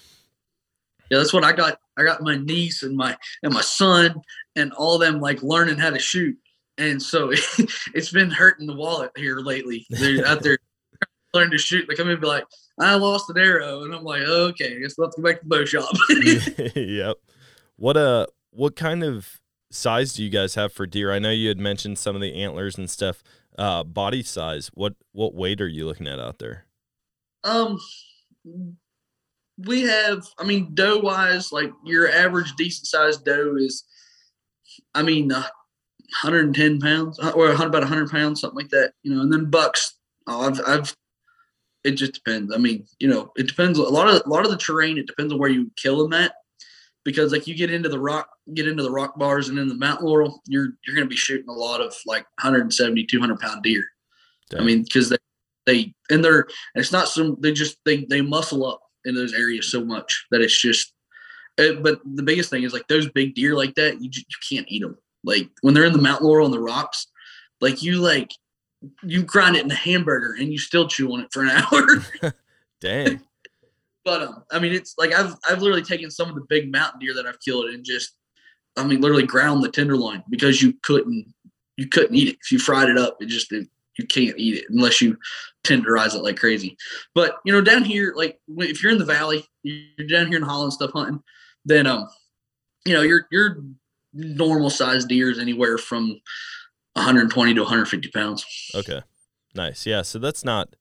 Yeah, 1.09 1.17
that's 1.17 1.33
what 1.33 1.43
I 1.43 1.51
got. 1.51 1.79
I 1.97 2.03
got 2.03 2.21
my 2.21 2.37
niece 2.37 2.83
and 2.83 2.95
my 2.95 3.17
and 3.43 3.53
my 3.53 3.61
son 3.61 4.21
and 4.55 4.71
all 4.73 4.97
them 4.97 5.19
like 5.19 5.41
learning 5.43 5.77
how 5.77 5.89
to 5.89 5.99
shoot, 5.99 6.37
and 6.77 7.01
so 7.01 7.31
it's 7.93 8.11
been 8.11 8.29
hurting 8.29 8.67
the 8.67 8.75
wallet 8.75 9.11
here 9.15 9.37
lately. 9.37 9.85
They're 9.89 10.25
out 10.25 10.43
there 10.43 10.57
learning 11.33 11.51
to 11.51 11.57
shoot. 11.57 11.85
They 11.87 11.95
come 11.95 12.07
in 12.07 12.13
and 12.13 12.21
be 12.21 12.27
like, 12.27 12.45
"I 12.79 12.95
lost 12.95 13.29
an 13.29 13.37
arrow," 13.37 13.83
and 13.83 13.93
I'm 13.93 14.03
like, 14.03 14.21
"Okay, 14.21 14.75
I 14.75 14.79
guess 14.79 14.95
we'll 14.97 15.07
have 15.07 15.15
to 15.15 15.21
go 15.21 15.29
back 15.29 15.41
to 15.41 15.47
the 15.47 15.55
bow 15.55 15.65
shop." 15.65 15.95
yep. 16.75 17.17
What 17.77 17.97
uh 17.97 18.27
what 18.51 18.75
kind 18.75 19.03
of 19.03 19.39
size 19.71 20.13
do 20.13 20.23
you 20.23 20.29
guys 20.29 20.55
have 20.55 20.73
for 20.73 20.85
deer? 20.85 21.11
I 21.11 21.19
know 21.19 21.31
you 21.31 21.49
had 21.49 21.59
mentioned 21.59 21.99
some 21.99 22.15
of 22.15 22.21
the 22.21 22.35
antlers 22.35 22.77
and 22.77 22.89
stuff. 22.89 23.23
Uh 23.57 23.83
body 23.83 24.23
size. 24.23 24.69
What 24.73 24.95
what 25.11 25.33
weight 25.33 25.61
are 25.61 25.67
you 25.67 25.85
looking 25.85 26.07
at 26.07 26.19
out 26.19 26.39
there? 26.39 26.67
um, 27.47 27.79
we 29.65 29.81
have. 29.83 30.25
I 30.37 30.43
mean, 30.43 30.73
doe 30.73 30.99
wise, 30.99 31.51
like 31.51 31.71
your 31.83 32.09
average 32.09 32.53
decent 32.57 32.87
sized 32.87 33.25
doe 33.25 33.55
is, 33.57 33.83
I 34.93 35.01
mean, 35.01 35.31
uh, 35.31 35.47
110 36.21 36.79
pounds 36.79 37.19
uh, 37.19 37.31
or 37.31 37.51
about 37.51 37.73
100 37.73 38.09
pounds, 38.09 38.41
something 38.41 38.57
like 38.57 38.69
that. 38.69 38.93
You 39.03 39.15
know, 39.15 39.21
and 39.21 39.31
then 39.31 39.49
bucks. 39.49 39.95
Oh, 40.27 40.47
I've 40.47 40.61
I've 40.67 40.95
it 41.83 41.91
just 41.91 42.13
depends. 42.13 42.53
I 42.53 42.57
mean, 42.57 42.85
you 42.99 43.07
know, 43.07 43.31
it 43.35 43.47
depends. 43.47 43.79
A 43.79 43.83
lot 43.83 44.07
of 44.07 44.21
a 44.25 44.29
lot 44.29 44.45
of 44.45 44.51
the 44.51 44.57
terrain. 44.57 44.97
It 44.97 45.07
depends 45.07 45.33
on 45.33 45.39
where 45.39 45.49
you 45.49 45.71
kill 45.77 45.97
them 46.01 46.13
at, 46.13 46.33
because 47.03 47.31
like 47.31 47.47
you 47.47 47.55
get 47.55 47.71
into 47.71 47.89
the 47.89 47.99
rock, 47.99 48.29
get 48.53 48.67
into 48.67 48.83
the 48.83 48.91
rock 48.91 49.17
bars, 49.17 49.49
and 49.49 49.57
in 49.57 49.67
the 49.67 49.75
Mount 49.75 50.03
laurel, 50.03 50.41
you're 50.47 50.69
you're 50.85 50.95
going 50.95 51.05
to 51.05 51.09
be 51.09 51.15
shooting 51.15 51.49
a 51.49 51.53
lot 51.53 51.81
of 51.81 51.95
like 52.05 52.23
170, 52.41 53.05
200 53.05 53.39
pound 53.39 53.63
deer. 53.63 53.83
I 54.57 54.63
mean, 54.63 54.83
because 54.83 55.09
they 55.09 55.17
they 55.65 55.93
and 56.09 56.23
they're 56.23 56.47
it's 56.75 56.91
not 56.91 57.09
some 57.09 57.37
they 57.39 57.51
just 57.51 57.77
they 57.85 58.05
they 58.05 58.21
muscle 58.21 58.65
up 58.65 58.81
in 59.07 59.15
those 59.15 59.33
areas 59.33 59.71
so 59.71 59.83
much 59.83 60.25
that 60.31 60.41
it's 60.41 60.59
just. 60.59 60.93
uh, 61.59 61.73
but 61.81 61.99
the 62.05 62.23
biggest 62.23 62.49
thing 62.51 62.63
is 62.63 62.73
like 62.73 62.87
those 62.87 63.09
big 63.09 63.33
deer 63.35 63.55
like 63.55 63.73
that, 63.75 64.01
you 64.01 64.09
ju- 64.09 64.21
you 64.29 64.57
can't 64.57 64.67
eat 64.69 64.81
them. 64.81 64.97
Like 65.23 65.49
when 65.61 65.73
they're 65.73 65.85
in 65.85 65.93
the 65.93 66.01
mountain 66.01 66.27
laurel 66.27 66.45
and 66.45 66.53
the 66.53 66.59
rocks, 66.59 67.07
like 67.61 67.81
you 67.81 67.99
like 67.99 68.31
you 69.01 69.23
grind 69.23 69.55
it 69.55 69.65
in 69.65 69.71
a 69.71 69.75
hamburger 69.75 70.35
and 70.39 70.51
you 70.51 70.59
still 70.59 70.87
chew 70.87 71.11
on 71.11 71.21
it 71.21 71.29
for 71.31 71.41
an 71.43 71.49
hour. 72.21 72.33
Dang. 72.81 73.21
but 74.05 74.21
um, 74.21 74.43
I 74.51 74.59
mean, 74.59 74.73
it's 74.73 74.93
like 74.99 75.11
I've 75.13 75.33
I've 75.49 75.61
literally 75.61 75.81
taken 75.81 76.11
some 76.11 76.29
of 76.29 76.35
the 76.35 76.45
big 76.47 76.71
mountain 76.71 76.99
deer 76.99 77.15
that 77.15 77.25
I've 77.25 77.39
killed 77.39 77.65
and 77.65 77.83
just, 77.83 78.11
I 78.77 78.85
mean, 78.85 79.01
literally 79.01 79.25
ground 79.25 79.63
the 79.63 79.71
tenderloin 79.71 80.23
because 80.29 80.61
you 80.61 80.73
couldn't 80.83 81.33
you 81.77 81.87
couldn't 81.87 82.15
eat 82.15 82.27
it 82.29 82.37
if 82.41 82.51
you 82.51 82.59
fried 82.59 82.89
it 82.89 82.97
up. 82.99 83.17
It 83.19 83.27
just 83.29 83.51
it, 83.51 83.67
you 83.97 84.05
can't 84.05 84.37
eat 84.37 84.59
it 84.59 84.65
unless 84.69 85.01
you 85.01 85.17
tenderize 85.68 86.15
it 86.15 86.24
like 86.24 86.38
crazy. 86.38 86.78
But 87.13 87.38
you 87.45 87.53
know, 87.53 87.61
down 87.61 87.84
here, 87.84 88.13
like 88.15 88.39
if 88.57 88.82
you're 88.82 88.91
in 88.91 88.97
the 88.97 89.05
valley, 89.05 89.45
you're 89.63 90.07
down 90.07 90.28
here 90.28 90.38
in 90.38 90.43
Holland 90.43 90.74
stuff 90.74 90.91
hunting, 90.93 91.22
then 91.65 91.88
um, 91.88 92.07
you 92.86 92.93
know, 92.93 93.01
your 93.01 93.28
your 93.32 93.57
normal 94.13 94.70
sized 94.70 95.09
deer 95.09 95.30
is 95.30 95.39
anywhere 95.39 95.78
from 95.78 96.20
120 96.93 97.53
to 97.53 97.61
150 97.61 98.09
pounds. 98.09 98.45
Okay. 98.74 99.01
Nice. 99.53 99.86
Yeah, 99.86 100.01
so 100.01 100.20
that's 100.20 100.45
not 100.45 100.76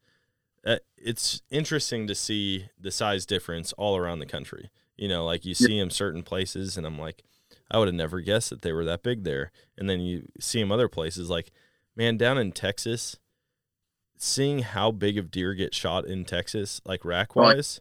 uh, 0.67 0.77
it's 0.97 1.43
interesting 1.51 2.07
to 2.07 2.15
see 2.15 2.69
the 2.79 2.91
size 2.91 3.25
difference 3.27 3.73
all 3.75 3.97
around 3.97 4.19
the 4.19 4.27
country. 4.27 4.71
You 4.97 5.09
know, 5.09 5.25
like 5.25 5.45
you 5.45 5.55
see 5.55 5.79
them 5.79 5.91
certain 5.91 6.23
places 6.23 6.77
and 6.77 6.87
I'm 6.87 6.99
like 6.99 7.23
I 7.71 7.79
would 7.79 7.89
have 7.89 7.95
never 7.95 8.21
guessed 8.21 8.51
that 8.51 8.63
they 8.63 8.73
were 8.73 8.85
that 8.85 9.03
big 9.03 9.25
there. 9.25 9.51
And 9.77 9.89
then 9.89 10.01
you 10.01 10.29
see 10.41 10.61
them 10.61 10.73
other 10.73 10.89
places 10.89 11.31
like 11.31 11.53
man 11.95 12.17
down 12.17 12.39
in 12.39 12.53
Texas 12.53 13.17
seeing 14.19 14.61
how 14.61 14.91
big 14.91 15.19
of 15.19 15.31
deer 15.31 15.55
get 15.55 15.75
shot 15.75 16.05
in 16.07 16.25
Texas 16.25 16.81
like 16.85 17.05
rack 17.05 17.35
wise 17.37 17.81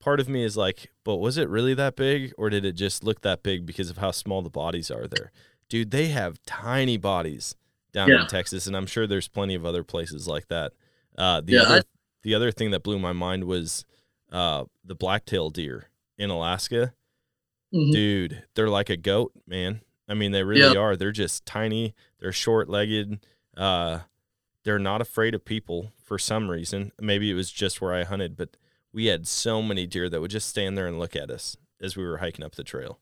part 0.00 0.20
of 0.20 0.28
me 0.28 0.44
is 0.44 0.56
like 0.56 0.90
but 1.04 1.16
was 1.16 1.36
it 1.36 1.48
really 1.48 1.74
that 1.74 1.96
big 1.96 2.32
or 2.38 2.48
did 2.50 2.64
it 2.64 2.72
just 2.72 3.02
look 3.02 3.20
that 3.22 3.42
big 3.42 3.66
because 3.66 3.90
of 3.90 3.98
how 3.98 4.10
small 4.12 4.42
the 4.42 4.48
bodies 4.48 4.90
are 4.92 5.06
there 5.08 5.32
dude 5.68 5.90
they 5.90 6.06
have 6.06 6.40
tiny 6.46 6.96
bodies 6.96 7.56
down 7.92 8.08
Yeah. 8.08 8.20
in 8.22 8.26
texas 8.28 8.66
and 8.68 8.76
i'm 8.76 8.86
sure 8.86 9.06
there's 9.08 9.26
plenty 9.28 9.54
of 9.56 9.66
other 9.66 9.82
places 9.82 10.28
like 10.28 10.46
that 10.48 10.72
uh, 11.18 11.40
the 11.40 11.54
Yeah, 11.54 11.62
other 11.62 11.74
I- 11.78 11.82
the 12.22 12.34
other 12.34 12.52
thing 12.52 12.70
that 12.70 12.82
blew 12.84 12.98
my 13.00 13.12
mind 13.12 13.44
was 13.44 13.84
uh, 14.30 14.64
the 14.84 14.94
blacktail 14.94 15.50
deer 15.50 15.88
in 16.16 16.30
Alaska, 16.30 16.92
Mhm. 17.74 17.92
dude, 17.92 18.44
they're 18.54 18.68
like 18.68 18.90
a 18.90 18.96
goat, 18.96 19.32
man. 19.46 19.80
I 20.08 20.14
mean, 20.14 20.32
they 20.32 20.42
really 20.42 20.76
are. 20.76 20.96
They're 20.96 21.12
just 21.12 21.44
tiny. 21.46 21.94
They're 22.20 22.32
short 22.32 22.68
legged. 22.68 23.18
Uh, 23.56 24.00
they're 24.68 24.78
not 24.78 25.00
afraid 25.00 25.34
of 25.34 25.46
people 25.46 25.94
for 26.04 26.18
some 26.18 26.50
reason. 26.50 26.92
Maybe 27.00 27.30
it 27.30 27.34
was 27.34 27.50
just 27.50 27.80
where 27.80 27.94
I 27.94 28.04
hunted, 28.04 28.36
but 28.36 28.54
we 28.92 29.06
had 29.06 29.26
so 29.26 29.62
many 29.62 29.86
deer 29.86 30.10
that 30.10 30.20
would 30.20 30.30
just 30.30 30.46
stand 30.46 30.76
there 30.76 30.86
and 30.86 30.98
look 30.98 31.16
at 31.16 31.30
us 31.30 31.56
as 31.80 31.96
we 31.96 32.04
were 32.04 32.18
hiking 32.18 32.44
up 32.44 32.54
the 32.54 32.62
trail. 32.62 32.98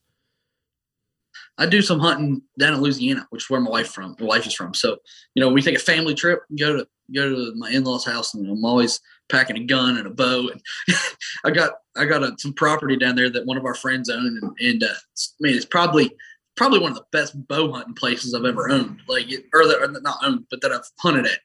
I 1.58 1.66
do 1.66 1.82
some 1.82 1.98
hunting 1.98 2.42
down 2.56 2.74
in 2.74 2.80
Louisiana, 2.82 3.26
which 3.30 3.42
is 3.42 3.50
where 3.50 3.60
my 3.60 3.68
wife 3.68 3.88
from. 3.88 4.14
My 4.20 4.26
wife 4.26 4.46
is 4.46 4.54
from. 4.54 4.74
So, 4.74 4.98
you 5.34 5.40
know, 5.40 5.48
we 5.48 5.60
take 5.60 5.74
a 5.74 5.80
family 5.80 6.14
trip, 6.14 6.42
go 6.56 6.76
to 6.76 6.86
go 7.12 7.28
to 7.28 7.52
my 7.56 7.68
in 7.70 7.82
laws' 7.82 8.04
house, 8.06 8.34
and 8.34 8.48
I'm 8.48 8.64
always 8.64 9.00
packing 9.28 9.56
a 9.56 9.64
gun 9.64 9.96
and 9.96 10.06
a 10.06 10.10
bow. 10.10 10.48
And 10.48 10.60
I 11.44 11.50
got 11.50 11.72
I 11.96 12.04
got 12.04 12.22
a, 12.22 12.32
some 12.38 12.52
property 12.52 12.96
down 12.96 13.16
there 13.16 13.28
that 13.30 13.44
one 13.44 13.56
of 13.56 13.64
our 13.64 13.74
friends 13.74 14.08
own, 14.08 14.38
and, 14.40 14.56
and 14.60 14.84
uh, 14.84 14.94
mean, 15.40 15.56
it's 15.56 15.64
probably 15.64 16.12
probably 16.56 16.78
one 16.78 16.92
of 16.92 16.96
the 16.96 17.04
best 17.12 17.34
bow 17.48 17.72
hunting 17.72 17.94
places 17.94 18.34
I've 18.34 18.44
ever 18.44 18.70
owned. 18.70 19.00
Like, 19.08 19.26
or, 19.52 19.66
that, 19.66 19.82
or 19.82 20.00
not 20.00 20.18
owned, 20.22 20.46
but 20.50 20.60
that 20.62 20.72
I've 20.72 20.88
hunted 21.00 21.26
at. 21.26 21.40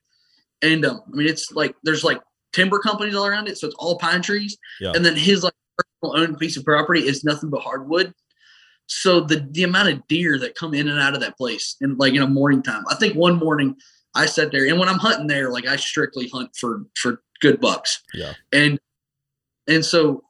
And 0.61 0.85
um, 0.85 1.01
I 1.11 1.15
mean, 1.15 1.27
it's 1.27 1.51
like 1.51 1.75
there's 1.83 2.03
like 2.03 2.21
timber 2.53 2.79
companies 2.79 3.15
all 3.15 3.25
around 3.25 3.47
it, 3.47 3.57
so 3.57 3.67
it's 3.67 3.75
all 3.79 3.97
pine 3.97 4.21
trees. 4.21 4.57
Yeah. 4.79 4.91
And 4.95 5.03
then 5.05 5.15
his 5.15 5.43
like 5.43 5.53
personal 5.77 6.21
owned 6.21 6.37
piece 6.39 6.57
of 6.57 6.63
property 6.65 7.01
is 7.07 7.23
nothing 7.23 7.49
but 7.49 7.61
hardwood. 7.61 8.13
So 8.87 9.21
the 9.21 9.47
the 9.51 9.63
amount 9.63 9.89
of 9.89 10.07
deer 10.07 10.37
that 10.39 10.55
come 10.55 10.73
in 10.73 10.87
and 10.89 10.99
out 10.99 11.13
of 11.13 11.21
that 11.21 11.37
place, 11.37 11.77
and 11.81 11.97
like 11.97 12.13
in 12.13 12.21
a 12.21 12.27
morning 12.27 12.61
time, 12.61 12.83
I 12.89 12.95
think 12.95 13.15
one 13.15 13.37
morning 13.37 13.75
I 14.15 14.25
sat 14.25 14.51
there, 14.51 14.67
and 14.67 14.77
when 14.77 14.89
I'm 14.89 14.99
hunting 14.99 15.27
there, 15.27 15.49
like 15.49 15.65
I 15.65 15.77
strictly 15.77 16.27
hunt 16.27 16.49
for 16.59 16.83
for 16.95 17.21
good 17.39 17.61
bucks, 17.61 18.01
Yeah. 18.13 18.33
and 18.51 18.79
and 19.67 19.85
so 19.85 20.23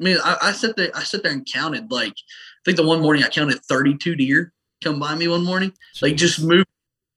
I 0.00 0.04
mean, 0.04 0.16
I, 0.24 0.36
I 0.42 0.52
sat 0.52 0.76
there, 0.76 0.90
I 0.94 1.02
sat 1.02 1.22
there 1.22 1.32
and 1.32 1.46
counted 1.50 1.90
like 1.90 2.12
I 2.12 2.60
think 2.64 2.76
the 2.78 2.86
one 2.86 3.00
morning 3.02 3.22
I 3.22 3.28
counted 3.28 3.60
32 3.64 4.16
deer 4.16 4.52
come 4.82 4.98
by 4.98 5.14
me 5.14 5.28
one 5.28 5.44
morning, 5.44 5.72
like 6.00 6.16
just 6.16 6.40
Jeez. 6.40 6.46
move, 6.48 6.64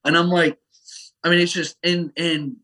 and 0.04 0.18
I'm 0.18 0.30
like, 0.30 0.58
I 1.24 1.30
mean, 1.30 1.40
it's 1.40 1.52
just 1.52 1.78
and 1.84 2.12
and 2.18 2.56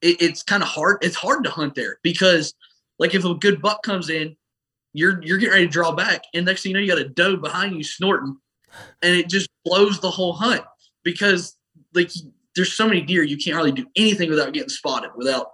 it, 0.00 0.20
it's 0.20 0.42
kind 0.42 0.62
of 0.62 0.68
hard. 0.68 0.98
It's 1.02 1.16
hard 1.16 1.44
to 1.44 1.50
hunt 1.50 1.74
there 1.74 1.98
because 2.02 2.54
like 2.98 3.14
if 3.14 3.24
a 3.24 3.34
good 3.34 3.60
buck 3.60 3.82
comes 3.82 4.10
in, 4.10 4.36
you're 4.92 5.22
you're 5.22 5.38
getting 5.38 5.54
ready 5.54 5.66
to 5.66 5.72
draw 5.72 5.92
back, 5.92 6.22
and 6.34 6.46
next 6.46 6.62
thing 6.62 6.70
you 6.70 6.76
know, 6.76 6.82
you 6.82 6.88
got 6.88 6.98
a 6.98 7.08
doe 7.08 7.36
behind 7.36 7.76
you 7.76 7.82
snorting, 7.82 8.36
and 9.02 9.16
it 9.16 9.28
just 9.28 9.48
blows 9.64 10.00
the 10.00 10.10
whole 10.10 10.32
hunt 10.32 10.62
because 11.02 11.56
like 11.94 12.10
there's 12.54 12.72
so 12.72 12.86
many 12.86 13.00
deer 13.00 13.22
you 13.22 13.36
can't 13.36 13.56
really 13.56 13.72
do 13.72 13.86
anything 13.96 14.30
without 14.30 14.52
getting 14.52 14.68
spotted. 14.68 15.10
Without 15.16 15.48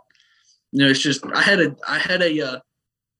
you 0.72 0.84
know, 0.84 0.90
it's 0.90 1.00
just 1.00 1.24
I 1.34 1.42
had 1.42 1.60
a 1.60 1.76
I 1.88 1.98
had 1.98 2.22
a 2.22 2.40
uh, 2.40 2.58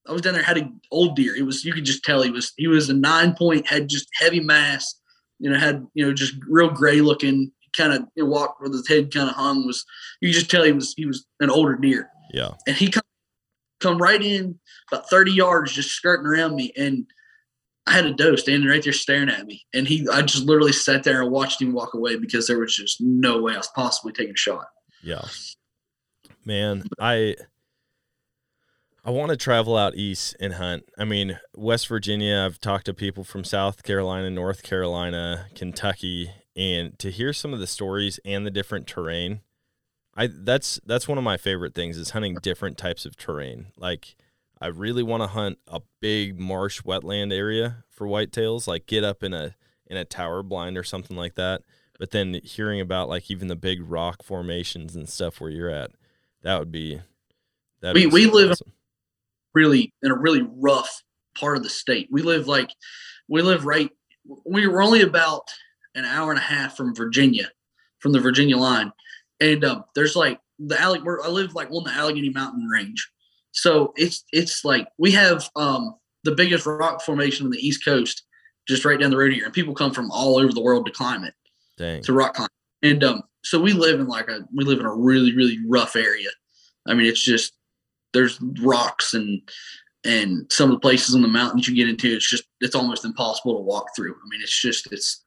I 0.06 0.12
was 0.12 0.22
down 0.22 0.34
there 0.34 0.42
had 0.42 0.58
an 0.58 0.80
old 0.90 1.16
deer. 1.16 1.34
It 1.34 1.42
was 1.42 1.64
you 1.64 1.72
could 1.72 1.84
just 1.84 2.04
tell 2.04 2.22
he 2.22 2.30
was 2.30 2.52
he 2.56 2.66
was 2.66 2.90
a 2.90 2.94
nine 2.94 3.34
point 3.34 3.66
had 3.66 3.88
just 3.88 4.08
heavy 4.18 4.40
mass, 4.40 5.00
you 5.38 5.50
know 5.50 5.58
had 5.58 5.86
you 5.94 6.06
know 6.06 6.12
just 6.12 6.34
real 6.46 6.70
gray 6.70 7.00
looking 7.00 7.50
kind 7.76 7.92
of 7.92 8.02
you 8.16 8.24
know, 8.24 8.30
walked 8.30 8.60
with 8.62 8.72
his 8.72 8.88
head 8.88 9.12
kind 9.12 9.28
of 9.28 9.34
hung 9.36 9.66
was 9.66 9.84
you 10.20 10.32
just 10.32 10.50
tell 10.50 10.64
he 10.64 10.72
was 10.72 10.94
he 10.96 11.06
was 11.06 11.26
an 11.40 11.50
older 11.50 11.76
deer 11.76 12.08
Yeah. 12.32 12.50
and 12.66 12.76
he 12.76 12.90
come, 12.90 13.02
come 13.80 13.98
right 13.98 14.22
in 14.22 14.58
about 14.90 15.08
30 15.10 15.32
yards 15.32 15.72
just 15.72 15.90
skirting 15.90 16.26
around 16.26 16.54
me 16.56 16.72
and 16.76 17.06
i 17.86 17.92
had 17.92 18.06
a 18.06 18.12
doe 18.12 18.36
standing 18.36 18.68
right 18.68 18.82
there 18.82 18.92
staring 18.92 19.28
at 19.30 19.46
me 19.46 19.62
and 19.72 19.86
he 19.88 20.06
i 20.12 20.20
just 20.22 20.44
literally 20.44 20.72
sat 20.72 21.02
there 21.04 21.22
and 21.22 21.30
watched 21.30 21.62
him 21.62 21.72
walk 21.72 21.94
away 21.94 22.16
because 22.16 22.46
there 22.46 22.58
was 22.58 22.74
just 22.74 23.00
no 23.00 23.40
way 23.40 23.54
i 23.54 23.58
was 23.58 23.70
possibly 23.74 24.12
taking 24.12 24.34
a 24.34 24.36
shot 24.36 24.66
Yeah. 25.02 25.22
Man, 26.44 26.84
I 26.98 27.36
I 29.04 29.10
want 29.10 29.30
to 29.30 29.36
travel 29.36 29.76
out 29.76 29.94
east 29.94 30.36
and 30.40 30.54
hunt. 30.54 30.84
I 30.98 31.04
mean, 31.04 31.38
West 31.54 31.86
Virginia, 31.88 32.44
I've 32.46 32.60
talked 32.60 32.84
to 32.86 32.94
people 32.94 33.24
from 33.24 33.44
South 33.44 33.82
Carolina, 33.82 34.28
North 34.30 34.62
Carolina, 34.62 35.46
Kentucky, 35.54 36.30
and 36.60 36.98
to 36.98 37.10
hear 37.10 37.32
some 37.32 37.54
of 37.54 37.58
the 37.60 37.66
stories 37.66 38.20
and 38.24 38.44
the 38.46 38.50
different 38.50 38.86
terrain, 38.86 39.40
I 40.14 40.28
that's 40.30 40.78
that's 40.84 41.08
one 41.08 41.16
of 41.18 41.24
my 41.24 41.36
favorite 41.38 41.74
things 41.74 41.96
is 41.96 42.10
hunting 42.10 42.34
different 42.42 42.76
types 42.76 43.06
of 43.06 43.16
terrain. 43.16 43.68
Like 43.78 44.16
I 44.60 44.66
really 44.66 45.02
want 45.02 45.22
to 45.22 45.26
hunt 45.28 45.58
a 45.66 45.80
big 46.00 46.38
marsh 46.38 46.82
wetland 46.82 47.32
area 47.32 47.84
for 47.88 48.06
whitetails, 48.06 48.66
like 48.66 48.86
get 48.86 49.04
up 49.04 49.22
in 49.22 49.32
a 49.32 49.56
in 49.86 49.96
a 49.96 50.04
tower 50.04 50.42
blind 50.42 50.76
or 50.76 50.84
something 50.84 51.16
like 51.16 51.34
that. 51.36 51.62
But 51.98 52.10
then 52.10 52.40
hearing 52.44 52.80
about 52.80 53.08
like 53.08 53.30
even 53.30 53.48
the 53.48 53.56
big 53.56 53.80
rock 53.82 54.22
formations 54.22 54.94
and 54.94 55.08
stuff 55.08 55.40
where 55.40 55.50
you're 55.50 55.70
at, 55.70 55.90
that 56.42 56.58
would 56.58 56.70
be 56.72 57.00
that 57.80 57.94
We- 57.94 58.06
we 58.06 58.26
live- 58.26 58.50
awesome. 58.52 58.72
really 59.54 59.92
in 60.02 60.10
a 60.10 60.16
really 60.18 60.42
rough 60.42 61.02
part 61.38 61.56
of 61.56 61.62
the 61.62 61.70
state 61.70 62.08
we 62.10 62.22
live 62.22 62.46
like 62.48 62.70
we 63.28 63.40
live 63.40 63.64
right 63.64 63.90
we 64.44 64.66
were 64.66 64.82
only 64.82 65.00
about 65.00 65.48
an 65.94 66.04
hour 66.04 66.30
and 66.30 66.38
a 66.38 66.42
half 66.42 66.76
from 66.76 66.94
virginia 66.94 67.50
from 67.98 68.12
the 68.12 68.20
virginia 68.20 68.56
line 68.56 68.92
and 69.40 69.64
um, 69.64 69.84
there's 69.94 70.16
like 70.16 70.38
the 70.58 70.76
where 71.02 71.22
i 71.24 71.28
live 71.28 71.54
like 71.54 71.70
on 71.70 71.84
the 71.84 71.92
allegheny 71.92 72.30
mountain 72.30 72.66
range 72.66 73.10
so 73.52 73.92
it's 73.96 74.24
it's 74.32 74.64
like 74.64 74.86
we 74.98 75.10
have 75.10 75.48
um 75.56 75.94
the 76.24 76.32
biggest 76.32 76.66
rock 76.66 77.02
formation 77.02 77.46
on 77.46 77.52
the 77.52 77.66
east 77.66 77.84
coast 77.84 78.24
just 78.68 78.84
right 78.84 79.00
down 79.00 79.10
the 79.10 79.16
road 79.16 79.32
here 79.32 79.44
and 79.44 79.54
people 79.54 79.74
come 79.74 79.92
from 79.92 80.10
all 80.10 80.38
over 80.38 80.52
the 80.52 80.62
world 80.62 80.86
to 80.86 80.92
climb 80.92 81.24
it 81.24 81.34
Dang. 81.80 82.02
to 82.02 82.12
rock 82.12 82.34
climb. 82.34 82.48
And 82.82 83.02
um, 83.02 83.22
so 83.42 83.58
we 83.58 83.72
live 83.72 84.00
in 84.00 84.06
like 84.06 84.28
a 84.28 84.46
we 84.54 84.64
live 84.64 84.80
in 84.80 84.86
a 84.86 84.94
really 84.94 85.34
really 85.34 85.58
rough 85.66 85.96
area. 85.96 86.28
I 86.86 86.94
mean, 86.94 87.06
it's 87.06 87.22
just 87.22 87.54
there's 88.12 88.38
rocks 88.60 89.14
and 89.14 89.40
and 90.04 90.50
some 90.50 90.70
of 90.70 90.76
the 90.76 90.80
places 90.80 91.14
on 91.14 91.22
the 91.22 91.28
mountains 91.28 91.68
you 91.68 91.74
get 91.74 91.88
into, 91.88 92.14
it's 92.14 92.28
just 92.28 92.44
it's 92.60 92.74
almost 92.74 93.04
impossible 93.04 93.56
to 93.56 93.62
walk 93.62 93.88
through. 93.96 94.12
I 94.12 94.28
mean, 94.28 94.40
it's 94.42 94.60
just 94.60 94.92
it's 94.92 95.24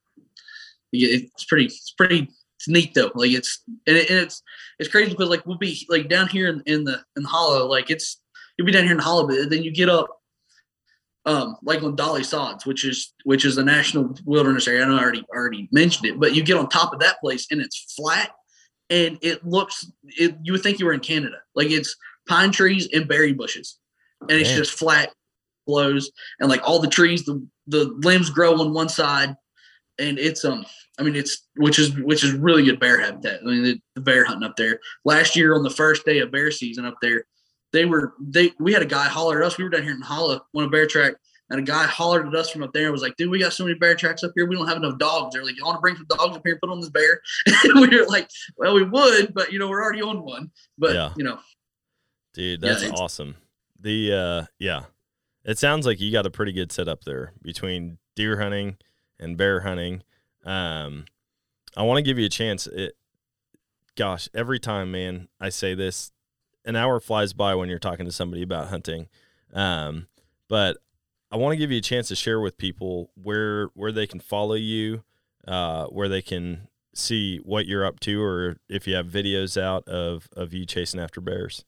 it's 0.93 1.45
pretty 1.45 1.65
it's 1.65 1.93
pretty 1.97 2.29
it's 2.57 2.67
neat 2.67 2.93
though. 2.93 3.11
Like 3.15 3.31
it's 3.31 3.63
and, 3.87 3.97
it, 3.97 4.09
and 4.09 4.19
it's 4.19 4.41
it's 4.79 4.89
crazy 4.89 5.11
because 5.11 5.29
like 5.29 5.45
we'll 5.45 5.57
be 5.57 5.85
like 5.89 6.09
down 6.09 6.27
here 6.27 6.47
in, 6.47 6.61
in 6.65 6.83
the 6.83 7.01
in 7.15 7.23
the 7.23 7.29
hollow, 7.29 7.67
like 7.67 7.89
it's 7.89 8.21
you'll 8.57 8.65
be 8.65 8.71
down 8.71 8.83
here 8.83 8.91
in 8.91 8.97
the 8.97 9.03
hollow, 9.03 9.27
but 9.27 9.49
then 9.49 9.63
you 9.63 9.71
get 9.71 9.89
up 9.89 10.07
um, 11.25 11.55
like 11.63 11.81
on 11.83 11.95
Dolly 11.95 12.23
Sods, 12.23 12.65
which 12.65 12.85
is 12.85 13.13
which 13.23 13.45
is 13.45 13.57
a 13.57 13.63
national 13.63 14.15
wilderness 14.25 14.67
area. 14.67 14.83
I 14.83 14.87
know 14.87 14.97
I 14.97 15.01
already 15.01 15.25
already 15.33 15.69
mentioned 15.71 16.05
it, 16.05 16.19
but 16.19 16.35
you 16.35 16.43
get 16.43 16.57
on 16.57 16.69
top 16.69 16.93
of 16.93 16.99
that 16.99 17.19
place 17.19 17.47
and 17.51 17.61
it's 17.61 17.93
flat 17.95 18.31
and 18.89 19.17
it 19.21 19.45
looks 19.45 19.89
it 20.03 20.35
you 20.43 20.51
would 20.51 20.61
think 20.61 20.79
you 20.79 20.85
were 20.85 20.93
in 20.93 20.99
Canada. 20.99 21.37
Like 21.55 21.71
it's 21.71 21.95
pine 22.27 22.51
trees 22.51 22.87
and 22.93 23.07
berry 23.07 23.33
bushes. 23.33 23.77
And 24.21 24.31
it's 24.31 24.53
just 24.53 24.71
flat 24.71 25.13
blows 25.67 26.09
and 26.39 26.49
like 26.49 26.61
all 26.63 26.79
the 26.79 26.87
trees, 26.87 27.25
the 27.25 27.45
the 27.67 27.85
limbs 28.03 28.29
grow 28.29 28.59
on 28.59 28.73
one 28.73 28.89
side 28.89 29.35
and 29.99 30.17
it's 30.19 30.43
um 30.45 30.65
I 30.99 31.03
mean 31.03 31.15
it's 31.15 31.47
which 31.55 31.79
is 31.79 31.95
which 31.99 32.23
is 32.23 32.33
really 32.33 32.63
good 32.63 32.79
bear 32.79 32.99
habitat. 32.99 33.41
I 33.41 33.45
mean 33.45 33.63
the, 33.63 33.79
the 33.95 34.01
bear 34.01 34.25
hunting 34.25 34.47
up 34.47 34.55
there. 34.57 34.79
Last 35.05 35.35
year 35.35 35.55
on 35.55 35.63
the 35.63 35.69
first 35.69 36.05
day 36.05 36.19
of 36.19 36.31
bear 36.31 36.51
season 36.51 36.85
up 36.85 36.95
there, 37.01 37.25
they 37.71 37.85
were 37.85 38.13
they 38.21 38.51
we 38.59 38.73
had 38.73 38.81
a 38.81 38.85
guy 38.87 39.05
holler 39.05 39.41
at 39.41 39.47
us. 39.47 39.57
We 39.57 39.63
were 39.63 39.69
down 39.69 39.83
here 39.83 39.91
in 39.93 40.01
Holla 40.01 40.41
on 40.55 40.63
a 40.65 40.69
bear 40.69 40.85
track, 40.87 41.13
and 41.49 41.59
a 41.59 41.63
guy 41.63 41.83
hollered 41.85 42.27
at 42.27 42.35
us 42.35 42.49
from 42.51 42.63
up 42.63 42.71
there 42.73 42.83
and 42.85 42.91
was 42.91 43.01
like, 43.01 43.15
"Dude, 43.17 43.29
we 43.29 43.39
got 43.39 43.53
so 43.53 43.63
many 43.65 43.77
bear 43.77 43.95
tracks 43.95 44.23
up 44.23 44.31
here. 44.35 44.47
We 44.47 44.55
don't 44.55 44.67
have 44.67 44.77
enough 44.77 44.97
dogs." 44.99 45.33
They're 45.33 45.43
like, 45.45 45.55
"You 45.57 45.65
want 45.65 45.77
to 45.77 45.81
bring 45.81 45.95
some 45.95 46.05
dogs 46.07 46.35
up 46.37 46.41
here 46.45 46.53
and 46.53 46.61
put 46.61 46.69
on 46.69 46.79
this 46.79 46.89
bear?" 46.89 47.21
and 47.63 47.79
we 47.81 47.95
were 47.97 48.05
like, 48.07 48.29
"Well, 48.57 48.73
we 48.75 48.83
would, 48.83 49.33
but 49.33 49.51
you 49.51 49.59
know, 49.59 49.67
we're 49.69 49.81
already 49.83 50.01
on 50.01 50.23
one." 50.23 50.51
But 50.77 50.93
Yeah. 50.93 51.13
you 51.17 51.23
know, 51.23 51.39
Dude, 52.33 52.61
that's 52.61 52.83
it's- 52.83 52.99
awesome. 52.99 53.35
The 53.79 54.13
uh 54.13 54.45
yeah. 54.59 54.83
It 55.45 55.59
sounds 55.59 55.85
like 55.85 55.99
you 55.99 56.09
got 56.11 56.25
a 56.25 56.31
pretty 56.31 56.53
good 56.53 56.71
setup 56.71 57.03
there 57.03 57.33
between 57.41 57.97
deer 58.15 58.39
hunting 58.39 58.77
and 59.19 59.37
bear 59.37 59.61
hunting. 59.61 60.03
Um 60.45 61.05
I 61.75 61.83
want 61.83 61.97
to 61.97 62.03
give 62.03 62.19
you 62.19 62.25
a 62.25 62.29
chance. 62.29 62.67
It 62.67 62.95
gosh, 63.95 64.27
every 64.33 64.59
time, 64.59 64.91
man, 64.91 65.27
I 65.39 65.49
say 65.49 65.73
this, 65.75 66.11
an 66.65 66.75
hour 66.75 66.99
flies 66.99 67.33
by 67.33 67.55
when 67.55 67.69
you're 67.69 67.79
talking 67.79 68.05
to 68.05 68.11
somebody 68.11 68.41
about 68.43 68.67
hunting. 68.69 69.07
Um 69.53 70.07
but 70.49 70.77
I 71.31 71.37
want 71.37 71.53
to 71.53 71.57
give 71.57 71.71
you 71.71 71.79
a 71.79 71.81
chance 71.81 72.09
to 72.09 72.15
share 72.15 72.39
with 72.39 72.57
people 72.57 73.11
where 73.15 73.67
where 73.73 73.91
they 73.91 74.05
can 74.07 74.19
follow 74.19 74.55
you, 74.55 75.03
uh 75.47 75.85
where 75.87 76.09
they 76.09 76.21
can 76.21 76.67
see 76.95 77.37
what 77.39 77.65
you're 77.65 77.83
up 77.85 77.99
to 78.01 78.21
or 78.21 78.57
if 78.69 78.87
you 78.87 78.93
have 78.95 79.07
videos 79.07 79.59
out 79.59 79.87
of 79.87 80.27
of 80.35 80.53
you 80.53 80.63
chasing 80.65 80.99
after 80.99 81.19
bears. 81.19 81.65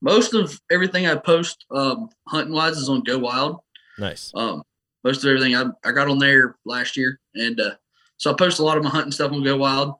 most 0.00 0.34
of 0.34 0.60
everything 0.72 1.06
I 1.06 1.14
post 1.14 1.64
um, 1.70 2.08
hunting 2.28 2.52
wise 2.52 2.76
is 2.76 2.88
on 2.88 3.02
Go 3.04 3.16
Wild. 3.18 3.60
Nice. 3.96 4.32
Um, 4.34 4.64
most 5.04 5.22
of 5.22 5.28
everything 5.28 5.54
I, 5.54 5.66
I 5.84 5.92
got 5.92 6.08
on 6.08 6.18
there 6.18 6.56
last 6.64 6.96
year, 6.96 7.20
and 7.34 7.60
uh, 7.60 7.74
so 8.16 8.30
I 8.30 8.34
post 8.34 8.58
a 8.58 8.64
lot 8.64 8.78
of 8.78 8.84
my 8.84 8.90
hunting 8.90 9.12
stuff 9.12 9.32
on 9.32 9.44
Go 9.44 9.56
Wild. 9.56 9.94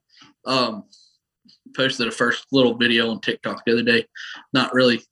Um, 0.47 0.85
posted 1.77 2.07
a 2.07 2.11
first 2.11 2.47
little 2.53 2.77
video 2.77 3.11
on 3.11 3.21
TikTok 3.21 3.65
the 3.65 3.73
other 3.73 3.83
day. 3.83 4.07
Not 4.53 4.73
really, 4.73 5.03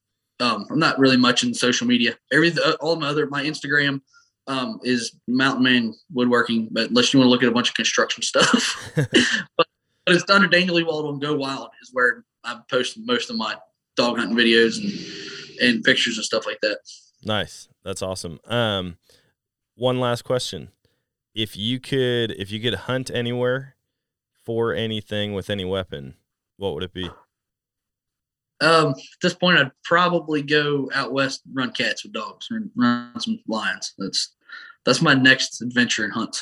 um, 0.40 0.66
I'm 0.70 0.78
not 0.78 0.99
really 0.99 1.16
much 1.16 1.45
in 1.45 1.55
social 1.55 1.86
media. 1.86 2.16
Every 2.32 2.53
uh, 2.53 2.72
all 2.80 2.97
my 2.97 3.09
other 3.09 3.26
my 3.26 3.43
Instagram 3.45 4.01
um, 4.47 4.80
is 4.82 5.16
Mountain 5.28 5.62
Man 5.62 5.95
Woodworking, 6.12 6.68
but 6.70 6.90
unless 6.90 7.12
you 7.12 7.20
want 7.20 7.26
to 7.28 7.30
look 7.30 7.43
at 7.43 7.49
a 7.49 7.53
bunch 7.53 7.68
of 7.68 7.74
construction 7.74 8.22
stuff, 8.24 8.93
but, 8.97 9.09
but 9.57 9.66
it's 10.14 10.28
under 10.30 10.49
Daniel 10.49 10.78
Ewald 10.78 11.07
on 11.07 11.18
Go 11.18 11.34
Wild 11.34 11.70
is 11.82 11.90
where 11.93 12.24
I'm 12.45 12.62
posting 12.70 13.07
most 13.07 13.30
of 13.30 13.36
my 13.36 13.57
dog 13.97 14.18
hunting 14.18 14.36
videos 14.36 14.78
and 14.78 15.32
and 15.61 15.84
pictures 15.84 16.16
and 16.16 16.24
stuff 16.24 16.47
like 16.47 16.59
that. 16.62 16.78
Nice. 17.24 17.68
That's 17.84 18.03
awesome. 18.03 18.40
Um, 18.47 18.97
one 19.83 19.99
last 19.99 20.22
question: 20.22 20.70
If 21.35 21.57
you 21.57 21.80
could, 21.80 22.30
if 22.30 22.53
you 22.53 22.61
could 22.61 22.74
hunt 22.74 23.11
anywhere 23.12 23.74
for 24.45 24.72
anything 24.72 25.35
with 25.35 25.51
any 25.51 25.64
weapon, 25.64 26.14
what 26.57 26.74
would 26.74 26.85
it 26.85 26.95
be? 26.95 27.11
Um, 28.61 28.91
at 28.91 29.20
this 29.20 29.35
point, 29.35 29.59
I'd 29.59 29.72
probably 29.83 30.41
go 30.41 30.89
out 30.95 31.12
west, 31.12 31.43
run 31.53 31.72
cats 31.72 32.05
with 32.05 32.12
dogs, 32.12 32.47
run, 32.49 32.70
run 32.76 33.18
some 33.18 33.41
lions. 33.49 33.93
That's 33.99 34.37
that's 34.85 35.03
my 35.03 35.14
next 35.14 35.61
adventure 35.61 36.05
and 36.05 36.12
hunt. 36.12 36.41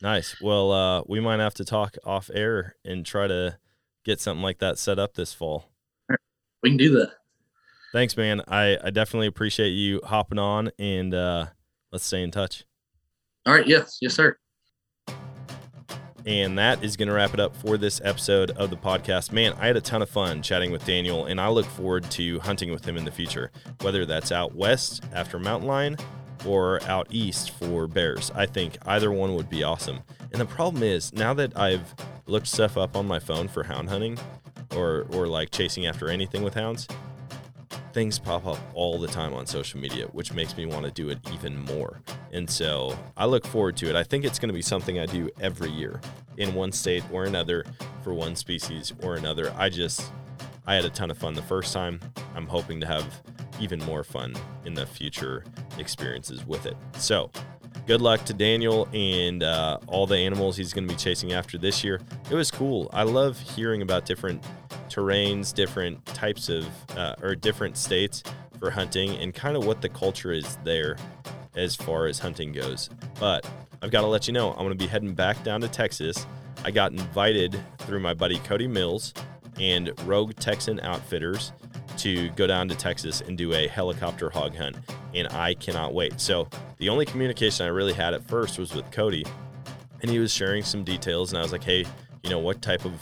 Nice. 0.00 0.40
Well, 0.40 0.70
uh, 0.70 1.02
we 1.08 1.18
might 1.18 1.40
have 1.40 1.54
to 1.54 1.64
talk 1.64 1.96
off 2.04 2.30
air 2.32 2.76
and 2.84 3.04
try 3.04 3.26
to 3.26 3.58
get 4.04 4.20
something 4.20 4.44
like 4.44 4.58
that 4.58 4.78
set 4.78 5.00
up 5.00 5.14
this 5.14 5.32
fall. 5.34 5.70
We 6.62 6.70
can 6.70 6.76
do 6.76 6.92
that. 7.00 7.14
Thanks, 7.92 8.16
man. 8.16 8.42
I, 8.46 8.78
I 8.82 8.90
definitely 8.90 9.26
appreciate 9.26 9.70
you 9.70 10.00
hopping 10.04 10.38
on 10.38 10.70
and 10.78 11.14
uh, 11.14 11.46
let's 11.90 12.04
stay 12.04 12.22
in 12.22 12.30
touch. 12.30 12.64
All 13.46 13.54
right. 13.54 13.66
Yes. 13.66 13.98
Yes, 14.00 14.14
sir. 14.14 14.36
And 16.26 16.58
that 16.58 16.82
is 16.82 16.96
going 16.96 17.06
to 17.06 17.14
wrap 17.14 17.32
it 17.32 17.38
up 17.38 17.54
for 17.54 17.78
this 17.78 18.00
episode 18.02 18.50
of 18.52 18.70
the 18.70 18.76
podcast. 18.76 19.30
Man, 19.30 19.52
I 19.60 19.68
had 19.68 19.76
a 19.76 19.80
ton 19.80 20.02
of 20.02 20.10
fun 20.10 20.42
chatting 20.42 20.72
with 20.72 20.84
Daniel, 20.84 21.26
and 21.26 21.40
I 21.40 21.48
look 21.48 21.66
forward 21.66 22.10
to 22.10 22.40
hunting 22.40 22.72
with 22.72 22.84
him 22.84 22.96
in 22.96 23.04
the 23.04 23.12
future, 23.12 23.52
whether 23.82 24.04
that's 24.04 24.32
out 24.32 24.56
west 24.56 25.04
after 25.14 25.38
mountain 25.38 25.68
lion 25.68 25.96
or 26.44 26.82
out 26.82 27.06
east 27.10 27.52
for 27.52 27.86
bears. 27.86 28.32
I 28.34 28.46
think 28.46 28.76
either 28.86 29.12
one 29.12 29.36
would 29.36 29.48
be 29.48 29.62
awesome. 29.62 30.00
And 30.32 30.40
the 30.40 30.46
problem 30.46 30.82
is, 30.82 31.12
now 31.12 31.32
that 31.34 31.56
I've 31.56 31.94
looked 32.26 32.48
stuff 32.48 32.76
up 32.76 32.96
on 32.96 33.06
my 33.06 33.20
phone 33.20 33.46
for 33.46 33.62
hound 33.62 33.88
hunting 33.88 34.18
or, 34.74 35.06
or 35.12 35.28
like 35.28 35.52
chasing 35.52 35.86
after 35.86 36.08
anything 36.08 36.42
with 36.42 36.54
hounds, 36.54 36.88
things 37.96 38.18
pop 38.18 38.46
up 38.46 38.58
all 38.74 38.98
the 38.98 39.06
time 39.06 39.32
on 39.32 39.46
social 39.46 39.80
media, 39.80 40.04
which 40.08 40.34
makes 40.34 40.54
me 40.54 40.66
want 40.66 40.84
to 40.84 40.90
do 40.90 41.08
it 41.08 41.18
even 41.32 41.58
more. 41.64 42.02
And 42.30 42.48
so 42.48 42.94
I 43.16 43.24
look 43.24 43.46
forward 43.46 43.74
to 43.78 43.88
it. 43.88 43.96
I 43.96 44.02
think 44.02 44.26
it's 44.26 44.38
going 44.38 44.50
to 44.50 44.54
be 44.54 44.60
something 44.60 44.98
I 44.98 45.06
do 45.06 45.30
every 45.40 45.70
year 45.70 46.02
in 46.36 46.52
one 46.52 46.72
state 46.72 47.02
or 47.10 47.24
another 47.24 47.64
for 48.04 48.12
one 48.12 48.36
species 48.36 48.92
or 49.02 49.16
another. 49.16 49.50
I 49.56 49.70
just, 49.70 50.12
I 50.66 50.74
had 50.74 50.84
a 50.84 50.90
ton 50.90 51.10
of 51.10 51.16
fun 51.16 51.32
the 51.32 51.40
first 51.40 51.72
time. 51.72 51.98
I'm 52.34 52.46
hoping 52.46 52.80
to 52.82 52.86
have 52.86 53.22
even 53.58 53.78
more 53.84 54.04
fun 54.04 54.34
in 54.66 54.74
the 54.74 54.84
future 54.84 55.44
experiences 55.78 56.46
with 56.46 56.66
it. 56.66 56.76
So, 56.98 57.30
good 57.86 58.00
luck 58.02 58.24
to 58.24 58.34
Daniel 58.34 58.88
and 58.92 59.42
uh, 59.42 59.78
all 59.86 60.06
the 60.06 60.16
animals 60.16 60.56
he's 60.56 60.72
going 60.72 60.86
to 60.86 60.92
be 60.92 60.98
chasing 60.98 61.32
after 61.32 61.56
this 61.56 61.84
year. 61.84 62.00
It 62.30 62.34
was 62.34 62.50
cool. 62.50 62.90
I 62.92 63.04
love 63.04 63.38
hearing 63.38 63.82
about 63.82 64.06
different 64.06 64.44
terrains, 64.88 65.54
different 65.54 66.04
types 66.06 66.48
of, 66.48 66.66
uh, 66.96 67.14
or 67.22 67.34
different 67.34 67.76
states 67.76 68.22
for 68.58 68.70
hunting, 68.70 69.16
and 69.18 69.34
kind 69.34 69.56
of 69.56 69.66
what 69.66 69.82
the 69.82 69.88
culture 69.88 70.32
is 70.32 70.58
there 70.64 70.96
as 71.54 71.76
far 71.76 72.06
as 72.06 72.18
hunting 72.18 72.52
goes. 72.52 72.90
But 73.20 73.48
I've 73.82 73.90
got 73.90 74.00
to 74.00 74.06
let 74.08 74.26
you 74.26 74.32
know, 74.32 74.50
I'm 74.50 74.58
going 74.58 74.70
to 74.70 74.74
be 74.74 74.86
heading 74.86 75.14
back 75.14 75.42
down 75.44 75.60
to 75.60 75.68
Texas. 75.68 76.26
I 76.64 76.70
got 76.70 76.92
invited 76.92 77.58
through 77.78 78.00
my 78.00 78.14
buddy 78.14 78.38
Cody 78.40 78.66
Mills 78.66 79.14
and 79.60 79.92
Rogue 80.04 80.34
Texan 80.36 80.80
Outfitters 80.80 81.52
to 81.98 82.28
go 82.30 82.46
down 82.46 82.68
to 82.68 82.74
Texas 82.74 83.20
and 83.20 83.36
do 83.36 83.52
a 83.54 83.66
helicopter 83.66 84.30
hog 84.30 84.54
hunt, 84.54 84.76
and 85.14 85.28
I 85.28 85.54
cannot 85.54 85.94
wait. 85.94 86.20
So, 86.20 86.48
the 86.78 86.88
only 86.88 87.06
communication 87.06 87.66
I 87.66 87.70
really 87.70 87.92
had 87.92 88.14
at 88.14 88.26
first 88.28 88.58
was 88.58 88.74
with 88.74 88.90
Cody, 88.90 89.24
and 90.02 90.10
he 90.10 90.18
was 90.18 90.32
sharing 90.32 90.62
some 90.62 90.84
details, 90.84 91.32
and 91.32 91.38
I 91.38 91.42
was 91.42 91.52
like, 91.52 91.64
hey, 91.64 91.84
you 92.22 92.30
know, 92.30 92.38
what 92.38 92.62
type 92.62 92.84
of 92.84 92.92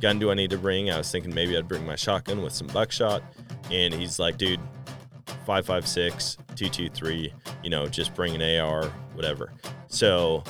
gun 0.00 0.18
do 0.18 0.30
I 0.30 0.34
need 0.34 0.50
to 0.50 0.58
bring? 0.58 0.90
I 0.90 0.98
was 0.98 1.10
thinking 1.10 1.34
maybe 1.34 1.56
I'd 1.56 1.68
bring 1.68 1.86
my 1.86 1.96
shotgun 1.96 2.42
with 2.42 2.52
some 2.52 2.66
buckshot, 2.68 3.22
and 3.70 3.94
he's 3.94 4.18
like, 4.18 4.36
dude, 4.36 4.60
556, 5.46 6.36
223, 6.54 7.32
you 7.62 7.70
know, 7.70 7.86
just 7.86 8.14
bring 8.14 8.40
an 8.40 8.60
AR, 8.60 8.86
whatever. 9.14 9.52
So, 9.88 10.44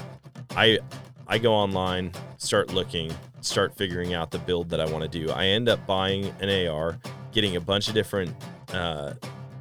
I 0.56 0.78
I 1.26 1.38
go 1.38 1.54
online, 1.54 2.12
start 2.36 2.72
looking, 2.72 3.12
start 3.40 3.76
figuring 3.76 4.14
out 4.14 4.30
the 4.30 4.38
build 4.38 4.68
that 4.70 4.80
I 4.80 4.86
want 4.86 5.02
to 5.02 5.08
do. 5.08 5.30
I 5.30 5.46
end 5.46 5.68
up 5.68 5.86
buying 5.86 6.26
an 6.40 6.68
AR, 6.68 6.98
getting 7.34 7.56
a 7.56 7.60
bunch 7.60 7.88
of 7.88 7.94
different 7.94 8.34
uh, 8.72 9.12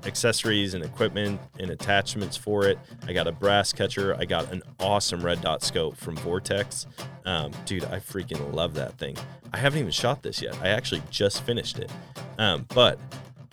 accessories 0.06 0.74
and 0.74 0.84
equipment 0.84 1.42
and 1.60 1.72
attachments 1.72 2.38
for 2.38 2.66
it. 2.66 2.80
I 3.08 3.14
got 3.14 3.28
a 3.28 3.32
brass 3.32 3.74
catcher. 3.74 4.16
I 4.16 4.26
got 4.26 4.52
an 4.52 4.62
awesome 4.80 5.22
red 5.22 5.42
dot 5.42 5.64
scope 5.64 5.98
from 5.98 6.16
Vortex. 6.18 6.88
Um, 7.26 7.52
dude, 7.66 7.84
I 7.86 8.00
freaking 8.00 8.54
love 8.54 8.74
that 8.76 8.98
thing. 8.98 9.18
I 9.54 9.58
haven't 9.58 9.80
even 9.80 9.92
shot 9.92 10.24
this 10.24 10.42
yet. 10.42 10.58
I 10.62 10.70
actually 10.70 11.04
just 11.10 11.44
finished 11.44 11.80
it. 11.80 11.92
Um, 12.38 12.66
but 12.74 13.00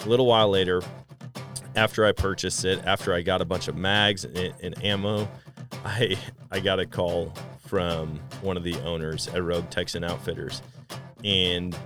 a 0.04 0.08
little 0.08 0.26
while 0.26 0.48
later, 0.48 0.82
after 1.76 2.04
I 2.04 2.12
purchased 2.12 2.64
it, 2.64 2.84
after 2.84 3.14
I 3.14 3.22
got 3.22 3.40
a 3.40 3.44
bunch 3.44 3.68
of 3.68 3.76
mags 3.76 4.24
and, 4.24 4.54
and 4.62 4.84
ammo, 4.84 5.28
I 5.84 6.16
I 6.50 6.60
got 6.60 6.80
a 6.80 6.86
call 6.86 7.32
from 7.66 8.18
one 8.42 8.56
of 8.56 8.64
the 8.64 8.74
owners 8.82 9.28
at 9.28 9.42
Rogue 9.44 9.70
Texan 9.70 10.02
Outfitters, 10.02 10.62
and 11.24 11.76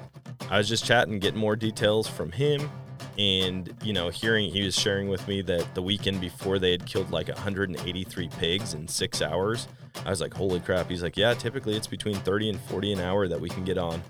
I 0.51 0.59
was 0.59 0.69
just 0.69 0.85
chatting, 0.85 1.19
getting 1.19 1.41
more 1.41 1.57
details 1.57 2.09
from 2.09 2.33
him, 2.33 2.71
and 3.19 3.73
you 3.83 3.93
know, 3.93 4.11
hearing 4.11 4.51
he 4.51 4.63
was 4.63 4.79
sharing 4.79 5.09
with 5.09 5.27
me 5.29 5.43
that 5.43 5.75
the 5.75 5.83
weekend 5.83 6.21
before 6.21 6.59
they 6.59 6.71
had 6.73 6.87
killed 6.87 7.11
like 7.11 7.29
183 7.29 8.29
pigs 8.39 8.75
in 8.75 8.89
six 8.89 9.23
hours. 9.23 9.69
I 10.05 10.11
was 10.11 10.21
like, 10.21 10.35
holy 10.35 10.61
crap! 10.61 10.91
He's 10.91 11.03
like, 11.03 11.17
yeah, 11.17 11.35
typically 11.35 11.77
it's 11.77 11.87
between 11.87 12.17
30 12.17 12.51
and 12.51 12.61
40 12.63 12.95
an 12.95 13.01
hour 13.01 13.29
that 13.29 13.41
we 13.41 13.49
can 13.49 13.65
get 13.65 13.79
on. 13.79 14.03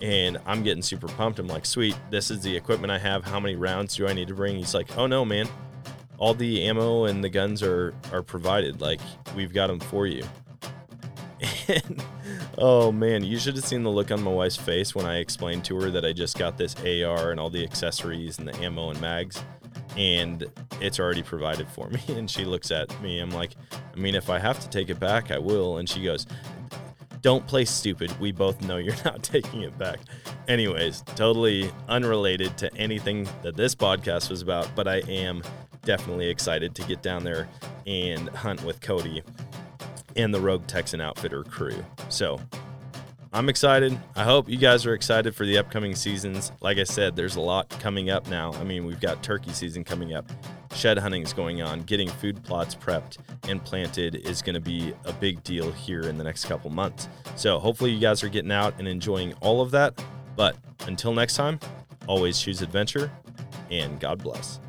And 0.00 0.38
I'm 0.46 0.62
getting 0.62 0.82
super 0.82 1.08
pumped. 1.08 1.38
I'm 1.38 1.46
like, 1.46 1.64
sweet, 1.64 1.96
this 2.10 2.30
is 2.30 2.42
the 2.42 2.54
equipment 2.54 2.90
I 2.90 2.98
have. 2.98 3.24
How 3.24 3.40
many 3.40 3.56
rounds 3.56 3.96
do 3.96 4.06
I 4.06 4.12
need 4.12 4.28
to 4.28 4.34
bring? 4.34 4.56
He's 4.56 4.74
like, 4.74 4.96
oh 4.98 5.06
no, 5.06 5.24
man, 5.24 5.48
all 6.18 6.34
the 6.34 6.62
ammo 6.64 7.04
and 7.04 7.22
the 7.22 7.28
guns 7.28 7.62
are 7.62 7.94
are 8.12 8.22
provided. 8.22 8.80
Like 8.80 9.00
we've 9.34 9.52
got 9.52 9.68
them 9.68 9.80
for 9.80 10.06
you. 10.06 10.24
And 11.68 12.04
oh 12.58 12.92
man, 12.92 13.24
you 13.24 13.38
should 13.38 13.56
have 13.56 13.64
seen 13.64 13.82
the 13.82 13.90
look 13.90 14.10
on 14.10 14.22
my 14.22 14.30
wife's 14.30 14.56
face 14.56 14.94
when 14.94 15.06
I 15.06 15.18
explained 15.18 15.64
to 15.66 15.80
her 15.80 15.90
that 15.90 16.04
I 16.04 16.12
just 16.12 16.38
got 16.38 16.56
this 16.56 16.74
AR 16.76 17.30
and 17.30 17.40
all 17.40 17.50
the 17.50 17.62
accessories 17.62 18.38
and 18.38 18.48
the 18.48 18.56
ammo 18.58 18.90
and 18.90 19.00
mags, 19.00 19.42
and 19.96 20.46
it's 20.80 20.98
already 20.98 21.22
provided 21.22 21.68
for 21.68 21.88
me. 21.88 22.00
And 22.08 22.30
she 22.30 22.44
looks 22.44 22.70
at 22.70 23.00
me. 23.02 23.18
I'm 23.18 23.30
like, 23.30 23.52
I 23.72 23.98
mean, 23.98 24.14
if 24.14 24.30
I 24.30 24.38
have 24.38 24.60
to 24.60 24.68
take 24.68 24.88
it 24.88 25.00
back, 25.00 25.30
I 25.30 25.38
will. 25.38 25.78
And 25.78 25.88
she 25.88 26.02
goes, 26.02 26.26
Don't 27.22 27.46
play 27.46 27.64
stupid. 27.64 28.18
We 28.20 28.32
both 28.32 28.62
know 28.62 28.76
you're 28.76 28.94
not 29.04 29.22
taking 29.22 29.62
it 29.62 29.76
back. 29.78 30.00
Anyways, 30.48 31.02
totally 31.16 31.70
unrelated 31.88 32.56
to 32.58 32.74
anything 32.76 33.28
that 33.42 33.56
this 33.56 33.74
podcast 33.74 34.30
was 34.30 34.42
about, 34.42 34.68
but 34.74 34.86
I 34.86 34.98
am 35.08 35.42
definitely 35.82 36.28
excited 36.28 36.74
to 36.74 36.82
get 36.84 37.02
down 37.02 37.24
there 37.24 37.48
and 37.86 38.28
hunt 38.30 38.62
with 38.64 38.80
Cody 38.80 39.22
and 40.16 40.32
the 40.32 40.40
Rogue 40.40 40.66
Texan 40.66 41.00
Outfitter 41.00 41.44
crew. 41.44 41.84
So 42.08 42.40
I'm 43.32 43.48
excited. 43.48 43.98
I 44.14 44.22
hope 44.22 44.48
you 44.48 44.56
guys 44.56 44.86
are 44.86 44.94
excited 44.94 45.34
for 45.34 45.44
the 45.44 45.58
upcoming 45.58 45.96
seasons. 45.96 46.52
Like 46.60 46.78
I 46.78 46.84
said, 46.84 47.16
there's 47.16 47.34
a 47.34 47.40
lot 47.40 47.68
coming 47.80 48.08
up 48.08 48.28
now. 48.28 48.52
I 48.52 48.64
mean, 48.64 48.86
we've 48.86 49.00
got 49.00 49.24
turkey 49.24 49.50
season 49.50 49.82
coming 49.82 50.14
up, 50.14 50.30
shed 50.72 50.98
hunting 50.98 51.22
is 51.22 51.32
going 51.32 51.60
on, 51.60 51.82
getting 51.82 52.08
food 52.08 52.44
plots 52.44 52.76
prepped 52.76 53.18
and 53.48 53.62
planted 53.64 54.14
is 54.14 54.40
going 54.40 54.54
to 54.54 54.60
be 54.60 54.94
a 55.04 55.12
big 55.14 55.42
deal 55.42 55.72
here 55.72 56.02
in 56.02 56.16
the 56.16 56.22
next 56.22 56.44
couple 56.44 56.70
months. 56.70 57.08
So 57.34 57.58
hopefully 57.58 57.90
you 57.90 57.98
guys 57.98 58.22
are 58.22 58.28
getting 58.28 58.52
out 58.52 58.74
and 58.78 58.86
enjoying 58.86 59.34
all 59.40 59.60
of 59.60 59.72
that. 59.72 60.00
But 60.36 60.56
until 60.86 61.12
next 61.12 61.34
time, 61.34 61.58
always 62.06 62.38
choose 62.38 62.62
adventure 62.62 63.10
and 63.68 63.98
God 63.98 64.22
bless. 64.22 64.60